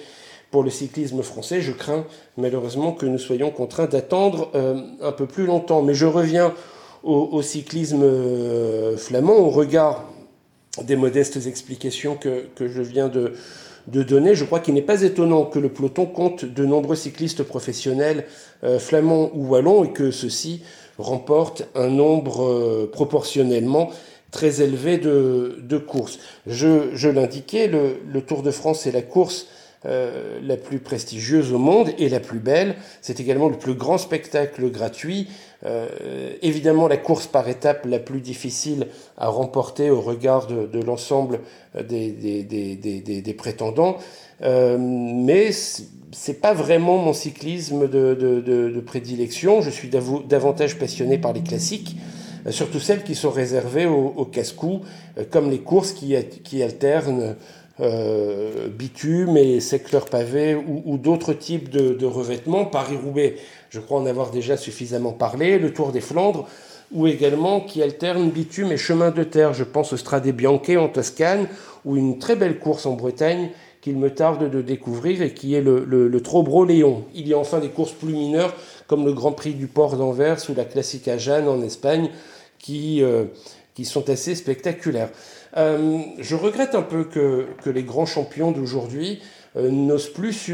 pour 0.52 0.64
le 0.64 0.70
cyclisme 0.70 1.22
français. 1.22 1.62
Je 1.62 1.74
crains 1.74 2.06
malheureusement 2.38 2.94
que 2.94 3.06
nous 3.06 3.20
soyons 3.20 3.52
contraints 3.52 3.88
d'attendre 3.88 4.50
euh, 4.56 4.82
un 5.02 5.12
peu 5.12 5.26
plus 5.26 5.46
longtemps. 5.46 5.82
Mais 5.82 5.94
je 5.94 6.06
reviens 6.06 6.54
au, 7.06 7.42
cyclisme 7.42 8.02
euh, 8.04 8.98
flamand 8.98 9.38
au 9.38 9.50
regard 9.50 10.06
des 10.84 10.96
modestes 10.96 11.48
explications 11.48 12.18
que, 12.18 12.48
je 12.60 12.82
viens 12.82 13.08
de, 13.08 13.34
donner. 13.88 14.36
Je 14.36 14.44
crois 14.44 14.60
qu'il 14.60 14.74
n'est 14.74 14.82
pas 14.82 15.04
étonnant 15.04 15.46
que 15.46 15.60
le 15.60 15.70
peloton 15.70 16.06
compte 16.06 16.44
de 16.44 16.66
nombreux 16.66 16.96
cyclistes 16.96 17.44
professionnels 17.44 18.26
euh, 18.64 18.80
flamands 18.80 19.30
ou 19.34 19.48
wallons 19.48 19.84
et 19.84 19.92
que 19.92 20.12
ceux-ci 20.12 20.64
remportent 20.98 21.68
un 21.76 21.88
nombre 21.88 22.44
euh, 22.44 22.90
proportionnellement 22.92 23.92
très 24.32 24.62
élevé 24.62 24.98
de, 24.98 25.78
courses. 25.78 26.20
Je, 26.46 26.94
je 26.94 27.08
l'indiquais, 27.08 27.68
le, 27.68 27.98
le, 28.12 28.22
Tour 28.22 28.42
de 28.42 28.52
France 28.52 28.86
est 28.86 28.92
la 28.92 29.02
course 29.02 29.48
euh, 29.86 30.40
la 30.42 30.58
plus 30.58 30.80
prestigieuse 30.80 31.54
au 31.54 31.60
monde 31.60 31.92
et 32.00 32.10
la 32.10 32.20
plus 32.20 32.40
belle. 32.40 32.76
C'est 33.02 33.20
également 33.20 33.50
le 33.50 33.58
plus 33.58 33.76
grand 33.76 34.00
spectacle 34.00 34.72
gratuit. 34.72 35.28
Euh, 35.64 35.88
évidemment, 36.42 36.88
la 36.88 36.98
course 36.98 37.28
par 37.28 37.48
étapes 37.48 37.86
la 37.86 38.00
plus 38.00 38.20
difficile 38.20 38.88
à 39.18 39.28
remporter 39.28 39.92
au 39.92 40.02
regard 40.02 40.48
de, 40.48 40.66
de 40.66 40.80
l'ensemble 40.82 41.42
des, 41.76 42.12
des, 42.12 42.44
des, 42.44 43.22
des, 43.22 43.34
prétendants. 43.34 43.98
Euh, 44.42 44.78
mais 44.80 45.52
c'est 46.12 46.42
pas 46.42 46.54
vraiment 46.54 46.98
mon 46.98 47.14
cyclisme 47.14 47.88
de, 47.88 48.16
de, 48.16 48.42
de 48.42 48.80
prédilection. 48.80 49.62
Je 49.62 49.70
suis 49.70 49.90
davantage 49.90 50.80
passionné 50.80 51.20
par 51.20 51.34
les 51.34 51.44
classiques 51.44 51.96
surtout 52.52 52.80
celles 52.80 53.04
qui 53.04 53.16
sont 53.16 53.32
réservées 53.32 53.88
aux, 53.88 54.14
aux 54.18 54.26
casse-cou, 54.26 54.82
comme 55.32 55.50
les 55.50 55.62
courses 55.62 55.94
qui, 55.94 56.16
qui 56.44 56.62
alternent 56.62 57.36
euh, 57.80 58.68
bitume 58.70 59.38
et 59.38 59.60
secteur 59.60 60.06
pavé 60.06 60.56
ou, 60.56 60.98
d'autres 60.98 61.34
types 61.34 61.70
de, 61.70 61.94
de 61.94 62.06
revêtements. 62.06 62.66
Paris-Roubaix, 62.66 63.36
je 63.70 63.80
crois 63.80 64.00
en 64.00 64.06
avoir 64.06 64.32
déjà 64.32 64.58
suffisamment 64.58 65.12
parlé. 65.12 65.60
Le 65.60 65.74
Tour 65.74 65.92
des 65.92 66.02
Flandres, 66.02 66.48
ou 66.92 67.08
également 67.08 67.62
qui 67.62 67.82
alterne 67.84 68.30
bitume 68.30 68.72
et 68.72 68.78
chemin 68.78 69.12
de 69.12 69.24
terre. 69.24 69.54
Je 69.54 69.64
pense 69.64 69.94
au 69.94 69.98
Strade 69.98 70.28
Bianche 70.28 70.70
en 70.78 70.88
Toscane, 70.88 71.48
ou 71.84 71.98
une 71.98 72.18
très 72.20 72.36
belle 72.36 72.60
course 72.60 72.86
en 72.86 72.94
Bretagne 72.94 73.50
qu'il 73.82 73.98
me 73.98 74.10
tarde 74.10 74.50
de 74.50 74.62
découvrir 74.62 75.22
et 75.22 75.34
qui 75.34 75.54
est 75.54 75.62
le, 75.62 75.86
le, 75.86 76.08
le 76.08 76.22
Trobro-Léon. 76.22 77.04
Il 77.14 77.28
y 77.28 77.34
a 77.34 77.38
enfin 77.38 77.60
des 77.60 77.70
courses 77.70 77.92
plus 77.92 78.14
mineures 78.14 78.54
comme 78.88 79.06
le 79.06 79.14
Grand 79.14 79.32
Prix 79.32 79.54
du 79.54 79.68
Port 79.68 79.96
d'Anvers 79.96 80.38
ou 80.50 80.56
la 80.56 80.66
Classica 80.66 81.18
Jeanne 81.18 81.48
en 81.48 81.62
Espagne 81.62 82.10
qui, 82.58 83.04
euh, 83.04 83.26
qui 83.76 83.86
sont 83.86 84.10
assez 84.10 84.34
spectaculaires. 84.34 85.10
Euh, 85.58 86.00
je 86.20 86.36
regrette 86.36 86.76
un 86.76 86.82
peu 86.82 87.06
que, 87.06 87.48
que 87.64 87.70
les 87.70 87.84
grands 87.84 88.06
champions 88.06 88.52
d'aujourd'hui 88.52 89.22
n'osent 89.58 90.12
plus, 90.12 90.52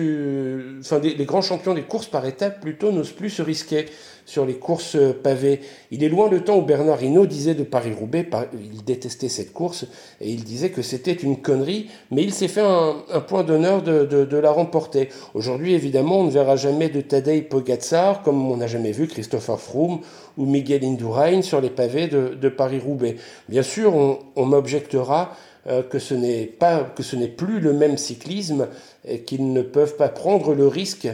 enfin 0.80 1.00
les 1.00 1.26
grands 1.26 1.42
champions 1.42 1.74
des 1.74 1.82
courses 1.82 2.06
par 2.06 2.24
étapes 2.28 2.62
plutôt 2.62 2.92
n'osent 2.92 3.14
plus 3.14 3.32
se 3.32 3.42
risquer 3.42 3.88
sur 4.32 4.46
les 4.46 4.54
courses 4.54 4.96
pavées. 5.24 5.60
Il 5.92 6.06
est 6.06 6.10
loin 6.10 6.30
le 6.30 6.42
temps 6.42 6.58
où 6.58 6.62
Bernard 6.62 7.04
Hinault 7.04 7.26
disait 7.26 7.54
de 7.54 7.64
Paris-Roubaix, 7.64 8.30
il 8.54 8.82
détestait 8.86 9.28
cette 9.28 9.52
course, 9.52 9.84
et 10.22 10.30
il 10.32 10.46
disait 10.46 10.70
que 10.70 10.82
c'était 10.82 11.12
une 11.12 11.42
connerie, 11.42 11.90
mais 12.12 12.24
il 12.24 12.34
s'est 12.34 12.48
fait 12.48 12.62
un, 12.62 13.20
point 13.28 13.44
d'honneur 13.44 13.82
de, 13.82 14.38
la 14.38 14.52
remporter. 14.52 15.10
Aujourd'hui, 15.34 15.74
évidemment, 15.74 16.22
on 16.22 16.24
ne 16.24 16.32
verra 16.32 16.56
jamais 16.56 16.88
de 16.88 17.02
Tadej 17.02 17.50
Pogacar, 17.50 18.24
comme 18.24 18.50
on 18.50 18.56
n'a 18.56 18.68
jamais 18.68 18.94
vu 18.94 19.08
Christopher 19.08 19.60
Froome 19.60 20.00
ou 20.38 20.46
Miguel 20.46 20.86
Indurain 20.86 21.42
sur 21.42 21.60
les 21.60 21.70
pavés 21.70 22.08
de, 22.08 22.50
Paris-Roubaix. 22.50 23.18
Bien 23.50 23.64
sûr, 23.64 23.94
on, 24.38 24.46
m'objectera 24.46 25.36
euh, 25.68 25.84
que 25.84 26.00
ce 26.00 26.14
n'est 26.14 26.46
pas 26.46 26.84
que 26.84 27.04
ce 27.04 27.16
n'est 27.16 27.28
plus 27.28 27.60
le 27.60 27.74
même 27.74 27.98
cyclisme 27.98 28.68
et 29.06 29.22
qu'ils 29.22 29.52
ne 29.52 29.62
peuvent 29.62 29.96
pas 29.96 30.10
prendre 30.10 30.54
le 30.54 30.68
risque 30.68 31.08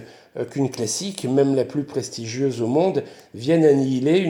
qu'une 0.46 0.70
classique, 0.70 1.26
même 1.26 1.56
la 1.56 1.66
plus 1.66 1.84
prestigieuse 1.84 2.62
au 2.62 2.68
monde, 2.68 3.04
vienne 3.34 3.66
annihiler 3.66 4.28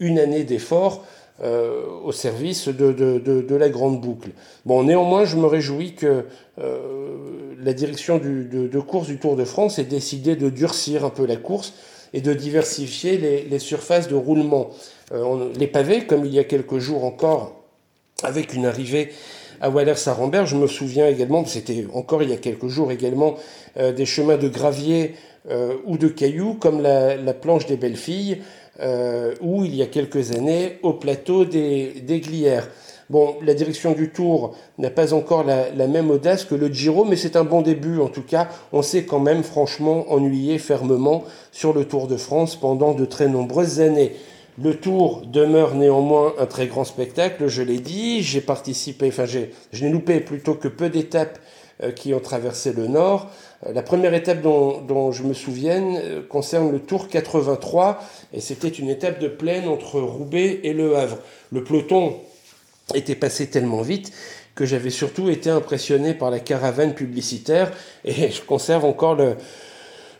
une, 0.00 0.18
année 0.18 0.44
d'efforts 0.44 1.04
euh, 1.42 1.84
au 2.04 2.12
service 2.12 2.68
de, 2.68 3.54
la 3.54 3.68
grande 3.68 4.00
boucle. 4.00 4.30
Bon, 4.66 4.82
néanmoins, 4.82 5.24
je 5.24 5.36
me 5.36 5.46
réjouis 5.46 5.94
que 5.94 6.24
euh, 6.58 7.54
la 7.62 7.72
direction 7.72 8.18
de, 8.18 8.80
course 8.80 9.06
du 9.06 9.18
Tour 9.18 9.36
de 9.36 9.44
France 9.44 9.78
ait 9.78 9.84
décidé 9.84 10.34
de 10.34 10.50
durcir 10.50 11.04
un 11.04 11.10
peu 11.10 11.26
la 11.26 11.36
course 11.36 11.74
et 12.12 12.20
de 12.20 12.32
diversifier 12.32 13.18
les, 13.48 13.58
surfaces 13.58 14.08
de 14.08 14.14
roulement. 14.14 14.70
les 15.58 15.66
pavés, 15.66 16.06
comme 16.06 16.24
il 16.24 16.32
y 16.32 16.38
a 16.38 16.44
quelques 16.44 16.78
jours 16.78 17.04
encore, 17.04 17.62
avec 18.22 18.54
une 18.54 18.66
arrivée 18.66 19.10
à 19.60 19.70
Waller-Sarambert, 19.70 20.46
je 20.46 20.56
me 20.56 20.66
souviens 20.66 21.06
également, 21.06 21.44
c'était 21.44 21.86
encore 21.92 22.22
il 22.22 22.30
y 22.30 22.32
a 22.32 22.36
quelques 22.36 22.68
jours 22.68 22.90
également, 22.90 23.36
des 23.76 24.06
chemins 24.06 24.38
de 24.38 24.48
gravier 24.48 25.14
euh, 25.14 25.27
ou 25.86 25.98
de 25.98 26.08
cailloux 26.08 26.54
comme 26.54 26.82
la, 26.82 27.34
planche 27.34 27.66
des 27.66 27.76
belles 27.76 27.96
filles 27.96 28.42
euh, 28.80 29.34
ou 29.40 29.64
il 29.64 29.74
y 29.74 29.82
a 29.82 29.86
quelques 29.86 30.30
années 30.32 30.78
au 30.82 30.92
plateau 30.92 31.44
des, 31.44 32.00
des 32.02 32.20
Glières. 32.20 32.68
Bon, 33.10 33.36
la 33.42 33.54
direction 33.54 33.92
du 33.92 34.10
Tour 34.10 34.54
n'a 34.76 34.90
pas 34.90 35.14
encore 35.14 35.42
la, 35.42 35.86
même 35.86 36.10
audace 36.10 36.44
que 36.44 36.54
le 36.54 36.68
Giro, 36.68 37.04
mais 37.04 37.16
c'est 37.16 37.36
un 37.36 37.44
bon 37.44 37.62
début. 37.62 37.98
En 38.00 38.08
tout 38.08 38.22
cas, 38.22 38.48
on 38.72 38.82
s'est 38.82 39.04
quand 39.04 39.18
même 39.18 39.42
franchement 39.42 40.12
ennuyé 40.12 40.58
fermement 40.58 41.24
sur 41.50 41.72
le 41.72 41.86
Tour 41.86 42.06
de 42.06 42.16
France 42.16 42.54
pendant 42.54 42.92
de 42.92 43.06
très 43.06 43.26
nombreuses 43.26 43.80
années. 43.80 44.12
Le 44.62 44.76
Tour 44.76 45.22
demeure 45.24 45.74
néanmoins 45.74 46.34
un 46.38 46.46
très 46.46 46.66
grand 46.66 46.84
spectacle, 46.84 47.48
je 47.48 47.62
l'ai 47.62 47.78
dit. 47.78 48.22
J'ai 48.22 48.42
participé, 48.42 49.08
enfin, 49.08 49.24
je 49.24 49.84
n'ai 49.84 49.90
loupé 49.90 50.20
plutôt 50.20 50.54
que 50.54 50.68
peu 50.68 50.90
d'étapes 50.90 51.38
euh, 51.38 51.47
qui 51.94 52.14
ont 52.14 52.20
traversé 52.20 52.72
le 52.72 52.86
Nord. 52.86 53.30
Euh, 53.66 53.72
la 53.72 53.82
première 53.82 54.14
étape 54.14 54.40
dont, 54.42 55.12
je 55.12 55.22
me 55.22 55.34
souviens 55.34 55.96
euh, 55.96 56.22
concerne 56.26 56.70
le 56.70 56.80
Tour 56.80 57.08
83 57.08 58.00
et 58.32 58.40
c'était 58.40 58.68
une 58.68 58.88
étape 58.88 59.18
de 59.20 59.28
plaine 59.28 59.68
entre 59.68 60.00
Roubaix 60.00 60.60
et 60.62 60.72
Le 60.72 60.96
Havre. 60.96 61.18
Le 61.52 61.64
peloton 61.64 62.16
était 62.94 63.14
passé 63.14 63.48
tellement 63.48 63.82
vite 63.82 64.12
que 64.54 64.64
j'avais 64.64 64.90
surtout 64.90 65.28
été 65.28 65.50
impressionné 65.50 66.14
par 66.14 66.30
la 66.30 66.40
caravane 66.40 66.94
publicitaire 66.94 67.70
et 68.04 68.30
je 68.30 68.42
conserve 68.42 68.84
encore 68.84 69.14
le, 69.14 69.36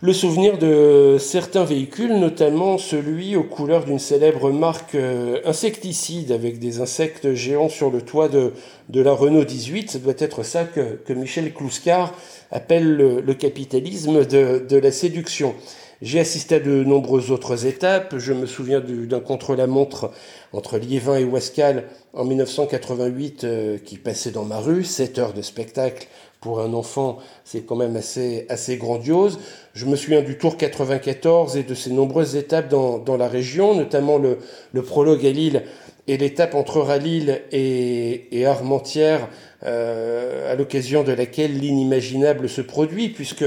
le 0.01 0.13
souvenir 0.13 0.59
de 0.59 1.17
certains 1.19 1.65
véhicules, 1.65 2.15
notamment 2.19 2.79
celui 2.79 3.35
aux 3.35 3.43
couleurs 3.43 3.85
d'une 3.85 3.99
célèbre 3.99 4.53
marque 4.53 4.95
euh, 4.95 5.41
insecticide 5.45 6.31
avec 6.31 6.61
des 6.61 6.81
insectes 6.81 7.35
géants 7.35 7.69
sur 7.69 7.91
le 7.91 8.01
toit 8.01 8.29
de, 8.29 8.53
la 8.93 9.13
Renault 9.13 9.45
18. 9.45 9.91
Ça 9.91 9.99
doit 9.99 10.15
être 10.19 10.45
ça 10.45 10.65
que, 10.65 10.95
que 11.05 11.13
Michel 11.13 11.53
Clouscar 11.53 12.15
appelle 12.53 12.97
le, 12.97 13.35
capitalisme 13.35 14.25
de, 14.25 14.65
de, 14.69 14.77
la 14.77 14.93
séduction. 14.93 15.57
J'ai 16.01 16.21
assisté 16.21 16.57
à 16.57 16.61
de 16.61 16.85
nombreuses 16.85 17.33
autres 17.33 17.67
étapes. 17.67 18.19
Je 18.19 18.33
me 18.33 18.47
souviens 18.47 18.81
d'un 18.81 19.19
contre-la-montre 19.19 20.13
entre 20.53 20.79
Liévin 20.79 21.17
et 21.17 21.25
Wascal 21.25 21.85
en 22.13 22.25
1988 22.25 23.43
euh, 23.43 23.79
qui 23.79 23.97
passait 23.97 24.31
dans 24.31 24.45
ma 24.45 24.59
rue. 24.59 24.85
7 24.85 25.19
heures 25.19 25.33
de 25.33 25.43
spectacle 25.43 26.07
pour 26.41 26.61
un 26.61 26.73
enfant, 26.73 27.19
c'est 27.45 27.63
quand 27.63 27.77
même 27.77 27.97
assez, 27.97 28.47
assez 28.49 28.77
grandiose. 28.77 29.41
Je 29.75 29.87
me 29.87 29.97
souviens 29.97 30.23
du 30.23 30.39
Tour 30.39 30.57
94 30.57 31.57
et 31.57 31.65
de 31.65 31.75
ses 31.75 31.91
nombreuses 31.91 32.37
étapes 32.37 32.69
dans, 32.69 32.99
dans 32.99 33.17
la 33.17 33.29
région, 33.29 33.75
notamment 33.75 34.19
le, 34.19 34.39
le 34.73 34.83
prologue 34.83 35.27
à 35.27 35.31
Lille 35.31 35.65
et 36.07 36.17
l'étape 36.17 36.55
entre 36.55 36.81
Ralille 36.81 37.43
et, 37.53 38.39
et 38.39 38.47
Armentières, 38.47 39.29
euh, 39.65 40.51
à 40.51 40.55
l'occasion 40.55 41.03
de 41.03 41.13
laquelle 41.13 41.59
l'inimaginable 41.59 42.49
se 42.49 42.61
produit, 42.61 43.09
puisque 43.11 43.45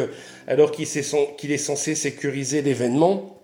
alors 0.47 0.71
qu'il 0.71 0.83
est, 0.83 1.57
censé 1.57 1.95
sécuriser 1.95 2.61
l'événement, 2.61 3.37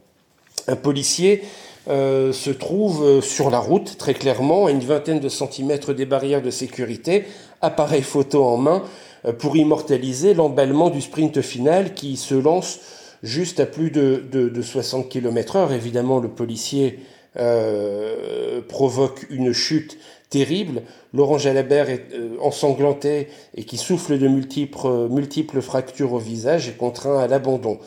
un 0.68 0.76
policier 0.76 1.44
euh, 1.88 2.34
se 2.34 2.50
trouve 2.50 3.22
sur 3.22 3.50
la 3.50 3.60
route, 3.60 3.98
très 3.98 4.14
clairement, 4.14 4.68
à 4.68 4.72
une 4.72 4.82
vingtaine 4.82 5.20
de 5.20 5.30
centimètres 5.30 5.94
des 5.94 6.06
barrières 6.06 6.42
de 6.42 6.52
sécurité, 6.52 7.24
appareil 7.62 8.04
photo 8.04 8.44
en 8.44 8.58
main, 8.58 8.84
euh, 8.84 8.88
pour 9.34 9.58
immortaliser 9.58 10.34
l'emballement 10.34 10.90
du 10.90 11.02
sprint 11.02 11.42
final 11.42 11.94
qui 11.94 12.18
se 12.18 12.36
lance 12.36 12.80
juste 13.24 13.60
à 13.60 13.66
plus 13.66 13.92
de, 13.92 14.24
de, 14.32 14.62
60 14.62 15.10
km 15.10 15.56
heure. 15.56 15.74
Évidemment, 15.74 16.20
le 16.20 16.30
policier 16.30 17.00
euh, 17.38 18.62
provoque 18.68 19.26
une 19.30 19.54
chute 19.54 19.98
terrible. 20.30 20.84
Laurent 21.14 21.38
Jalabert 21.38 21.90
est 21.90 22.14
euh, 22.14 22.38
ensanglanté 22.42 23.28
et 23.56 23.64
qui 23.64 23.78
souffle 23.78 24.18
de 24.18 24.28
multiples, 24.28 25.08
multiples 25.10 25.62
fractures 25.62 26.14
au 26.14 26.20
visage 26.20 26.70
est 26.70 26.78
contraint 26.78 27.20
à 27.20 27.28
l'abandon. 27.28 27.80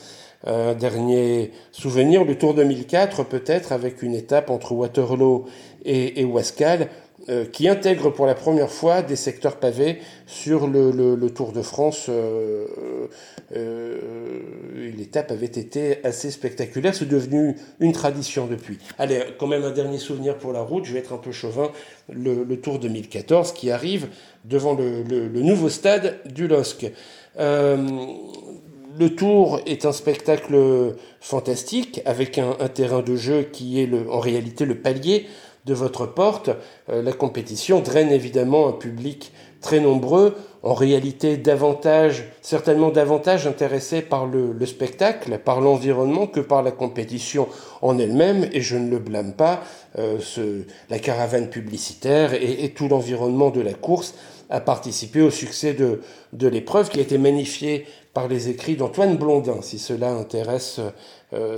Un 0.47 0.73
dernier 0.73 1.51
souvenir, 1.71 2.25
le 2.25 2.35
Tour 2.39 2.55
2004 2.55 3.25
peut-être 3.25 3.73
avec 3.73 4.03
une 4.03 4.15
étape 4.15 4.49
entre 4.49 4.73
Waterloo 4.73 5.45
et, 5.85 6.23
et 6.23 6.25
Wascal 6.25 6.89
euh, 7.31 7.45
qui 7.45 7.69
intègre 7.69 8.11
pour 8.11 8.27
la 8.27 8.35
première 8.35 8.71
fois 8.71 9.03
des 9.03 9.15
secteurs 9.15 9.57
pavés 9.57 10.01
sur 10.27 10.67
le, 10.67 11.29
Tour 11.29 11.53
de 11.53 11.63
France. 11.63 12.07
Euh, 12.09 12.67
euh, 13.55 13.99
l'étape 14.97 15.31
avait 15.31 15.47
été 15.47 16.05
assez 16.05 16.33
spectaculaire, 16.33 16.93
c'est 16.93 17.07
devenu 17.07 17.57
une 17.79 17.93
tradition 17.93 18.49
depuis. 18.49 18.79
Allez, 18.99 19.23
quand 19.39 19.47
même 19.47 19.63
un 19.63 19.71
dernier 19.71 19.99
souvenir 19.99 20.39
pour 20.39 20.53
la 20.53 20.61
route, 20.61 20.87
je 20.87 20.93
vais 20.93 20.99
être 20.99 21.13
un 21.13 21.19
peu 21.19 21.31
chauvin, 21.31 21.71
le, 22.13 22.45
Tour 22.57 22.81
2014 22.81 23.53
qui 23.53 23.71
arrive 23.71 24.09
devant 24.45 24.75
le, 24.75 25.29
nouveau 25.29 25.69
stade 25.69 26.19
du 26.25 26.49
LOSC. 26.49 26.91
le 27.39 29.09
Tour 29.15 29.61
est 29.67 29.85
un 29.85 29.93
spectacle 29.93 30.97
fantastique 31.21 32.03
avec 32.07 32.39
un, 32.39 32.57
un 32.59 32.69
terrain 32.69 33.03
de 33.03 33.15
jeu 33.15 33.43
qui 33.43 33.81
est 33.81 33.87
le, 33.87 34.11
en 34.11 34.19
réalité 34.19 34.65
le 34.65 34.81
palier 34.81 35.27
de 35.65 35.75
votre 35.75 36.07
porte. 36.07 36.51
Euh, 36.89 37.03
la 37.03 37.13
compétition 37.13 37.81
draine 37.81 38.13
évidemment 38.13 38.69
un 38.69 38.73
public 38.73 39.33
très 39.61 39.81
nombreux, 39.81 40.37
en 40.63 40.75
réalité 40.75 41.37
davantage, 41.37 42.25
certainement 42.43 42.91
davantage 42.91 43.47
intéressé 43.47 44.03
par 44.03 44.27
le, 44.27 44.55
spectacle, 44.67 45.39
par 45.39 45.61
l'environnement 45.61 46.27
que 46.27 46.41
par 46.41 46.63
la 46.63 46.71
compétition 46.71 47.49
en 47.83 47.99
elle-même, 47.99 48.49
et 48.53 48.61
je 48.61 48.77
ne 48.77 48.91
le 48.91 48.99
blâme 48.99 49.35
pas, 49.35 49.63
euh, 49.99 50.19
la 50.89 50.99
caravane 50.99 51.49
publicitaire 51.49 52.35
et, 52.35 52.71
tout 52.75 52.89
l'environnement 52.89 53.51
de 53.51 53.61
la 53.61 53.75
course 53.75 54.15
a 54.49 54.61
participé 54.61 55.21
au 55.21 55.31
succès 55.31 55.75
de, 55.75 56.01
de 56.33 56.49
l'épreuve 56.49 56.89
qui 56.89 56.99
a 56.99 57.03
été 57.03 57.19
magnifiée 57.19 57.87
par 58.13 58.27
les 58.27 58.49
écrits 58.49 58.77
d'Antoine 58.77 59.17
Blondin. 59.17 59.63
Si 59.63 59.79
cela 59.79 60.11
intéresse 60.11 60.79
euh, 60.81 60.91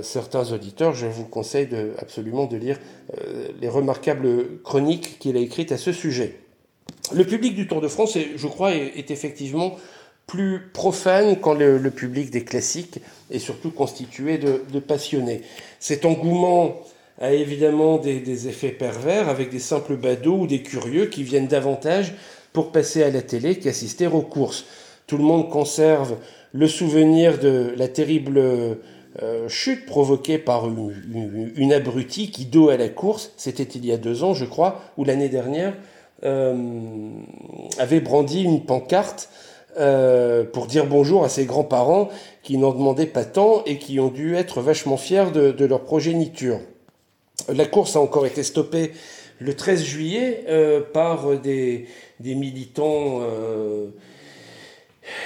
certains 0.03 0.51
auditeurs, 0.51 0.93
je 0.93 1.07
vous 1.07 1.25
conseille 1.25 1.67
absolument 1.97 2.45
de 2.45 2.57
lire 2.57 2.79
euh, 3.17 3.47
les 3.59 3.69
remarquables 3.69 4.61
chroniques 4.63 5.17
qu'il 5.19 5.35
a 5.35 5.39
écrites 5.39 5.71
à 5.71 5.77
ce 5.77 5.91
sujet. 5.91 6.35
Le 7.13 7.25
public 7.25 7.55
du 7.55 7.67
Tour 7.67 7.81
de 7.81 7.87
France, 7.87 8.17
je 8.35 8.47
crois, 8.47 8.73
est, 8.73 9.11
effectivement 9.11 9.75
plus 10.27 10.69
profane 10.73 11.37
quand 11.39 11.53
le, 11.53 11.79
public 11.91 12.29
des 12.29 12.43
classiques 12.43 12.99
est 13.29 13.39
surtout 13.39 13.71
constitué 13.71 14.37
de, 14.37 14.79
passionnés. 14.79 15.41
Cet 15.79 16.05
engouement 16.05 16.79
a 17.19 17.33
évidemment 17.33 17.97
des, 17.97 18.19
des, 18.19 18.47
effets 18.47 18.71
pervers 18.71 19.27
avec 19.27 19.49
des 19.49 19.59
simples 19.59 19.97
badauds 19.97 20.39
ou 20.39 20.47
des 20.47 20.61
curieux 20.61 21.07
qui 21.07 21.23
viennent 21.23 21.47
davantage 21.47 22.13
pour 22.53 22.71
passer 22.71 23.03
à 23.03 23.09
la 23.09 23.21
télé 23.21 23.59
qu'assister 23.59 24.07
aux 24.07 24.21
courses. 24.21 24.65
Tout 25.07 25.17
le 25.17 25.23
monde 25.23 25.49
conserve 25.49 26.17
le 26.53 26.67
souvenir 26.67 27.39
de 27.39 27.73
la 27.75 27.87
terrible 27.87 28.77
euh, 29.21 29.47
chute 29.47 29.85
provoquée 29.85 30.39
par 30.39 30.67
une, 30.67 31.71
abrutie 31.71 32.31
qui, 32.31 32.45
dos 32.45 32.69
à 32.69 32.77
la 32.77 32.89
course, 32.89 33.31
c'était 33.37 33.63
il 33.63 33.85
y 33.85 33.91
a 33.91 33.97
deux 33.97 34.23
ans, 34.23 34.33
je 34.33 34.45
crois, 34.45 34.81
ou 34.97 35.05
l'année 35.05 35.29
dernière, 35.29 35.75
euh, 36.23 37.11
avait 37.77 37.99
brandi 37.99 38.41
une 38.41 38.65
pancarte 38.65 39.29
euh, 39.77 40.43
pour 40.43 40.65
dire 40.65 40.87
bonjour 40.87 41.23
à 41.23 41.29
ses 41.29 41.45
grands-parents 41.45 42.09
qui 42.41 42.57
n'en 42.57 42.71
demandaient 42.71 43.05
pas 43.05 43.25
tant 43.25 43.63
et 43.65 43.77
qui 43.77 43.99
ont 43.99 44.07
dû 44.07 44.35
être 44.35 44.61
vachement 44.61 44.97
fiers 44.97 45.31
de, 45.31 45.65
leur 45.65 45.81
progéniture. 45.81 46.59
La 47.53 47.65
course 47.65 47.95
a 47.95 47.99
encore 47.99 48.25
été 48.25 48.41
stoppée 48.41 48.93
le 49.37 49.55
13 49.55 49.83
juillet 49.83 50.45
par 50.93 51.37
des, 51.37 51.87
des 52.19 52.33
militants 52.33 53.19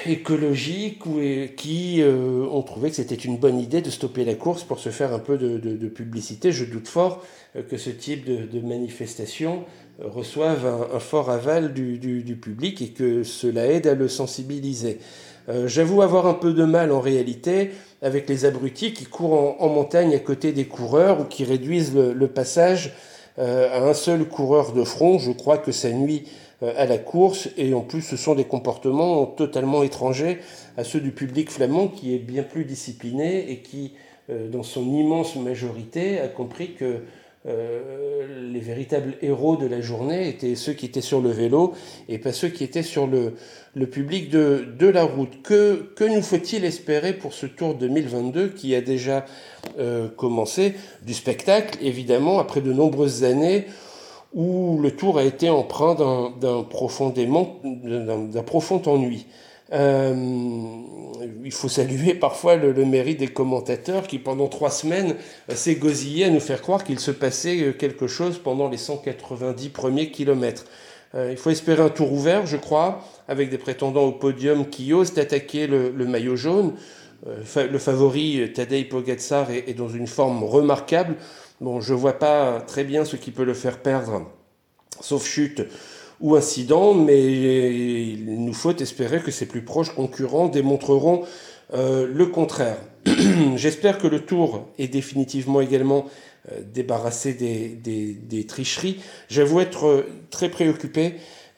écologiques 0.06 1.06
ou 1.06 1.20
qui 1.56 2.02
ont 2.04 2.62
trouvé 2.64 2.90
que 2.90 2.96
c'était 2.96 3.16
une 3.16 3.38
bonne 3.38 3.60
idée 3.60 3.82
de 3.82 3.90
stopper 3.90 4.26
la 4.26 4.34
course 4.34 4.64
pour 4.64 4.80
se 4.80 4.90
faire 4.90 5.14
un 5.14 5.20
peu 5.20 5.38
de, 5.38 5.88
publicité. 5.88 6.52
Je 6.52 6.66
doute 6.66 6.88
fort 6.88 7.24
que 7.70 7.78
ce 7.78 7.90
type 7.90 8.26
de, 8.26 8.60
manifestation 8.60 9.66
reçoive 10.00 10.66
un, 10.94 11.00
fort 11.00 11.30
aval 11.30 11.74
du, 11.74 11.98
du, 11.98 12.36
public 12.36 12.82
et 12.82 12.90
que 12.90 13.24
cela 13.24 13.68
aide 13.68 13.88
à 13.88 13.94
le 13.94 14.08
sensibiliser. 14.08 15.00
J'avoue 15.66 16.02
avoir 16.02 16.26
un 16.26 16.34
peu 16.34 16.54
de 16.54 16.64
mal 16.64 16.92
en 16.92 17.00
réalité 17.00 17.72
avec 18.02 18.30
les 18.30 18.46
abrutis 18.46 18.94
qui 18.94 19.06
courent 19.06 19.62
en, 19.62 19.70
montagne 19.70 20.14
à 20.14 20.20
côté 20.20 20.52
des 20.52 20.66
coureurs 20.66 21.22
ou 21.22 21.24
qui 21.24 21.44
réduisent 21.44 21.96
le, 21.96 22.28
passage 22.28 22.94
euh, 23.40 23.70
à 23.72 23.90
un 23.90 23.94
seul 23.94 24.26
coureur 24.26 24.74
de 24.74 24.84
front. 24.84 25.18
Je 25.20 25.32
crois 25.32 25.58
que 25.58 25.72
ça 25.72 25.90
nuit 25.90 26.26
euh, 26.28 26.47
à 26.62 26.86
la 26.86 26.98
course 26.98 27.50
et 27.58 27.74
en 27.74 27.82
plus 27.82 28.02
ce 28.02 28.18
sont 28.18 28.34
des 28.34 28.46
comportements 28.46 29.26
totalement 29.26 29.84
étrangers 29.84 30.40
à 30.76 30.84
ceux 30.84 31.00
du 31.00 31.12
public 31.12 31.52
flamand 31.52 31.88
qui 31.88 32.16
est 32.16 32.20
bien 32.20 32.44
plus 32.44 32.66
discipliné 32.66 33.52
et 33.52 33.58
qui, 33.58 33.94
euh, 34.30 34.48
dans 34.50 34.64
son 34.64 34.84
immense 34.94 35.36
majorité, 35.36 36.20
a 36.20 36.28
compris 36.28 36.74
que 36.74 37.02
euh, 37.48 38.52
les 38.52 38.60
véritables 38.60 39.16
héros 39.22 39.56
de 39.56 39.68
la 39.68 39.80
journée 39.80 40.28
étaient 40.28 40.56
ceux 40.56 40.74
qui 40.74 40.86
étaient 40.86 41.02
sur 41.02 41.22
le 41.22 41.30
vélo 41.30 41.74
et 42.10 42.18
pas 42.18 42.34
ceux 42.34 42.50
qui 42.50 42.64
étaient 42.64 42.84
sur 42.84 43.08
le, 43.08 43.36
le 43.74 43.88
public 43.88 44.30
de, 44.30 44.68
de, 44.78 44.88
la 44.88 45.04
route. 45.04 45.42
Que, 45.44 45.92
que 45.96 46.04
nous 46.04 46.22
faut-il 46.22 46.66
espérer 46.66 47.14
pour 47.14 47.34
ce 47.34 47.46
Tour 47.46 47.76
2022 47.76 48.50
qui 48.50 48.76
a 48.76 48.82
déjà 48.82 49.26
euh, 49.80 50.10
commencé 50.10 50.74
Du 51.04 51.14
spectacle, 51.14 51.78
évidemment, 51.82 52.40
après 52.40 52.60
de 52.60 52.74
nombreuses 52.74 53.24
années 53.24 53.66
où 54.38 54.78
le 54.80 54.92
Tour 54.92 55.18
a 55.18 55.24
été 55.24 55.50
empreint 55.50 55.96
d'un 55.96 56.64
profond, 56.64 57.12
profond 58.46 58.82
ennui. 58.86 59.26
Euh, 59.74 60.14
il 61.44 61.52
faut 61.52 61.68
saluer 61.68 62.14
parfois 62.14 62.56
le, 62.56 62.86
mérite 62.86 63.20
des 63.20 63.28
commentateurs 63.30 64.06
qui, 64.06 64.20
pendant 64.20 64.48
trois 64.48 64.70
semaines, 64.70 65.16
s'est 65.50 65.76
gosillé 65.76 66.26
à 66.26 66.30
nous 66.30 66.40
faire 66.40 66.62
croire 66.62 66.84
qu'il 66.84 67.00
se 67.00 67.10
passait 67.10 67.64
euh, 67.64 67.72
quelque 67.74 68.06
chose 68.06 68.38
pendant 68.38 68.70
les 68.70 68.78
190 68.78 69.70
premiers 69.70 70.12
kilomètres. 70.12 70.66
Euh, 71.16 71.30
il 71.32 71.38
faut 71.38 71.50
espérer 71.50 71.82
un 71.82 71.90
tour 71.90 72.14
ouvert, 72.14 72.46
je 72.46 72.58
crois, 72.58 73.04
avec 73.28 73.50
des 73.50 73.58
prétendants 73.58 74.04
au 74.04 74.12
podium 74.12 74.70
qui 74.70 74.94
osent 74.94 75.18
attaquer 75.18 75.66
le, 75.66 75.92
maillot 76.06 76.36
jaune. 76.36 76.76
le 77.26 77.80
favori 77.80 78.54
Tadej 78.54 78.88
Pogacar 78.88 79.50
est, 79.50 79.68
est, 79.68 79.74
dans 79.74 79.90
une 79.90 80.08
forme 80.08 80.44
remarquable. 80.44 81.16
Bon, 81.60 81.82
je 81.82 81.96
vois 81.96 82.20
pas 82.20 82.62
très 82.62 82.84
bien 82.84 83.04
ce 83.04 83.16
qui 83.16 83.32
peut 83.32 83.44
le 83.44 83.56
faire 83.56 83.80
perdre, 83.80 84.28
sauf 85.02 85.26
chute 85.26 85.64
ou 86.20 86.36
incident, 86.36 86.94
mais 86.94 88.14
il 88.14 88.44
nous 88.44 88.54
faut 88.54 88.76
espérer 88.76 89.22
que 89.22 89.32
ses 89.32 89.48
plus 89.48 89.64
proches 89.64 89.94
concurrents 89.96 90.50
démontreront 90.50 91.26
euh, 91.74 92.08
le 92.08 92.28
contraire. 92.28 92.78
J'espère 93.56 93.98
que 93.98 94.06
le 94.06 94.22
tour 94.22 94.68
est 94.78 94.88
définitivement 94.88 95.60
également 95.60 96.06
euh, 96.52 96.62
débarrassé 96.64 97.34
des, 97.34 98.46
tricheries. 98.48 99.02
J'avoue 99.28 99.60
être 99.60 99.88
euh, 99.88 100.10
très 100.30 100.50
préoccupé 100.50 101.16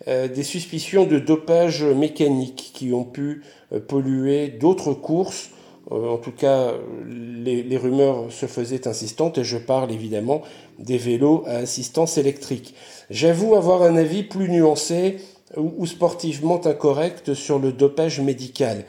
des 0.07 0.43
suspicions 0.43 1.05
de 1.05 1.19
dopage 1.19 1.83
mécanique 1.83 2.71
qui 2.73 2.93
ont 2.93 3.03
pu 3.03 3.43
polluer 3.89 4.47
d'autres 4.47 4.93
courses. 4.93 5.49
En 5.91 6.17
tout 6.17 6.31
cas, 6.31 6.73
les, 7.07 7.77
rumeurs 7.77 8.31
se 8.31 8.45
faisaient 8.45 8.87
insistantes 8.87 9.37
et 9.37 9.43
je 9.43 9.57
parle 9.57 9.91
évidemment 9.91 10.41
des 10.77 10.97
vélos 10.97 11.43
à 11.47 11.57
assistance 11.57 12.17
électrique. 12.17 12.75
J'avoue 13.09 13.55
avoir 13.55 13.81
un 13.81 13.95
avis 13.95 14.23
plus 14.23 14.49
nuancé 14.49 15.17
ou, 15.57 15.85
sportivement 15.85 16.65
incorrect 16.65 17.33
sur 17.33 17.59
le 17.59 17.71
dopage 17.71 18.19
médical. 18.19 18.85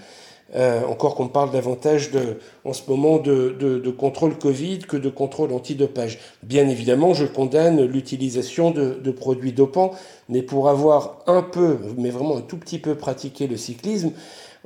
Euh, 0.57 0.83
encore 0.85 1.15
qu'on 1.15 1.29
parle 1.29 1.53
davantage 1.53 2.11
de, 2.11 2.39
en 2.65 2.73
ce 2.73 2.83
moment 2.89 3.19
de, 3.19 3.95
contrôle 3.97 4.37
Covid 4.37 4.81
que 4.81 4.97
de 4.97 5.09
contrôle 5.09 5.53
antidopage. 5.53 6.19
Bien 6.43 6.69
évidemment, 6.69 7.15
je 7.15 7.25
condamne 7.25 7.85
l'utilisation 7.85 8.73
de, 8.73 9.11
produits 9.13 9.53
dopants, 9.53 9.93
mais 10.29 10.43
pour 10.43 10.69
avoir 10.69 11.23
un 11.29 11.43
peu, 11.43 11.79
mais 11.97 12.11
vraiment 12.11 12.37
un 12.39 12.41
tout 12.41 12.57
petit 12.57 12.79
peu 12.79 12.97
pratiqué 12.97 13.47
le 13.47 13.57
cyclisme, 13.57 14.11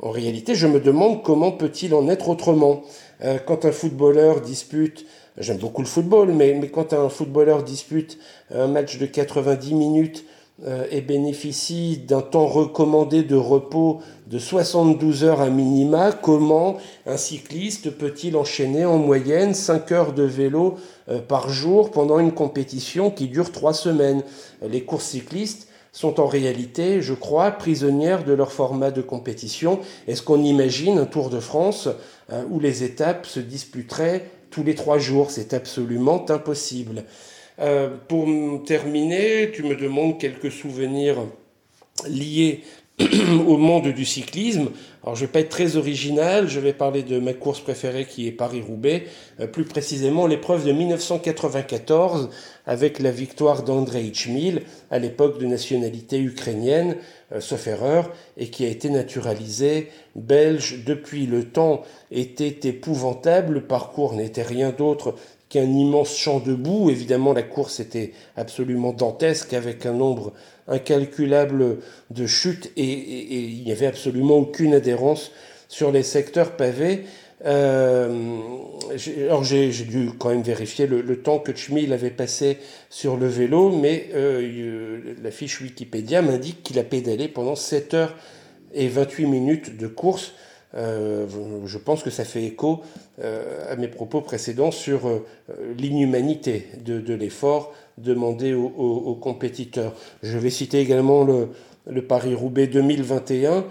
en 0.02 0.10
réalité, 0.10 0.54
je 0.54 0.66
me 0.66 0.80
demande 0.80 1.22
comment 1.22 1.52
peut-il 1.52 1.94
en 1.94 2.08
être 2.08 2.28
autrement. 2.28 2.82
Euh, 3.22 3.38
quand 3.38 3.64
un 3.64 3.72
footballeur 3.72 4.40
dispute 4.40 5.06
J'aime 5.36 5.58
beaucoup 5.58 5.82
le 5.82 5.88
football, 5.88 6.30
mais, 6.30 6.54
mais 6.54 6.68
quand 6.68 6.92
un 6.92 7.08
footballeur 7.08 7.64
dispute 7.64 8.18
un 8.54 8.68
match 8.68 8.98
de 8.98 9.06
90 9.06 9.74
minutes 9.74 10.24
euh, 10.64 10.86
et 10.92 11.00
bénéficie 11.00 11.98
d'un 11.98 12.20
temps 12.20 12.46
recommandé 12.46 13.24
de 13.24 13.34
repos 13.34 13.98
de 14.28 14.38
72 14.38 15.24
heures 15.24 15.40
à 15.40 15.50
minima, 15.50 16.12
comment 16.12 16.76
un 17.04 17.16
cycliste 17.16 17.90
peut-il 17.90 18.36
enchaîner 18.36 18.84
en 18.84 18.98
moyenne 18.98 19.54
5 19.54 19.90
heures 19.90 20.12
de 20.12 20.22
vélo 20.22 20.76
euh, 21.08 21.18
par 21.18 21.48
jour 21.48 21.90
pendant 21.90 22.20
une 22.20 22.32
compétition 22.32 23.10
qui 23.10 23.26
dure 23.26 23.50
3 23.50 23.74
semaines? 23.74 24.22
Les 24.62 24.84
courses 24.84 25.06
cyclistes 25.06 25.66
sont 25.94 26.20
en 26.20 26.26
réalité, 26.26 27.00
je 27.00 27.14
crois, 27.14 27.52
prisonnières 27.52 28.24
de 28.24 28.32
leur 28.32 28.52
format 28.52 28.90
de 28.90 29.00
compétition. 29.00 29.78
Est-ce 30.08 30.22
qu'on 30.22 30.42
imagine 30.42 30.98
un 30.98 31.06
Tour 31.06 31.30
de 31.30 31.38
France 31.38 31.88
euh, 32.32 32.42
où 32.50 32.58
les 32.58 32.82
étapes 32.82 33.26
se 33.26 33.38
disputeraient 33.38 34.28
tous 34.50 34.64
les 34.64 34.74
trois 34.74 34.98
jours. 34.98 35.30
C'est 35.30 35.54
absolument 35.54 36.28
impossible. 36.30 37.04
Euh, 37.60 37.90
pour 38.08 38.26
terminer, 38.64 39.52
tu 39.52 39.62
me 39.62 39.76
demandes 39.76 40.18
quelques 40.18 40.50
souvenirs 40.50 41.18
liés 42.08 42.62
au 43.48 43.56
monde 43.56 43.88
du 43.88 44.04
cyclisme. 44.04 44.68
Alors 45.02 45.16
je 45.16 45.22
vais 45.22 45.32
pas 45.32 45.40
être 45.40 45.48
très 45.48 45.76
original, 45.76 46.48
je 46.48 46.60
vais 46.60 46.72
parler 46.72 47.02
de 47.02 47.18
ma 47.18 47.32
course 47.32 47.58
préférée 47.58 48.04
qui 48.04 48.28
est 48.28 48.32
Paris-Roubaix, 48.32 49.06
euh, 49.40 49.48
plus 49.48 49.64
précisément 49.64 50.28
l'épreuve 50.28 50.64
de 50.64 50.70
1994 50.70 52.30
avec 52.66 53.00
la 53.00 53.10
victoire 53.10 53.64
d'André 53.64 54.04
Hitchmil, 54.04 54.62
à 54.92 55.00
l'époque 55.00 55.40
de 55.40 55.46
nationalité 55.46 56.20
ukrainienne, 56.20 56.96
euh, 57.32 57.40
sauf 57.40 57.66
erreur, 57.66 58.12
et 58.36 58.48
qui 58.48 58.64
a 58.64 58.68
été 58.68 58.88
naturalisé 58.90 59.88
belge 60.14 60.84
depuis 60.86 61.26
le 61.26 61.44
temps 61.44 61.82
était 62.12 62.68
épouvantable, 62.68 63.54
le 63.54 63.66
parcours 63.66 64.14
n'était 64.14 64.42
rien 64.42 64.70
d'autre 64.70 65.16
qu'un 65.48 65.70
immense 65.70 66.16
champ 66.16 66.40
de 66.40 66.54
boue. 66.54 66.90
Évidemment, 66.90 67.32
la 67.32 67.42
course 67.42 67.80
était 67.80 68.12
absolument 68.36 68.92
dantesque 68.92 69.52
avec 69.52 69.86
un 69.86 69.92
nombre 69.92 70.32
incalculable 70.68 71.78
de 72.10 72.26
chutes 72.26 72.72
et, 72.76 72.82
il 72.82 73.64
n'y 73.64 73.72
avait 73.72 73.86
absolument 73.86 74.36
aucune 74.36 74.74
adhérence 74.74 75.32
sur 75.68 75.92
les 75.92 76.02
secteurs 76.02 76.56
pavés. 76.56 77.04
Euh, 77.44 78.08
alors 79.24 79.44
j'ai 79.44 79.70
dû 79.70 80.10
quand 80.18 80.30
même 80.30 80.42
vérifier 80.42 80.86
le, 80.86 81.16
temps 81.20 81.38
que 81.38 81.54
Chmil 81.54 81.92
avait 81.92 82.10
passé 82.10 82.58
sur 82.88 83.16
le 83.16 83.26
vélo, 83.26 83.70
mais 83.70 84.08
euh, 84.14 85.14
la 85.22 85.30
fiche 85.30 85.60
Wikipédia 85.60 86.22
m'indique 86.22 86.62
qu'il 86.62 86.78
a 86.78 86.84
pédalé 86.84 87.28
pendant 87.28 87.56
7 87.56 87.94
heures 87.94 88.16
et 88.72 88.88
28 88.88 89.26
minutes 89.26 89.76
de 89.76 89.86
course. 89.86 90.32
Euh, 90.76 91.26
je 91.66 91.78
pense 91.78 92.02
que 92.02 92.10
ça 92.10 92.24
fait 92.24 92.44
écho 92.44 92.82
euh, 93.22 93.72
à 93.72 93.76
mes 93.76 93.86
propos 93.86 94.20
précédents 94.20 94.72
sur 94.72 95.06
euh, 95.06 95.24
l'inhumanité 95.78 96.68
de, 96.84 97.14
l'effort 97.14 97.72
demandé 97.98 98.54
aux, 98.54 99.18
compétiteurs. 99.20 99.92
Je 100.22 100.38
vais 100.38 100.50
citer 100.50 100.80
également 100.80 101.24
le, 101.24 102.02
Paris-Roubaix 102.02 102.66
2021. 102.66 103.64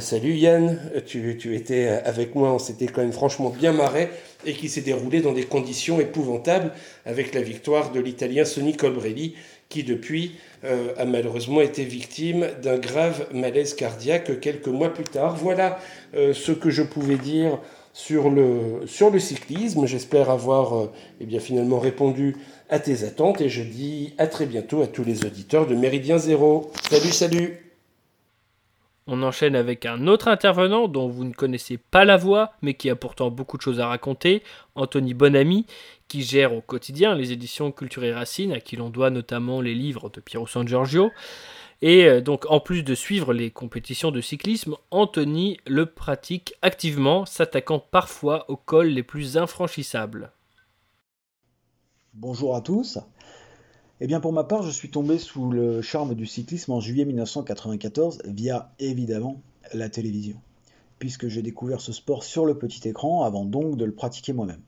salut 0.00 0.34
Yann, 0.34 0.78
tu, 1.06 1.36
tu, 1.38 1.54
étais 1.54 1.88
avec 2.04 2.34
moi, 2.34 2.52
on 2.52 2.58
s'était 2.58 2.86
quand 2.86 3.02
même 3.02 3.12
franchement 3.12 3.50
bien 3.50 3.72
marré 3.72 4.08
et 4.46 4.52
qui 4.52 4.68
s'est 4.68 4.80
déroulé 4.80 5.20
dans 5.20 5.32
des 5.32 5.44
conditions 5.44 6.00
épouvantables 6.00 6.72
avec 7.04 7.34
la 7.34 7.42
victoire 7.42 7.92
de 7.92 8.00
l'Italien 8.00 8.44
Sonny 8.44 8.76
Colbrelli 8.76 9.34
qui 9.68 9.84
depuis 9.84 10.36
euh, 10.64 10.92
a 10.96 11.04
malheureusement 11.04 11.60
été 11.60 11.84
victime 11.84 12.46
d'un 12.62 12.78
grave 12.78 13.26
malaise 13.32 13.74
cardiaque 13.74 14.40
quelques 14.40 14.68
mois 14.68 14.92
plus 14.92 15.04
tard. 15.04 15.36
Voilà 15.36 15.78
euh, 16.14 16.32
ce 16.32 16.52
que 16.52 16.70
je 16.70 16.82
pouvais 16.82 17.16
dire 17.16 17.58
sur 17.92 18.30
le, 18.30 18.86
sur 18.86 19.10
le 19.10 19.18
cyclisme. 19.18 19.86
J'espère 19.86 20.30
avoir 20.30 20.76
euh, 20.76 20.92
eh 21.20 21.26
bien, 21.26 21.40
finalement 21.40 21.78
répondu 21.78 22.36
à 22.68 22.78
tes 22.78 23.04
attentes 23.04 23.40
et 23.40 23.48
je 23.48 23.62
dis 23.62 24.14
à 24.18 24.26
très 24.26 24.46
bientôt 24.46 24.82
à 24.82 24.86
tous 24.86 25.04
les 25.04 25.24
auditeurs 25.24 25.66
de 25.66 25.74
Méridien 25.74 26.18
Zéro. 26.18 26.70
Salut, 26.90 27.12
salut 27.12 27.68
on 29.10 29.22
enchaîne 29.22 29.56
avec 29.56 29.86
un 29.86 30.06
autre 30.06 30.28
intervenant 30.28 30.86
dont 30.86 31.08
vous 31.08 31.24
ne 31.24 31.32
connaissez 31.32 31.78
pas 31.78 32.04
la 32.04 32.18
voix, 32.18 32.52
mais 32.60 32.74
qui 32.74 32.90
a 32.90 32.94
pourtant 32.94 33.30
beaucoup 33.30 33.56
de 33.56 33.62
choses 33.62 33.80
à 33.80 33.86
raconter, 33.86 34.42
Anthony 34.74 35.14
Bonamy, 35.14 35.64
qui 36.08 36.22
gère 36.22 36.52
au 36.52 36.60
quotidien 36.60 37.14
les 37.14 37.32
éditions 37.32 37.72
Culture 37.72 38.04
et 38.04 38.12
Racine, 38.12 38.52
à 38.52 38.60
qui 38.60 38.76
l'on 38.76 38.90
doit 38.90 39.08
notamment 39.08 39.62
les 39.62 39.74
livres 39.74 40.10
de 40.10 40.20
Piero 40.20 40.46
San 40.46 40.68
Giorgio. 40.68 41.10
Et 41.80 42.04
euh, 42.04 42.20
donc, 42.20 42.44
en 42.50 42.60
plus 42.60 42.82
de 42.82 42.94
suivre 42.94 43.32
les 43.32 43.50
compétitions 43.50 44.10
de 44.10 44.20
cyclisme, 44.20 44.76
Anthony 44.90 45.56
le 45.66 45.86
pratique 45.86 46.52
activement, 46.60 47.24
s'attaquant 47.24 47.78
parfois 47.78 48.44
aux 48.50 48.56
cols 48.56 48.88
les 48.88 49.02
plus 49.02 49.38
infranchissables. 49.38 50.32
Bonjour 52.14 52.56
à 52.56 52.62
tous. 52.62 52.98
Eh 54.00 54.06
bien, 54.06 54.18
pour 54.18 54.32
ma 54.32 54.42
part, 54.42 54.62
je 54.62 54.70
suis 54.70 54.90
tombé 54.90 55.18
sous 55.18 55.50
le 55.50 55.82
charme 55.82 56.14
du 56.14 56.24
cyclisme 56.26 56.72
en 56.72 56.80
juillet 56.80 57.04
1994 57.04 58.22
via 58.24 58.72
évidemment 58.78 59.42
La 59.74 59.90
télévision, 59.90 60.40
puisque 60.98 61.28
j'ai 61.28 61.42
découvert 61.42 61.82
ce 61.82 61.92
sport 61.92 62.24
sur 62.24 62.46
le 62.46 62.56
petit 62.56 62.88
écran 62.88 63.24
avant 63.24 63.44
donc 63.44 63.76
de 63.76 63.84
le 63.84 63.92
pratiquer 63.92 64.32
moi-même. 64.32 64.62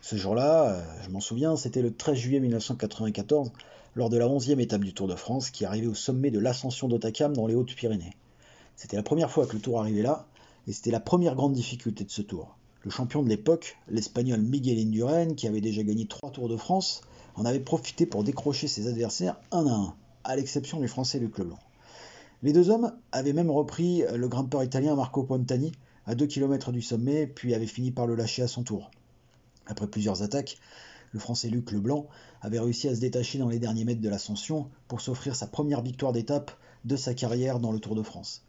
Ce 0.00 0.16
jour-là, 0.16 0.64
euh, 0.64 0.84
je 1.04 1.10
m'en 1.10 1.20
souviens, 1.20 1.54
c'était 1.56 1.80
le 1.80 1.94
13 1.94 2.16
juillet 2.18 2.40
1994, 2.40 3.52
lors 3.94 4.10
de 4.10 4.18
la 4.18 4.26
11e 4.26 4.58
étape 4.58 4.82
du 4.82 4.92
Tour 4.92 5.06
de 5.06 5.14
France, 5.14 5.50
qui 5.50 5.64
arrivait 5.64 5.86
au 5.86 5.94
sommet 5.94 6.32
de 6.32 6.40
l'ascension 6.40 6.88
d'Otakam 6.88 7.34
dans 7.34 7.46
les 7.46 7.54
Hautes-Pyrénées. 7.54 8.16
C'était 8.74 8.96
la 8.96 9.04
première 9.04 9.30
fois 9.30 9.46
que 9.46 9.54
le 9.54 9.60
Tour 9.60 9.78
arrivait 9.78 10.02
là, 10.02 10.26
et 10.66 10.72
c'était 10.72 10.90
la 10.90 11.00
première 11.00 11.36
grande 11.36 11.52
difficulté 11.52 12.02
de 12.02 12.10
ce 12.10 12.22
Tour. 12.22 12.56
Le 12.82 12.90
champion 12.90 13.22
de 13.22 13.28
l'époque, 13.28 13.76
l'Espagnol 13.88 14.40
Miguel 14.40 14.78
Indurain, 14.78 15.34
qui 15.34 15.46
avait 15.46 15.60
déjà 15.60 15.82
gagné 15.82 16.06
trois 16.06 16.30
Tours 16.30 16.48
de 16.48 16.56
France, 16.56 17.02
en 17.34 17.44
avait 17.44 17.60
profité 17.60 18.06
pour 18.06 18.24
décrocher 18.24 18.68
ses 18.68 18.88
adversaires 18.88 19.36
un 19.52 19.66
à 19.66 19.70
un, 19.70 19.94
à 20.24 20.36
l'exception 20.36 20.80
du 20.80 20.88
Français 20.88 21.18
Luc 21.18 21.38
Leblanc. 21.38 21.58
Les 22.42 22.54
deux 22.54 22.70
hommes 22.70 22.92
avaient 23.12 23.34
même 23.34 23.50
repris 23.50 24.02
le 24.14 24.28
grimpeur 24.28 24.64
italien 24.64 24.96
Marco 24.96 25.22
Pontani 25.22 25.72
à 26.06 26.14
2 26.14 26.26
km 26.26 26.72
du 26.72 26.80
sommet, 26.80 27.26
puis 27.26 27.54
avaient 27.54 27.66
fini 27.66 27.90
par 27.90 28.06
le 28.06 28.14
lâcher 28.14 28.42
à 28.42 28.48
son 28.48 28.62
tour. 28.62 28.90
Après 29.66 29.86
plusieurs 29.86 30.22
attaques, 30.22 30.56
le 31.12 31.20
Français 31.20 31.48
Luc 31.48 31.70
Leblanc 31.72 32.06
avait 32.40 32.60
réussi 32.60 32.88
à 32.88 32.94
se 32.94 33.00
détacher 33.00 33.38
dans 33.38 33.48
les 33.48 33.58
derniers 33.58 33.84
mètres 33.84 34.00
de 34.00 34.08
l'ascension 34.08 34.70
pour 34.88 35.00
s'offrir 35.00 35.36
sa 35.36 35.46
première 35.46 35.82
victoire 35.82 36.12
d'étape 36.12 36.50
de 36.86 36.96
sa 36.96 37.12
carrière 37.12 37.60
dans 37.60 37.72
le 37.72 37.78
Tour 37.78 37.94
de 37.94 38.02
France. 38.02 38.42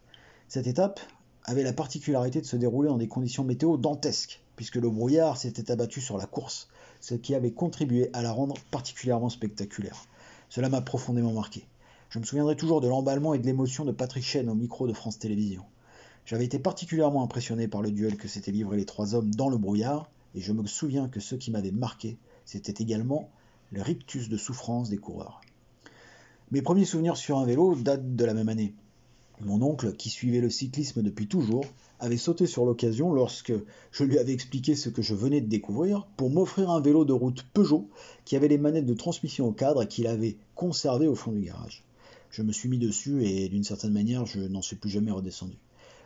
Cette 0.48 0.68
étape 0.68 1.00
avait 1.46 1.64
la 1.64 1.74
particularité 1.74 2.42
de 2.42 2.46
se 2.46 2.56
dérouler 2.56 2.90
dans 2.90 2.98
des 2.98 3.08
conditions 3.08 3.44
météo 3.44 3.78
dantesques, 3.78 4.42
puisque 4.56 4.76
le 4.76 4.90
brouillard 4.90 5.38
s'était 5.38 5.72
abattu 5.72 6.02
sur 6.02 6.18
la 6.18 6.26
course, 6.26 6.68
ce 7.00 7.16
qui 7.16 7.36
avait 7.36 7.52
contribué 7.52 8.10
à 8.14 8.22
la 8.22 8.32
rendre 8.32 8.56
particulièrement 8.70 9.30
spectaculaire. 9.30 10.06
Cela 10.50 10.70
m'a 10.70 10.82
profondément 10.82 11.34
marqué. 11.34 11.66
Je 12.10 12.20
me 12.20 12.26
souviendrai 12.26 12.56
toujours 12.56 12.82
de 12.82 12.88
l'emballement 12.88 13.34
et 13.34 13.40
de 13.40 13.46
l'émotion 13.46 13.86
de 13.86 13.92
Patrick 13.92 14.24
Chen 14.24 14.50
au 14.50 14.56
micro 14.56 14.88
de 14.88 14.94
France 14.94 15.18
Télévisions. 15.18 15.66
J'avais 16.26 16.46
été 16.46 16.60
particulièrement 16.60 17.24
impressionné 17.24 17.68
par 17.68 17.82
le 17.82 17.92
duel 17.92 18.18
que 18.18 18.28
s'étaient 18.28 18.52
livrés 18.52 18.78
les 18.78 18.86
trois 18.86 19.16
hommes 19.16 19.34
dans 19.34 19.50
le 19.50 19.58
brouillard, 19.58 20.10
et 20.36 20.42
je 20.42 20.54
me 20.54 20.66
souviens 20.68 21.10
que 21.10 21.20
ce 21.20 21.36
qui 21.36 21.52
m'avait 21.52 21.72
marqué, 21.72 22.18
c'était 22.46 22.84
également 22.84 23.30
le 23.72 23.82
rictus 23.82 24.30
de 24.30 24.38
souffrance 24.38 24.90
des 24.90 24.98
coureurs. 24.98 25.42
Mes 26.52 26.62
premiers 26.62 26.86
souvenirs 26.86 27.18
sur 27.18 27.38
un 27.38 27.46
vélo 27.46 27.76
datent 27.76 28.16
de 28.16 28.26
la 28.26 28.34
même 28.34 28.50
année. 28.50 28.74
Mon 29.44 29.62
oncle, 29.62 29.94
qui 29.94 30.10
suivait 30.10 30.42
le 30.42 30.50
cyclisme 30.50 31.02
depuis 31.02 31.28
toujours, 31.28 31.66
avait 32.00 32.18
sauté 32.18 32.46
sur 32.48 32.66
l'occasion 32.66 33.14
lorsque 33.14 33.54
je 33.92 34.04
lui 34.04 34.18
avais 34.18 34.34
expliqué 34.34 34.76
ce 34.76 34.90
que 34.90 35.02
je 35.02 35.16
venais 35.16 35.42
de 35.42 35.48
découvrir 35.48 36.08
pour 36.18 36.30
m'offrir 36.30 36.70
un 36.70 36.82
vélo 36.82 37.06
de 37.06 37.14
route 37.14 37.46
Peugeot 37.54 37.90
qui 38.26 38.36
avait 38.36 38.48
les 38.48 38.58
manettes 38.58 38.86
de 38.86 38.94
transmission 38.94 39.48
au 39.48 39.52
cadre 39.52 39.84
et 39.84 39.88
qu'il 39.88 40.08
avait 40.08 40.38
conservé 40.56 41.08
au 41.08 41.16
fond 41.16 41.32
du 41.32 41.42
garage 41.42 41.84
je 42.32 42.42
me 42.44 42.52
suis 42.52 42.70
mis 42.70 42.78
dessus 42.78 43.24
et 43.26 43.50
d'une 43.50 43.64
certaine 43.64 43.92
manière, 43.92 44.26
je 44.26 44.40
n'en 44.40 44.62
suis 44.62 44.78
plus 44.78 44.90
jamais 44.90 45.12
redescendu. 45.12 45.58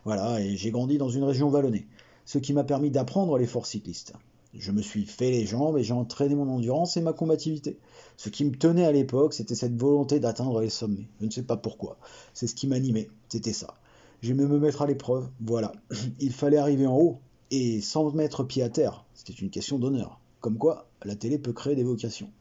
Voilà, 0.03 0.41
et 0.41 0.57
j'ai 0.57 0.71
grandi 0.71 0.97
dans 0.97 1.09
une 1.09 1.23
région 1.23 1.49
vallonnée, 1.49 1.87
ce 2.25 2.37
qui 2.39 2.53
m'a 2.53 2.63
permis 2.63 2.91
d'apprendre 2.91 3.37
l'effort 3.37 3.65
cycliste. 3.65 4.13
Je 4.57 4.71
me 4.71 4.81
suis 4.81 5.05
fait 5.05 5.31
les 5.31 5.45
jambes 5.45 5.77
et 5.77 5.83
j'ai 5.83 5.93
entraîné 5.93 6.35
mon 6.35 6.49
endurance 6.49 6.97
et 6.97 7.01
ma 7.01 7.13
combativité. 7.13 7.77
Ce 8.17 8.29
qui 8.29 8.45
me 8.45 8.55
tenait 8.55 8.85
à 8.85 8.91
l'époque, 8.91 9.33
c'était 9.33 9.55
cette 9.55 9.75
volonté 9.75 10.19
d'atteindre 10.19 10.61
les 10.61 10.69
sommets. 10.69 11.07
Je 11.19 11.25
ne 11.25 11.31
sais 11.31 11.43
pas 11.43 11.57
pourquoi. 11.57 11.97
C'est 12.33 12.47
ce 12.47 12.55
qui 12.55 12.67
m'animait, 12.67 13.09
c'était 13.29 13.53
ça. 13.53 13.75
J'aimais 14.21 14.45
me 14.45 14.59
mettre 14.59 14.81
à 14.81 14.87
l'épreuve, 14.87 15.29
voilà. 15.41 15.71
Il 16.19 16.31
fallait 16.31 16.57
arriver 16.57 16.87
en 16.87 16.97
haut, 16.97 17.19
et 17.51 17.81
sans 17.81 18.11
mettre 18.11 18.43
pied 18.43 18.63
à 18.63 18.69
terre. 18.69 19.05
C'était 19.13 19.33
une 19.33 19.49
question 19.49 19.79
d'honneur. 19.79 20.19
Comme 20.41 20.57
quoi, 20.57 20.89
la 21.03 21.15
télé 21.15 21.37
peut 21.37 21.53
créer 21.53 21.75
des 21.75 21.83
vocations. 21.83 22.31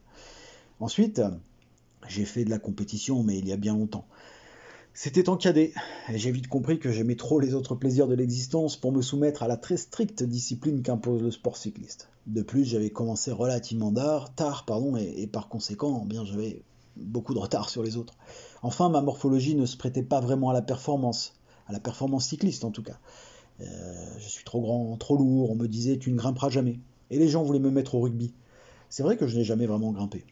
Ensuite, 0.80 1.22
j'ai 2.08 2.24
fait 2.24 2.44
de 2.44 2.50
la 2.50 2.58
compétition, 2.58 3.22
mais 3.22 3.38
il 3.38 3.48
y 3.48 3.52
a 3.52 3.56
bien 3.56 3.74
longtemps. 3.74 4.06
C'était 4.96 5.28
en 5.28 5.36
cadet, 5.36 5.72
et 6.08 6.18
j'ai 6.18 6.30
vite 6.30 6.46
compris 6.46 6.78
que 6.78 6.92
j'aimais 6.92 7.16
trop 7.16 7.40
les 7.40 7.54
autres 7.54 7.74
plaisirs 7.74 8.06
de 8.06 8.14
l'existence 8.14 8.76
pour 8.76 8.92
me 8.92 9.02
soumettre 9.02 9.42
à 9.42 9.48
la 9.48 9.56
très 9.56 9.76
stricte 9.76 10.22
discipline 10.22 10.82
qu'impose 10.82 11.20
le 11.20 11.32
sport 11.32 11.56
cycliste. 11.56 12.08
De 12.28 12.42
plus, 12.42 12.64
j'avais 12.64 12.90
commencé 12.90 13.32
relativement 13.32 13.92
tard, 14.36 14.64
pardon, 14.64 14.94
et, 14.96 15.26
par 15.26 15.48
conséquent, 15.48 16.04
bien 16.04 16.24
j'avais 16.24 16.62
beaucoup 16.96 17.34
de 17.34 17.40
retard 17.40 17.70
sur 17.70 17.82
les 17.82 17.96
autres. 17.96 18.14
Enfin, 18.62 18.88
ma 18.88 19.00
morphologie 19.00 19.56
ne 19.56 19.66
se 19.66 19.76
prêtait 19.76 20.04
pas 20.04 20.20
vraiment 20.20 20.50
à 20.50 20.52
la 20.52 20.62
performance, 20.62 21.34
à 21.66 21.72
la 21.72 21.80
performance 21.80 22.28
cycliste 22.28 22.64
en 22.64 22.70
tout 22.70 22.84
cas. 22.84 23.00
Euh, 23.60 24.18
je 24.20 24.28
suis 24.28 24.44
trop 24.44 24.60
grand, 24.60 24.96
trop 24.96 25.16
lourd, 25.16 25.50
on 25.50 25.56
me 25.56 25.66
disait 25.66 25.98
tu 25.98 26.12
ne 26.12 26.16
grimperas 26.16 26.50
jamais. 26.50 26.78
Et 27.10 27.18
les 27.18 27.26
gens 27.26 27.42
voulaient 27.42 27.58
me 27.58 27.72
mettre 27.72 27.96
au 27.96 28.00
rugby. 28.00 28.32
C'est 28.90 29.02
vrai 29.02 29.16
que 29.16 29.26
je 29.26 29.36
n'ai 29.36 29.44
jamais 29.44 29.66
vraiment 29.66 29.90
grimpé. 29.90 30.24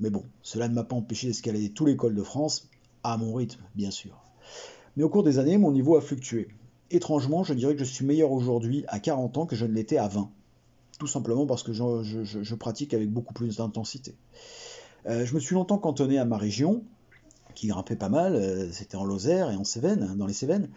Mais 0.00 0.10
bon, 0.10 0.24
cela 0.42 0.66
ne 0.66 0.74
m'a 0.74 0.82
pas 0.82 0.96
empêché 0.96 1.28
d'escalader 1.28 1.70
tous 1.70 1.86
les 1.86 1.96
cols 1.96 2.16
de 2.16 2.22
France, 2.24 2.68
à 3.12 3.16
mon 3.16 3.34
rythme, 3.34 3.62
bien 3.74 3.90
sûr. 3.90 4.16
Mais 4.96 5.02
au 5.02 5.08
cours 5.08 5.22
des 5.22 5.38
années, 5.38 5.58
mon 5.58 5.72
niveau 5.72 5.96
a 5.96 6.00
fluctué. 6.00 6.48
Étrangement, 6.90 7.44
je 7.44 7.54
dirais 7.54 7.74
que 7.74 7.80
je 7.80 7.84
suis 7.84 8.04
meilleur 8.04 8.32
aujourd'hui 8.32 8.84
à 8.88 8.98
40 8.98 9.38
ans 9.38 9.46
que 9.46 9.56
je 9.56 9.66
ne 9.66 9.72
l'étais 9.72 9.98
à 9.98 10.08
20. 10.08 10.30
Tout 10.98 11.06
simplement 11.06 11.46
parce 11.46 11.62
que 11.62 11.72
je, 11.72 12.54
pratique 12.54 12.94
avec 12.94 13.10
beaucoup 13.10 13.34
plus 13.34 13.56
d'intensité. 13.56 14.14
Euh, 15.06 15.24
je 15.24 15.34
me 15.34 15.40
suis 15.40 15.54
longtemps 15.54 15.78
cantonné 15.78 16.18
à 16.18 16.24
ma 16.24 16.38
région, 16.38 16.82
qui 17.54 17.68
grimpait 17.68 17.96
pas 17.96 18.08
mal, 18.08 18.34
euh, 18.34 18.72
c'était 18.72 18.96
en 18.96 19.04
Lozère 19.04 19.50
et 19.50 19.56
en 19.56 19.64
Cévennes, 19.64 20.14
dans 20.16 20.26
les 20.26 20.32
Cévennes, 20.32 20.68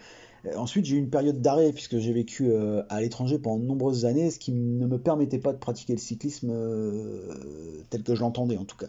ensuite, 0.55 0.85
j'ai 0.85 0.95
eu 0.95 0.99
une 0.99 1.09
période 1.09 1.41
d'arrêt 1.41 1.71
puisque 1.71 1.97
j'ai 1.97 2.13
vécu 2.13 2.49
euh, 2.49 2.83
à 2.89 3.01
l'étranger 3.01 3.39
pendant 3.39 3.59
de 3.59 3.65
nombreuses 3.65 4.05
années, 4.05 4.31
ce 4.31 4.39
qui 4.39 4.51
ne 4.51 4.87
me 4.87 4.97
permettait 4.97 5.39
pas 5.39 5.53
de 5.53 5.57
pratiquer 5.57 5.93
le 5.93 5.99
cyclisme 5.99 6.49
euh, 6.51 7.83
tel 7.89 8.03
que 8.03 8.15
je 8.15 8.21
l'entendais 8.21 8.57
en 8.57 8.65
tout 8.65 8.77
cas. 8.77 8.87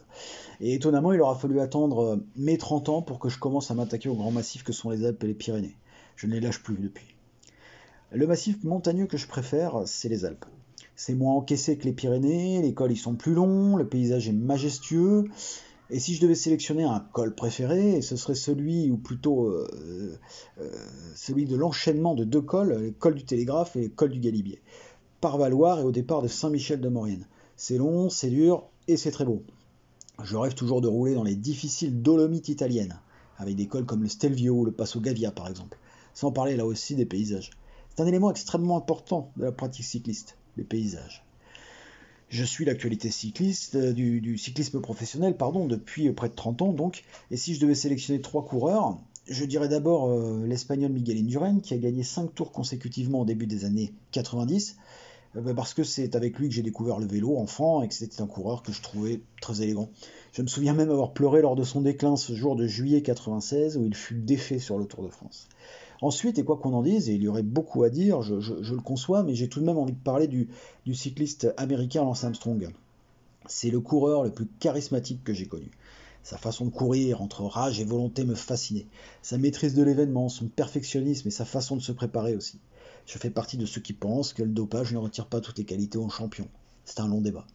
Et 0.61 0.75
étonnamment, 0.75 1.13
il 1.13 1.21
aura 1.21 1.35
fallu 1.35 1.61
attendre 1.61 2.21
mes 2.37 2.59
30 2.59 2.89
ans 2.89 3.03
pour 3.03 3.19
que 3.19 3.29
je 3.29 3.39
commence 3.39 3.71
à 3.71 3.75
m'attaquer 3.75 4.09
aux 4.09 4.15
grands 4.15 4.31
massifs 4.31 4.63
que 4.65 4.73
sont 4.73 4.91
les 4.91 5.05
Alpes 5.05 5.23
et 5.25 5.29
les 5.29 5.35
Pyrénées. 5.35 5.77
Je 6.17 6.27
ne 6.27 6.33
les 6.33 6.41
lâche 6.41 6.63
plus 6.63 6.77
depuis. 6.77 7.07
Le 8.13 8.27
massif 8.27 8.63
montagneux 8.65 9.07
que 9.07 9.17
je 9.17 9.27
préfère, 9.27 9.83
c'est 9.87 10.09
les 10.09 10.25
Alpes. 10.25 10.45
C'est 10.97 11.15
moins 11.15 11.35
encaissé 11.35 11.79
que 11.79 11.85
les 11.85 11.93
Pyrénées, 11.93 12.61
les 12.61 12.75
cols 12.75 12.93
ils 12.93 12.97
sont 12.97 13.15
plus 13.15 13.33
longs, 13.33 13.77
le 13.77 13.89
paysage 13.89 14.29
est 14.29 14.33
majestueux, 14.33 15.25
et 15.91 15.99
si 15.99 16.15
je 16.15 16.21
devais 16.21 16.35
sélectionner 16.35 16.85
un 16.85 17.01
col 17.01 17.35
préféré, 17.35 18.01
ce 18.03 18.17
serait 18.17 18.35
celui, 18.35 18.91
ou 18.91 18.97
plutôt 18.97 19.47
euh, 19.47 20.19
euh, 20.61 20.71
celui 21.15 21.47
de 21.47 21.57
l'enchaînement 21.57 22.15
de 22.15 22.25
deux 22.25 22.41
cols, 22.41 22.77
le 22.81 22.91
col 22.93 23.15
du 23.15 23.25
Télégraphe 23.25 23.77
et 23.77 23.83
le 23.83 23.89
col 23.89 24.11
du 24.11 24.21
Galibier. 24.21 24.63
Par 25.21 25.37
Valoir 25.37 25.81
et 25.81 25.83
au 25.83 25.91
départ 25.91 26.23
de 26.23 26.29
Saint-Michel 26.29 26.81
de 26.81 26.89
Maurienne. 26.89 27.27
C'est 27.57 27.77
long, 27.77 28.09
c'est 28.09 28.31
dur 28.31 28.69
et 28.89 28.97
c'est 28.97 29.11
très 29.11 29.25
beau. 29.25 29.43
Je 30.23 30.37
rêve 30.37 30.55
toujours 30.55 30.81
de 30.81 30.89
rouler 30.89 31.15
dans 31.15 31.25
les 31.25 31.35
difficiles 31.35 32.03
dolomites 32.03 32.49
italiennes, 32.49 32.99
avec 33.37 33.57
des 33.57 33.67
cols 33.67 33.87
comme 33.87 34.03
le 34.03 34.09
Stelvio 34.09 34.55
ou 34.55 34.65
le 34.65 34.73
Passo 34.73 35.01
Gavia 35.01 35.31
par 35.31 35.49
exemple, 35.49 35.79
sans 36.15 36.31
parler 36.31 36.57
là 36.57 36.67
aussi 36.67 36.95
des 36.95 37.07
paysages. 37.07 37.51
C'est 37.89 38.03
un 38.03 38.07
élément 38.07 38.31
extrêmement 38.31 38.77
important 38.77 39.33
de 39.37 39.45
la 39.45 39.53
pratique 39.53 39.85
cycliste, 39.85 40.37
les 40.57 40.65
paysages. 40.65 41.25
Je 42.31 42.45
suis 42.45 42.65
l'actualité 42.65 43.11
cycliste, 43.11 43.75
euh, 43.75 43.93
du, 43.93 44.39
cyclisme 44.39 44.81
professionnel, 44.81 45.37
pardon, 45.37 45.67
depuis 45.67 46.11
près 46.13 46.29
de 46.29 46.35
30 46.35 46.63
ans 46.63 46.73
donc. 46.73 47.03
Et 47.33 47.37
si 47.37 47.55
je 47.55 47.61
devais 47.61 47.75
sélectionner 47.75 48.21
trois 48.21 48.45
coureurs, 48.45 48.99
je 49.29 49.45
dirais 49.45 49.69
d'abord 49.69 50.09
euh, 50.09 50.47
l'espagnol 50.47 50.93
Miguel 50.93 51.19
Indurain, 51.19 51.59
qui 51.59 51.75
a 51.75 51.77
gagné 51.77 52.05
5 52.05 52.33
tours 52.33 52.53
consécutivement 52.53 53.23
au 53.23 53.25
début 53.25 53.49
des 53.49 53.65
années 53.65 53.93
90, 54.13 54.77
euh, 55.35 55.41
bah, 55.41 55.55
parce 55.55 55.75
que 55.75 55.83
c'est 55.83 56.15
avec 56.15 56.39
lui 56.39 56.49
que 56.49 56.55
j'ai 56.55 56.63
découvert 56.63 57.01
le 57.01 57.07
vélo 57.07 57.37
enfant 57.37 57.83
et 57.83 57.89
que 57.89 57.95
c'était 57.95 58.23
un 58.23 58.29
coureur 58.29 58.63
que 58.63 58.71
je 58.71 58.81
trouvais 58.81 59.23
très 59.41 59.63
élégant. 59.63 59.91
Je 60.33 60.43
me 60.43 60.47
souviens 60.47 60.73
même 60.73 60.91
avoir 60.91 61.13
pleuré 61.13 61.43
lors 61.43 61.57
de 61.57 61.65
son 61.65 61.81
déclin 61.81 62.15
ce 62.15 62.37
jour 62.37 62.55
de 62.55 62.69
juillet 62.69 63.03
96 63.03 63.77
où 63.77 63.85
il 63.85 63.95
fut 63.97 64.15
défait 64.15 64.61
sur 64.61 64.79
le 64.79 64.85
Tour 64.85 65.03
de 65.03 65.09
France. 65.09 65.49
Ensuite, 66.03 66.39
et 66.39 66.45
quoi 66.45 66.57
qu'on 66.57 66.73
en 66.73 66.83
dise, 66.83 67.11
et 67.11 67.15
il 67.15 67.23
y 67.23 67.29
aurait 67.29 67.43
beaucoup 67.43 67.83
à 67.83 67.91
dire, 67.91 68.23
je, 68.23 68.35
le 68.35 68.81
conçois, 68.81 69.23
mais 69.23 69.35
j'ai 69.35 69.49
tout 69.49 69.61
de 69.61 69.67
même 69.67 69.77
envie 69.77 69.93
de 69.93 69.99
parler 69.99 70.29
du, 70.29 70.49
cycliste 70.95 71.53
américain 71.57 72.03
Lance 72.03 72.25
Armstrong. 72.25 72.73
C'est 73.47 73.71
le 73.71 73.81
coureur 73.81 74.25
le 74.25 74.31
plus 74.31 74.47
charismatique 74.61 75.23
que 75.25 75.35
j'ai 75.35 75.47
connu. 75.47 75.71
Sa 76.23 76.39
façon 76.39 76.67
de 76.67 76.71
courir, 76.71 77.23
entre 77.23 77.43
rage 77.43 77.81
et 77.81 77.85
volonté, 77.85 78.25
me 78.25 78.35
fascinait. 78.35 78.87
Sa 79.23 79.39
maîtrise 79.39 79.75
de 79.75 79.83
l'événement, 79.83 80.29
son 80.29 80.49
perfectionnisme 80.49 81.29
et 81.29 81.31
sa 81.31 81.45
façon 81.45 81.77
de 81.77 81.83
se 81.83 81.93
préparer 81.93 82.35
aussi. 82.35 82.59
Je 83.07 83.19
fais 83.19 83.31
partie 83.31 83.57
de 83.57 83.67
ceux 83.67 83.81
qui 83.81 83.93
pensent 83.93 84.33
que 84.33 84.43
le 84.43 84.51
dopage 84.51 84.93
ne 84.93 84.99
retire 84.99 85.27
pas 85.27 85.41
toutes 85.41 85.59
les 85.59 85.65
qualités 85.65 85.99
aux 85.99 86.09
champion. 86.09 86.49
C'est 86.85 87.01
un 87.01 87.09
long 87.09 87.21
débat. 87.21 87.47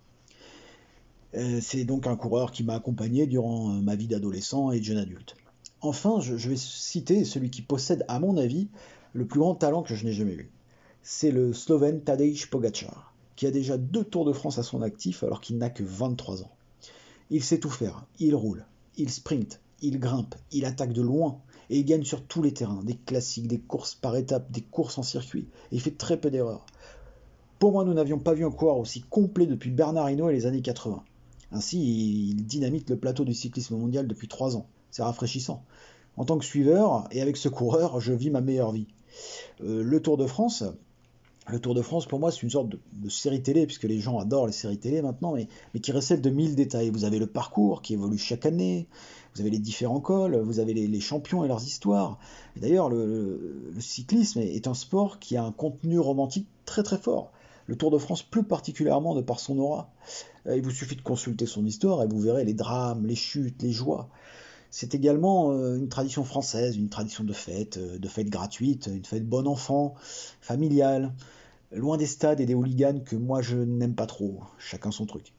Euh, 1.35 1.59
c'est 1.61 1.83
donc 1.83 2.07
un 2.07 2.15
coureur 2.15 2.51
qui 2.51 2.63
m'a 2.63 2.75
accompagné 2.75 3.27
durant 3.27 3.71
euh, 3.71 3.81
ma 3.81 3.95
vie 3.95 4.07
d'adolescent 4.07 4.71
et 4.71 4.79
de 4.79 4.85
jeune 4.85 4.97
adulte. 4.97 5.35
Enfin, 5.85 6.19
je, 6.19 6.49
vais 6.49 6.55
citer 6.55 7.23
celui 7.25 7.51
qui 7.51 7.61
possède, 7.61 8.05
à 8.07 8.19
mon 8.19 8.37
avis, 8.37 8.69
le 9.13 9.27
plus 9.27 9.39
grand 9.39 9.53
talent 9.53 9.83
que 9.83 9.93
je 9.93 10.03
n'ai 10.03 10.13
jamais 10.13 10.33
vu. 10.33 10.49
C'est 11.03 11.29
le 11.29 11.53
Slovène 11.53 12.01
Tadej 12.01 12.49
Pogacar, 12.49 13.13
qui 13.35 13.45
a 13.45 13.51
déjà 13.51 13.77
deux 13.77 14.03
Tours 14.03 14.25
de 14.25 14.33
France 14.33 14.57
à 14.57 14.63
son 14.63 14.81
actif 14.81 15.23
alors 15.23 15.41
qu'il 15.41 15.59
n'a 15.59 15.69
que 15.69 15.83
23 15.83 16.41
ans. 16.41 16.51
Il 17.29 17.43
sait 17.43 17.59
tout 17.59 17.69
faire, 17.69 18.07
il 18.17 18.33
roule, 18.33 18.65
il 18.97 19.11
sprint, 19.11 19.61
il 19.83 19.99
grimpe, 19.99 20.33
il 20.51 20.65
attaque 20.65 20.91
de 20.91 21.03
loin, 21.03 21.39
et 21.69 21.77
il 21.77 21.85
gagne 21.85 22.03
sur 22.03 22.23
tous 22.23 22.41
les 22.41 22.51
terrains, 22.51 22.83
des 22.83 22.95
classiques, 22.95 23.47
des 23.47 23.59
courses 23.59 23.93
par 23.93 24.15
étapes, 24.15 24.51
des 24.51 24.61
courses 24.61 24.97
en 24.97 25.03
circuit, 25.03 25.47
et 25.71 25.75
il 25.75 25.81
fait 25.81 25.95
très 25.95 26.19
peu 26.19 26.31
d'erreurs. 26.31 26.65
Pour 27.59 27.73
moi, 27.73 27.85
nous 27.85 27.93
n'avions 27.93 28.17
pas 28.17 28.33
vu 28.33 28.43
un 28.43 28.51
coureur 28.51 28.77
aussi 28.77 29.01
complet 29.01 29.45
depuis 29.45 29.69
Bernard 29.69 30.09
Hinault 30.09 30.31
et 30.31 30.33
les 30.33 30.47
années 30.47 30.63
80. 30.63 31.03
Ainsi, 31.51 32.29
il 32.31 32.43
dynamite 32.47 32.89
le 32.89 32.97
plateau 32.97 33.23
du 33.23 33.35
cyclisme 33.35 33.77
mondial 33.77 34.07
depuis 34.07 34.27
trois 34.27 34.57
ans 34.57 34.65
c'est 34.95 35.03
rafraîchissant. 35.03 35.65
En 36.15 36.23
tant 36.23 36.37
que 36.37 36.45
suiveur, 36.45 37.05
et 37.11 37.21
avec 37.21 37.35
ce 37.35 37.49
coureur, 37.49 37.99
je 37.99 38.13
vis 38.13 38.29
ma 38.29 38.39
meilleure 38.39 38.71
vie. 38.71 38.87
le 39.59 39.99
Tour 39.99 40.15
de 40.15 40.25
France, 40.25 40.63
le 41.49 41.59
Tour 41.59 41.75
de 41.75 41.81
France, 41.81 42.05
pour 42.05 42.17
moi, 42.17 42.31
c'est 42.31 42.43
une 42.43 42.49
sorte 42.49 42.69
de, 42.69 43.09
série 43.09 43.43
télé, 43.43 43.65
puisque 43.65 43.83
les 43.83 43.99
gens 43.99 44.19
adorent 44.19 44.47
les 44.47 44.53
séries 44.53 44.77
télé 44.77 45.01
maintenant, 45.01 45.35
mais, 45.35 45.79
qui 45.81 45.91
recèle 45.91 46.21
de 46.21 46.29
mille 46.29 46.55
détails. 46.55 46.91
Vous 46.91 47.03
avez 47.03 47.19
le 47.19 47.27
parcours 47.27 47.81
qui 47.81 47.95
évolue 47.95 48.17
chaque 48.17 48.45
année, 48.45 48.87
vous 49.35 49.41
avez 49.41 49.49
les 49.49 49.59
différents 49.59 49.99
cols, 49.99 50.37
vous 50.37 50.59
avez 50.59 50.73
les, 50.73 50.99
champions 51.01 51.43
et 51.43 51.49
leurs 51.49 51.65
histoires. 51.65 52.17
D'ailleurs, 52.55 52.89
le, 52.89 53.73
cyclisme 53.79 54.39
est 54.39 54.67
un 54.67 54.73
sport 54.73 55.19
qui 55.19 55.35
a 55.35 55.43
un 55.43 55.51
contenu 55.51 55.99
romantique 55.99 56.47
très 56.63 56.83
très 56.83 56.97
fort. 56.97 57.33
Le 57.67 57.75
Tour 57.75 57.91
de 57.91 57.97
France, 57.97 58.23
plus 58.23 58.43
particulièrement 58.43 59.13
de 59.13 59.21
par 59.21 59.41
son 59.41 59.59
aura. 59.59 59.91
Euh, 60.47 60.55
il 60.55 60.63
vous 60.63 60.71
suffit 60.71 60.95
de 60.95 61.01
consulter 61.01 61.47
son 61.47 61.65
histoire 61.65 62.01
et 62.01 62.07
vous 62.07 62.19
verrez 62.19 62.45
les 62.45 62.53
drames, 62.53 63.05
les 63.05 63.15
chutes, 63.15 63.61
les 63.61 63.71
joies. 63.71 64.07
C'est 64.77 64.93
également 64.93 65.53
euh, 65.53 65.77
une 65.77 65.87
tradition 65.87 66.25
française, 66.25 66.75
une 66.75 66.89
tradition 66.89 67.23
de 67.23 67.31
fête, 67.31 67.77
euh, 67.77 67.97
de 67.97 68.07
fête 68.09 68.29
gratuite, 68.29 68.89
une 68.93 69.05
fête 69.05 69.25
bon 69.25 69.47
enfant, 69.47 69.95
familiale, 70.41 71.13
loin 71.71 71.95
des 71.95 72.05
stades 72.05 72.41
et 72.41 72.45
des 72.45 72.55
hooligans 72.55 72.99
que 72.99 73.15
moi 73.15 73.41
je 73.41 73.55
n'aime 73.55 73.95
pas 73.95 74.05
trop, 74.05 74.41
chacun 74.57 74.91
son 74.91 75.05
truc. 75.05 75.31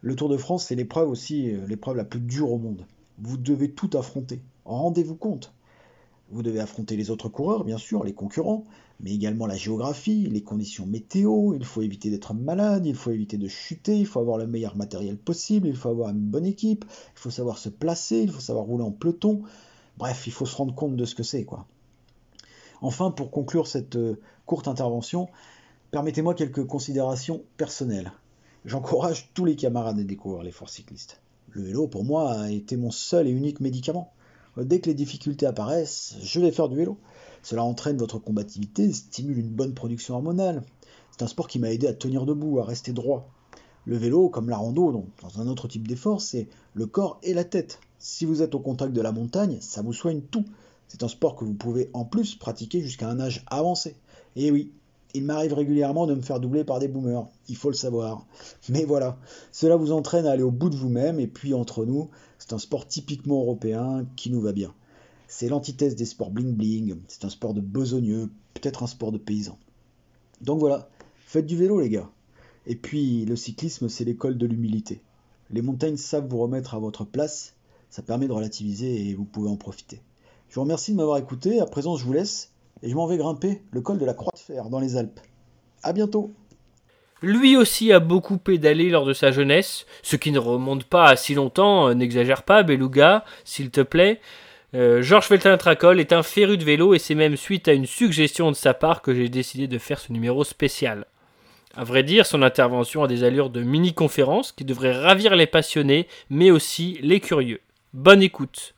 Le 0.00 0.16
Tour 0.16 0.30
de 0.30 0.38
France, 0.38 0.64
c'est 0.64 0.74
l'épreuve 0.74 1.10
aussi, 1.10 1.50
euh, 1.50 1.66
l'épreuve 1.66 1.96
la 1.96 2.04
plus 2.04 2.20
dure 2.20 2.50
au 2.50 2.56
monde. 2.56 2.86
Vous 3.18 3.36
devez 3.36 3.70
tout 3.72 3.90
affronter. 3.92 4.40
Rendez-vous 4.64 5.16
compte. 5.16 5.52
Vous 6.30 6.42
devez 6.42 6.60
affronter 6.60 6.96
les 6.96 7.10
autres 7.10 7.28
coureurs, 7.28 7.64
bien 7.64 7.76
sûr, 7.76 8.04
les 8.04 8.14
concurrents, 8.14 8.64
mais 9.00 9.12
également 9.12 9.46
la 9.46 9.56
géographie, 9.56 10.28
les 10.30 10.42
conditions 10.42 10.86
météo, 10.86 11.54
il 11.54 11.64
faut 11.64 11.82
éviter 11.82 12.10
d'être 12.10 12.34
malade, 12.34 12.86
il 12.86 12.94
faut 12.94 13.10
éviter 13.10 13.36
de 13.36 13.48
chuter, 13.48 13.96
il 13.96 14.06
faut 14.06 14.20
avoir 14.20 14.38
le 14.38 14.46
meilleur 14.46 14.76
matériel 14.76 15.16
possible, 15.16 15.68
il 15.68 15.76
faut 15.76 15.88
avoir 15.88 16.10
une 16.10 16.18
bonne 16.18 16.46
équipe, 16.46 16.84
il 16.88 17.18
faut 17.18 17.30
savoir 17.30 17.58
se 17.58 17.68
placer, 17.68 18.22
il 18.22 18.30
faut 18.30 18.40
savoir 18.40 18.64
rouler 18.64 18.84
en 18.84 18.90
peloton. 18.90 19.42
Bref, 19.96 20.26
il 20.26 20.32
faut 20.32 20.46
se 20.46 20.56
rendre 20.56 20.74
compte 20.74 20.96
de 20.96 21.04
ce 21.04 21.14
que 21.14 21.22
c'est, 21.22 21.44
quoi. 21.44 21.66
Enfin, 22.80 23.10
pour 23.10 23.30
conclure 23.30 23.66
cette 23.66 23.96
euh, 23.96 24.20
courte 24.46 24.68
intervention, 24.68 25.28
Permettez-moi 25.90 26.34
quelques 26.34 26.66
considérations 26.66 27.42
personnelles. 27.56 28.12
J'encourage 28.66 29.30
tous 29.32 29.46
les 29.46 29.56
camarades 29.56 29.98
à 29.98 30.02
découvrir 30.02 30.42
les 30.42 30.50
forces 30.50 30.74
cyclistes. 30.74 31.22
Le 31.48 31.62
vélo, 31.62 31.86
pour 31.86 32.04
moi, 32.04 32.30
a 32.32 32.50
été 32.50 32.76
mon 32.76 32.90
seul 32.90 33.26
et 33.26 33.30
unique 33.30 33.60
médicament. 33.60 34.12
Dès 34.58 34.80
que 34.80 34.90
les 34.90 34.94
difficultés 34.94 35.46
apparaissent, 35.46 36.16
je 36.22 36.40
vais 36.40 36.52
faire 36.52 36.68
du 36.68 36.76
vélo. 36.76 36.98
Cela 37.42 37.64
entraîne 37.64 37.96
votre 37.96 38.18
combativité, 38.18 38.92
stimule 38.92 39.38
une 39.38 39.48
bonne 39.48 39.74
production 39.74 40.14
hormonale. 40.14 40.62
C'est 41.10 41.22
un 41.22 41.28
sport 41.28 41.48
qui 41.48 41.58
m'a 41.58 41.72
aidé 41.72 41.86
à 41.86 41.94
tenir 41.94 42.26
debout, 42.26 42.58
à 42.58 42.64
rester 42.64 42.92
droit. 42.92 43.28
Le 43.84 43.96
vélo, 43.96 44.28
comme 44.28 44.50
la 44.50 44.56
rando, 44.56 45.04
dans 45.22 45.40
un 45.40 45.48
autre 45.48 45.66
type 45.68 45.88
d'effort, 45.88 46.20
c'est 46.20 46.48
le 46.74 46.86
corps 46.86 47.18
et 47.22 47.34
la 47.34 47.44
tête. 47.44 47.80
Si 47.98 48.24
vous 48.24 48.42
êtes 48.42 48.54
au 48.54 48.60
contact 48.60 48.92
de 48.92 49.00
la 49.00 49.12
montagne, 49.12 49.58
ça 49.60 49.82
vous 49.82 49.92
soigne 49.92 50.20
tout. 50.20 50.44
C'est 50.88 51.02
un 51.02 51.08
sport 51.08 51.36
que 51.36 51.44
vous 51.44 51.54
pouvez 51.54 51.90
en 51.94 52.04
plus 52.04 52.34
pratiquer 52.34 52.80
jusqu'à 52.80 53.08
un 53.08 53.20
âge 53.20 53.44
avancé. 53.48 53.96
Et 54.36 54.50
oui, 54.50 54.72
il 55.14 55.24
m'arrive 55.24 55.54
régulièrement 55.54 56.06
de 56.06 56.14
me 56.14 56.20
faire 56.20 56.40
doubler 56.40 56.64
par 56.64 56.78
des 56.78 56.88
boomers, 56.88 57.26
il 57.48 57.56
faut 57.56 57.70
le 57.70 57.74
savoir. 57.74 58.26
Mais 58.68 58.84
voilà, 58.84 59.18
cela 59.52 59.76
vous 59.76 59.92
entraîne 59.92 60.26
à 60.26 60.32
aller 60.32 60.42
au 60.42 60.50
bout 60.50 60.70
de 60.70 60.76
vous-même, 60.76 61.18
et 61.18 61.26
puis 61.26 61.54
entre 61.54 61.84
nous, 61.84 62.10
c'est 62.38 62.52
un 62.52 62.58
sport 62.58 62.86
typiquement 62.86 63.40
européen 63.40 64.06
qui 64.16 64.30
nous 64.30 64.40
va 64.40 64.52
bien. 64.52 64.74
C'est 65.30 65.48
l'antithèse 65.48 65.94
des 65.94 66.06
sports 66.06 66.32
bling-bling, 66.32 66.96
c'est 67.06 67.26
un 67.26 67.28
sport 67.28 67.52
de 67.52 67.60
besogneux, 67.60 68.30
peut-être 68.54 68.82
un 68.82 68.86
sport 68.86 69.12
de 69.12 69.18
paysan. 69.18 69.58
Donc 70.40 70.58
voilà, 70.58 70.88
faites 71.18 71.46
du 71.46 71.54
vélo 71.54 71.80
les 71.80 71.90
gars. 71.90 72.10
Et 72.66 72.74
puis 72.74 73.26
le 73.26 73.36
cyclisme, 73.36 73.90
c'est 73.90 74.04
l'école 74.04 74.38
de 74.38 74.46
l'humilité. 74.46 75.02
Les 75.50 75.60
montagnes 75.60 75.98
savent 75.98 76.26
vous 76.26 76.38
remettre 76.38 76.74
à 76.74 76.78
votre 76.78 77.04
place, 77.04 77.54
ça 77.90 78.00
permet 78.00 78.26
de 78.26 78.32
relativiser 78.32 79.08
et 79.08 79.14
vous 79.14 79.26
pouvez 79.26 79.50
en 79.50 79.56
profiter. 79.56 80.00
Je 80.48 80.54
vous 80.54 80.62
remercie 80.62 80.92
de 80.92 80.96
m'avoir 80.96 81.18
écouté, 81.18 81.60
à 81.60 81.66
présent 81.66 81.96
je 81.96 82.06
vous 82.06 82.14
laisse 82.14 82.52
et 82.82 82.88
je 82.88 82.94
m'en 82.94 83.06
vais 83.06 83.18
grimper 83.18 83.62
le 83.70 83.82
col 83.82 83.98
de 83.98 84.06
la 84.06 84.14
Croix 84.14 84.32
de 84.34 84.38
Fer 84.38 84.70
dans 84.70 84.80
les 84.80 84.96
Alpes. 84.96 85.20
À 85.82 85.92
bientôt 85.92 86.32
lui 87.20 87.56
aussi 87.56 87.92
a 87.92 87.98
beaucoup 87.98 88.38
pédalé 88.38 88.90
lors 88.90 89.04
de 89.04 89.12
sa 89.12 89.32
jeunesse, 89.32 89.86
ce 90.04 90.14
qui 90.14 90.30
ne 90.30 90.38
remonte 90.38 90.84
pas 90.84 91.06
à 91.08 91.16
si 91.16 91.34
longtemps, 91.34 91.88
euh, 91.88 91.94
n'exagère 91.94 92.44
pas, 92.44 92.62
Beluga, 92.62 93.24
s'il 93.44 93.70
te 93.70 93.80
plaît. 93.80 94.20
Euh, 94.74 95.00
Georges 95.00 95.26
Feltin-Tracol 95.26 95.98
est 95.98 96.12
un 96.12 96.22
féru 96.22 96.58
de 96.58 96.64
vélo 96.64 96.92
et 96.92 96.98
c'est 96.98 97.14
même 97.14 97.36
suite 97.36 97.68
à 97.68 97.72
une 97.72 97.86
suggestion 97.86 98.50
de 98.50 98.56
sa 98.56 98.74
part 98.74 99.00
que 99.00 99.14
j'ai 99.14 99.30
décidé 99.30 99.66
de 99.66 99.78
faire 99.78 99.98
ce 99.98 100.12
numéro 100.12 100.44
spécial. 100.44 101.06
À 101.74 101.84
vrai 101.84 102.02
dire, 102.02 102.26
son 102.26 102.42
intervention 102.42 103.02
a 103.02 103.08
des 103.08 103.24
allures 103.24 103.50
de 103.50 103.62
mini-conférence 103.62 104.52
qui 104.52 104.64
devrait 104.64 104.92
ravir 104.92 105.36
les 105.36 105.46
passionnés, 105.46 106.06
mais 106.28 106.50
aussi 106.50 106.98
les 107.02 107.20
curieux. 107.20 107.60
Bonne 107.94 108.22
écoute 108.22 108.74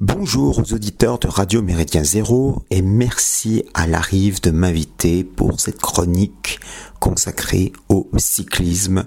Bonjour 0.00 0.58
aux 0.58 0.72
auditeurs 0.72 1.18
de 1.18 1.28
Radio 1.28 1.62
Méridien 1.62 2.02
Zéro 2.02 2.62
et 2.70 2.82
merci 2.82 3.64
à 3.74 3.86
la 3.86 4.00
Rive 4.00 4.40
de 4.40 4.50
m'inviter 4.50 5.22
pour 5.22 5.60
cette 5.60 5.80
chronique 5.80 6.58
consacrée 6.98 7.72
au 7.88 8.08
cyclisme 8.16 9.04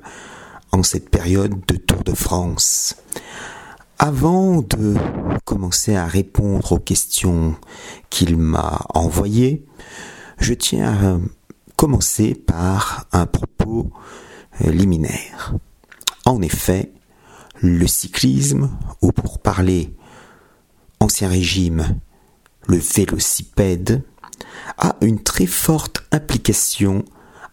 en 0.72 0.84
cette 0.84 1.10
période 1.10 1.66
de 1.68 1.76
Tour 1.76 2.04
de 2.04 2.14
France. 2.14 2.96
Avant 4.00 4.62
de 4.62 4.94
commencer 5.44 5.96
à 5.96 6.06
répondre 6.06 6.74
aux 6.74 6.80
questions 6.80 7.56
qu'il 8.12 8.38
m'a 8.38 8.86
envoyées, 8.94 9.66
je 10.38 10.54
tiens 10.54 10.94
à 10.94 11.20
commencer 11.76 12.36
par 12.36 13.08
un 13.12 13.26
propos 13.26 13.90
liminaire. 14.60 15.56
En 16.26 16.44
effet, 16.44 16.94
le 17.60 17.88
cyclisme, 17.88 18.70
ou 19.02 19.12
pour 19.12 19.40
parler 19.40 19.96
Ancien 21.00 21.30
Régime, 21.30 22.00
le 22.68 22.78
vélocipède, 22.78 24.04
a 24.78 24.96
une 25.02 25.24
très 25.24 25.48
forte 25.48 26.04
implication 26.12 27.04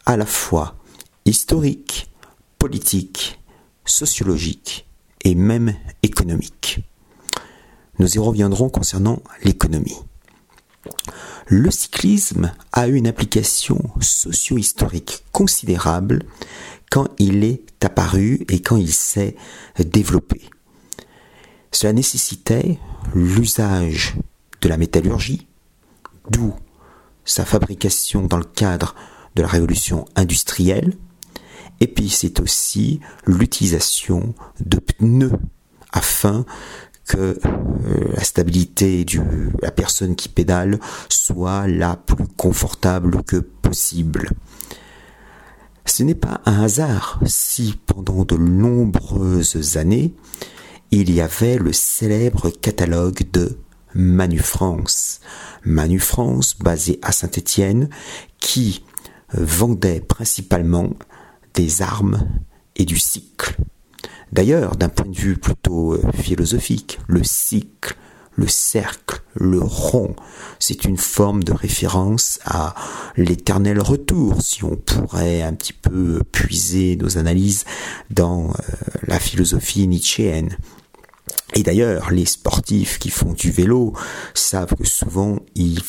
à 0.05 0.19
la 0.19 0.27
fois 0.27 0.77
historique, 1.25 2.13
politique, 2.59 3.41
sociologique 3.87 4.87
et 5.25 5.35
même 5.35 5.75
économique. 6.03 6.81
Nous 7.99 8.15
y 8.15 8.19
reviendrons 8.19 8.69
concernant 8.69 9.23
l'économie. 9.43 9.97
Le 11.47 11.71
cyclisme 11.71 12.53
a 12.73 12.87
une 12.87 13.07
application 13.07 13.79
socio-historique 14.01 15.25
considérable 15.33 16.25
quand 16.91 17.09
il 17.19 17.45
est 17.45 17.63
apparu 17.85 18.45
et 18.49 18.61
quand 18.61 18.77
il 18.77 18.93
s'est 18.93 19.37
développé. 19.79 20.43
Cela 21.71 21.93
nécessitait 21.93 22.79
l'usage 23.15 24.17
de 24.61 24.69
la 24.69 24.77
métallurgie, 24.77 25.47
d'où 26.31 26.55
sa 27.25 27.45
fabrication 27.45 28.23
dans 28.23 28.37
le 28.37 28.45
cadre 28.45 28.95
de 29.35 29.43
la 29.43 29.49
révolution 29.49 30.05
industrielle, 30.15 30.97
et 31.81 31.87
puis 31.87 32.09
c'est 32.09 32.41
aussi 32.41 33.01
l'utilisation 33.27 34.35
de 34.61 34.79
pneus 34.79 35.33
afin 35.93 36.45
que 37.07 37.19
euh, 37.19 38.13
la 38.15 38.25
stabilité 38.25 39.05
de 39.05 39.21
la 39.61 39.71
personne 39.71 40.17
qui 40.17 40.29
pédale 40.29 40.81
soit 41.09 41.67
la 41.69 41.97
plus 41.97 42.27
confortable 42.37 43.23
que 43.25 43.37
possible. 43.37 44.31
Ce 45.87 46.03
n'est 46.03 46.15
pas 46.15 46.41
un 46.47 46.63
hasard 46.63 47.21
si 47.27 47.79
pendant 47.87 48.25
de 48.25 48.37
nombreuses 48.37 49.77
années, 49.77 50.15
il 50.91 51.13
y 51.13 51.21
avait 51.21 51.59
le 51.59 51.73
célèbre 51.73 52.51
catalogue 52.51 53.31
de 53.33 53.59
Manu 53.95 54.39
France. 54.39 55.21
Manu 55.65 55.99
France, 55.99 56.57
basé 56.59 56.99
à 57.03 57.13
Saint-Étienne, 57.13 57.91
qui 58.39 58.83
vendait 59.33 60.01
principalement 60.01 60.91
des 61.55 61.83
armes 61.83 62.29
et 62.77 62.85
du 62.85 62.99
cycle. 62.99 63.57
D'ailleurs, 64.33 64.77
d'un 64.77 64.89
point 64.89 65.07
de 65.07 65.17
vue 65.17 65.37
plutôt 65.37 65.95
euh, 65.95 66.03
philosophique, 66.13 66.99
le 67.07 67.23
cycle, 67.23 67.97
le 68.37 68.49
cercle, 68.49 69.23
le 69.35 69.61
rond, 69.61 70.17
c'est 70.59 70.85
une 70.85 70.97
forme 70.97 71.45
de 71.45 71.53
référence 71.53 72.41
à 72.45 72.75
l'éternel 73.17 73.81
retour, 73.81 74.43
si 74.43 74.65
on 74.65 74.75
pourrait 74.75 75.43
un 75.43 75.53
petit 75.53 75.73
peu 75.73 76.21
puiser 76.33 76.97
nos 76.97 77.17
analyses 77.17 77.65
dans 78.11 78.51
euh, 78.51 78.53
la 79.07 79.21
philosophie 79.21 79.87
nietzschéenne. 79.87 80.57
Et 81.55 81.63
d'ailleurs, 81.63 82.11
les 82.11 82.25
sportifs 82.25 82.99
qui 82.99 83.11
font 83.11 83.33
du 83.33 83.51
vélo 83.51 83.93
savent 84.35 84.75
que 84.75 84.87
souvent 84.87 85.39
ils 85.55 85.83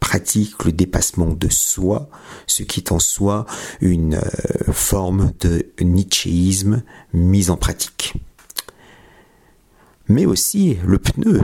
pratiquent 0.00 0.64
le 0.64 0.72
dépassement 0.72 1.32
de 1.32 1.48
soi, 1.48 2.10
ce 2.48 2.64
qui 2.64 2.80
est 2.80 2.90
en 2.90 2.98
soi 2.98 3.46
une 3.80 4.16
euh, 4.16 4.72
forme 4.72 5.32
de 5.40 5.66
nietzschéisme 5.80 6.82
mise 7.12 7.50
en 7.50 7.56
pratique. 7.56 8.14
Mais 10.08 10.26
aussi 10.26 10.78
le 10.84 10.98
pneu, 10.98 11.40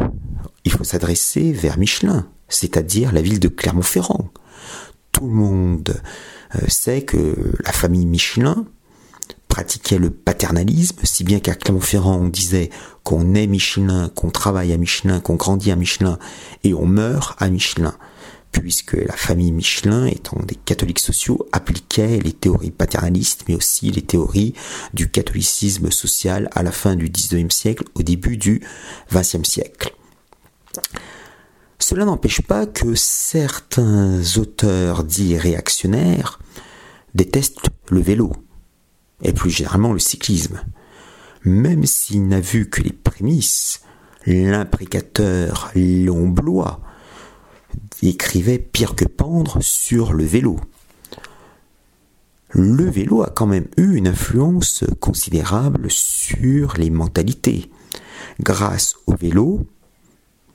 il 0.64 0.72
faut 0.72 0.85
s'adresser 0.85 1.53
vers 1.53 1.79
Michelin, 1.79 2.29
c'est-à-dire 2.49 3.12
la 3.12 3.22
ville 3.22 3.41
de 3.41 3.49
Clermont-Ferrand. 3.49 4.29
Tout 5.12 5.26
le 5.26 5.35
monde 5.35 6.01
euh, 6.57 6.59
sait 6.66 7.03
que 7.03 7.53
la 7.64 7.72
famille 7.72 8.07
Michelin 8.07 8.66
pratiquait 9.59 9.99
le 9.99 10.11
paternalisme, 10.11 11.01
si 11.03 11.25
bien 11.25 11.41
qu'à 11.41 11.57
Clermont-Ferrand 11.57 12.21
on 12.21 12.29
disait 12.29 12.71
qu'on 13.03 13.35
est 13.35 13.49
Michelin, 13.49 14.09
qu'on 14.09 14.31
travaille 14.31 14.73
à 14.73 14.77
Michelin, 14.77 15.19
qu'on 15.19 15.35
grandit 15.35 15.73
à 15.73 15.77
Michelin 15.77 16.17
et 16.63 16.75
on 16.75 16.87
meurt 16.87 17.35
à 17.43 17.51
Michelin. 17.51 17.97
puisque 18.53 18.93
la 18.93 19.17
famille 19.17 19.51
Michelin, 19.51 20.07
étant 20.07 20.41
des 20.47 20.55
catholiques 20.55 21.01
sociaux, 21.01 21.49
appliquait 21.51 22.21
les 22.21 22.33
théories 22.33 22.71
paternalistes, 22.71 23.47
mais 23.49 23.57
aussi 23.57 23.91
les 23.91 24.03
théories 24.03 24.55
du 24.95 25.11
catholicisme 25.11 25.91
social 25.91 26.49
à 26.53 26.63
la 26.63 26.71
fin 26.71 26.95
du 26.95 27.09
XIXe 27.09 27.53
siècle, 27.53 27.83
au 27.97 28.05
début 28.05 28.37
du 28.37 28.63
XXe 29.13 29.43
siècle. 29.43 29.93
Cela 31.81 32.05
n'empêche 32.05 32.43
pas 32.43 32.67
que 32.67 32.95
certains 32.95 34.21
auteurs 34.37 35.03
dits 35.03 35.37
réactionnaires 35.37 36.39
détestent 37.15 37.71
le 37.91 38.01
vélo, 38.01 38.33
et 39.23 39.33
plus 39.33 39.51
généralement 39.51 39.93
le 39.93 39.99
cyclisme. 39.99 40.61
Même 41.45 41.85
s'il 41.87 42.29
n'a 42.29 42.41
vu 42.41 42.69
que 42.69 42.83
les 42.83 42.93
prémices, 42.93 43.83
l'imprécateur 44.27 45.71
Léon 45.75 46.29
Blois 46.29 46.81
écrivait 48.03 48.59
pire 48.59 48.95
que 48.95 49.05
pendre 49.05 49.59
sur 49.61 50.12
le 50.12 50.25
vélo. 50.25 50.59
Le 52.51 52.89
vélo 52.89 53.23
a 53.23 53.31
quand 53.31 53.47
même 53.47 53.66
eu 53.77 53.97
une 53.97 54.09
influence 54.09 54.85
considérable 55.01 55.91
sur 55.91 56.75
les 56.77 56.91
mentalités. 56.91 57.71
Grâce 58.41 58.95
au 59.07 59.14
vélo, 59.14 59.66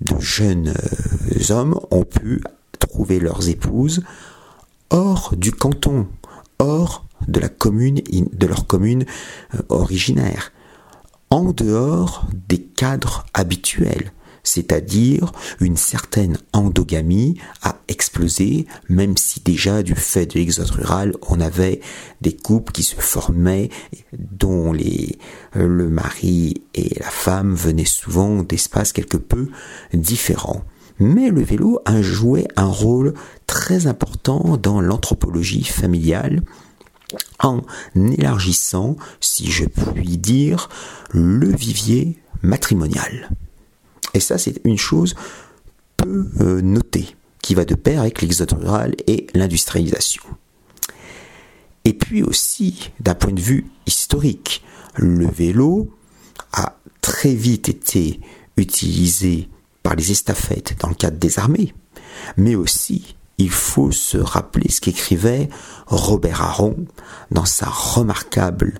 de 0.01 0.19
jeunes 0.19 0.73
euh, 0.75 1.53
hommes 1.53 1.79
ont 1.91 2.03
pu 2.03 2.43
trouver 2.79 3.19
leurs 3.19 3.47
épouses 3.47 4.03
hors 4.89 5.35
du 5.35 5.51
canton, 5.51 6.07
hors 6.59 7.05
de 7.27 7.39
leur 7.39 8.67
commune 8.67 9.05
euh, 9.55 9.59
originaire, 9.69 10.51
en 11.29 11.51
dehors 11.51 12.27
des 12.47 12.61
cadres 12.61 13.25
habituels 13.33 14.11
c'est-à-dire 14.43 15.31
une 15.61 15.77
certaine 15.77 16.37
endogamie 16.51 17.37
a 17.61 17.77
explosé, 17.87 18.67
même 18.89 19.17
si 19.17 19.39
déjà 19.39 19.83
du 19.83 19.95
fait 19.95 20.25
de 20.25 20.33
l'exode 20.35 20.69
rural, 20.69 21.13
on 21.29 21.39
avait 21.39 21.79
des 22.21 22.35
couples 22.35 22.73
qui 22.73 22.83
se 22.83 22.95
formaient, 22.95 23.69
dont 24.17 24.73
les, 24.73 25.17
euh, 25.55 25.67
le 25.67 25.89
mari 25.89 26.61
et 26.75 26.99
la 26.99 27.09
femme 27.09 27.55
venaient 27.55 27.85
souvent 27.85 28.43
d'espaces 28.43 28.91
quelque 28.91 29.17
peu 29.17 29.47
différents. 29.93 30.63
Mais 30.99 31.29
le 31.29 31.41
vélo 31.41 31.79
a 31.85 32.01
joué 32.01 32.47
un 32.55 32.67
rôle 32.67 33.13
très 33.47 33.87
important 33.87 34.57
dans 34.57 34.79
l'anthropologie 34.79 35.63
familiale, 35.63 36.43
en 37.39 37.61
élargissant, 37.95 38.95
si 39.19 39.51
je 39.51 39.65
puis 39.65 40.17
dire, 40.17 40.69
le 41.11 41.53
vivier 41.53 42.17
matrimonial. 42.41 43.29
Et 44.13 44.19
ça, 44.19 44.37
c'est 44.37 44.61
une 44.65 44.77
chose 44.77 45.15
peu 45.97 46.27
euh, 46.41 46.61
notée, 46.61 47.15
qui 47.41 47.55
va 47.55 47.65
de 47.65 47.75
pair 47.75 48.01
avec 48.01 48.21
l'exode 48.21 48.53
rural 48.53 48.95
et 49.07 49.27
l'industrialisation. 49.33 50.23
Et 51.85 51.93
puis 51.93 52.23
aussi, 52.23 52.91
d'un 52.99 53.15
point 53.15 53.33
de 53.33 53.41
vue 53.41 53.67
historique, 53.85 54.63
le 54.95 55.27
vélo 55.27 55.89
a 56.53 56.77
très 57.01 57.33
vite 57.33 57.67
été 57.67 58.21
utilisé 58.55 59.49
par 59.81 59.95
les 59.95 60.11
estafettes 60.11 60.75
dans 60.79 60.89
le 60.89 60.95
cadre 60.95 61.17
des 61.17 61.39
armées, 61.39 61.73
mais 62.37 62.55
aussi 62.55 63.15
il 63.37 63.49
faut 63.49 63.91
se 63.91 64.17
rappeler 64.17 64.69
ce 64.69 64.81
qu'écrivait 64.81 65.47
Robert 65.87 66.41
Aron 66.41 66.75
dans 67.31 67.45
sa 67.45 67.67
remarquable 67.67 68.79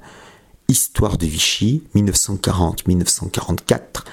Histoire 0.70 1.18
de 1.18 1.26
Vichy 1.26 1.84
1940-1944 1.96 4.04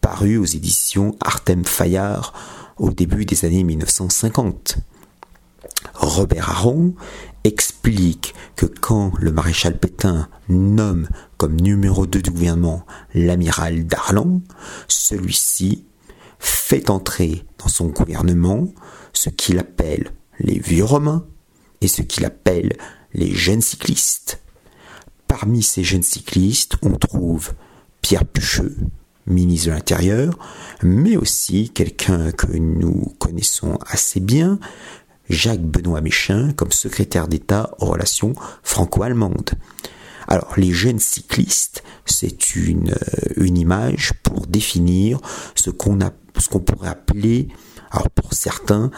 paru 0.00 0.38
aux 0.38 0.46
éditions 0.46 1.16
Artem 1.20 1.64
Fayard 1.64 2.32
au 2.78 2.90
début 2.90 3.26
des 3.26 3.44
années 3.44 3.64
1950. 3.64 4.78
Robert 5.94 6.50
Aron 6.50 6.94
explique 7.44 8.34
que 8.56 8.66
quand 8.66 9.12
le 9.18 9.32
maréchal 9.32 9.78
Pétain 9.78 10.28
nomme 10.48 11.08
comme 11.36 11.60
numéro 11.60 12.06
2 12.06 12.22
du 12.22 12.30
gouvernement 12.30 12.86
l'amiral 13.14 13.86
Darlan, 13.86 14.40
celui-ci 14.88 15.84
fait 16.38 16.90
entrer 16.90 17.44
dans 17.58 17.68
son 17.68 17.88
gouvernement 17.88 18.68
ce 19.12 19.30
qu'il 19.30 19.58
appelle 19.58 20.12
les 20.38 20.58
vieux 20.58 20.84
romains 20.84 21.26
et 21.80 21.88
ce 21.88 22.02
qu'il 22.02 22.24
appelle 22.24 22.72
les 23.12 23.34
jeunes 23.34 23.62
cyclistes. 23.62 24.40
Parmi 25.28 25.62
ces 25.62 25.84
jeunes 25.84 26.02
cyclistes, 26.02 26.76
on 26.82 26.96
trouve 26.96 27.52
Pierre 28.02 28.24
Pucheux, 28.24 28.76
ministre 29.26 29.68
de 29.68 29.72
l'Intérieur, 29.72 30.38
mais 30.82 31.16
aussi 31.16 31.70
quelqu'un 31.70 32.32
que 32.32 32.56
nous 32.56 33.14
connaissons 33.18 33.78
assez 33.86 34.20
bien, 34.20 34.58
Jacques 35.28 35.62
Benoît 35.62 36.00
Méchin, 36.00 36.52
comme 36.54 36.72
secrétaire 36.72 37.28
d'État 37.28 37.70
aux 37.78 37.86
relations 37.86 38.34
franco-allemandes. 38.62 39.52
Alors, 40.26 40.54
les 40.56 40.72
jeunes 40.72 40.98
cyclistes, 40.98 41.82
c'est 42.04 42.54
une, 42.56 42.90
euh, 43.38 43.46
image 43.46 44.12
pour 44.22 44.46
définir 44.46 45.20
ce 45.54 45.70
qu'on 45.70 45.98
pourrait 46.60 46.88
appeler, 46.88 47.48
alors 47.90 48.10
pour 48.10 48.32
certains, 48.34 48.90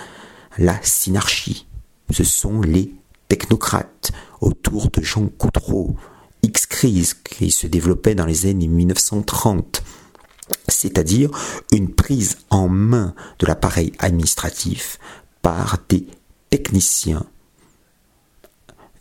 la 0.59 0.79
synarchie. 0.83 1.67
Ce 2.11 2.25
sont 2.25 2.61
les 2.61 2.95
technocrates 3.29 4.13
autour 4.41 4.91
de 4.91 5.03
Jean 5.03 5.29
Coutreau, 5.29 5.97
X-Crise, 6.43 7.15
qui 7.15 7.51
se 7.51 7.67
développait 7.67 8.15
dans 8.15 8.27
les 8.27 8.47
années 8.47 8.69
1930 8.69 9.83
c'est-à-dire 10.69 11.31
une 11.73 11.95
prise 11.95 12.39
en 12.51 12.69
main 12.69 13.15
de 13.39 13.47
l'appareil 13.47 13.93
administratif 13.99 14.99
par 15.41 15.79
des 15.89 16.07
techniciens 16.51 17.25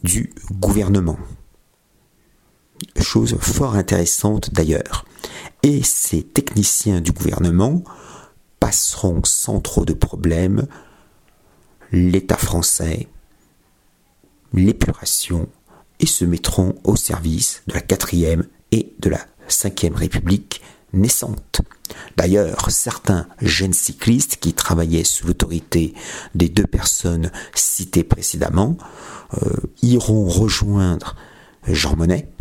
du 0.03 0.33
gouvernement. 0.51 1.17
Chose 2.99 3.37
fort 3.39 3.75
intéressante 3.75 4.51
d'ailleurs. 4.53 5.05
Et 5.63 5.83
ces 5.83 6.23
techniciens 6.23 7.01
du 7.01 7.11
gouvernement 7.11 7.83
passeront 8.71 9.21
sans 9.25 9.59
trop 9.59 9.83
de 9.83 9.91
problèmes 9.91 10.65
l'État 11.91 12.37
français, 12.37 13.09
l'épuration, 14.53 15.49
et 15.99 16.05
se 16.05 16.23
mettront 16.23 16.75
au 16.85 16.95
service 16.95 17.63
de 17.67 17.73
la 17.73 17.81
quatrième 17.81 18.47
et 18.71 18.93
de 18.99 19.09
la 19.09 19.19
cinquième 19.49 19.95
République 19.95 20.61
naissante. 20.93 21.63
D'ailleurs, 22.15 22.71
certains 22.71 23.27
jeunes 23.41 23.73
cyclistes 23.73 24.37
qui 24.37 24.53
travaillaient 24.53 25.03
sous 25.03 25.27
l'autorité 25.27 25.93
des 26.33 26.47
deux 26.47 26.65
personnes 26.65 27.29
citées 27.53 28.05
précédemment 28.05 28.77
euh, 29.33 29.49
iront 29.81 30.29
rejoindre 30.29 31.17
Jean 31.67 31.97
Monnet 31.97 32.31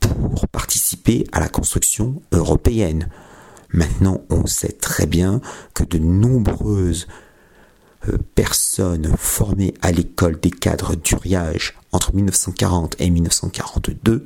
pour 0.00 0.48
participer 0.48 1.26
à 1.32 1.40
la 1.40 1.50
construction 1.50 2.22
européenne. 2.32 3.10
Maintenant, 3.76 4.22
on 4.30 4.46
sait 4.46 4.72
très 4.72 5.06
bien 5.06 5.40
que 5.74 5.84
de 5.84 5.98
nombreuses 5.98 7.06
euh, 8.08 8.16
personnes 8.34 9.12
formées 9.18 9.74
à 9.82 9.92
l'école 9.92 10.40
des 10.40 10.50
cadres 10.50 10.96
d'Uriage 10.96 11.78
entre 11.92 12.14
1940 12.14 12.96
et 12.98 13.10
1942 13.10 14.24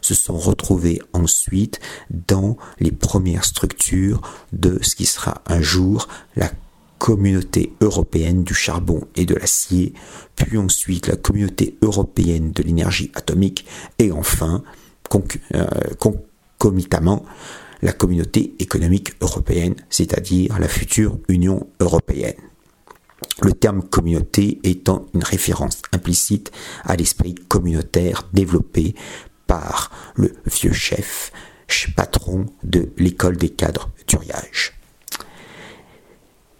se 0.00 0.14
sont 0.14 0.38
retrouvées 0.38 1.02
ensuite 1.12 1.80
dans 2.10 2.56
les 2.78 2.92
premières 2.92 3.44
structures 3.44 4.20
de 4.52 4.78
ce 4.82 4.94
qui 4.94 5.06
sera 5.06 5.42
un 5.46 5.60
jour 5.60 6.08
la 6.36 6.50
communauté 6.98 7.72
européenne 7.80 8.44
du 8.44 8.54
charbon 8.54 9.08
et 9.16 9.26
de 9.26 9.34
l'acier, 9.34 9.92
puis 10.36 10.56
ensuite 10.56 11.08
la 11.08 11.16
communauté 11.16 11.76
européenne 11.82 12.52
de 12.52 12.62
l'énergie 12.62 13.10
atomique, 13.16 13.66
et 13.98 14.12
enfin, 14.12 14.62
euh, 15.54 15.66
concomitamment, 15.98 17.24
la 17.82 17.92
communauté 17.92 18.54
économique 18.58 19.14
européenne, 19.20 19.74
c'est-à-dire 19.90 20.58
la 20.58 20.68
future 20.68 21.18
Union 21.28 21.66
européenne 21.80 22.34
le 23.40 23.52
terme 23.52 23.82
communauté 23.82 24.60
étant 24.62 25.06
une 25.14 25.24
référence 25.24 25.82
implicite 25.92 26.52
à 26.84 26.96
l'esprit 26.96 27.34
communautaire 27.34 28.28
développé 28.32 28.94
par 29.46 29.90
le 30.14 30.34
vieux 30.46 30.72
chef, 30.72 31.32
patron 31.96 32.46
de 32.62 32.90
l'école 32.98 33.36
des 33.36 33.48
cadres 33.48 33.90
d'Uriage. 34.06 34.74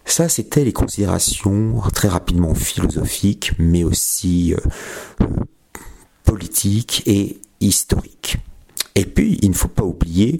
Ça, 0.05 0.27
c'était 0.27 0.65
les 0.65 0.73
considérations 0.73 1.81
très 1.93 2.07
rapidement 2.07 2.53
philosophiques, 2.53 3.53
mais 3.57 3.83
aussi 3.83 4.53
euh, 4.53 5.25
politiques 6.23 7.03
et 7.05 7.39
historiques. 7.61 8.37
Et 8.95 9.05
puis, 9.05 9.39
il 9.41 9.49
ne 9.49 9.55
faut 9.55 9.69
pas 9.69 9.83
oublier 9.83 10.39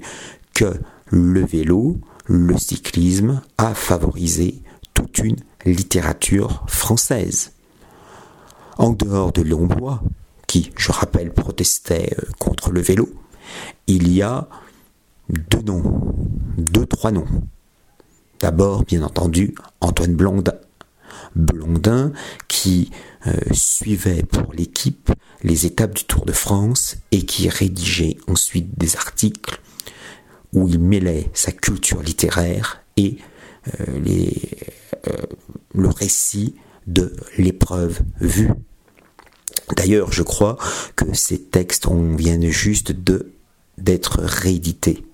que 0.54 0.72
le 1.06 1.44
vélo, 1.44 1.98
le 2.26 2.56
cyclisme 2.56 3.42
a 3.58 3.74
favorisé 3.74 4.62
toute 4.94 5.18
une 5.18 5.36
littérature 5.64 6.64
française. 6.66 7.52
En 8.78 8.90
dehors 8.90 9.32
de 9.32 9.42
Léon 9.42 9.66
Blois, 9.66 10.02
qui, 10.46 10.72
je 10.76 10.92
rappelle, 10.92 11.32
protestait 11.32 12.14
euh, 12.18 12.30
contre 12.38 12.70
le 12.70 12.80
vélo, 12.80 13.12
il 13.86 14.12
y 14.12 14.22
a 14.22 14.48
deux 15.28 15.62
noms, 15.62 16.14
deux, 16.56 16.86
trois 16.86 17.10
noms. 17.10 17.26
D'abord, 18.40 18.84
bien 18.84 19.02
entendu, 19.02 19.54
Antoine 19.80 20.14
Blondin. 20.14 20.54
Blondin 21.36 22.12
qui 22.48 22.90
euh, 23.26 23.32
suivait 23.52 24.22
pour 24.22 24.52
l'équipe 24.52 25.10
les 25.42 25.66
étapes 25.66 25.94
du 25.94 26.04
Tour 26.04 26.24
de 26.24 26.32
France 26.32 26.96
et 27.10 27.24
qui 27.24 27.48
rédigeait 27.48 28.16
ensuite 28.26 28.78
des 28.78 28.96
articles 28.96 29.60
où 30.54 30.68
il 30.68 30.78
mêlait 30.78 31.30
sa 31.34 31.52
culture 31.52 32.02
littéraire 32.02 32.82
et 32.96 33.18
euh, 33.80 33.98
les, 34.00 34.32
le 35.74 35.88
récit 35.88 36.54
de 36.86 37.14
l'épreuve 37.38 38.00
vue. 38.20 38.50
D'ailleurs, 39.76 40.12
je 40.12 40.22
crois 40.22 40.58
que 40.96 41.14
ces 41.14 41.40
textes, 41.40 41.88
vient 42.16 42.40
juste 42.40 42.92
de 42.92 43.32
d'être 43.76 44.20
réédités 44.20 45.04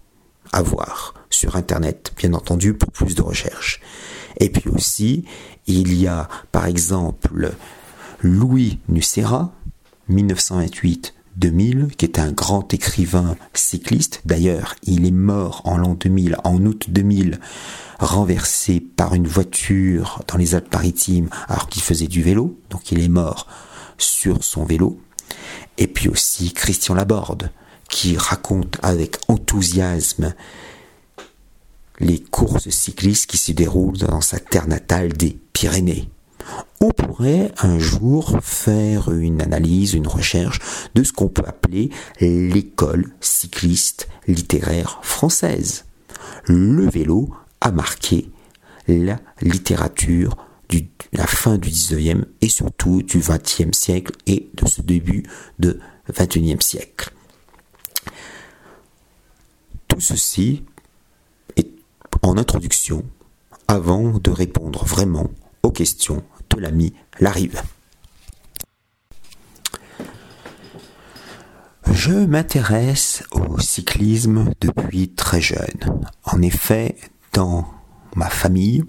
à 0.52 0.60
voir 0.60 1.14
sur 1.30 1.56
Internet, 1.56 2.12
bien 2.18 2.34
entendu, 2.34 2.74
pour 2.74 2.92
plus 2.92 3.14
de 3.14 3.22
recherches. 3.22 3.80
Et 4.38 4.50
puis 4.50 4.68
aussi, 4.68 5.24
il 5.66 5.94
y 5.94 6.06
a 6.06 6.28
par 6.52 6.66
exemple 6.66 7.52
Louis 8.20 8.78
Nucera, 8.88 9.54
1928-2000, 11.40 11.90
qui 11.96 12.04
est 12.04 12.18
un 12.18 12.32
grand 12.32 12.72
écrivain 12.74 13.36
cycliste. 13.54 14.20
D'ailleurs, 14.24 14.74
il 14.82 15.06
est 15.06 15.10
mort 15.10 15.62
en 15.64 15.76
l'an 15.78 15.94
2000, 15.94 16.36
en 16.44 16.64
août 16.64 16.86
2000, 16.88 17.40
renversé 17.98 18.80
par 18.80 19.14
une 19.14 19.26
voiture 19.26 20.22
dans 20.28 20.38
les 20.38 20.54
Alpes-Maritimes 20.54 21.28
alors 21.48 21.68
qu'il 21.68 21.82
faisait 21.82 22.06
du 22.06 22.22
vélo. 22.22 22.58
Donc 22.70 22.92
il 22.92 23.00
est 23.02 23.08
mort 23.08 23.46
sur 23.98 24.42
son 24.44 24.64
vélo. 24.64 25.00
Et 25.78 25.86
puis 25.86 26.08
aussi 26.08 26.52
Christian 26.52 26.94
Laborde, 26.94 27.50
qui 27.88 28.16
raconte 28.16 28.78
avec 28.82 29.16
enthousiasme 29.28 30.34
les 31.98 32.18
courses 32.18 32.70
cyclistes 32.70 33.26
qui 33.26 33.36
se 33.36 33.52
déroulent 33.52 33.98
dans 33.98 34.20
sa 34.20 34.38
terre 34.38 34.66
natale 34.66 35.12
des 35.12 35.38
Pyrénées. 35.52 36.08
On 36.80 36.90
pourrait 36.90 37.52
un 37.58 37.78
jour 37.78 38.38
faire 38.42 39.12
une 39.12 39.42
analyse, 39.42 39.94
une 39.94 40.06
recherche 40.06 40.60
de 40.94 41.02
ce 41.02 41.12
qu'on 41.12 41.28
peut 41.28 41.44
appeler 41.46 41.90
l'école 42.20 43.12
cycliste 43.20 44.08
littéraire 44.26 45.00
française. 45.02 45.84
Le 46.46 46.88
vélo 46.88 47.30
a 47.60 47.70
marqué 47.70 48.30
la 48.88 49.18
littérature 49.42 50.36
de 50.68 50.84
la 51.12 51.26
fin 51.26 51.58
du 51.58 51.68
19e 51.68 52.24
et 52.40 52.48
surtout 52.48 53.02
du 53.02 53.18
20e 53.18 53.72
siècle 53.72 54.12
et 54.26 54.48
de 54.54 54.66
ce 54.66 54.82
début 54.82 55.24
de 55.58 55.80
21e 56.12 56.60
siècle. 56.60 57.12
Tout 59.88 60.00
ceci 60.00 60.64
est 61.56 61.68
en 62.22 62.36
introduction 62.36 63.04
avant 63.66 64.18
de 64.18 64.30
répondre 64.30 64.84
vraiment 64.84 65.28
aux 65.62 65.70
questions 65.70 66.22
de 66.50 66.60
l'ami 66.60 66.94
Larive. 67.18 67.62
Je 71.92 72.12
m'intéresse 72.12 73.24
au 73.32 73.58
cyclisme 73.58 74.52
depuis 74.60 75.10
très 75.10 75.40
jeune. 75.40 76.06
En 76.24 76.40
effet, 76.40 76.96
dans 77.32 77.66
ma 78.14 78.30
famille, 78.30 78.84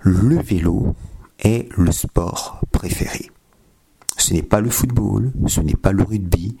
le 0.00 0.40
vélo 0.40 0.94
est 1.40 1.68
le 1.76 1.92
sport 1.92 2.60
préféré. 2.72 3.30
Ce 4.16 4.34
n'est 4.34 4.42
pas 4.42 4.60
le 4.60 4.70
football, 4.70 5.32
ce 5.46 5.60
n'est 5.60 5.74
pas 5.74 5.92
le 5.92 6.02
rugby, 6.02 6.58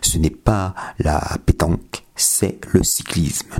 ce 0.00 0.18
n'est 0.18 0.30
pas 0.30 0.74
la 0.98 1.38
pétanque, 1.44 2.04
c'est 2.16 2.58
le 2.72 2.82
cyclisme. 2.82 3.50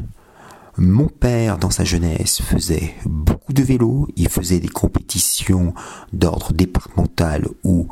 Mon 0.79 1.07
père, 1.07 1.59
dans 1.59 1.71
sa 1.71 1.85
jeunesse, 1.85 2.41
faisait 2.41 2.95
beaucoup 3.05 3.53
de 3.53 3.63
vélo. 3.63 4.09
Il 4.17 4.31
faisait 4.31 4.59
des 4.59 4.69
compétitions 4.69 5.75
d'ordre 6.15 6.55
départemental 6.55 7.47
ou 7.63 7.89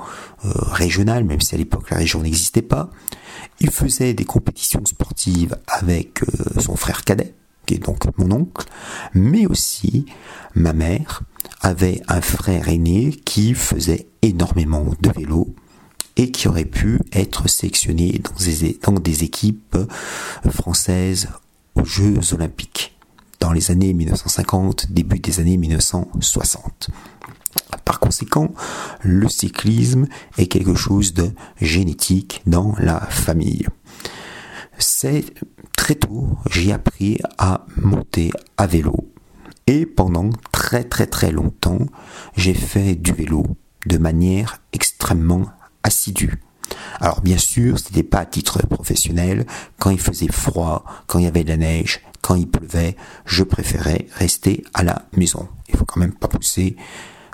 euh, 0.46 0.50
régional, 0.54 1.24
même 1.24 1.42
si 1.42 1.54
à 1.54 1.58
l'époque 1.58 1.90
la 1.90 1.98
région 1.98 2.22
n'existait 2.22 2.62
pas. 2.62 2.88
Il 3.60 3.70
faisait 3.70 4.14
des 4.14 4.24
compétitions 4.24 4.84
sportives 4.86 5.56
avec 5.66 6.22
euh, 6.22 6.60
son 6.60 6.74
frère 6.74 7.04
cadet, 7.04 7.34
qui 7.66 7.74
est 7.74 7.78
donc 7.78 8.04
mon 8.16 8.30
oncle, 8.30 8.66
mais 9.12 9.46
aussi 9.46 10.06
ma 10.54 10.72
mère 10.72 11.22
avait 11.60 12.00
un 12.08 12.22
frère 12.22 12.70
aîné 12.70 13.10
qui 13.10 13.52
faisait 13.52 14.06
énormément 14.22 14.86
de 15.00 15.10
vélo 15.10 15.54
et 16.16 16.30
qui 16.30 16.48
aurait 16.48 16.64
pu 16.64 17.00
être 17.12 17.48
sélectionné 17.48 18.20
dans 18.82 18.92
des, 18.92 19.24
équipes 19.24 19.76
françaises 20.50 21.28
aux 21.74 21.84
Jeux 21.84 22.34
olympiques 22.34 22.96
dans 23.40 23.52
les 23.52 23.70
années 23.70 23.92
1950, 23.92 24.92
début 24.92 25.18
des 25.18 25.40
années 25.40 25.56
1960. 25.56 26.90
Par 27.84 27.98
conséquent, 27.98 28.52
le 29.02 29.28
cyclisme 29.28 30.06
est 30.38 30.46
quelque 30.46 30.74
chose 30.74 31.14
de 31.14 31.32
génétique 31.60 32.42
dans 32.46 32.74
la 32.78 33.00
famille. 33.00 33.66
C'est 34.78 35.24
très 35.76 35.94
tôt, 35.94 36.28
j'ai 36.50 36.72
appris 36.72 37.18
à 37.38 37.66
monter 37.76 38.30
à 38.56 38.66
vélo. 38.66 39.10
Et 39.66 39.86
pendant 39.86 40.30
très 40.52 40.84
très 40.84 41.06
très 41.06 41.32
longtemps, 41.32 41.86
j'ai 42.36 42.54
fait 42.54 42.94
du 42.94 43.12
vélo 43.12 43.44
de 43.86 43.98
manière 43.98 44.58
extrêmement 44.72 45.46
assidue. 45.82 46.40
Alors 47.00 47.20
bien 47.20 47.38
sûr, 47.38 47.78
ce 47.78 47.86
n'était 47.86 48.02
pas 48.02 48.20
à 48.20 48.26
titre 48.26 48.66
professionnel. 48.66 49.46
Quand 49.78 49.90
il 49.90 50.00
faisait 50.00 50.30
froid, 50.30 50.84
quand 51.06 51.18
il 51.18 51.24
y 51.24 51.28
avait 51.28 51.44
de 51.44 51.48
la 51.48 51.56
neige, 51.56 52.00
quand 52.20 52.34
il 52.34 52.48
pleuvait, 52.48 52.96
je 53.24 53.42
préférais 53.42 54.06
rester 54.14 54.64
à 54.74 54.82
la 54.82 55.02
maison. 55.16 55.48
Il 55.68 55.76
faut 55.76 55.84
quand 55.84 56.00
même 56.00 56.14
pas 56.14 56.28
pousser. 56.28 56.76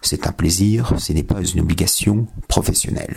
C'est 0.02 0.26
un 0.26 0.32
plaisir, 0.32 0.94
ce 0.98 1.12
n'est 1.12 1.22
pas 1.22 1.40
une 1.40 1.60
obligation 1.60 2.26
professionnelle. 2.48 3.16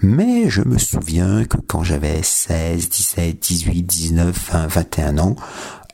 Mais 0.00 0.50
je 0.50 0.62
me 0.62 0.78
souviens 0.78 1.44
que 1.44 1.58
quand 1.58 1.84
j'avais 1.84 2.22
16, 2.22 2.88
17, 2.88 3.38
18, 3.38 3.82
19, 3.82 4.50
20, 4.52 4.66
21 4.66 5.18
ans, 5.18 5.36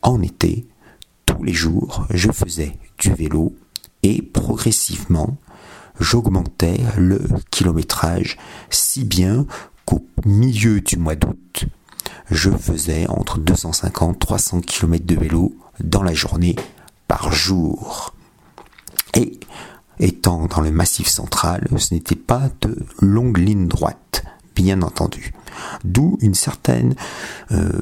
en 0.03 0.23
été, 0.23 0.67
tous 1.27 1.43
les 1.43 1.53
jours, 1.53 2.07
je 2.11 2.31
faisais 2.31 2.79
du 2.99 3.13
vélo 3.13 3.55
et 4.03 4.23
progressivement, 4.23 5.37
j'augmentais 6.01 6.81
le 6.97 7.21
kilométrage 7.51 8.37
si 8.71 9.05
bien 9.05 9.47
qu'au 9.85 10.05
milieu 10.25 10.81
du 10.81 10.97
mois 10.97 11.15
d'août, 11.15 11.67
je 12.31 12.51
faisais 12.51 13.07
entre 13.09 13.39
250 13.39 14.19
300 14.19 14.61
km 14.61 15.05
de 15.07 15.15
vélo 15.15 15.55
dans 15.81 16.03
la 16.03 16.15
journée 16.15 16.57
par 17.07 17.33
jour. 17.33 18.15
Et 19.15 19.39
étant 19.99 20.47
dans 20.47 20.61
le 20.61 20.71
massif 20.71 21.09
central, 21.09 21.67
ce 21.77 21.95
n'était 21.95 22.17
pas 22.17 22.51
de 22.61 22.77
longues 23.01 23.39
lignes 23.39 23.69
droites, 23.69 24.25
bien 24.55 24.83
entendu. 24.83 25.33
D'où 25.85 26.19
une 26.21 26.35
certaine 26.35 26.95
euh, 27.51 27.81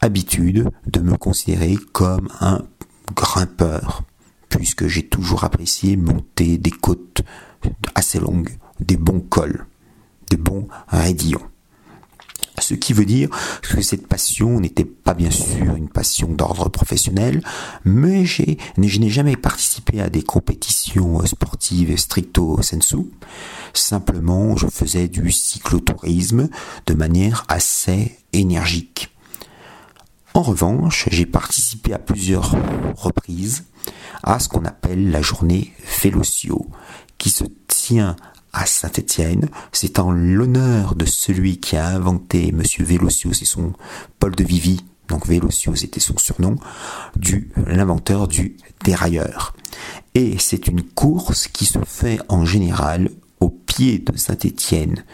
habitude 0.00 0.70
de 0.86 1.00
me 1.00 1.16
considérer 1.16 1.76
comme 1.92 2.28
un 2.40 2.62
grimpeur 3.14 4.02
puisque 4.50 4.86
j'ai 4.86 5.06
toujours 5.06 5.44
apprécié 5.44 5.96
monter 5.96 6.58
des 6.58 6.70
côtes 6.70 7.22
assez 7.94 8.20
longues, 8.20 8.50
des 8.80 8.98
bons 8.98 9.20
cols, 9.20 9.66
des 10.28 10.36
bons 10.36 10.68
raidillons. 10.88 11.40
Ce 12.58 12.74
qui 12.74 12.92
veut 12.92 13.06
dire 13.06 13.30
que 13.62 13.80
cette 13.80 14.06
passion 14.06 14.60
n'était 14.60 14.84
pas 14.84 15.14
bien 15.14 15.30
sûr 15.30 15.76
une 15.76 15.88
passion 15.88 16.28
d'ordre 16.28 16.68
professionnel, 16.68 17.42
mais 17.84 18.26
je 18.26 18.56
n'ai 18.76 19.08
jamais 19.08 19.36
participé 19.36 20.00
à 20.00 20.10
des 20.10 20.22
compétitions 20.22 21.24
sportives 21.24 21.96
stricto 21.96 22.60
sensu. 22.60 22.98
Simplement, 23.72 24.56
je 24.56 24.66
faisais 24.66 25.08
du 25.08 25.30
cyclotourisme 25.30 26.50
de 26.86 26.94
manière 26.94 27.44
assez 27.48 28.18
énergique. 28.34 29.10
En 30.34 30.42
revanche, 30.42 31.08
j'ai 31.10 31.26
participé 31.26 31.94
à 31.94 31.98
plusieurs 31.98 32.54
reprises 32.96 33.64
à 34.22 34.38
ce 34.38 34.48
qu'on 34.48 34.64
appelle 34.64 35.10
la 35.10 35.22
journée 35.22 35.72
Vélocio, 36.02 36.66
qui 37.18 37.30
se 37.30 37.44
tient 37.66 38.16
à 38.52 38.66
Saint-Étienne. 38.66 39.48
C'est 39.72 39.98
en 39.98 40.10
l'honneur 40.10 40.94
de 40.94 41.04
celui 41.04 41.58
qui 41.58 41.76
a 41.76 41.88
inventé 41.88 42.52
Monsieur 42.52 42.84
Vélocio, 42.84 43.32
c'est 43.32 43.44
son 43.44 43.72
Paul 44.18 44.34
de 44.34 44.44
Vivi, 44.44 44.84
donc 45.08 45.26
Vélocio 45.26 45.74
c'était 45.74 46.00
son 46.00 46.18
surnom, 46.18 46.56
du 47.16 47.50
l'inventeur 47.66 48.28
du 48.28 48.56
dérailleur. 48.84 49.54
Et 50.14 50.38
c'est 50.38 50.66
une 50.66 50.82
course 50.82 51.48
qui 51.48 51.66
se 51.66 51.78
fait 51.86 52.20
en 52.28 52.44
général 52.44 53.10
au 53.40 53.48
pied 53.48 53.98
de 53.98 54.16
Saint-Étienne 54.16 55.04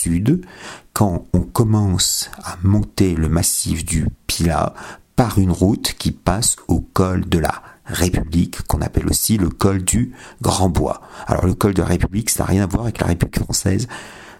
sud, 0.00 0.44
quand 0.92 1.26
on 1.32 1.40
commence 1.40 2.30
à 2.42 2.56
monter 2.62 3.14
le 3.14 3.28
massif 3.28 3.84
du 3.84 4.08
Pilat 4.26 4.74
par 5.16 5.38
une 5.38 5.50
route 5.50 5.94
qui 5.98 6.12
passe 6.12 6.56
au 6.68 6.80
col 6.80 7.28
de 7.28 7.38
la 7.38 7.62
République, 7.92 8.62
qu'on 8.66 8.80
appelle 8.80 9.06
aussi 9.08 9.36
le 9.36 9.48
col 9.48 9.82
du 9.84 10.12
Grand 10.42 10.68
Bois. 10.68 11.02
Alors 11.26 11.46
le 11.46 11.54
col 11.54 11.74
de 11.74 11.82
la 11.82 11.88
République, 11.88 12.30
ça 12.30 12.44
n'a 12.44 12.50
rien 12.50 12.62
à 12.64 12.66
voir 12.66 12.84
avec 12.84 12.98
la 12.98 13.06
République 13.06 13.40
française, 13.40 13.88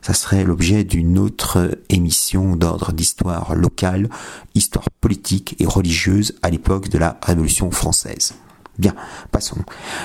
ça 0.02 0.14
serait 0.14 0.44
l'objet 0.44 0.84
d'une 0.84 1.18
autre 1.18 1.78
émission 1.88 2.56
d'ordre 2.56 2.92
d'histoire 2.92 3.54
locale, 3.54 4.08
histoire 4.54 4.88
politique 5.00 5.56
et 5.58 5.66
religieuse 5.66 6.34
à 6.42 6.50
l'époque 6.50 6.88
de 6.88 6.98
la 6.98 7.18
Révolution 7.22 7.70
française. 7.70 8.34
Bien, 8.78 8.94
passons. 9.30 9.58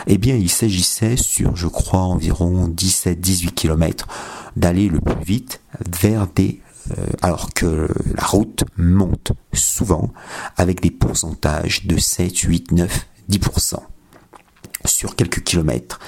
Eh 0.06 0.18
bien, 0.18 0.36
il 0.36 0.50
s'agissait 0.50 1.16
sur, 1.16 1.56
je 1.56 1.68
crois, 1.68 2.02
environ 2.02 2.68
17-18 2.68 3.52
km 3.52 4.08
d'aller 4.58 4.90
le 4.90 5.00
plus 5.00 5.24
vite 5.24 5.62
vers 5.90 6.28
des... 6.28 6.62
Euh, 6.92 7.08
alors 7.24 7.52
que 7.54 7.88
la 8.16 8.26
route 8.26 8.64
monte 8.78 9.32
souvent 9.54 10.14
avec 10.56 10.82
des 10.82 10.92
pourcentages 10.92 11.88
de 11.88 11.98
7, 11.98 12.38
8, 12.38 12.72
9, 12.74 13.08
10% 13.30 13.80
sur 14.86 15.16
quelques 15.16 15.44
kilomètres 15.44 16.00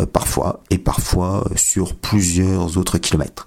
euh, 0.00 0.06
parfois 0.06 0.62
et 0.70 0.78
parfois 0.78 1.48
sur 1.56 1.94
plusieurs 1.94 2.78
autres 2.78 2.98
kilomètres. 2.98 3.46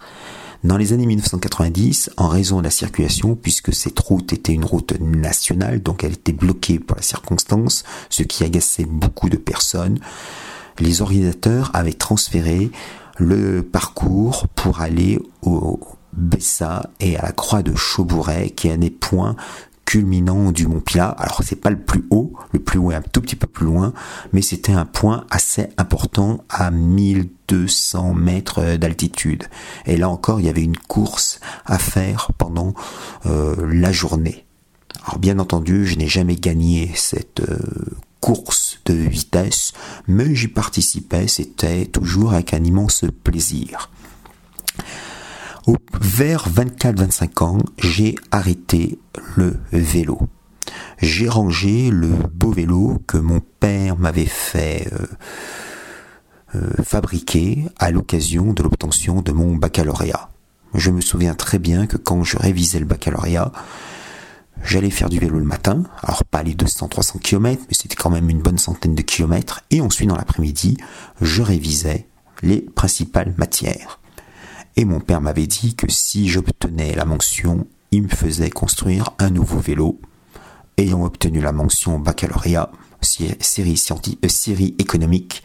Dans 0.63 0.77
les 0.77 0.93
années 0.93 1.05
1990, 1.05 2.11
en 2.17 2.27
raison 2.27 2.57
de 2.57 2.63
la 2.63 2.71
circulation, 2.71 3.35
puisque 3.35 3.73
cette 3.73 3.99
route 3.99 4.33
était 4.33 4.53
une 4.53 4.65
route 4.65 4.99
nationale, 4.99 5.81
donc 5.81 6.03
elle 6.03 6.13
était 6.13 6.33
bloquée 6.33 6.79
pour 6.79 6.97
la 6.97 7.03
circonstance, 7.03 7.83
ce 8.09 8.23
qui 8.23 8.43
agaçait 8.43 8.85
beaucoup 8.85 9.29
de 9.29 9.37
personnes, 9.37 9.99
les 10.79 11.01
organisateurs 11.03 11.69
avaient 11.73 11.93
transféré 11.93 12.71
le 13.17 13.61
parcours 13.61 14.47
pour 14.55 14.81
aller 14.81 15.19
au 15.43 15.79
Bessa 16.13 16.89
et 16.99 17.17
à 17.17 17.21
la 17.21 17.31
croix 17.31 17.61
de 17.61 17.75
Chaubouret, 17.75 18.49
qui 18.49 18.67
est 18.67 18.71
un 18.71 18.79
des 18.79 18.89
points 18.89 19.35
culminant 19.85 20.51
du 20.51 20.67
Mont 20.67 20.81
Pilat. 20.81 21.09
Alors 21.09 21.41
c'est 21.43 21.55
pas 21.55 21.69
le 21.69 21.79
plus 21.79 22.05
haut, 22.09 22.33
le 22.51 22.59
plus 22.59 22.79
haut 22.79 22.91
est 22.91 22.95
un 22.95 23.01
tout 23.01 23.21
petit 23.21 23.35
peu 23.35 23.47
plus 23.47 23.65
loin, 23.65 23.93
mais 24.33 24.41
c'était 24.41 24.73
un 24.73 24.85
point 24.85 25.25
assez 25.29 25.67
important 25.77 26.43
à 26.49 26.71
1200 26.71 28.13
mètres 28.13 28.75
d'altitude. 28.77 29.45
Et 29.85 29.97
là 29.97 30.09
encore, 30.09 30.39
il 30.39 30.47
y 30.47 30.49
avait 30.49 30.63
une 30.63 30.77
course 30.77 31.39
à 31.65 31.77
faire 31.77 32.31
pendant 32.37 32.73
euh, 33.25 33.55
la 33.71 33.91
journée. 33.91 34.45
Alors 35.05 35.19
bien 35.19 35.39
entendu, 35.39 35.85
je 35.85 35.97
n'ai 35.97 36.07
jamais 36.07 36.35
gagné 36.35 36.91
cette 36.95 37.41
euh, 37.41 37.59
course 38.21 38.79
de 38.85 38.93
vitesse, 38.93 39.73
mais 40.07 40.33
j'y 40.33 40.47
participais, 40.47 41.27
c'était 41.27 41.85
toujours 41.85 42.33
avec 42.33 42.53
un 42.53 42.63
immense 42.63 43.05
plaisir. 43.23 43.91
Vers 45.99 46.47
24-25 46.49 47.43
ans, 47.43 47.57
j'ai 47.79 48.15
arrêté 48.29 48.99
le 49.35 49.57
vélo. 49.71 50.19
J'ai 51.01 51.27
rangé 51.27 51.89
le 51.89 52.09
beau 52.09 52.51
vélo 52.51 53.01
que 53.07 53.17
mon 53.17 53.39
père 53.39 53.97
m'avait 53.97 54.25
fait 54.25 54.87
euh, 54.93 55.05
euh, 56.55 56.83
fabriquer 56.83 57.65
à 57.79 57.89
l'occasion 57.89 58.53
de 58.53 58.61
l'obtention 58.61 59.21
de 59.21 59.31
mon 59.31 59.55
baccalauréat. 59.55 60.29
Je 60.75 60.91
me 60.91 61.01
souviens 61.01 61.33
très 61.33 61.57
bien 61.57 61.87
que 61.87 61.97
quand 61.97 62.23
je 62.23 62.37
révisais 62.37 62.79
le 62.79 62.85
baccalauréat, 62.85 63.51
j'allais 64.63 64.91
faire 64.91 65.09
du 65.09 65.19
vélo 65.19 65.39
le 65.39 65.45
matin, 65.45 65.83
alors 66.03 66.23
pas 66.25 66.43
les 66.43 66.53
200-300 66.53 67.19
km, 67.19 67.63
mais 67.67 67.73
c'était 67.73 67.95
quand 67.95 68.09
même 68.09 68.29
une 68.29 68.41
bonne 68.41 68.57
centaine 68.57 68.95
de 68.95 69.01
kilomètres, 69.01 69.61
et 69.71 69.81
ensuite 69.81 70.09
dans 70.09 70.17
l'après-midi, 70.17 70.77
je 71.21 71.41
révisais 71.41 72.07
les 72.43 72.61
principales 72.61 73.33
matières. 73.37 73.99
Et 74.77 74.83
mon 74.83 74.99
père 74.99 75.21
m'avait 75.21 75.47
dit 75.47 75.75
que 75.75 75.89
si 75.89 76.27
j'obtenais 76.27 76.95
la 76.95 77.05
mention, 77.05 77.65
il 77.91 78.03
me 78.03 78.07
faisait 78.09 78.49
construire 78.49 79.11
un 79.19 79.29
nouveau 79.29 79.59
vélo. 79.59 79.99
Ayant 80.77 81.05
obtenu 81.05 81.39
la 81.39 81.53
mention 81.53 81.97
baccalauréat, 81.97 82.69
série, 83.01 83.81
euh, 83.89 84.27
série 84.27 84.75
économique, 84.77 85.43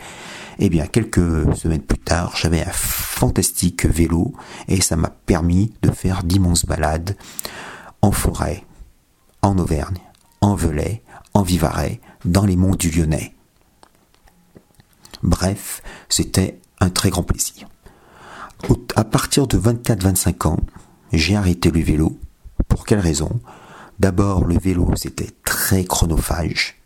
eh 0.59 0.69
bien, 0.69 0.87
quelques 0.87 1.55
semaines 1.57 1.83
plus 1.83 1.99
tard, 1.99 2.37
j'avais 2.37 2.63
un 2.63 2.73
fantastique 2.73 3.87
vélo 3.87 4.35
et 4.67 4.81
ça 4.81 4.97
m'a 4.97 5.11
permis 5.11 5.73
de 5.83 5.93
faire 5.93 6.25
d'immenses 6.25 6.67
balades 6.67 7.17
en 8.03 8.11
forêt, 8.11 8.65
en 9.43 9.57
Auvergne, 9.59 9.99
en 10.41 10.57
Velay, 10.57 11.03
en 11.35 11.43
Vivarais, 11.43 12.01
dans 12.25 12.45
les 12.45 12.57
monts 12.57 12.75
du 12.75 12.91
Lyonnais. 12.91 13.35
Bref, 15.23 15.83
c'était 16.09 16.59
un 16.81 16.91
très 16.91 17.11
grand 17.11 17.23
plaisir 17.23 17.69
à 18.97 19.05
partir 19.05 19.47
de 19.47 19.59
24-25 19.59 20.49
ans, 20.49 20.61
j'ai 21.13 21.37
arrêté 21.37 21.71
le 21.71 21.81
vélo. 21.81 22.19
Pour 22.69 22.85
quelle 22.85 23.01
raison? 23.01 23.41
D'abord, 23.99 24.45
le 24.45 24.59
vélo, 24.59 24.93
c'était 24.97 25.31
très 25.45 25.85
chronophage. 25.85 26.77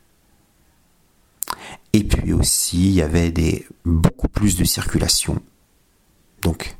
Et 1.92 2.02
puis 2.02 2.32
aussi, 2.32 2.88
il 2.88 2.94
y 2.94 3.02
avait 3.02 3.66
beaucoup 3.84 4.28
plus 4.28 4.56
de 4.56 4.64
circulation. 4.64 5.40
Donc, 6.42 6.76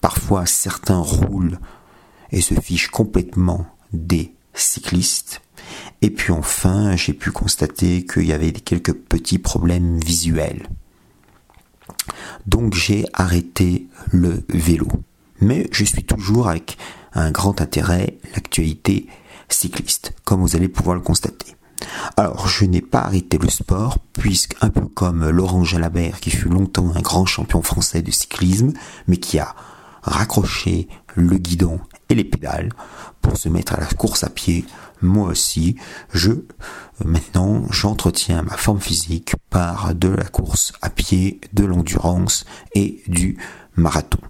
parfois, 0.00 0.46
certains 0.46 0.98
roulent 0.98 1.58
et 2.32 2.40
se 2.40 2.54
fichent 2.54 2.90
complètement 2.90 3.66
des 3.92 4.34
cyclistes. 4.54 5.40
Et 6.02 6.10
puis 6.10 6.32
enfin, 6.32 6.96
j'ai 6.96 7.12
pu 7.12 7.30
constater 7.30 8.04
qu'il 8.04 8.26
y 8.26 8.32
avait 8.32 8.52
quelques 8.52 8.94
petits 8.94 9.38
problèmes 9.38 9.98
visuels. 9.98 10.68
Donc 12.46 12.74
j'ai 12.74 13.04
arrêté 13.12 13.86
le 14.10 14.44
vélo. 14.48 14.88
Mais 15.40 15.68
je 15.72 15.84
suis 15.84 16.04
toujours 16.04 16.48
avec 16.48 16.78
un 17.12 17.30
grand 17.30 17.60
intérêt 17.60 18.18
l'actualité 18.34 19.06
cycliste, 19.48 20.14
comme 20.24 20.40
vous 20.40 20.56
allez 20.56 20.68
pouvoir 20.68 20.96
le 20.96 21.02
constater. 21.02 21.56
Alors, 22.16 22.48
je 22.48 22.64
n'ai 22.64 22.80
pas 22.80 23.00
arrêté 23.00 23.38
le 23.38 23.48
sport, 23.48 23.98
puisque 24.14 24.56
un 24.62 24.70
peu 24.70 24.86
comme 24.86 25.28
Laurent 25.28 25.64
Jalabert, 25.64 26.20
qui 26.20 26.30
fut 26.30 26.48
longtemps 26.48 26.92
un 26.94 27.00
grand 27.00 27.26
champion 27.26 27.62
français 27.62 28.02
de 28.02 28.10
cyclisme, 28.10 28.72
mais 29.06 29.18
qui 29.18 29.38
a 29.38 29.54
raccroché 30.02 30.88
le 31.14 31.36
guidon 31.36 31.80
et 32.08 32.14
les 32.14 32.24
pédales 32.24 32.70
pour 33.20 33.36
se 33.36 33.48
mettre 33.48 33.74
à 33.74 33.80
la 33.80 33.86
course 33.86 34.24
à 34.24 34.30
pied, 34.30 34.64
moi 35.02 35.28
aussi, 35.28 35.76
je 36.12 36.32
maintenant 37.04 37.64
j'entretiens 37.70 38.42
ma 38.42 38.56
forme 38.56 38.80
physique 38.80 39.34
par 39.50 39.94
de 39.94 40.08
la 40.08 40.24
course 40.24 40.72
à 40.82 40.90
pied, 40.90 41.40
de 41.52 41.64
l'endurance 41.64 42.44
et 42.74 43.02
du 43.06 43.38
marathon. 43.76 44.20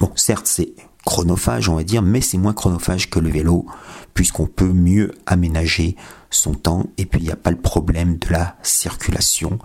Bon, 0.00 0.12
certes, 0.14 0.46
c'est 0.46 0.74
chronophage, 1.04 1.68
on 1.68 1.74
va 1.74 1.82
dire, 1.82 2.02
mais 2.02 2.20
c'est 2.20 2.38
moins 2.38 2.52
chronophage 2.52 3.10
que 3.10 3.18
le 3.18 3.30
vélo, 3.30 3.66
puisqu'on 4.14 4.46
peut 4.46 4.72
mieux 4.72 5.12
aménager 5.26 5.96
son 6.30 6.54
temps, 6.54 6.86
et 6.98 7.06
puis 7.06 7.20
il 7.20 7.24
n'y 7.24 7.32
a 7.32 7.36
pas 7.36 7.50
le 7.50 7.60
problème 7.60 8.18
de 8.18 8.28
la 8.28 8.56
circulation 8.62 9.58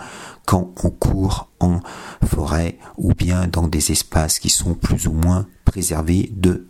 quand 0.45 0.73
on 0.83 0.89
court 0.89 1.51
en 1.59 1.79
forêt 2.25 2.79
ou 2.97 3.13
bien 3.13 3.47
dans 3.47 3.67
des 3.67 3.91
espaces 3.91 4.39
qui 4.39 4.49
sont 4.49 4.73
plus 4.73 5.07
ou 5.07 5.13
moins 5.13 5.45
préservés 5.63 6.31
de 6.33 6.67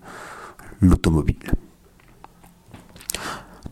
l'automobile. 0.82 1.54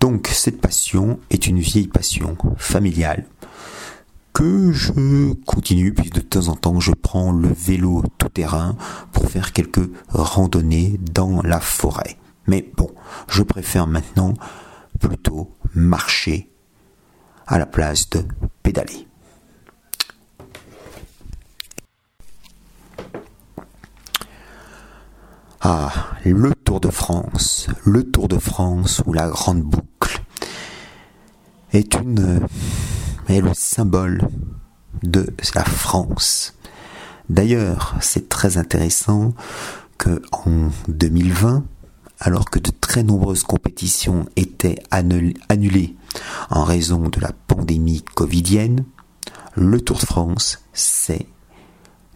Donc 0.04 0.28
cette 0.34 0.60
passion 0.60 1.18
est 1.30 1.48
une 1.48 1.60
vieille 1.60 1.88
passion 1.88 2.36
familiale 2.58 3.24
que 4.34 4.74
je 4.74 5.32
continue, 5.46 5.94
puis 5.94 6.10
de 6.10 6.20
temps 6.20 6.50
en 6.50 6.58
temps 6.58 6.82
je 6.82 6.92
prends 6.92 7.32
le 7.32 7.48
vélo 7.48 8.04
tout 8.18 8.28
terrain 8.28 8.76
pour 9.14 9.30
faire 9.30 9.54
quelques 9.54 9.90
randonnées 10.10 11.00
dans 11.14 11.42
la 11.42 11.62
forêt. 11.62 12.18
Mais 12.48 12.70
bon, 12.76 12.92
je 13.30 13.44
préfère 13.44 13.88
maintenant 13.88 14.34
plutôt 15.00 15.56
marcher 15.74 16.52
à 17.48 17.58
la 17.58 17.66
place 17.66 18.10
de 18.10 18.26
pédaler. 18.62 19.08
Ah, 25.66 25.94
le 26.26 26.54
Tour 26.54 26.82
de 26.82 26.90
France, 26.90 27.68
le 27.86 28.04
Tour 28.04 28.28
de 28.28 28.38
France 28.38 29.02
ou 29.06 29.14
la 29.14 29.30
Grande 29.30 29.62
Boucle 29.62 30.22
est 31.72 31.96
une 31.96 32.42
est 33.30 33.40
le 33.40 33.54
symbole 33.54 34.28
de 35.04 35.26
la 35.56 35.64
France. 35.64 36.56
D'ailleurs, 37.30 37.96
c'est 38.02 38.28
très 38.28 38.58
intéressant 38.58 39.34
que 39.98 40.22
en 40.34 40.68
2020, 40.90 41.64
alors 42.20 42.50
que 42.50 42.60
de 42.60 42.72
très 42.82 43.04
nombreuses 43.04 43.44
compétitions 43.44 44.26
étaient 44.36 44.84
annulées 44.92 45.96
en 46.50 46.66
raison 46.66 47.08
de 47.08 47.22
la 47.22 47.32
pandémie 47.48 48.04
covidienne, 48.16 48.84
le 49.56 49.80
Tour 49.80 50.00
de 50.00 50.06
France 50.06 50.60
s'est 50.74 51.28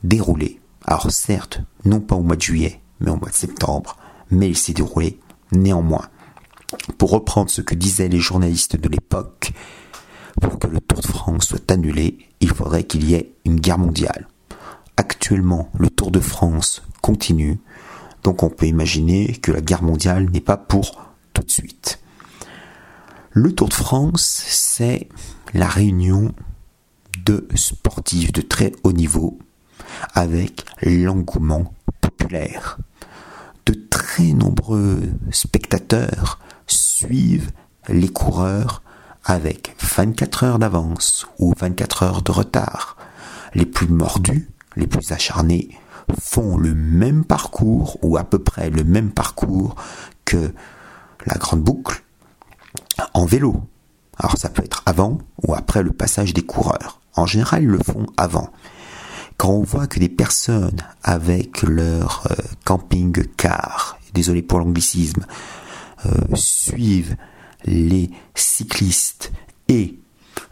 déroulé. 0.04 0.60
Alors 0.84 1.10
certes, 1.12 1.62
non 1.86 2.02
pas 2.02 2.16
au 2.16 2.24
mois 2.24 2.36
de 2.36 2.42
juillet, 2.42 2.82
mais 3.00 3.12
au 3.12 3.16
mois 3.16 3.30
de 3.30 3.36
septembre, 3.36 3.98
mais 4.32 4.50
il 4.50 4.58
s'est 4.58 4.74
déroulé 4.74 5.20
néanmoins. 5.52 6.08
Pour 6.98 7.12
reprendre 7.12 7.50
ce 7.50 7.62
que 7.62 7.76
disaient 7.76 8.10
les 8.10 8.20
journalistes 8.20 8.76
de 8.76 8.90
l'époque, 8.90 9.54
pour 10.42 10.60
que 10.60 10.68
le 10.68 10.80
Tour 10.80 11.02
de 11.02 11.08
France 11.08 11.48
soit 11.48 11.72
annulé, 11.72 12.18
il 12.42 12.50
faudrait 12.50 12.84
qu'il 12.84 13.10
y 13.10 13.16
ait 13.16 13.34
une 13.46 13.60
guerre 13.60 13.80
mondiale. 13.80 14.28
Actuellement, 14.98 15.70
le 15.78 15.90
Tour 15.90 16.12
de 16.12 16.20
France 16.20 16.84
continue, 17.02 17.60
donc 18.24 18.44
on 18.44 18.50
peut 18.50 18.66
imaginer 18.66 19.34
que 19.34 19.52
la 19.52 19.62
guerre 19.62 19.84
mondiale 19.84 20.30
n'est 20.30 20.42
pas 20.42 20.58
pour 20.58 21.08
tout 21.34 21.44
de 21.44 21.52
suite. 21.52 22.00
Le 23.32 23.54
Tour 23.54 23.70
de 23.70 23.74
France, 23.74 24.44
c'est 24.48 25.08
la 25.54 25.68
réunion 25.68 26.34
de 27.26 27.48
sportifs 27.56 28.32
de 28.32 28.42
très 28.42 28.72
haut 28.84 28.94
niveau 28.94 29.38
avec 30.14 30.66
l'engouement 30.82 31.74
populaire 32.02 32.78
de 33.68 33.74
très 33.74 34.32
nombreux 34.32 35.02
spectateurs 35.32 36.40
suivent 36.68 37.52
les 37.90 38.08
coureurs 38.08 38.82
avec 39.26 39.76
24 39.82 40.44
heures 40.46 40.60
d'avance 40.60 41.28
ou 41.38 41.54
24 41.58 42.04
heures 42.04 42.22
de 42.22 42.32
retard. 42.32 42.96
Les 43.54 43.66
plus 43.66 43.90
mordus, 43.90 44.50
les 44.78 44.88
plus 44.88 45.12
acharnés, 45.12 45.70
font 46.18 46.58
le 46.58 46.74
même 46.74 47.26
parcours 47.26 47.98
ou 48.02 48.16
à 48.16 48.24
peu 48.24 48.40
près 48.40 48.70
le 48.70 48.86
même 48.86 49.12
parcours 49.12 49.76
que 50.24 50.54
la 51.26 51.36
grande 51.36 51.62
boucle 51.62 52.04
en 53.14 53.26
vélo. 53.26 53.62
Alors 54.18 54.38
ça 54.38 54.50
peut 54.50 54.64
être 54.64 54.82
avant 54.86 55.18
ou 55.46 55.56
après 55.56 55.84
le 55.84 55.92
passage 55.92 56.34
des 56.34 56.46
coureurs. 56.46 57.02
En 57.16 57.26
général, 57.26 57.64
ils 57.64 57.70
le 57.70 57.80
font 57.80 58.06
avant. 58.16 58.50
Quand 59.38 59.52
on 59.52 59.64
voit 59.64 59.86
que 59.86 60.00
des 60.00 60.10
personnes 60.10 60.82
avec 61.04 61.62
leur 61.62 62.28
euh, 62.32 62.36
camping-car, 62.66 64.00
désolé 64.14 64.42
pour 64.42 64.60
l'anglicisme, 64.60 65.26
euh, 66.06 66.36
suivent 66.36 67.16
les 67.64 68.10
cyclistes 68.34 69.32
et 69.68 70.00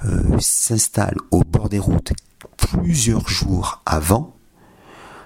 euh, 0.05 0.37
s'installent 0.39 1.17
au 1.31 1.43
bord 1.43 1.69
des 1.69 1.79
routes 1.79 2.13
plusieurs 2.57 3.27
jours 3.27 3.81
avant, 3.87 4.35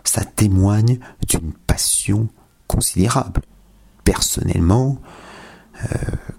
ça 0.05 0.23
témoigne 0.23 0.99
d'une 1.27 1.51
passion 1.53 2.29
considérable. 2.67 3.41
Personnellement, 4.03 4.99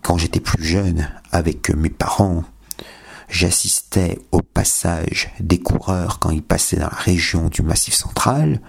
quand 0.03 0.19
j'étais 0.19 0.41
plus 0.41 0.65
jeune, 0.65 1.09
avec 1.31 1.71
mes 1.71 1.89
parents, 1.89 2.45
j'assistais 3.31 4.19
au 4.33 4.43
passage 4.43 5.31
des 5.41 5.59
coureurs 5.59 6.19
quand 6.19 6.31
ils 6.31 6.43
passaient 6.43 6.77
dans 6.77 6.91
la 6.91 6.97
région 6.97 7.49
du 7.49 7.63
Massif 7.63 7.95
central. 7.95 8.61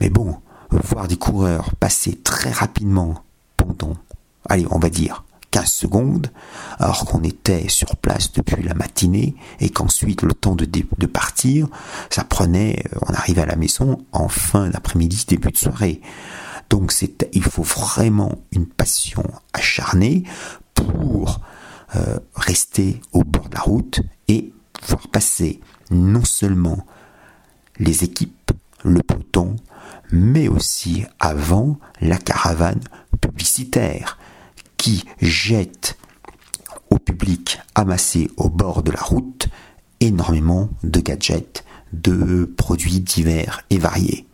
Mais 0.00 0.08
bon, 0.08 0.38
voir 0.70 1.08
des 1.08 1.16
coureurs 1.16 1.74
passer 1.74 2.18
très 2.22 2.50
rapidement 2.50 3.22
pendant, 3.56 3.96
allez, 4.48 4.66
on 4.70 4.78
va 4.78 4.88
dire 4.88 5.24
15 5.50 5.68
secondes, 5.68 6.30
alors 6.78 7.04
qu'on 7.04 7.22
était 7.24 7.68
sur 7.68 7.96
place 7.96 8.32
depuis 8.32 8.62
la 8.62 8.74
matinée 8.74 9.34
et 9.58 9.68
qu'ensuite 9.70 10.22
le 10.22 10.32
temps 10.32 10.54
de, 10.54 10.64
de 10.64 11.06
partir, 11.06 11.66
ça 12.08 12.22
prenait, 12.22 12.84
euh, 12.94 12.98
on 13.08 13.12
arrivait 13.12 13.42
à 13.42 13.46
la 13.46 13.56
maison 13.56 14.04
en 14.12 14.28
fin 14.28 14.68
d'après-midi, 14.68 15.24
début 15.26 15.50
de 15.50 15.56
soirée. 15.56 16.00
Donc 16.68 16.94
il 17.32 17.42
faut 17.42 17.64
vraiment 17.64 18.38
une 18.52 18.66
passion 18.66 19.24
acharnée 19.52 20.22
pour 20.74 21.40
euh, 21.96 22.18
rester 22.34 23.00
au 23.12 23.24
bord 23.24 23.48
de 23.48 23.54
la 23.54 23.62
route 23.62 24.00
et 24.28 24.52
voir 24.86 25.08
passer 25.08 25.60
non 25.90 26.24
seulement 26.24 26.86
les 27.78 28.04
équipes, 28.04 28.52
le 28.84 29.02
peloton, 29.02 29.56
mais 30.12 30.48
aussi 30.48 31.04
avant 31.18 31.78
la 32.00 32.18
caravane 32.18 32.80
publicitaire 33.20 34.18
qui 34.76 35.04
jette 35.20 35.98
au 36.90 36.98
public 36.98 37.60
amassé 37.74 38.30
au 38.36 38.48
bord 38.48 38.82
de 38.82 38.90
la 38.90 39.00
route 39.00 39.48
énormément 40.00 40.70
de 40.82 41.00
gadgets, 41.00 41.64
de 41.92 42.44
produits 42.44 43.00
divers 43.00 43.62
et 43.70 43.78
variés, 43.78 44.26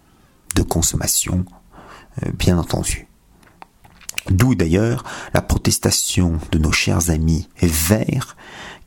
de 0.55 0.63
consommation, 0.63 1.45
euh, 2.23 2.31
bien 2.33 2.59
entendu. 2.59 3.06
D'où 4.31 4.55
d'ailleurs 4.55 5.05
la 5.35 5.43
protestation 5.43 6.39
de 6.53 6.59
nos 6.59 6.73
chers 6.73 7.11
amis 7.11 7.49
verts 7.61 8.37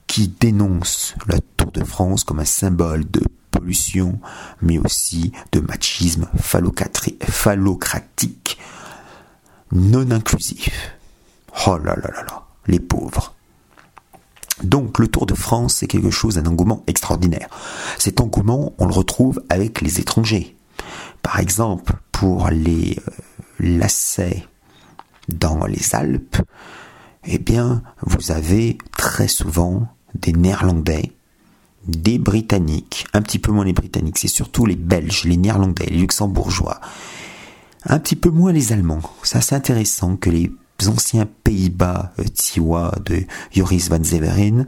qui 0.08 0.28
dénoncent 0.28 1.16
la 1.28 1.40
Tour 1.58 1.72
de 1.72 1.84
France 1.84 2.24
comme 2.24 2.40
un 2.40 2.46
symbole 2.46 3.10
de 3.10 3.22
pollution, 3.52 4.20
mais 4.62 4.78
aussi 4.78 5.32
de 5.52 5.60
machisme 5.60 6.28
phallocratique 6.42 8.58
non 9.72 10.12
inclusif. 10.12 10.96
Oh 11.68 11.78
là 11.78 11.96
là 11.96 12.10
là 12.12 12.24
là, 12.24 12.44
les 12.68 12.80
pauvres. 12.80 13.36
Donc 14.64 15.00
le 15.00 15.08
Tour 15.08 15.26
de 15.26 15.36
France, 15.36 15.76
c'est 15.76 15.88
quelque 15.88 16.10
chose, 16.10 16.38
un 16.38 16.46
engouement 16.46 16.84
extraordinaire. 16.88 17.48
Cet 17.98 18.20
engouement, 18.20 18.74
on 18.78 18.86
le 18.86 18.94
retrouve 18.94 19.42
avec 19.50 19.82
les 19.82 20.00
étrangers. 20.00 20.56
Par 21.22 21.40
exemple, 21.40 21.94
pour 22.12 22.50
les 22.50 22.98
euh, 23.08 23.12
lacets 23.60 24.46
dans 25.34 25.66
les 25.66 25.96
Alpes, 25.96 26.38
eh 27.26 27.38
bien, 27.38 27.84
vous 28.02 28.32
avez 28.32 28.78
très 28.98 29.28
souvent 29.28 29.88
des 30.16 30.34
Néerlandais, 30.34 31.12
des 31.88 32.18
Britanniques, 32.18 33.08
un 33.14 33.22
petit 33.22 33.40
peu 33.40 33.52
moins 33.52 33.66
les 33.66 33.74
Britanniques, 33.74 34.18
c'est 34.18 34.28
surtout 34.28 34.66
les 34.66 34.76
Belges, 34.76 35.26
les 35.26 35.38
Néerlandais, 35.38 35.88
les 35.90 35.98
Luxembourgeois, 35.98 36.80
un 37.86 38.00
petit 38.00 38.16
peu 38.16 38.30
moins 38.30 38.52
les 38.52 38.74
Allemands. 38.74 39.02
Ça, 39.24 39.42
c'est 39.42 39.56
intéressant 39.56 40.16
que 40.16 40.30
les 40.30 40.52
anciens 40.88 41.28
Pays-Bas 41.44 42.14
euh, 42.20 42.24
Tiwa 42.24 42.94
de 43.06 43.24
Joris 43.52 43.90
van 43.90 44.04
Zeveren 44.04 44.68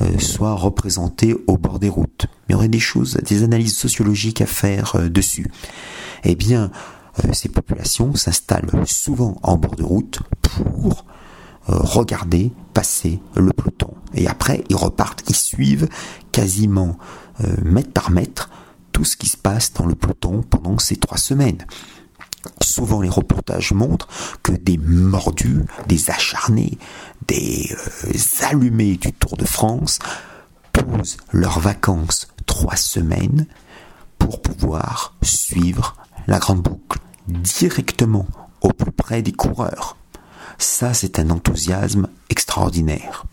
euh, 0.00 0.18
soient 0.18 0.54
représentés 0.54 1.34
au 1.46 1.58
bord 1.58 1.78
des 1.78 1.88
routes. 1.88 2.26
Il 2.48 2.52
y 2.52 2.54
aurait 2.54 2.68
des 2.68 2.80
choses, 2.80 3.14
des 3.14 3.42
analyses 3.42 3.76
sociologiques 3.76 4.40
à 4.40 4.46
faire 4.46 4.96
euh, 4.96 5.08
dessus. 5.08 5.50
Eh 6.24 6.34
bien, 6.34 6.70
ces 7.32 7.48
populations 7.48 8.14
s'installent 8.14 8.70
souvent 8.86 9.36
en 9.42 9.56
bord 9.56 9.76
de 9.76 9.84
route 9.84 10.20
pour 10.42 11.04
regarder 11.66 12.52
passer 12.74 13.20
le 13.36 13.52
peloton. 13.52 13.94
Et 14.14 14.26
après, 14.26 14.64
ils 14.68 14.76
repartent, 14.76 15.22
ils 15.28 15.36
suivent 15.36 15.88
quasiment 16.32 16.98
mètre 17.62 17.92
par 17.92 18.10
mètre 18.10 18.50
tout 18.94 19.04
ce 19.04 19.16
qui 19.16 19.28
se 19.28 19.36
passe 19.36 19.72
dans 19.74 19.86
le 19.86 19.94
peloton 19.94 20.42
pendant 20.42 20.78
ces 20.78 20.96
trois 20.96 21.18
semaines. 21.18 21.66
Souvent 22.62 23.00
les 23.00 23.08
reportages 23.08 23.72
montrent 23.72 24.08
que 24.42 24.52
des 24.52 24.78
mordus, 24.78 25.64
des 25.88 26.10
acharnés, 26.10 26.78
des 27.26 27.70
euh, 28.06 28.46
allumés 28.46 28.96
du 28.96 29.12
Tour 29.12 29.36
de 29.36 29.44
France 29.44 29.98
posent 30.72 31.16
leurs 31.32 31.58
vacances 31.58 32.28
trois 32.46 32.76
semaines 32.76 33.46
pour 34.18 34.42
pouvoir 34.42 35.16
suivre 35.22 35.96
la 36.26 36.38
grande 36.38 36.62
boucle 36.62 36.98
directement 37.28 38.26
au 38.60 38.68
plus 38.68 38.92
près 38.92 39.22
des 39.22 39.32
coureurs. 39.32 39.96
Ça, 40.58 40.94
c'est 40.94 41.18
un 41.18 41.30
enthousiasme 41.30 42.08
extraordinaire. 42.30 43.24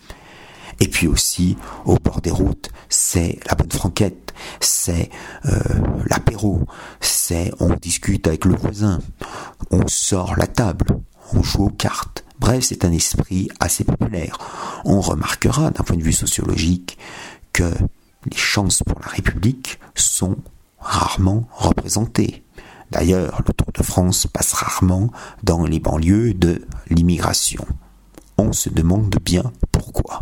Et 0.80 0.88
puis 0.88 1.08
aussi, 1.08 1.58
au 1.86 1.96
bord 1.96 2.22
des 2.22 2.32
routes, 2.32 2.72
c'est 2.90 3.40
la 3.48 3.56
bonne 3.56 3.72
franquette, 3.72 4.34
c'est 4.60 5.10
euh, 5.46 5.60
l'apéro, 6.08 6.66
c'est 7.00 7.52
on 7.60 7.76
discute 7.76 8.28
avec 8.28 8.46
le 8.46 8.56
voisin, 8.56 9.00
on 9.70 9.88
sort 9.88 10.36
la 10.38 10.48
table, 10.48 10.88
on 11.34 11.44
joue 11.44 11.66
aux 11.66 11.70
cartes. 11.70 12.24
Bref, 12.40 12.64
c'est 12.64 12.84
un 12.84 12.92
esprit 12.92 13.50
assez 13.60 13.84
populaire. 13.84 14.40
On 14.84 15.00
remarquera 15.00 15.70
d'un 15.70 15.84
point 15.84 15.98
de 15.98 16.02
vue 16.02 16.14
sociologique 16.14 16.98
que 17.54 17.72
les 18.32 18.38
chances 18.38 18.82
pour 18.82 19.00
la 19.02 19.08
République 19.08 19.80
sont 19.94 20.38
rarement 20.80 21.48
représentées. 21.52 22.44
D'ailleurs, 22.92 23.42
le 23.48 23.54
Tour 23.54 23.72
de 23.74 23.84
France 23.84 24.28
passe 24.28 24.54
rarement 24.54 25.12
dans 25.44 25.66
les 25.66 25.80
banlieues 25.80 26.34
de 26.34 26.68
l'immigration. 26.90 27.66
On 28.38 28.52
se 28.52 28.70
demande 28.70 29.16
bien 29.24 29.52
pourquoi. 29.72 30.22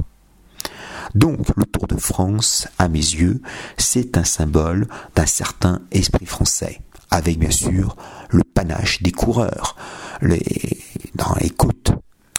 Donc 1.15 1.47
le 1.57 1.65
Tour 1.65 1.87
de 1.87 1.97
France, 1.97 2.67
à 2.77 2.87
mes 2.87 2.99
yeux, 2.99 3.41
c'est 3.77 4.17
un 4.17 4.23
symbole 4.23 4.87
d'un 5.15 5.25
certain 5.25 5.81
esprit 5.91 6.27
français, 6.27 6.81
avec 7.09 7.39
bien 7.39 7.49
sûr 7.49 7.95
le 8.29 8.43
panache 8.43 9.01
des 9.01 9.11
coureurs, 9.11 9.75
dans 10.21 11.35
les 11.41 11.49
côtes, 11.49 11.91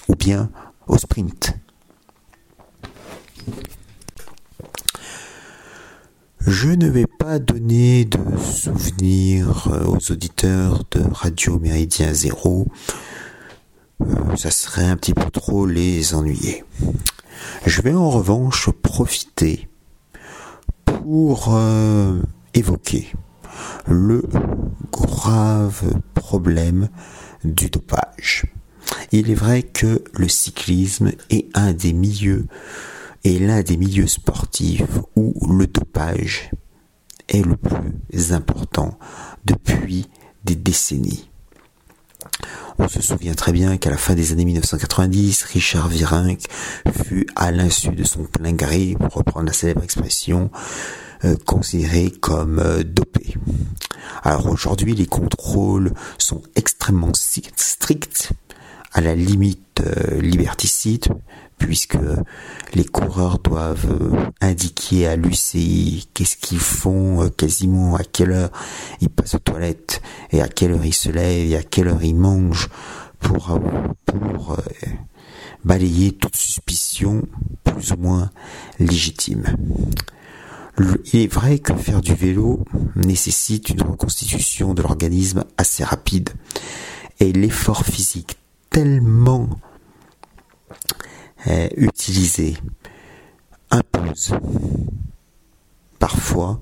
ou 0.08 0.14
bien 0.14 0.50
au 0.86 0.96
sprint. 0.96 1.54
Je 6.46 6.68
ne 6.68 6.88
vais 6.88 7.06
pas 7.06 7.38
donner 7.38 8.06
de 8.06 8.18
souvenirs 8.38 9.68
euh, 9.70 9.84
aux 9.84 10.10
auditeurs 10.10 10.84
de 10.90 11.02
Radio 11.12 11.58
Méridien 11.58 12.14
Zéro. 12.14 12.66
Euh, 14.00 14.36
ça 14.36 14.50
serait 14.50 14.86
un 14.86 14.96
petit 14.96 15.12
peu 15.12 15.30
trop 15.30 15.66
les 15.66 16.14
ennuyer. 16.14 16.64
Je 17.66 17.82
vais 17.82 17.92
en 17.92 18.08
revanche 18.08 18.70
profiter 18.70 19.68
pour 20.84 21.54
euh, 21.54 22.22
évoquer 22.54 23.12
le 23.86 24.22
grave 24.90 25.82
problème 26.14 26.88
du 27.44 27.68
dopage. 27.68 28.46
Il 29.12 29.30
est 29.30 29.34
vrai 29.34 29.62
que 29.62 30.02
le 30.14 30.28
cyclisme 30.28 31.12
est 31.28 31.46
un 31.54 31.74
des 31.74 31.92
milieux 31.92 32.46
est 33.24 33.38
l'un 33.38 33.62
des 33.62 33.76
milieux 33.76 34.06
sportifs 34.06 34.82
où 35.16 35.34
le 35.52 35.66
dopage 35.66 36.50
est 37.28 37.44
le 37.44 37.56
plus 37.56 38.32
important 38.32 38.98
depuis 39.44 40.08
des 40.44 40.56
décennies. 40.56 41.30
On 42.78 42.88
se 42.88 43.02
souvient 43.02 43.34
très 43.34 43.52
bien 43.52 43.76
qu'à 43.76 43.90
la 43.90 43.98
fin 43.98 44.14
des 44.14 44.32
années 44.32 44.46
1990, 44.46 45.42
Richard 45.44 45.88
Virenque 45.88 46.44
fut, 47.04 47.26
à 47.36 47.50
l'insu 47.50 47.90
de 47.90 48.04
son 48.04 48.24
plein 48.24 48.52
gré, 48.52 48.96
pour 48.98 49.12
reprendre 49.12 49.46
la 49.46 49.52
célèbre 49.52 49.84
expression, 49.84 50.50
euh, 51.24 51.36
considéré 51.44 52.10
comme 52.10 52.58
euh, 52.58 52.82
dopé. 52.82 53.34
Alors 54.22 54.46
aujourd'hui, 54.46 54.94
les 54.94 55.04
contrôles 55.04 55.92
sont 56.16 56.42
extrêmement 56.56 57.12
stricts 57.12 58.30
à 58.92 59.02
la 59.02 59.14
limite 59.14 59.82
euh, 59.82 60.20
liberticide, 60.20 61.08
puisque 61.60 61.98
les 62.74 62.84
coureurs 62.84 63.38
doivent 63.38 63.86
euh, 63.88 64.26
indiquer 64.40 65.06
à 65.06 65.14
l'UCI 65.14 66.08
qu'est-ce 66.12 66.36
qu'ils 66.36 66.58
font 66.58 67.30
quasiment, 67.36 67.94
à 67.94 68.02
quelle 68.02 68.32
heure 68.32 68.50
ils 69.00 69.08
passent 69.08 69.36
aux 69.36 69.38
toilettes, 69.38 70.02
et 70.32 70.42
à 70.42 70.48
quelle 70.48 70.72
heure 70.72 70.84
ils 70.84 70.92
se 70.92 71.10
lèvent, 71.10 71.52
et 71.52 71.56
à 71.56 71.62
quelle 71.62 71.86
heure 71.86 72.02
ils 72.02 72.16
mangent, 72.16 72.68
pour, 73.20 73.60
pour 74.06 74.56
balayer 75.64 76.12
toute 76.12 76.36
suspicion 76.36 77.22
plus 77.64 77.92
ou 77.92 77.96
moins 77.96 78.30
légitime. 78.78 79.44
Il 81.12 81.20
est 81.20 81.32
vrai 81.32 81.58
que 81.58 81.74
faire 81.74 82.00
du 82.00 82.14
vélo 82.14 82.64
nécessite 82.96 83.68
une 83.68 83.82
reconstitution 83.82 84.72
de 84.72 84.82
l'organisme 84.82 85.44
assez 85.58 85.84
rapide 85.84 86.30
et 87.18 87.32
l'effort 87.32 87.84
physique 87.84 88.38
tellement 88.70 89.48
euh, 91.46 91.68
utilisé 91.76 92.56
impose 93.70 94.34
parfois 95.98 96.60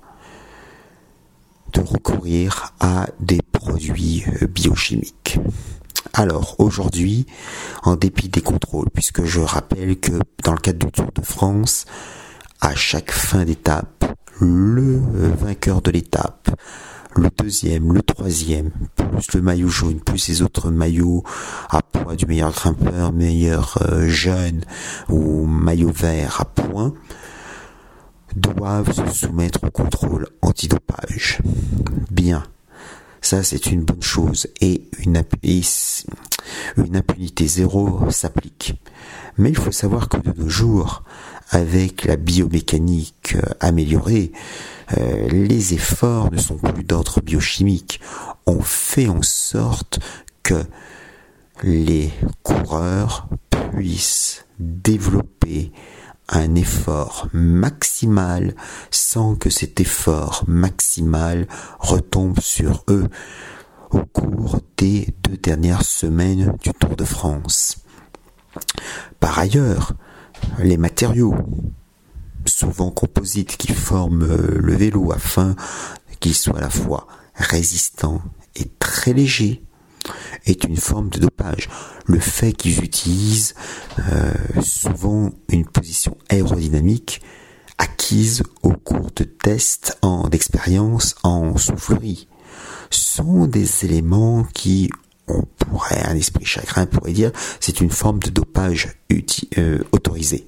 de 1.73 1.81
recourir 1.81 2.75
à 2.81 3.07
des 3.21 3.41
produits 3.53 4.25
euh, 4.43 4.47
biochimiques. 4.47 5.39
Alors 6.13 6.57
aujourd'hui, 6.59 7.27
en 7.83 7.97
dépit 7.97 8.29
des 8.29 8.41
contrôles, 8.41 8.89
puisque 8.93 9.25
je 9.25 9.41
rappelle 9.41 9.99
que 9.99 10.13
dans 10.45 10.53
le 10.53 10.59
cadre 10.59 10.87
du 10.87 10.93
Tour 10.93 11.11
de 11.15 11.23
France, 11.23 11.85
à 12.61 12.75
chaque 12.75 13.11
fin 13.11 13.45
d'étape, 13.45 14.05
le 14.41 15.01
vainqueur 15.41 15.83
de 15.83 15.91
l'étape, 15.91 16.51
le 17.19 17.31
deuxième, 17.37 17.93
le 17.93 18.03
troisième, 18.03 18.71
plus 18.95 19.35
le 19.35 19.43
maillot 19.43 19.69
jaune, 19.69 20.01
plus 20.01 20.29
les 20.29 20.43
autres 20.43 20.71
maillots 20.71 21.23
à 21.71 21.83
poids 21.83 22.17
du 22.17 22.27
meilleur 22.27 22.53
grimpeur, 22.53 23.13
meilleur 23.13 23.79
euh, 23.83 24.09
jeune 24.09 24.65
ou 25.09 25.47
maillot 25.47 25.91
vert 25.91 26.41
à 26.41 26.45
point, 26.45 26.95
doivent 28.37 28.93
se 28.93 29.07
soumettre 29.13 29.65
au 29.65 29.71
contrôle 29.71 30.29
antidopage. 30.43 31.41
Bien. 32.11 32.45
Ça, 33.21 33.43
c'est 33.43 33.67
une 33.67 33.85
bonne 33.85 34.03
chose 34.03 34.47
et 34.61 34.89
une, 35.01 35.23
une 36.77 36.97
impunité 36.97 37.47
zéro 37.47 38.09
s'applique. 38.11 38.81
Mais 39.37 39.51
il 39.51 39.57
faut 39.57 39.73
savoir 39.73 40.09
que 40.09 40.19
de 40.19 40.33
nos 40.41 40.49
jours, 40.49 41.03
avec 41.51 42.05
la 42.05 42.17
biomécanique 42.17 43.35
euh, 43.37 43.43
améliorée, 43.61 44.33
euh, 44.97 45.29
les 45.29 45.75
efforts 45.75 46.31
ne 46.33 46.39
sont 46.39 46.57
plus 46.57 46.85
d'ordre 46.85 47.21
biochimique. 47.21 48.01
On 48.47 48.61
fait 48.61 49.09
en 49.09 49.23
sorte 49.23 50.01
que 50.43 50.65
les 51.63 52.13
coureurs 52.43 53.29
puissent 53.73 54.47
développer 54.59 55.73
un 56.29 56.55
effort 56.55 57.29
maximal 57.33 58.55
sans 58.91 59.35
que 59.35 59.51
cet 59.51 59.81
effort 59.81 60.45
maximal 60.47 61.47
retombe 61.79 62.39
sur 62.41 62.85
eux 62.89 63.09
au 63.91 64.01
cours 64.01 64.61
des 64.77 65.15
deux 65.23 65.39
dernières 65.39 65.85
semaines 65.85 66.55
du 66.63 66.73
Tour 66.75 66.97
de 66.97 67.05
France. 67.05 67.79
Par 69.21 69.39
ailleurs, 69.39 69.95
les 70.59 70.77
matériaux, 70.77 71.35
souvent 72.45 72.91
composites, 72.91 73.57
qui 73.57 73.73
forment 73.73 74.27
le 74.27 74.75
vélo 74.75 75.13
afin 75.13 75.57
qu'il 76.21 76.35
soit 76.35 76.59
à 76.59 76.63
la 76.63 76.71
fois 76.71 77.07
résistant 77.35 78.21
et 78.57 78.67
très 78.79 79.13
léger, 79.13 79.63
est 80.47 80.65
une 80.65 80.77
forme 80.77 81.11
de 81.11 81.19
dopage. 81.19 81.69
Le 82.07 82.19
fait 82.19 82.53
qu'ils 82.53 82.83
utilisent 82.83 83.55
euh, 84.11 84.33
souvent 84.63 85.31
une 85.49 85.67
position 85.67 86.17
aérodynamique 86.29 87.21
acquise 87.77 88.43
au 88.63 88.73
cours 88.73 89.11
de 89.15 89.25
tests 89.25 89.99
en 90.03 90.29
d'expérience 90.29 91.15
en 91.23 91.57
soufflerie 91.57 92.29
sont 92.91 93.47
des 93.47 93.85
éléments 93.85 94.45
qui 94.55 94.91
on 95.29 95.43
pourrait, 95.59 96.05
un 96.05 96.17
esprit 96.17 96.45
chagrin 96.45 96.87
pourrait 96.87 97.13
dire, 97.13 97.33
c'est 97.61 97.81
une 97.81 97.91
forme 97.91 98.19
de 98.21 98.31
dopage 98.31 98.89
euh, 99.59 99.79
autorisé. 99.93 100.47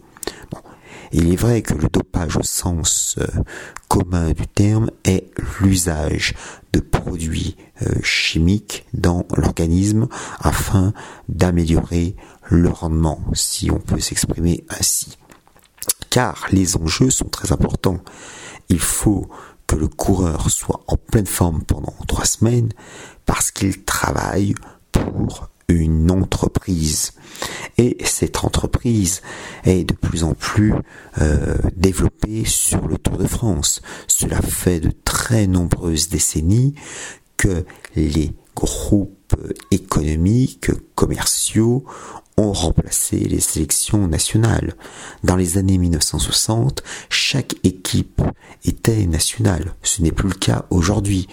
Il 1.13 1.33
est 1.33 1.37
vrai 1.37 1.63
que 1.63 1.75
le 1.75 1.89
dopage 1.89 2.37
au 2.37 2.43
sens 2.43 3.17
euh, 3.19 3.27
commun 3.89 4.31
du 4.31 4.47
terme 4.47 4.91
est 5.05 5.27
l'usage 5.61 6.35
de 6.73 6.79
produits 6.79 7.57
euh, 7.83 7.95
chimiques 8.03 8.87
dans 8.95 9.27
l'organisme 9.37 10.07
afin 10.39 10.93
d'améliorer 11.29 12.15
le 12.49 12.69
rendement, 12.69 13.21
si 13.33 13.73
on 13.73 13.79
peut 13.79 13.99
s'exprimer 13.99 14.65
ainsi. 14.69 15.19
Car 16.11 16.47
les 16.53 16.77
enjeux 16.77 17.11
sont 17.11 17.29
très 17.29 17.51
importants. 17.51 17.99
Il 18.69 18.81
faut 18.81 19.29
que 19.67 19.77
le 19.77 19.89
coureur 19.89 20.51
soit 20.51 20.81
en 20.87 20.97
pleine 20.97 21.27
forme 21.27 21.63
pendant 21.63 21.95
trois 22.07 22.25
semaines 22.25 22.71
parce 23.31 23.53
qu'il 23.53 23.85
travaille 23.85 24.57
pour 24.91 25.51
une 25.69 26.11
entreprise. 26.11 27.13
Et 27.79 27.97
cette 28.05 28.45
entreprise 28.45 29.23
est 29.63 29.85
de 29.85 29.95
plus 29.95 30.25
en 30.25 30.35
plus 30.35 30.75
euh, 31.21 31.57
développée 31.77 32.45
sur 32.45 32.89
le 32.89 32.99
Tour 32.99 33.19
de 33.19 33.29
France. 33.29 33.83
Cela 34.09 34.43
fait 34.43 34.81
de 34.81 34.91
très 35.05 35.47
nombreuses 35.47 36.09
décennies 36.09 36.75
que 37.37 37.65
les 37.95 38.33
groupes 38.57 39.37
économiques, 39.71 40.73
commerciaux 40.97 41.85
ont 42.41 42.53
remplacé 42.53 43.17
les 43.19 43.41
sélections 43.41 44.09
nationales. 44.09 44.75
Dans 45.23 45.37
les 45.37 45.59
années 45.59 45.79
1960, 45.79 46.83
chaque 47.09 47.55
équipe 47.65 48.23
était 48.65 49.07
nationale. 49.07 49.75
Ce 49.83 50.03
n'est 50.03 50.13
plus 50.13 50.29
le 50.29 50.35
cas 50.35 50.65
aujourd'hui. 50.71 51.29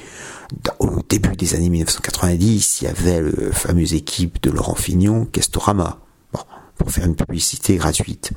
Au 0.80 1.02
début 1.08 1.36
des 1.36 1.56
années 1.56 1.70
1990, 1.70 2.82
il 2.82 2.84
y 2.86 2.88
avait 2.88 3.22
le 3.22 3.52
fameuse 3.52 3.94
équipe 3.94 4.42
de 4.44 4.52
Laurent 4.52 4.76
Fignon, 4.76 5.26
Castorama, 5.26 6.00
bon, 6.34 6.40
pour 6.78 6.92
faire 6.92 7.06
une 7.06 7.16
publicité 7.16 7.78
gratuite. 7.78 8.32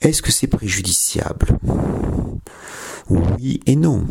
Est-ce 0.00 0.22
que 0.22 0.32
c'est 0.32 0.46
préjudiciable? 0.46 1.58
Oui 3.08 3.60
et 3.66 3.76
non. 3.76 4.06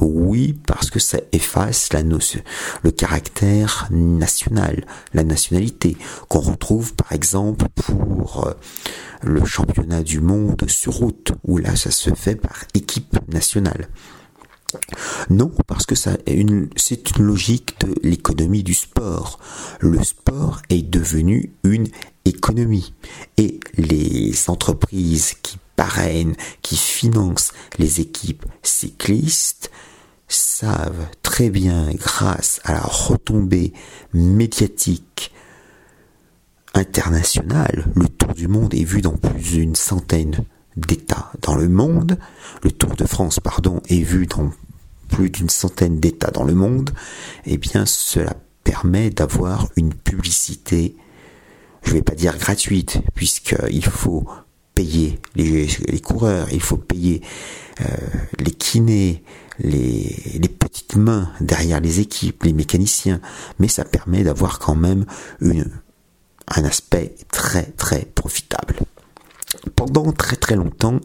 Oui, 0.00 0.58
parce 0.66 0.90
que 0.90 0.98
ça 0.98 1.18
efface 1.32 1.92
la 1.92 2.02
notion, 2.02 2.40
le 2.82 2.90
caractère 2.90 3.88
national, 3.90 4.84
la 5.12 5.22
nationalité, 5.22 5.96
qu'on 6.28 6.40
retrouve 6.40 6.94
par 6.94 7.12
exemple 7.12 7.66
pour 7.74 8.46
euh, 8.46 8.52
le 9.22 9.44
championnat 9.44 10.02
du 10.02 10.20
monde 10.20 10.64
sur 10.68 10.94
route, 10.94 11.32
où 11.44 11.58
là 11.58 11.76
ça 11.76 11.90
se 11.90 12.14
fait 12.14 12.36
par 12.36 12.64
équipe 12.74 13.18
nationale. 13.28 13.88
Non, 15.30 15.52
parce 15.66 15.86
que 15.86 15.94
c'est 15.94 16.22
une 16.26 16.70
logique 17.18 17.78
de 17.80 17.94
l'économie 18.02 18.62
du 18.62 18.74
sport. 18.74 19.38
Le 19.80 20.02
sport 20.02 20.62
est 20.70 20.82
devenu 20.82 21.52
une 21.62 21.88
économie. 22.24 22.94
Et 23.36 23.60
les 23.76 24.32
entreprises 24.48 25.34
qui 25.42 25.58
parrainent, 25.82 26.36
qui 26.62 26.76
financent 26.76 27.52
les 27.76 28.00
équipes 28.00 28.46
cyclistes, 28.62 29.72
savent 30.28 31.08
très 31.24 31.50
bien, 31.50 31.90
grâce 31.94 32.60
à 32.62 32.74
la 32.74 32.82
retombée 32.82 33.72
médiatique 34.14 35.32
internationale, 36.72 37.90
le 37.96 38.08
tour 38.08 38.32
du 38.34 38.46
monde 38.46 38.72
est 38.74 38.84
vu 38.84 39.00
dans 39.00 39.16
plus 39.16 39.40
d'une 39.40 39.74
centaine 39.74 40.44
d'États 40.76 41.32
dans 41.42 41.56
le 41.56 41.68
monde, 41.68 42.16
le 42.62 42.70
Tour 42.70 42.94
de 42.94 43.04
France, 43.04 43.40
pardon, 43.40 43.82
est 43.88 44.04
vu 44.04 44.26
dans 44.26 44.52
plus 45.08 45.30
d'une 45.30 45.50
centaine 45.50 45.98
d'États 45.98 46.30
dans 46.30 46.44
le 46.44 46.54
monde, 46.54 46.90
eh 47.44 47.58
bien 47.58 47.86
cela 47.86 48.36
permet 48.62 49.10
d'avoir 49.10 49.68
une 49.74 49.92
publicité, 49.92 50.94
je 51.82 51.90
ne 51.90 51.96
vais 51.96 52.02
pas 52.02 52.14
dire 52.14 52.38
gratuite, 52.38 53.00
puisqu'il 53.16 53.84
faut 53.84 54.28
payer 54.74 55.20
les, 55.34 55.68
coureurs, 56.00 56.48
il 56.52 56.60
faut 56.60 56.76
payer 56.76 57.22
euh, 57.80 57.84
les 58.38 58.50
kinés, 58.50 59.22
les, 59.58 60.40
petites 60.58 60.96
mains 60.96 61.30
derrière 61.40 61.80
les 61.80 62.00
équipes, 62.00 62.44
les 62.44 62.52
mécaniciens, 62.52 63.20
mais 63.58 63.68
ça 63.68 63.84
permet 63.84 64.22
d'avoir 64.22 64.58
quand 64.58 64.74
même 64.74 65.04
une, 65.40 65.70
un 66.48 66.64
aspect 66.64 67.14
très 67.30 67.64
très 67.64 68.04
profitable. 68.04 68.76
Pendant 69.76 70.12
très 70.12 70.36
très 70.36 70.56
longtemps, 70.56 71.00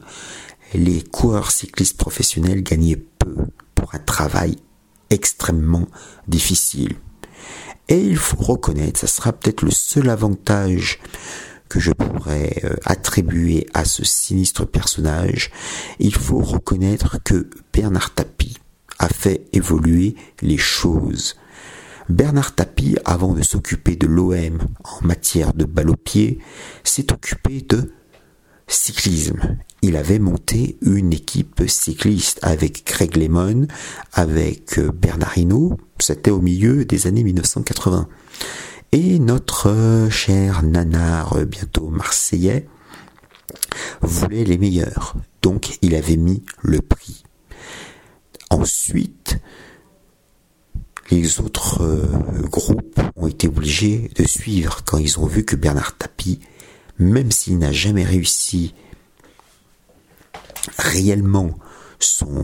les 0.73 1.01
coureurs 1.01 1.51
cyclistes 1.51 1.97
professionnels 1.97 2.63
gagnaient 2.63 3.01
peu 3.19 3.35
pour 3.75 3.93
un 3.95 3.99
travail 3.99 4.57
extrêmement 5.09 5.87
difficile. 6.27 6.95
Et 7.89 8.01
il 8.01 8.17
faut 8.17 8.41
reconnaître, 8.41 8.99
ça 8.99 9.07
sera 9.07 9.31
peut-être 9.31 9.61
le 9.61 9.71
seul 9.71 10.09
avantage 10.09 10.99
que 11.69 11.79
je 11.79 11.91
pourrais 11.91 12.61
euh, 12.63 12.75
attribuer 12.85 13.67
à 13.73 13.85
ce 13.85 14.03
sinistre 14.03 14.65
personnage, 14.65 15.51
il 15.99 16.15
faut 16.15 16.39
reconnaître 16.39 17.21
que 17.23 17.49
Bernard 17.73 18.13
Tapie 18.13 18.57
a 18.99 19.09
fait 19.09 19.45
évoluer 19.53 20.15
les 20.41 20.57
choses. 20.57 21.35
Bernard 22.09 22.55
Tapie, 22.55 22.97
avant 23.05 23.33
de 23.33 23.41
s'occuper 23.41 23.95
de 23.95 24.07
l'OM 24.07 24.59
en 24.83 25.05
matière 25.05 25.53
de 25.53 25.65
balle 25.65 25.89
au 25.89 25.95
pied, 25.95 26.39
s'est 26.83 27.11
occupé 27.11 27.65
de 27.67 27.91
cyclisme. 28.67 29.57
Il 29.81 29.95
avait 29.95 30.19
monté 30.19 30.77
une 30.81 31.13
équipe 31.13 31.63
cycliste 31.67 32.39
avec 32.41 32.83
Craig 32.85 33.15
Lemon, 33.15 33.67
avec 34.13 34.79
euh, 34.79 34.91
Bernard 34.91 35.37
Hinault, 35.37 35.77
c'était 35.99 36.31
au 36.31 36.41
milieu 36.41 36.85
des 36.85 37.07
années 37.07 37.23
1980. 37.23 38.07
Et 38.91 39.19
notre 39.19 40.07
cher 40.09 40.63
nanar, 40.63 41.45
bientôt 41.45 41.89
marseillais, 41.89 42.67
voulait 44.01 44.43
les 44.43 44.57
meilleurs. 44.57 45.15
Donc 45.41 45.77
il 45.81 45.95
avait 45.95 46.17
mis 46.17 46.43
le 46.61 46.81
prix. 46.81 47.23
Ensuite, 48.49 49.37
les 51.11 51.39
autres 51.39 51.83
euh, 51.83 52.41
groupes 52.49 52.99
ont 53.15 53.27
été 53.27 53.47
obligés 53.47 54.09
de 54.15 54.25
suivre 54.25 54.83
quand 54.85 54.97
ils 54.97 55.19
ont 55.19 55.25
vu 55.25 55.43
que 55.43 55.55
Bernard 55.55 55.97
Tapie, 55.97 56.39
même 56.99 57.31
s'il 57.31 57.57
n'a 57.59 57.71
jamais 57.71 58.03
réussi 58.03 58.73
réellement 60.77 61.57
son, 61.99 62.43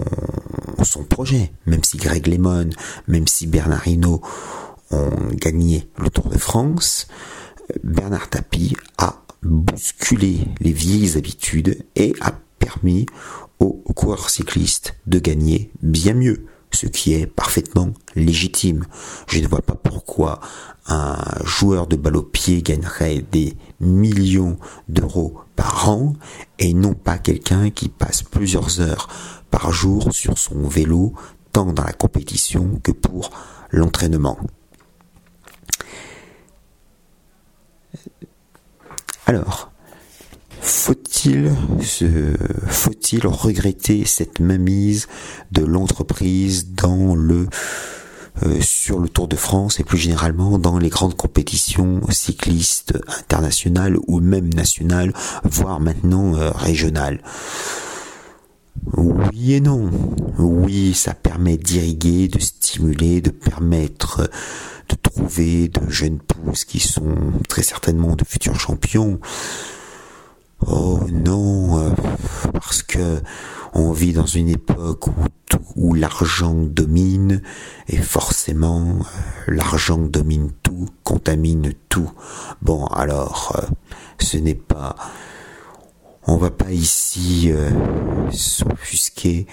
son 0.84 1.04
projet, 1.04 1.52
même 1.66 1.84
si 1.84 1.98
Greg 1.98 2.28
Lemon, 2.28 2.70
même 3.08 3.28
si 3.28 3.48
Bernard 3.48 3.88
Hinault 3.88 4.22
gagné 5.34 5.88
le 5.98 6.10
Tour 6.10 6.30
de 6.30 6.38
France, 6.38 7.08
Bernard 7.84 8.30
Tapie 8.30 8.76
a 8.98 9.24
bousculé 9.42 10.40
les 10.60 10.72
vieilles 10.72 11.18
habitudes 11.18 11.86
et 11.96 12.14
a 12.22 12.34
permis 12.60 13.06
aux 13.60 13.82
coureurs 13.94 14.30
cyclistes 14.30 14.96
de 15.08 15.20
gagner 15.20 15.72
bien 15.82 16.14
mieux 16.14 16.46
ce 16.72 16.88
qui 16.88 17.14
est 17.14 17.28
parfaitement 17.28 17.94
légitime. 18.16 18.86
Je 19.28 19.40
ne 19.40 19.48
vois 19.48 19.62
pas 19.62 19.76
pourquoi 19.76 20.40
un 20.88 21.16
joueur 21.46 21.88
de 21.88 21.96
balle 21.96 22.18
au 22.18 22.24
pied 22.24 22.62
gagnerait 22.62 23.24
des 23.32 23.56
millions 23.80 24.58
d'euros 24.90 25.40
par 25.56 25.90
an 25.90 26.14
et 26.60 26.74
non 26.74 26.94
pas 26.94 27.18
quelqu'un 27.18 27.70
qui 27.70 27.90
passe 27.90 28.24
plusieurs 28.24 28.82
heures 28.82 29.08
par 29.52 29.72
jour 29.72 30.12
sur 30.12 30.38
son 30.38 30.68
vélo, 30.68 31.14
tant 31.52 31.72
dans 31.72 31.84
la 31.84 31.94
compétition 31.94 32.80
que 32.82 32.92
pour 32.92 33.30
l'entraînement. 33.72 34.38
Alors, 39.26 39.72
faut-il 40.62 41.52
faut-il 42.68 43.28
regretter 43.28 44.06
cette 44.06 44.40
mainmise 44.40 45.08
de 45.52 45.64
l'entreprise 45.64 46.68
euh, 48.44 48.60
sur 48.62 49.00
le 49.00 49.08
Tour 49.10 49.28
de 49.28 49.36
France 49.36 49.80
et 49.80 49.84
plus 49.84 49.98
généralement 49.98 50.58
dans 50.58 50.80
les 50.80 50.90
grandes 50.90 51.16
compétitions 51.16 52.02
cyclistes 52.10 52.98
internationales 53.08 53.98
ou 54.08 54.20
même 54.20 54.52
nationales, 54.54 55.14
voire 55.44 55.80
maintenant 55.80 56.36
euh, 56.36 56.50
régionales? 56.50 57.22
Oui 58.98 59.54
et 59.54 59.62
non. 59.62 59.90
Oui, 60.40 60.94
ça 60.94 61.14
permet 61.14 61.58
d'irriguer, 61.58 62.28
de 62.28 62.40
stimuler, 62.40 63.22
de 63.22 63.30
permettre 63.30 64.30
de 64.90 64.96
trouver 64.96 65.68
de 65.68 65.90
jeunes 65.90 66.20
pousses 66.20 66.66
qui 66.66 66.80
sont 66.80 67.16
très 67.48 67.64
certainement 67.64 68.16
de 68.16 68.26
futurs 68.26 68.60
champions. 68.60 69.20
Oh 70.66 71.00
non, 71.12 71.78
euh, 71.80 71.90
parce 72.54 72.84
que 72.84 73.22
on 73.74 73.92
vit 73.92 74.14
dans 74.14 74.26
une 74.26 74.50
époque 74.50 75.06
où 75.76 75.94
l'argent 75.94 76.54
domine 76.54 77.42
et 77.90 77.98
forcément 77.98 78.82
euh, 78.82 79.52
l'argent 79.54 79.98
domine 79.98 80.52
tout, 80.62 80.88
contamine 81.04 81.74
tout. 81.90 82.12
Bon 82.62 82.86
alors, 82.88 83.56
euh, 83.58 83.68
ce 84.20 84.38
n'est 84.38 84.54
pas, 84.56 84.96
on 86.28 86.38
va 86.38 86.50
pas 86.50 86.72
ici 86.72 87.52
s'offusquer 88.32 89.48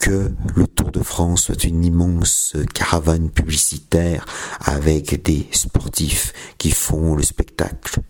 que 0.00 0.32
le 0.56 0.66
Tour 0.66 0.90
de 0.90 1.02
France 1.02 1.44
soit 1.44 1.64
une 1.64 1.84
immense 1.84 2.56
caravane 2.74 3.30
publicitaire 3.30 4.26
avec 4.60 5.22
des 5.22 5.46
sportifs 5.52 6.32
qui 6.58 6.70
font 6.70 7.14
le 7.14 7.22
spectacle 7.22 8.00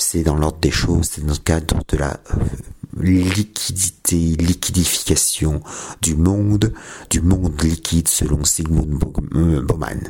c'est 0.00 0.22
dans 0.22 0.36
l'ordre 0.36 0.58
des 0.60 0.70
choses, 0.70 1.10
c'est 1.12 1.24
dans 1.24 1.32
le 1.32 1.38
cadre 1.38 1.78
de 1.88 1.96
la 1.96 2.20
euh, 2.34 3.02
liquidité, 3.02 4.16
liquidification 4.16 5.62
du 6.00 6.16
monde, 6.16 6.72
du 7.10 7.20
monde 7.20 7.60
liquide 7.62 8.08
selon 8.08 8.44
Sigmund 8.44 8.98
Baumann. 8.98 10.00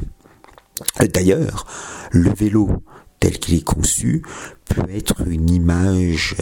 Euh, 1.01 1.07
d'ailleurs, 1.09 1.67
le 2.13 2.33
vélo 2.33 2.71
tel 3.21 3.39
qu'il 3.39 3.55
est 3.55 3.65
conçu 3.65 4.23
peut 4.65 4.91
être 4.91 5.27
une 5.27 5.51
image 5.51 6.37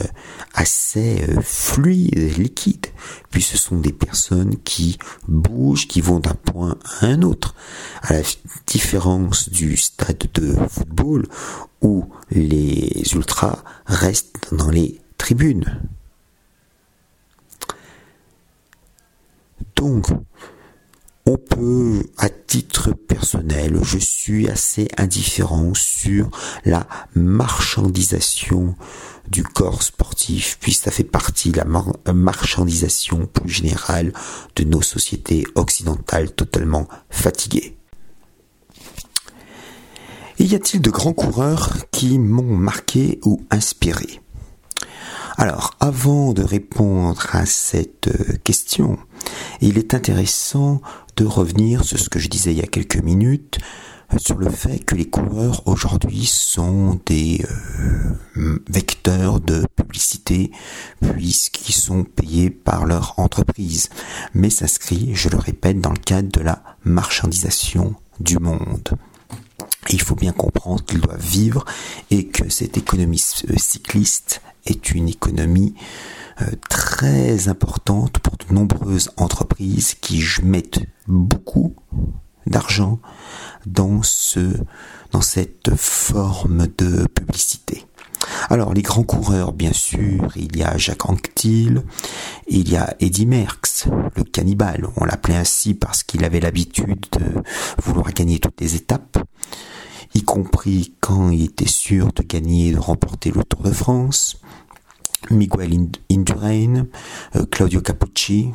assez 0.55 1.25
euh, 1.29 1.41
fluide, 1.43 2.39
liquide, 2.39 2.87
puis 3.31 3.43
ce 3.43 3.59
sont 3.59 3.79
des 3.79 3.93
personnes 3.93 4.57
qui 4.65 4.99
bougent, 5.27 5.89
qui 5.89 6.01
vont 6.01 6.21
d'un 6.21 6.35
point 6.35 6.79
à 7.01 7.07
un 7.07 7.23
autre, 7.23 7.55
à 8.03 8.15
la 8.15 8.23
différence 8.67 9.49
du 9.49 9.77
stade 9.77 10.29
de 10.35 10.55
football 10.69 11.27
où 11.83 12.07
les 12.31 13.03
ultras 13.15 13.65
restent 13.87 14.49
dans 14.53 14.71
les 14.71 15.01
tribunes. 15.17 15.81
Donc, 19.77 20.07
on 21.29 21.37
peut, 21.37 22.05
à 22.17 22.31
titre 22.31 22.93
personnel, 22.93 23.79
je 23.83 23.99
suis 23.99 24.49
assez 24.49 24.89
indifférent 24.97 25.75
sur 25.75 26.31
la 26.65 26.89
marchandisation 27.15 28.75
du 29.29 29.43
corps 29.43 29.83
sportif, 29.83 30.57
puis 30.59 30.73
ça 30.73 30.91
fait 30.91 31.05
partie 31.05 31.51
de 31.51 31.59
la 31.59 32.13
marchandisation 32.15 33.27
plus 33.27 33.51
générale 33.51 34.15
de 34.57 34.65
nos 34.65 34.81
sociétés 34.81 35.45
occidentales 35.55 36.33
totalement 36.33 36.89
fatiguées. 37.11 37.77
Y 40.39 40.55
a-t-il 40.55 40.81
de 40.81 40.91
grands 40.91 41.13
coureurs 41.13 41.77
qui 41.91 42.19
m'ont 42.19 42.57
marqué 42.57 43.21
ou 43.27 43.43
inspiré? 43.51 44.23
Alors, 45.41 45.77
avant 45.79 46.33
de 46.33 46.43
répondre 46.43 47.25
à 47.31 47.47
cette 47.47 48.09
euh, 48.09 48.37
question, 48.43 48.99
il 49.61 49.79
est 49.79 49.95
intéressant 49.95 50.81
de 51.19 51.25
revenir 51.25 51.85
sur 51.85 51.99
ce 51.99 52.09
que 52.09 52.21
je 52.21 52.29
disais 52.29 52.53
il 52.53 52.59
y 52.59 52.63
a 52.63 52.69
quelques 52.69 53.03
minutes, 53.03 53.59
sur 54.19 54.37
le 54.39 54.49
fait 54.49 54.79
que 54.79 54.95
les 54.95 55.11
coureurs 55.11 55.67
aujourd'hui 55.67 56.27
sont 56.27 57.01
des 57.07 57.45
euh, 58.37 58.63
vecteurs 58.71 59.41
de 59.41 59.67
publicité 59.75 60.53
puisqu'ils 61.01 61.75
sont 61.75 62.05
payés 62.05 62.51
par 62.51 62.87
leur 62.87 63.19
entreprise, 63.19 63.91
mais 64.33 64.49
s'inscrit, 64.49 65.11
je 65.15 65.29
le 65.29 65.39
répète, 65.39 65.81
dans 65.81 65.91
le 65.91 65.99
cadre 65.99 66.31
de 66.31 66.41
la 66.41 66.63
marchandisation 66.85 67.97
du 68.21 68.39
monde. 68.39 68.91
il 69.91 70.01
faut 70.01 70.15
bien 70.15 70.33
comprendre 70.33 70.85
qu'ils 70.85 71.01
doivent 71.01 71.21
vivre 71.21 71.65
et 72.13 72.29
que 72.29 72.49
cette 72.49 72.77
économie 72.77 73.25
euh, 73.51 73.55
cycliste 73.57 74.41
est 74.67 74.93
une 74.93 75.09
économie 75.09 75.75
très 76.69 77.49
importante 77.49 78.19
pour 78.19 78.37
de 78.37 78.53
nombreuses 78.55 79.11
entreprises 79.17 79.95
qui 79.95 80.23
mettent 80.43 80.81
beaucoup 81.07 81.75
d'argent 82.47 82.99
dans 83.67 84.03
ce, 84.03 84.57
dans 85.13 85.21
cette 85.21 85.75
forme 85.77 86.67
de 86.79 87.07
publicité. 87.07 87.85
Alors, 88.51 88.75
les 88.75 88.83
grands 88.83 89.03
coureurs, 89.03 89.53
bien 89.53 89.73
sûr, 89.73 90.33
il 90.37 90.57
y 90.57 90.63
a 90.63 90.77
Jacques 90.77 91.09
Anquetil, 91.09 91.83
il 92.49 92.69
y 92.69 92.77
a 92.77 92.95
Eddie 93.01 93.27
Merckx, 93.27 93.89
le 94.17 94.25
cannibale. 94.25 94.87
On 94.97 95.05
l'appelait 95.05 95.37
ainsi 95.37 95.75
parce 95.75 96.03
qu'il 96.03 96.25
avait 96.25 96.41
l'habitude 96.41 97.07
de 97.13 97.43
vouloir 97.83 98.13
gagner 98.13 98.39
toutes 98.39 98.61
les 98.61 98.75
étapes, 98.75 99.19
y 100.15 100.23
compris 100.23 100.95
quand 101.01 101.31
il 101.31 101.45
était 101.45 101.69
sûr 101.69 102.13
de 102.13 102.23
gagner, 102.23 102.73
de 102.73 102.79
remporter 102.79 103.31
le 103.31 103.45
Tour 103.45 103.63
de 103.63 103.73
France. 103.73 104.41
Miguel 105.31 105.89
Indurain, 106.11 106.87
euh, 107.37 107.45
Claudio 107.51 107.81
Capucci, 107.81 108.51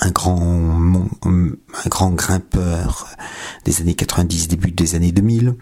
un 0.00 0.10
grand, 0.10 2.10
grimpeur 2.10 3.08
des 3.64 3.80
années 3.80 3.94
90, 3.94 4.48
début 4.48 4.72
des 4.72 4.94
années 4.94 5.12
2000. 5.12 5.54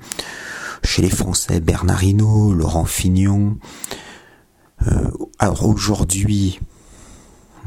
Chez 0.83 1.03
les 1.03 1.11
Français, 1.11 1.61
Bernard 1.61 2.03
Hinault, 2.03 2.55
Laurent 2.55 2.87
Fignon. 2.87 3.59
Euh, 4.87 5.11
alors 5.39 5.67
aujourd'hui, 5.67 6.59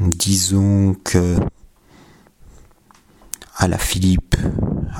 disons 0.00 0.96
que 1.04 1.36
à 3.56 3.78
Philippe 3.78 4.36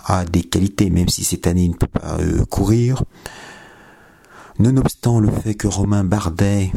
a 0.07 0.25
des 0.25 0.43
qualités, 0.43 0.91
même 0.91 1.09
si 1.09 1.25
cette 1.25 1.47
année 1.47 1.65
il 1.65 1.71
ne 1.71 1.77
peut 1.77 1.87
pas 1.87 2.19
euh, 2.21 2.45
courir. 2.47 3.03
Nonobstant 4.61 5.19
le 5.19 5.31
fait 5.31 5.55
que 5.55 5.67
Romain 5.67 6.05
Bardet 6.05 6.71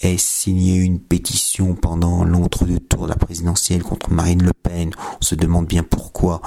ait 0.00 0.16
signé 0.16 0.76
une 0.76 0.98
pétition 0.98 1.74
pendant 1.74 2.24
l'entre-deux 2.24 2.78
tours 2.78 3.04
de 3.04 3.10
la 3.10 3.16
présidentielle 3.16 3.82
contre 3.82 4.10
Marine 4.10 4.42
Le 4.42 4.54
Pen, 4.54 4.92
on 5.20 5.24
se 5.24 5.34
demande 5.34 5.66
bien 5.66 5.82
pourquoi. 5.82 6.40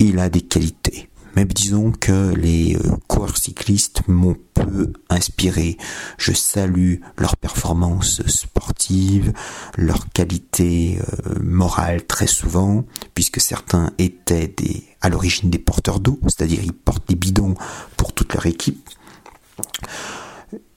il 0.00 0.18
a 0.18 0.28
des 0.28 0.40
qualités. 0.40 1.08
Mais 1.36 1.44
disons 1.44 1.92
que 1.92 2.34
les 2.34 2.74
euh, 2.74 2.96
coureurs 3.06 3.36
cyclistes 3.36 4.02
m'ont 4.08 4.36
peu 4.54 4.92
inspiré. 5.08 5.78
Je 6.18 6.32
salue 6.32 6.96
leur 7.16 7.36
performance 7.36 8.26
sportive, 8.26 9.32
leur 9.76 10.10
qualité 10.10 10.98
euh, 10.98 11.34
morale 11.40 12.04
très 12.04 12.26
souvent, 12.26 12.84
puisque 13.14 13.40
certains 13.40 13.92
étaient 13.98 14.52
à 15.00 15.08
l'origine 15.08 15.50
des 15.50 15.60
porteurs 15.60 16.00
d'eau, 16.00 16.18
c'est-à-dire 16.24 16.64
ils 16.64 16.72
portent 16.72 17.08
des 17.08 17.14
bidons 17.14 17.54
pour 17.96 18.12
toute 18.12 18.34
leur 18.34 18.46
équipe. 18.46 18.90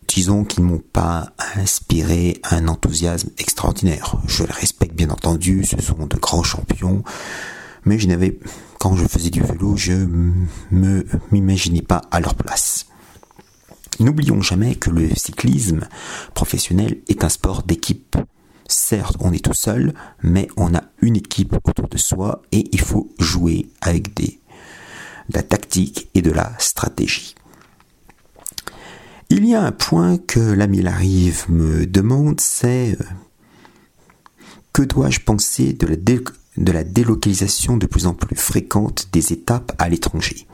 Disons 0.08 0.44
qu'ils 0.44 0.64
m'ont 0.64 0.84
pas 0.92 1.34
inspiré 1.56 2.40
un 2.52 2.68
enthousiasme 2.68 3.30
extraordinaire. 3.38 4.18
Je 4.28 4.44
les 4.44 4.52
respecte 4.52 4.96
bien 4.96 5.10
entendu, 5.10 5.64
ce 5.66 5.82
sont 5.82 6.06
de 6.06 6.18
grands 6.18 6.44
champions, 6.44 7.04
mais 7.86 7.98
je 7.98 8.08
n'avais 8.08 8.38
quand 8.80 8.96
je 8.96 9.08
faisais 9.08 9.30
du 9.30 9.42
vélo, 9.42 9.78
je 9.78 9.94
me 10.72 11.06
m'imaginais 11.32 11.82
pas 11.82 12.02
à 12.12 12.20
leur 12.20 12.36
place. 12.36 12.88
N'oublions 14.00 14.42
jamais 14.42 14.76
que 14.76 14.90
le 14.90 15.10
cyclisme 15.16 15.88
professionnel 16.34 16.98
est 17.08 17.24
un 17.24 17.30
sport 17.30 17.64
d'équipe. 17.64 18.18
Certes, 18.68 19.16
on 19.20 19.32
est 19.32 19.44
tout 19.44 19.54
seul, 19.54 19.94
mais 20.22 20.48
on 20.58 20.76
a 20.76 20.84
une 21.02 21.16
équipe 21.16 21.56
autour 21.64 21.88
de 21.88 21.98
soi 21.98 22.42
et 22.52 22.68
il 22.72 22.82
faut 22.82 23.10
jouer 23.20 23.70
avec 23.82 24.14
de 24.16 24.28
la 25.30 25.44
tactique 25.44 26.10
et 26.14 26.22
de 26.22 26.32
la 26.32 26.52
stratégie. 26.60 27.36
Il 29.36 29.48
y 29.48 29.56
a 29.56 29.64
un 29.64 29.72
point 29.72 30.20
que 30.20 30.40
l'ami 30.40 30.84
Larive 30.84 31.46
me 31.50 31.88
demande, 31.88 32.40
c'est 32.40 32.96
euh, 33.02 33.04
que 34.74 34.84
dois-je 34.84 35.22
penser 35.22 35.74
de 35.74 35.88
la, 35.88 35.96
de 35.96 36.72
la 36.72 36.84
délocalisation 36.84 37.76
de 37.76 37.88
plus 37.88 38.06
en 38.06 38.14
plus 38.14 38.36
fréquente 38.36 39.08
des 39.12 39.34
étapes 39.34 39.72
à 39.80 39.90
l'étranger? 39.90 40.46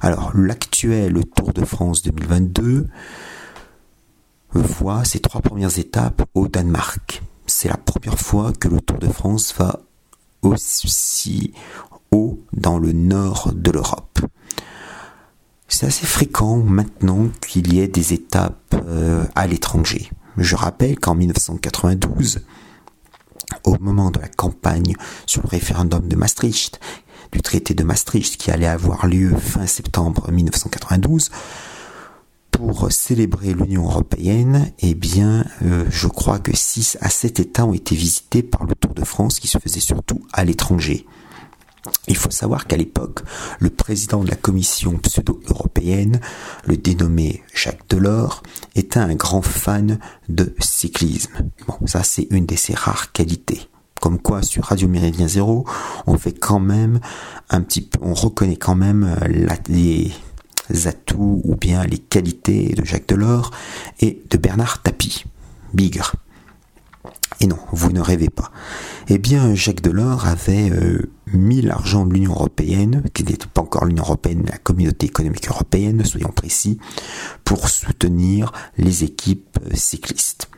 Alors, 0.00 0.32
l'actuel 0.36 1.24
Tour 1.36 1.52
de 1.52 1.64
France 1.64 2.02
2022 2.02 2.88
voit 4.52 5.04
ses 5.04 5.20
trois 5.20 5.40
premières 5.40 5.78
étapes 5.78 6.28
au 6.34 6.48
Danemark. 6.48 7.22
C'est 7.46 7.68
la 7.68 7.76
première 7.76 8.18
fois 8.18 8.52
que 8.52 8.66
le 8.66 8.80
Tour 8.80 8.98
de 8.98 9.06
France 9.06 9.54
va 9.56 9.78
aussi 10.42 11.52
haut 12.10 12.40
dans 12.52 12.80
le 12.80 12.90
nord 12.90 13.52
de 13.54 13.70
l'Europe. 13.70 14.18
C'est 15.68 15.86
assez 15.86 16.06
fréquent 16.06 16.56
maintenant 16.56 17.28
qu'il 17.46 17.72
y 17.72 17.80
ait 17.80 17.88
des 17.88 18.14
étapes 18.14 18.74
euh, 18.74 19.24
à 19.34 19.46
l'étranger. 19.46 20.10
Je 20.38 20.56
rappelle 20.56 20.98
qu'en 20.98 21.14
1992, 21.14 22.40
au 23.64 23.76
moment 23.78 24.10
de 24.10 24.18
la 24.18 24.28
campagne 24.28 24.94
sur 25.26 25.42
le 25.42 25.48
référendum 25.48 26.08
de 26.08 26.16
Maastricht, 26.16 26.80
du 27.32 27.42
traité 27.42 27.74
de 27.74 27.84
Maastricht 27.84 28.38
qui 28.38 28.50
allait 28.50 28.66
avoir 28.66 29.06
lieu 29.06 29.36
fin 29.36 29.66
septembre 29.66 30.30
1992, 30.32 31.30
pour 32.50 32.90
célébrer 32.90 33.52
l'Union 33.52 33.84
européenne, 33.84 34.72
eh 34.80 34.94
bien, 34.94 35.44
euh, 35.62 35.84
je 35.90 36.08
crois 36.08 36.38
que 36.38 36.56
6 36.56 36.96
à 37.00 37.10
7 37.10 37.40
États 37.40 37.66
ont 37.66 37.74
été 37.74 37.94
visités 37.94 38.42
par 38.42 38.64
le 38.64 38.74
Tour 38.74 38.94
de 38.94 39.04
France 39.04 39.38
qui 39.38 39.48
se 39.48 39.58
faisait 39.58 39.80
surtout 39.80 40.22
à 40.32 40.44
l'étranger. 40.44 41.06
Il 42.06 42.16
faut 42.16 42.30
savoir 42.30 42.66
qu'à 42.66 42.76
l'époque, 42.76 43.20
le 43.60 43.70
président 43.70 44.22
de 44.24 44.30
la 44.30 44.36
commission 44.36 44.96
pseudo-européenne, 44.98 46.20
le 46.66 46.76
dénommé 46.76 47.42
Jacques 47.54 47.88
Delors, 47.88 48.42
était 48.74 48.98
un 48.98 49.14
grand 49.14 49.42
fan 49.42 49.98
de 50.28 50.54
cyclisme. 50.58 51.50
Bon, 51.66 51.86
ça 51.86 52.02
c'est 52.02 52.26
une 52.30 52.46
de 52.46 52.56
ses 52.56 52.74
rares 52.74 53.12
qualités. 53.12 53.68
Comme 54.00 54.18
quoi, 54.18 54.42
sur 54.42 54.64
Radio 54.64 54.88
Méridien 54.88 55.26
Zéro, 55.26 55.66
on 56.06 56.16
fait 56.16 56.32
quand 56.32 56.60
même 56.60 57.00
un 57.50 57.60
petit 57.60 57.80
peu, 57.80 57.98
on 58.00 58.14
reconnaît 58.14 58.56
quand 58.56 58.76
même 58.76 59.16
les 59.68 60.12
atouts 60.86 61.40
ou 61.44 61.56
bien 61.56 61.84
les 61.84 61.98
qualités 61.98 62.74
de 62.74 62.84
Jacques 62.84 63.08
Delors 63.08 63.50
et 64.00 64.22
de 64.30 64.36
Bernard 64.36 64.82
Tapie, 64.82 65.24
Bigre. 65.74 66.14
Et 67.40 67.46
non, 67.46 67.58
vous 67.72 67.92
ne 67.92 68.00
rêvez 68.00 68.30
pas. 68.30 68.50
Eh 69.08 69.18
bien, 69.18 69.54
Jacques 69.54 69.80
Delors 69.80 70.26
avait 70.26 70.70
euh, 70.70 71.10
mis 71.32 71.62
l'argent 71.62 72.04
de 72.04 72.12
l'Union 72.12 72.32
européenne, 72.32 73.04
qui 73.14 73.22
n'était 73.22 73.46
pas 73.46 73.62
encore 73.62 73.84
l'Union 73.84 74.02
européenne, 74.02 74.44
la 74.50 74.58
communauté 74.58 75.06
économique 75.06 75.48
européenne, 75.48 76.04
soyons 76.04 76.32
précis, 76.32 76.78
pour 77.44 77.68
soutenir 77.68 78.52
les 78.76 79.04
équipes 79.04 79.58
euh, 79.64 79.74
cyclistes. 79.74 80.50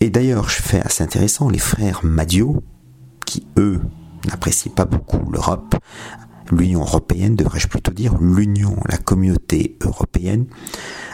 Et 0.00 0.10
d'ailleurs, 0.10 0.48
je 0.48 0.62
fais 0.62 0.80
assez 0.80 1.04
intéressant, 1.04 1.48
les 1.48 1.58
frères 1.58 2.00
Madio, 2.02 2.62
qui 3.24 3.46
eux 3.56 3.80
n'apprécient 4.26 4.72
pas 4.72 4.86
beaucoup 4.86 5.30
l'Europe, 5.30 5.76
l'Union 6.50 6.80
européenne, 6.80 7.36
devrais-je 7.36 7.68
plutôt 7.68 7.92
dire, 7.92 8.16
l'Union, 8.18 8.76
la 8.86 8.96
communauté 8.96 9.76
européenne, 9.82 10.46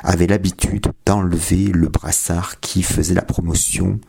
avait 0.03 0.27
l'habitude 0.27 0.87
d'enlever 1.05 1.67
le 1.67 1.89
brassard 1.89 2.61
qui 2.61 2.83
faisait 2.83 3.15
la 3.15 3.23
promotion 3.23 4.01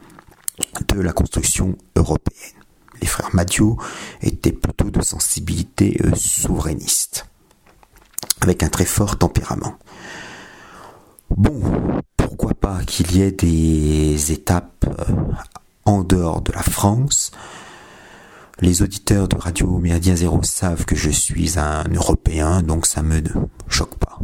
de 0.87 1.01
la 1.01 1.13
construction 1.13 1.77
européenne. 1.95 2.53
Les 3.01 3.07
frères 3.07 3.33
Madio 3.33 3.77
étaient 4.21 4.51
plutôt 4.51 4.89
de 4.89 5.01
sensibilité 5.01 5.99
euh, 6.03 6.15
souverainiste, 6.15 7.27
avec 8.41 8.63
un 8.63 8.69
très 8.69 8.85
fort 8.85 9.17
tempérament. 9.17 9.77
Bon, 11.35 12.01
pourquoi 12.15 12.53
pas 12.53 12.83
qu'il 12.85 13.15
y 13.15 13.21
ait 13.21 13.31
des 13.31 14.31
étapes 14.31 14.85
euh, 14.87 15.13
en 15.85 16.03
dehors 16.03 16.41
de 16.41 16.51
la 16.51 16.63
France? 16.63 17.31
Les 18.59 18.81
auditeurs 18.81 19.27
de 19.27 19.35
Radio 19.35 19.77
Méridien 19.77 20.15
Zéro 20.15 20.41
savent 20.41 20.85
que 20.85 20.95
je 20.95 21.11
suis 21.11 21.59
un 21.59 21.83
Européen, 21.93 22.63
donc 22.63 22.87
ça 22.87 23.03
me 23.03 23.21
choque 23.67 23.97
pas. 23.99 24.17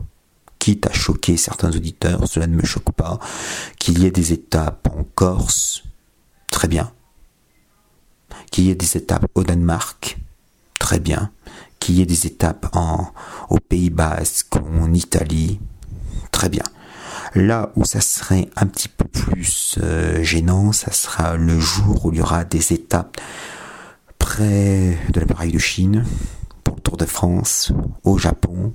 Quitte 0.58 0.88
à 0.88 0.94
choquer 0.94 1.38
certains 1.38 1.70
auditeurs, 1.70 2.28
cela 2.28 2.48
ne 2.48 2.56
me 2.56 2.66
choque 2.66 2.92
pas. 2.94 3.20
Qu'il 3.78 4.00
y 4.00 4.08
ait 4.08 4.12
des 4.12 4.34
étapes 4.34 4.88
en 4.98 5.04
Corse, 5.04 5.84
très 6.54 6.68
bien. 6.68 6.94
Qu'il 8.52 8.66
y 8.66 8.70
ait 8.70 8.76
des 8.76 8.96
étapes 8.96 9.26
au 9.34 9.44
Danemark, 9.44 10.18
très 10.80 11.00
bien. 11.00 11.32
Qu'il 11.80 11.96
y 11.96 12.02
ait 12.02 12.06
des 12.06 12.28
étapes 12.28 12.68
en, 12.74 13.12
au 13.50 13.58
Pays 13.58 13.90
Basque, 13.90 14.56
en 14.56 14.94
Italie, 14.94 15.60
très 16.32 16.50
bien. 16.50 16.64
Là 17.34 17.72
où 17.76 17.84
ça 17.84 18.00
serait 18.00 18.50
un 18.56 18.68
petit 18.68 18.88
peu 18.88 19.06
plus 19.06 19.80
euh, 19.82 20.24
gênant, 20.24 20.72
ça 20.72 20.92
sera 20.92 21.36
le 21.36 21.60
jour 21.60 22.06
où 22.06 22.12
il 22.12 22.20
y 22.20 22.22
aura 22.22 22.46
des 22.46 22.72
étapes 22.72 23.20
près 24.20 24.98
de 25.10 25.20
la 25.20 25.26
de 25.26 25.58
Chine, 25.58 26.06
pour 26.64 26.76
le 26.76 26.82
Tour 26.82 26.98
de 26.98 27.06
France, 27.06 27.74
au 28.04 28.20
Japon. 28.20 28.74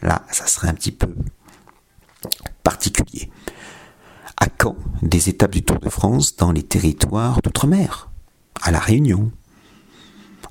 Là, 0.00 0.22
ça 0.30 0.46
serait 0.46 0.68
un 0.68 0.74
petit 0.74 0.92
peu 0.92 1.12
particulier 2.62 3.30
à 4.38 4.46
quand 4.48 4.76
des 5.02 5.28
étapes 5.28 5.52
du 5.52 5.62
Tour 5.62 5.78
de 5.78 5.88
France 5.88 6.36
dans 6.36 6.52
les 6.52 6.62
territoires 6.62 7.40
d'outre-mer, 7.42 8.10
à 8.62 8.70
La 8.70 8.78
Réunion, 8.78 9.30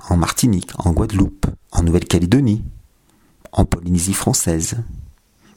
en 0.08 0.16
Martinique, 0.16 0.70
en 0.78 0.92
Guadeloupe, 0.92 1.46
en 1.72 1.82
Nouvelle-Calédonie, 1.82 2.64
en 3.52 3.64
Polynésie 3.64 4.14
française. 4.14 4.76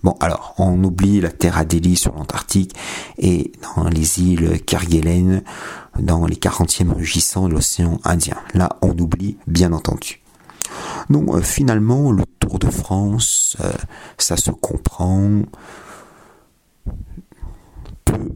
Bon, 0.03 0.15
alors, 0.21 0.53
on 0.57 0.81
oublie 0.83 1.19
la 1.19 1.29
Terre 1.29 1.57
Adélie 1.57 1.97
sur 1.97 2.15
l'Antarctique 2.15 2.73
et 3.17 3.51
dans 3.75 3.89
les 3.89 4.21
îles 4.21 4.61
Kerguelen, 4.65 5.43
dans 5.99 6.25
les 6.25 6.37
40e 6.37 6.93
rugissants 6.93 7.49
de 7.49 7.53
l'océan 7.53 7.99
Indien. 8.05 8.37
Là, 8.53 8.69
on 8.81 8.97
oublie, 8.97 9.37
bien 9.47 9.73
entendu. 9.73 10.21
Non, 11.09 11.35
euh, 11.35 11.41
finalement, 11.41 12.11
le 12.11 12.23
Tour 12.39 12.59
de 12.59 12.69
France, 12.69 13.57
euh, 13.61 13.71
ça 14.17 14.37
se 14.37 14.51
comprend 14.51 15.41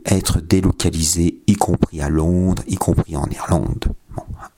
être 0.05 0.41
délocalisé, 0.41 1.41
y 1.47 1.55
compris 1.55 2.01
à 2.01 2.09
Londres, 2.09 2.63
y 2.67 2.75
compris 2.75 3.15
en 3.15 3.25
Irlande. 3.25 3.93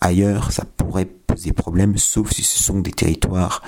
Ailleurs, 0.02 0.52
ça 0.52 0.66
pourrait 0.78 1.06
poser 1.06 1.54
problème, 1.54 1.98
sauf 1.98 2.32
si 2.32 2.44
ce 2.44 2.62
sont 2.62 2.80
des 2.80 2.92
territoires 2.92 3.62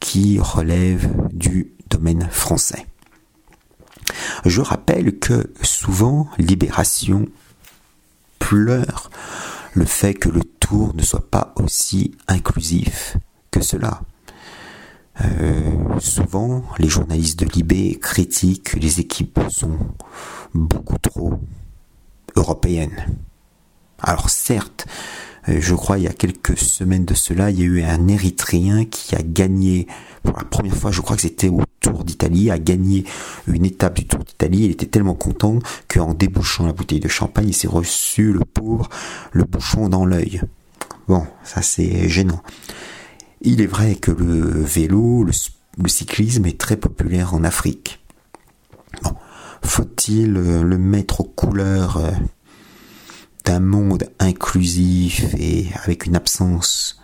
qui 0.00 0.38
relèvent 0.40 1.10
du 1.32 1.72
domaine 1.88 2.28
français. 2.30 2.86
Je 4.44 4.60
rappelle 4.60 5.18
que 5.18 5.52
souvent, 5.62 6.28
Libération 6.38 7.26
pleure 8.38 9.10
le 9.74 9.84
fait 9.84 10.14
que 10.14 10.28
le 10.28 10.42
tour 10.42 10.94
ne 10.94 11.02
soit 11.02 11.30
pas 11.30 11.54
aussi 11.56 12.16
inclusif 12.26 13.16
que 13.50 13.60
cela. 13.60 14.00
Euh, 15.24 15.98
souvent, 16.00 16.62
les 16.78 16.88
journalistes 16.88 17.38
de 17.40 17.46
Libé 17.46 17.98
critiquent 18.00 18.72
que 18.72 18.78
les 18.78 19.00
équipes 19.00 19.40
sont 19.48 19.78
beaucoup 20.54 20.98
trop 20.98 21.40
européennes. 22.36 23.06
Alors 24.00 24.30
certes, 24.30 24.86
euh, 25.48 25.58
je 25.60 25.74
crois 25.74 25.98
il 25.98 26.04
y 26.04 26.08
a 26.08 26.12
quelques 26.12 26.56
semaines 26.56 27.04
de 27.04 27.14
cela, 27.14 27.50
il 27.50 27.58
y 27.58 27.62
a 27.62 27.66
eu 27.66 27.82
un 27.82 28.08
Érythréen 28.08 28.84
qui 28.84 29.14
a 29.14 29.22
gagné 29.22 29.86
pour 30.22 30.36
la 30.36 30.44
première 30.44 30.76
fois, 30.76 30.90
je 30.90 31.00
crois 31.00 31.16
que 31.16 31.22
c'était 31.22 31.48
au 31.48 31.62
Tour 31.80 32.04
d'Italie, 32.04 32.50
a 32.50 32.58
gagné 32.58 33.04
une 33.46 33.64
étape 33.64 33.96
du 33.96 34.06
Tour 34.06 34.20
d'Italie. 34.22 34.64
Il 34.64 34.70
était 34.70 34.86
tellement 34.86 35.14
content 35.14 35.58
qu'en 35.88 36.12
débouchant 36.12 36.66
la 36.66 36.74
bouteille 36.74 37.00
de 37.00 37.08
champagne, 37.08 37.48
il 37.48 37.54
s'est 37.54 37.68
reçu 37.68 38.32
le 38.32 38.40
pauvre 38.40 38.88
le 39.32 39.44
bouchon 39.44 39.88
dans 39.88 40.04
l'œil. 40.04 40.42
Bon, 41.08 41.26
ça 41.42 41.62
c'est 41.62 42.08
gênant. 42.08 42.42
Il 43.42 43.62
est 43.62 43.66
vrai 43.66 43.94
que 43.94 44.10
le 44.10 44.62
vélo, 44.62 45.24
le, 45.24 45.88
cyclisme 45.88 46.44
est 46.44 46.60
très 46.60 46.76
populaire 46.76 47.32
en 47.32 47.42
Afrique. 47.42 48.04
Faut-il 49.62 50.36
euh, 50.36 50.62
le 50.62 50.76
mettre 50.76 51.22
aux 51.22 51.24
couleurs 51.24 51.96
euh, 51.96 52.10
d'un 53.46 53.60
monde 53.60 54.10
inclusif 54.18 55.24
et 55.38 55.68
avec 55.84 56.04
une 56.04 56.16
absence, 56.16 57.00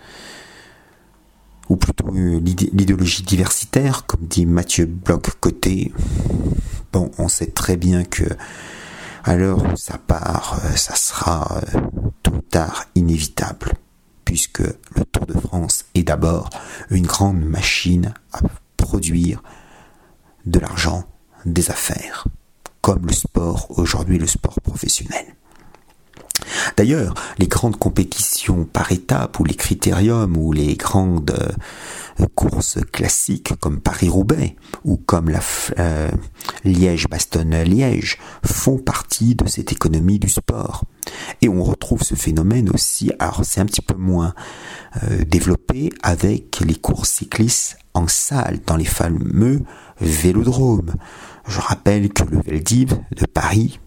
ou 1.70 1.76
plutôt 1.76 2.14
euh, 2.14 2.38
l'idéologie 2.40 3.22
diversitaire, 3.22 4.04
comme 4.04 4.26
dit 4.26 4.44
Mathieu 4.44 4.84
Bloch-Côté 4.84 5.92
Bon, 6.92 7.10
on 7.16 7.28
sait 7.28 7.46
très 7.50 7.78
bien 7.78 8.04
que 8.04 8.24
à 9.24 9.36
l'heure 9.36 9.64
où 9.64 9.76
ça 9.76 9.96
part, 9.98 10.60
ça 10.76 10.94
sera 10.94 11.60
tôt 12.22 12.32
ou 12.32 12.40
tard 12.40 12.84
inévitable 12.94 13.72
puisque 14.26 14.60
le 14.60 15.04
Tour 15.10 15.24
de 15.24 15.38
France 15.38 15.86
est 15.94 16.02
d'abord 16.02 16.50
une 16.90 17.06
grande 17.06 17.42
machine 17.42 18.12
à 18.32 18.40
produire 18.76 19.42
de 20.44 20.58
l'argent, 20.58 21.04
des 21.46 21.70
affaires, 21.70 22.26
comme 22.82 23.06
le 23.06 23.14
sport 23.14 23.68
aujourd'hui, 23.78 24.18
le 24.18 24.26
sport 24.26 24.60
professionnel. 24.60 25.24
D'ailleurs, 26.76 27.14
les 27.38 27.46
grandes 27.46 27.78
compétitions 27.78 28.64
par 28.64 28.92
étapes 28.92 29.38
ou 29.40 29.44
les 29.44 29.54
critériums 29.54 30.36
ou 30.36 30.52
les 30.52 30.74
grandes 30.76 31.30
euh, 32.20 32.26
courses 32.34 32.78
classiques 32.92 33.54
comme 33.60 33.80
Paris-Roubaix 33.80 34.56
ou 34.84 34.96
comme 34.96 35.30
la 35.30 35.40
euh, 35.78 36.10
Liège-Bastogne-Liège 36.64 38.18
font 38.44 38.78
partie 38.78 39.34
de 39.34 39.46
cette 39.48 39.72
économie 39.72 40.18
du 40.18 40.28
sport. 40.28 40.84
Et 41.42 41.48
on 41.48 41.62
retrouve 41.62 42.02
ce 42.02 42.14
phénomène 42.14 42.70
aussi, 42.70 43.12
alors 43.18 43.42
c'est 43.44 43.60
un 43.60 43.66
petit 43.66 43.82
peu 43.82 43.94
moins 43.94 44.34
euh, 45.02 45.24
développé 45.24 45.90
avec 46.02 46.60
les 46.60 46.74
courses 46.74 47.10
cyclistes 47.10 47.78
en 47.94 48.08
salle, 48.08 48.60
dans 48.66 48.76
les 48.76 48.84
fameux 48.84 49.62
vélodromes. 50.00 50.94
Je 51.48 51.60
rappelle 51.60 52.10
que 52.10 52.24
le 52.24 52.40
Veldiv 52.40 52.98
de 53.16 53.26
Paris, 53.26 53.80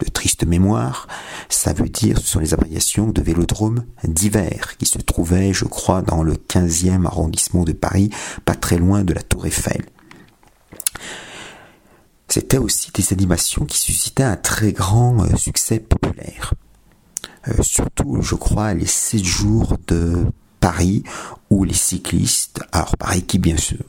de 0.00 0.10
triste 0.10 0.44
mémoire, 0.44 1.06
ça 1.48 1.72
veut 1.72 1.88
dire, 1.88 2.18
ce 2.18 2.26
sont 2.26 2.40
les 2.40 2.54
abréviations 2.54 3.08
de 3.08 3.22
vélodrome 3.22 3.84
d'hiver, 4.04 4.76
qui 4.78 4.86
se 4.86 4.98
trouvaient, 4.98 5.52
je 5.52 5.64
crois, 5.64 6.02
dans 6.02 6.22
le 6.22 6.34
15e 6.34 7.06
arrondissement 7.06 7.64
de 7.64 7.72
Paris, 7.72 8.10
pas 8.44 8.54
très 8.54 8.78
loin 8.78 9.04
de 9.04 9.12
la 9.12 9.22
Tour 9.22 9.46
Eiffel. 9.46 9.84
C'était 12.28 12.58
aussi 12.58 12.90
des 12.92 13.12
animations 13.12 13.66
qui 13.66 13.78
suscitaient 13.78 14.22
un 14.22 14.36
très 14.36 14.72
grand 14.72 15.22
euh, 15.22 15.36
succès 15.36 15.78
populaire. 15.78 16.54
Euh, 17.48 17.62
surtout, 17.62 18.22
je 18.22 18.34
crois, 18.34 18.74
les 18.74 18.86
7 18.86 19.24
jours 19.24 19.76
de 19.86 20.26
Paris 20.60 21.02
où 21.50 21.64
les 21.64 21.74
cyclistes, 21.74 22.60
alors 22.70 22.96
par 22.96 23.14
équipe 23.14 23.42
bien 23.42 23.56
sûr, 23.56 23.84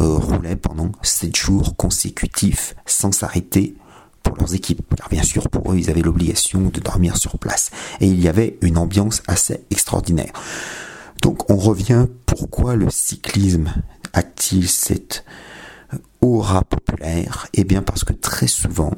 euh, 0.00 0.14
roulaient 0.14 0.56
pendant 0.56 0.92
7 1.02 1.34
jours 1.34 1.74
consécutifs 1.76 2.74
sans 2.84 3.12
s'arrêter 3.12 3.74
pour 4.22 4.36
leurs 4.36 4.54
équipes. 4.54 4.94
Car 4.94 5.08
bien 5.08 5.22
sûr, 5.22 5.48
pour 5.48 5.72
eux, 5.72 5.78
ils 5.78 5.90
avaient 5.90 6.02
l'obligation 6.02 6.60
de 6.68 6.80
dormir 6.80 7.16
sur 7.16 7.38
place. 7.38 7.70
Et 8.00 8.06
il 8.06 8.20
y 8.20 8.28
avait 8.28 8.58
une 8.60 8.76
ambiance 8.76 9.22
assez 9.26 9.64
extraordinaire. 9.70 10.32
Donc 11.22 11.50
on 11.50 11.56
revient, 11.56 12.06
pourquoi 12.26 12.76
le 12.76 12.90
cyclisme 12.90 13.72
a-t-il 14.12 14.68
cette 14.68 15.24
aura 16.20 16.62
populaire? 16.62 17.48
Eh 17.54 17.64
bien 17.64 17.82
parce 17.82 18.04
que 18.04 18.12
très 18.12 18.46
souvent, 18.46 18.92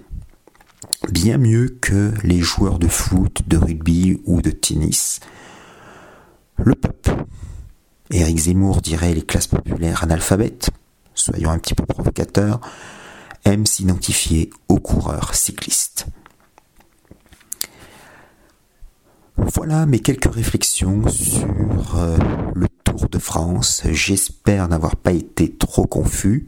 bien 1.08 1.38
mieux 1.38 1.68
que 1.80 2.12
les 2.22 2.40
joueurs 2.40 2.78
de 2.78 2.88
foot, 2.88 3.42
de 3.46 3.56
rugby 3.56 4.20
ou 4.26 4.42
de 4.42 4.50
tennis, 4.50 5.20
le 6.56 6.74
peuple, 6.74 7.16
Éric 8.10 8.38
Zemmour 8.38 8.82
dirait 8.82 9.14
les 9.14 9.22
classes 9.22 9.46
populaires 9.46 10.02
analphabètes, 10.02 10.70
soyons 11.14 11.50
un 11.50 11.58
petit 11.58 11.74
peu 11.74 11.86
provocateurs, 11.86 12.60
aiment 13.44 13.66
s'identifier 13.66 14.50
aux 14.68 14.78
coureurs 14.78 15.34
cyclistes. 15.34 16.06
Voilà 19.36 19.86
mes 19.86 20.00
quelques 20.00 20.32
réflexions 20.32 21.08
sur 21.08 21.96
euh, 21.96 22.18
le 22.54 22.68
Tour 22.84 23.08
de 23.08 23.18
France. 23.18 23.82
J'espère 23.90 24.68
n'avoir 24.68 24.96
pas 24.96 25.12
été 25.12 25.50
trop 25.50 25.86
confus. 25.86 26.46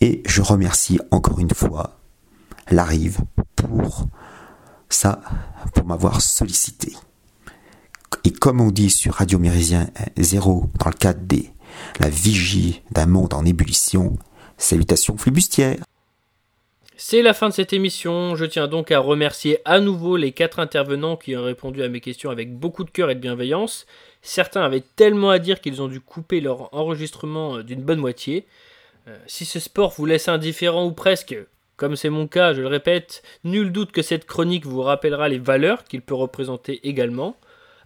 Et 0.00 0.22
je 0.26 0.40
remercie 0.40 1.00
encore 1.10 1.40
une 1.40 1.52
fois 1.54 2.01
Larive 2.72 3.20
pour 3.54 4.06
ça, 4.88 5.20
pour 5.74 5.84
m'avoir 5.86 6.20
sollicité. 6.20 6.92
Et 8.24 8.30
comme 8.32 8.60
on 8.60 8.70
dit 8.70 8.90
sur 8.90 9.14
Radio 9.14 9.38
Méridien 9.38 9.88
0 10.16 10.68
dans 10.78 10.88
le 10.88 10.94
cadre 10.94 11.20
de 11.26 11.42
la 12.00 12.08
vigie 12.08 12.82
d'un 12.90 13.06
monde 13.06 13.34
en 13.34 13.44
ébullition, 13.44 14.16
salutations 14.56 15.16
flibustières. 15.16 15.78
C'est 16.96 17.22
la 17.22 17.34
fin 17.34 17.48
de 17.48 17.54
cette 17.54 17.72
émission. 17.72 18.36
Je 18.36 18.44
tiens 18.44 18.68
donc 18.68 18.90
à 18.90 19.00
remercier 19.00 19.58
à 19.64 19.80
nouveau 19.80 20.16
les 20.16 20.32
quatre 20.32 20.58
intervenants 20.58 21.16
qui 21.16 21.36
ont 21.36 21.44
répondu 21.44 21.82
à 21.82 21.88
mes 21.88 22.00
questions 22.00 22.30
avec 22.30 22.56
beaucoup 22.56 22.84
de 22.84 22.90
cœur 22.90 23.10
et 23.10 23.14
de 23.14 23.20
bienveillance. 23.20 23.86
Certains 24.22 24.62
avaient 24.62 24.84
tellement 24.96 25.30
à 25.30 25.38
dire 25.38 25.60
qu'ils 25.60 25.82
ont 25.82 25.88
dû 25.88 26.00
couper 26.00 26.40
leur 26.40 26.72
enregistrement 26.72 27.56
euh, 27.56 27.62
d'une 27.64 27.82
bonne 27.82 27.98
moitié. 27.98 28.46
Euh, 29.08 29.18
si 29.26 29.44
ce 29.44 29.58
sport 29.58 29.92
vous 29.96 30.06
laisse 30.06 30.28
indifférent 30.28 30.86
ou 30.86 30.92
presque, 30.92 31.36
comme 31.82 31.96
c'est 31.96 32.10
mon 32.10 32.28
cas, 32.28 32.52
je 32.52 32.60
le 32.60 32.68
répète, 32.68 33.24
nul 33.42 33.72
doute 33.72 33.90
que 33.90 34.02
cette 34.02 34.24
chronique 34.24 34.66
vous 34.66 34.82
rappellera 34.82 35.28
les 35.28 35.40
valeurs 35.40 35.82
qu'il 35.82 36.00
peut 36.00 36.14
représenter 36.14 36.78
également. 36.84 37.36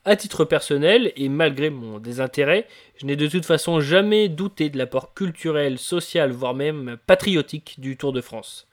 À 0.05 0.16
titre 0.16 0.44
personnel, 0.44 1.14
et 1.16 1.31
malgré 1.31 1.70
mon 1.70 1.98
désintérêt, 1.98 2.66
je 2.98 3.06
n'ai 3.06 3.16
de 3.16 3.27
toute 3.27 3.47
façon 3.47 3.81
jamais 3.81 4.28
douté 4.28 4.68
de 4.68 4.77
l'apport 4.77 5.14
culturel, 5.14 5.78
social, 5.78 6.31
voire 6.31 6.52
même 6.52 6.98
patriotique 7.06 7.77
du 7.81 7.97
Tour 7.97 8.12
de 8.12 8.20
France. 8.20 8.66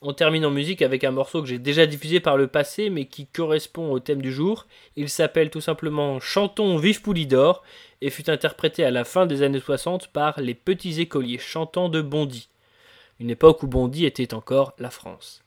On 0.00 0.14
termine 0.14 0.46
en 0.46 0.50
musique 0.50 0.80
avec 0.80 1.04
un 1.04 1.10
morceau 1.10 1.42
que 1.42 1.48
j'ai 1.48 1.58
déjà 1.58 1.84
diffusé 1.84 2.20
par 2.20 2.38
le 2.38 2.46
passé 2.46 2.88
mais 2.88 3.04
qui 3.04 3.26
correspond 3.26 3.92
au 3.92 3.98
thème 4.00 4.22
du 4.22 4.32
jour. 4.32 4.66
Il 4.96 5.10
s'appelle 5.10 5.50
tout 5.50 5.60
simplement 5.60 6.18
Chantons 6.18 6.78
Vive 6.78 7.02
Poulidor 7.02 7.62
et 8.00 8.08
fut 8.08 8.30
interprété 8.30 8.84
à 8.84 8.90
la 8.90 9.04
fin 9.04 9.26
des 9.26 9.42
années 9.42 9.60
60 9.60 10.06
par 10.06 10.40
les 10.40 10.54
petits 10.54 10.98
écoliers 10.98 11.36
chantants 11.36 11.90
de 11.90 12.00
Bondy. 12.00 12.48
Une 13.18 13.30
époque 13.30 13.62
où 13.62 13.66
Bondy 13.66 14.04
était 14.04 14.34
encore 14.34 14.74
la 14.78 14.90
France. 14.90 15.42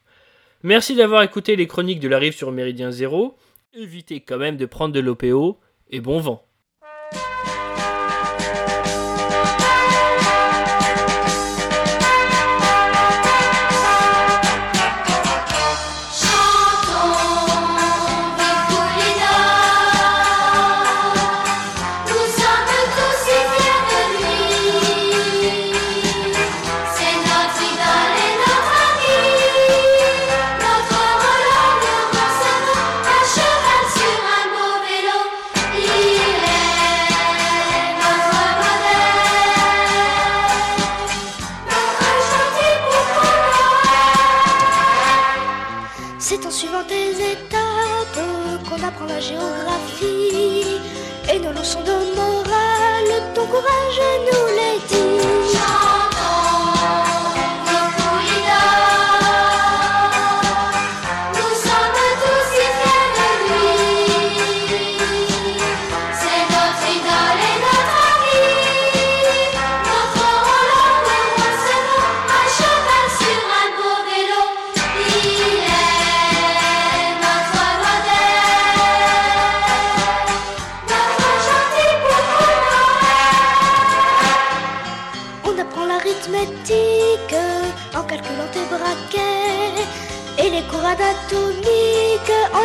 Merci 0.63 0.95
d'avoir 0.95 1.23
écouté 1.23 1.55
les 1.55 1.67
chroniques 1.67 1.99
de 1.99 2.07
la 2.07 2.17
rive 2.17 2.35
sur 2.35 2.51
Méridien 2.51 2.91
Zéro. 2.91 3.37
Évitez 3.73 4.21
quand 4.21 4.37
même 4.37 4.57
de 4.57 4.65
prendre 4.65 4.93
de 4.93 4.99
l'OPO 4.99 5.57
et 5.89 6.01
bon 6.01 6.19
vent. 6.19 6.48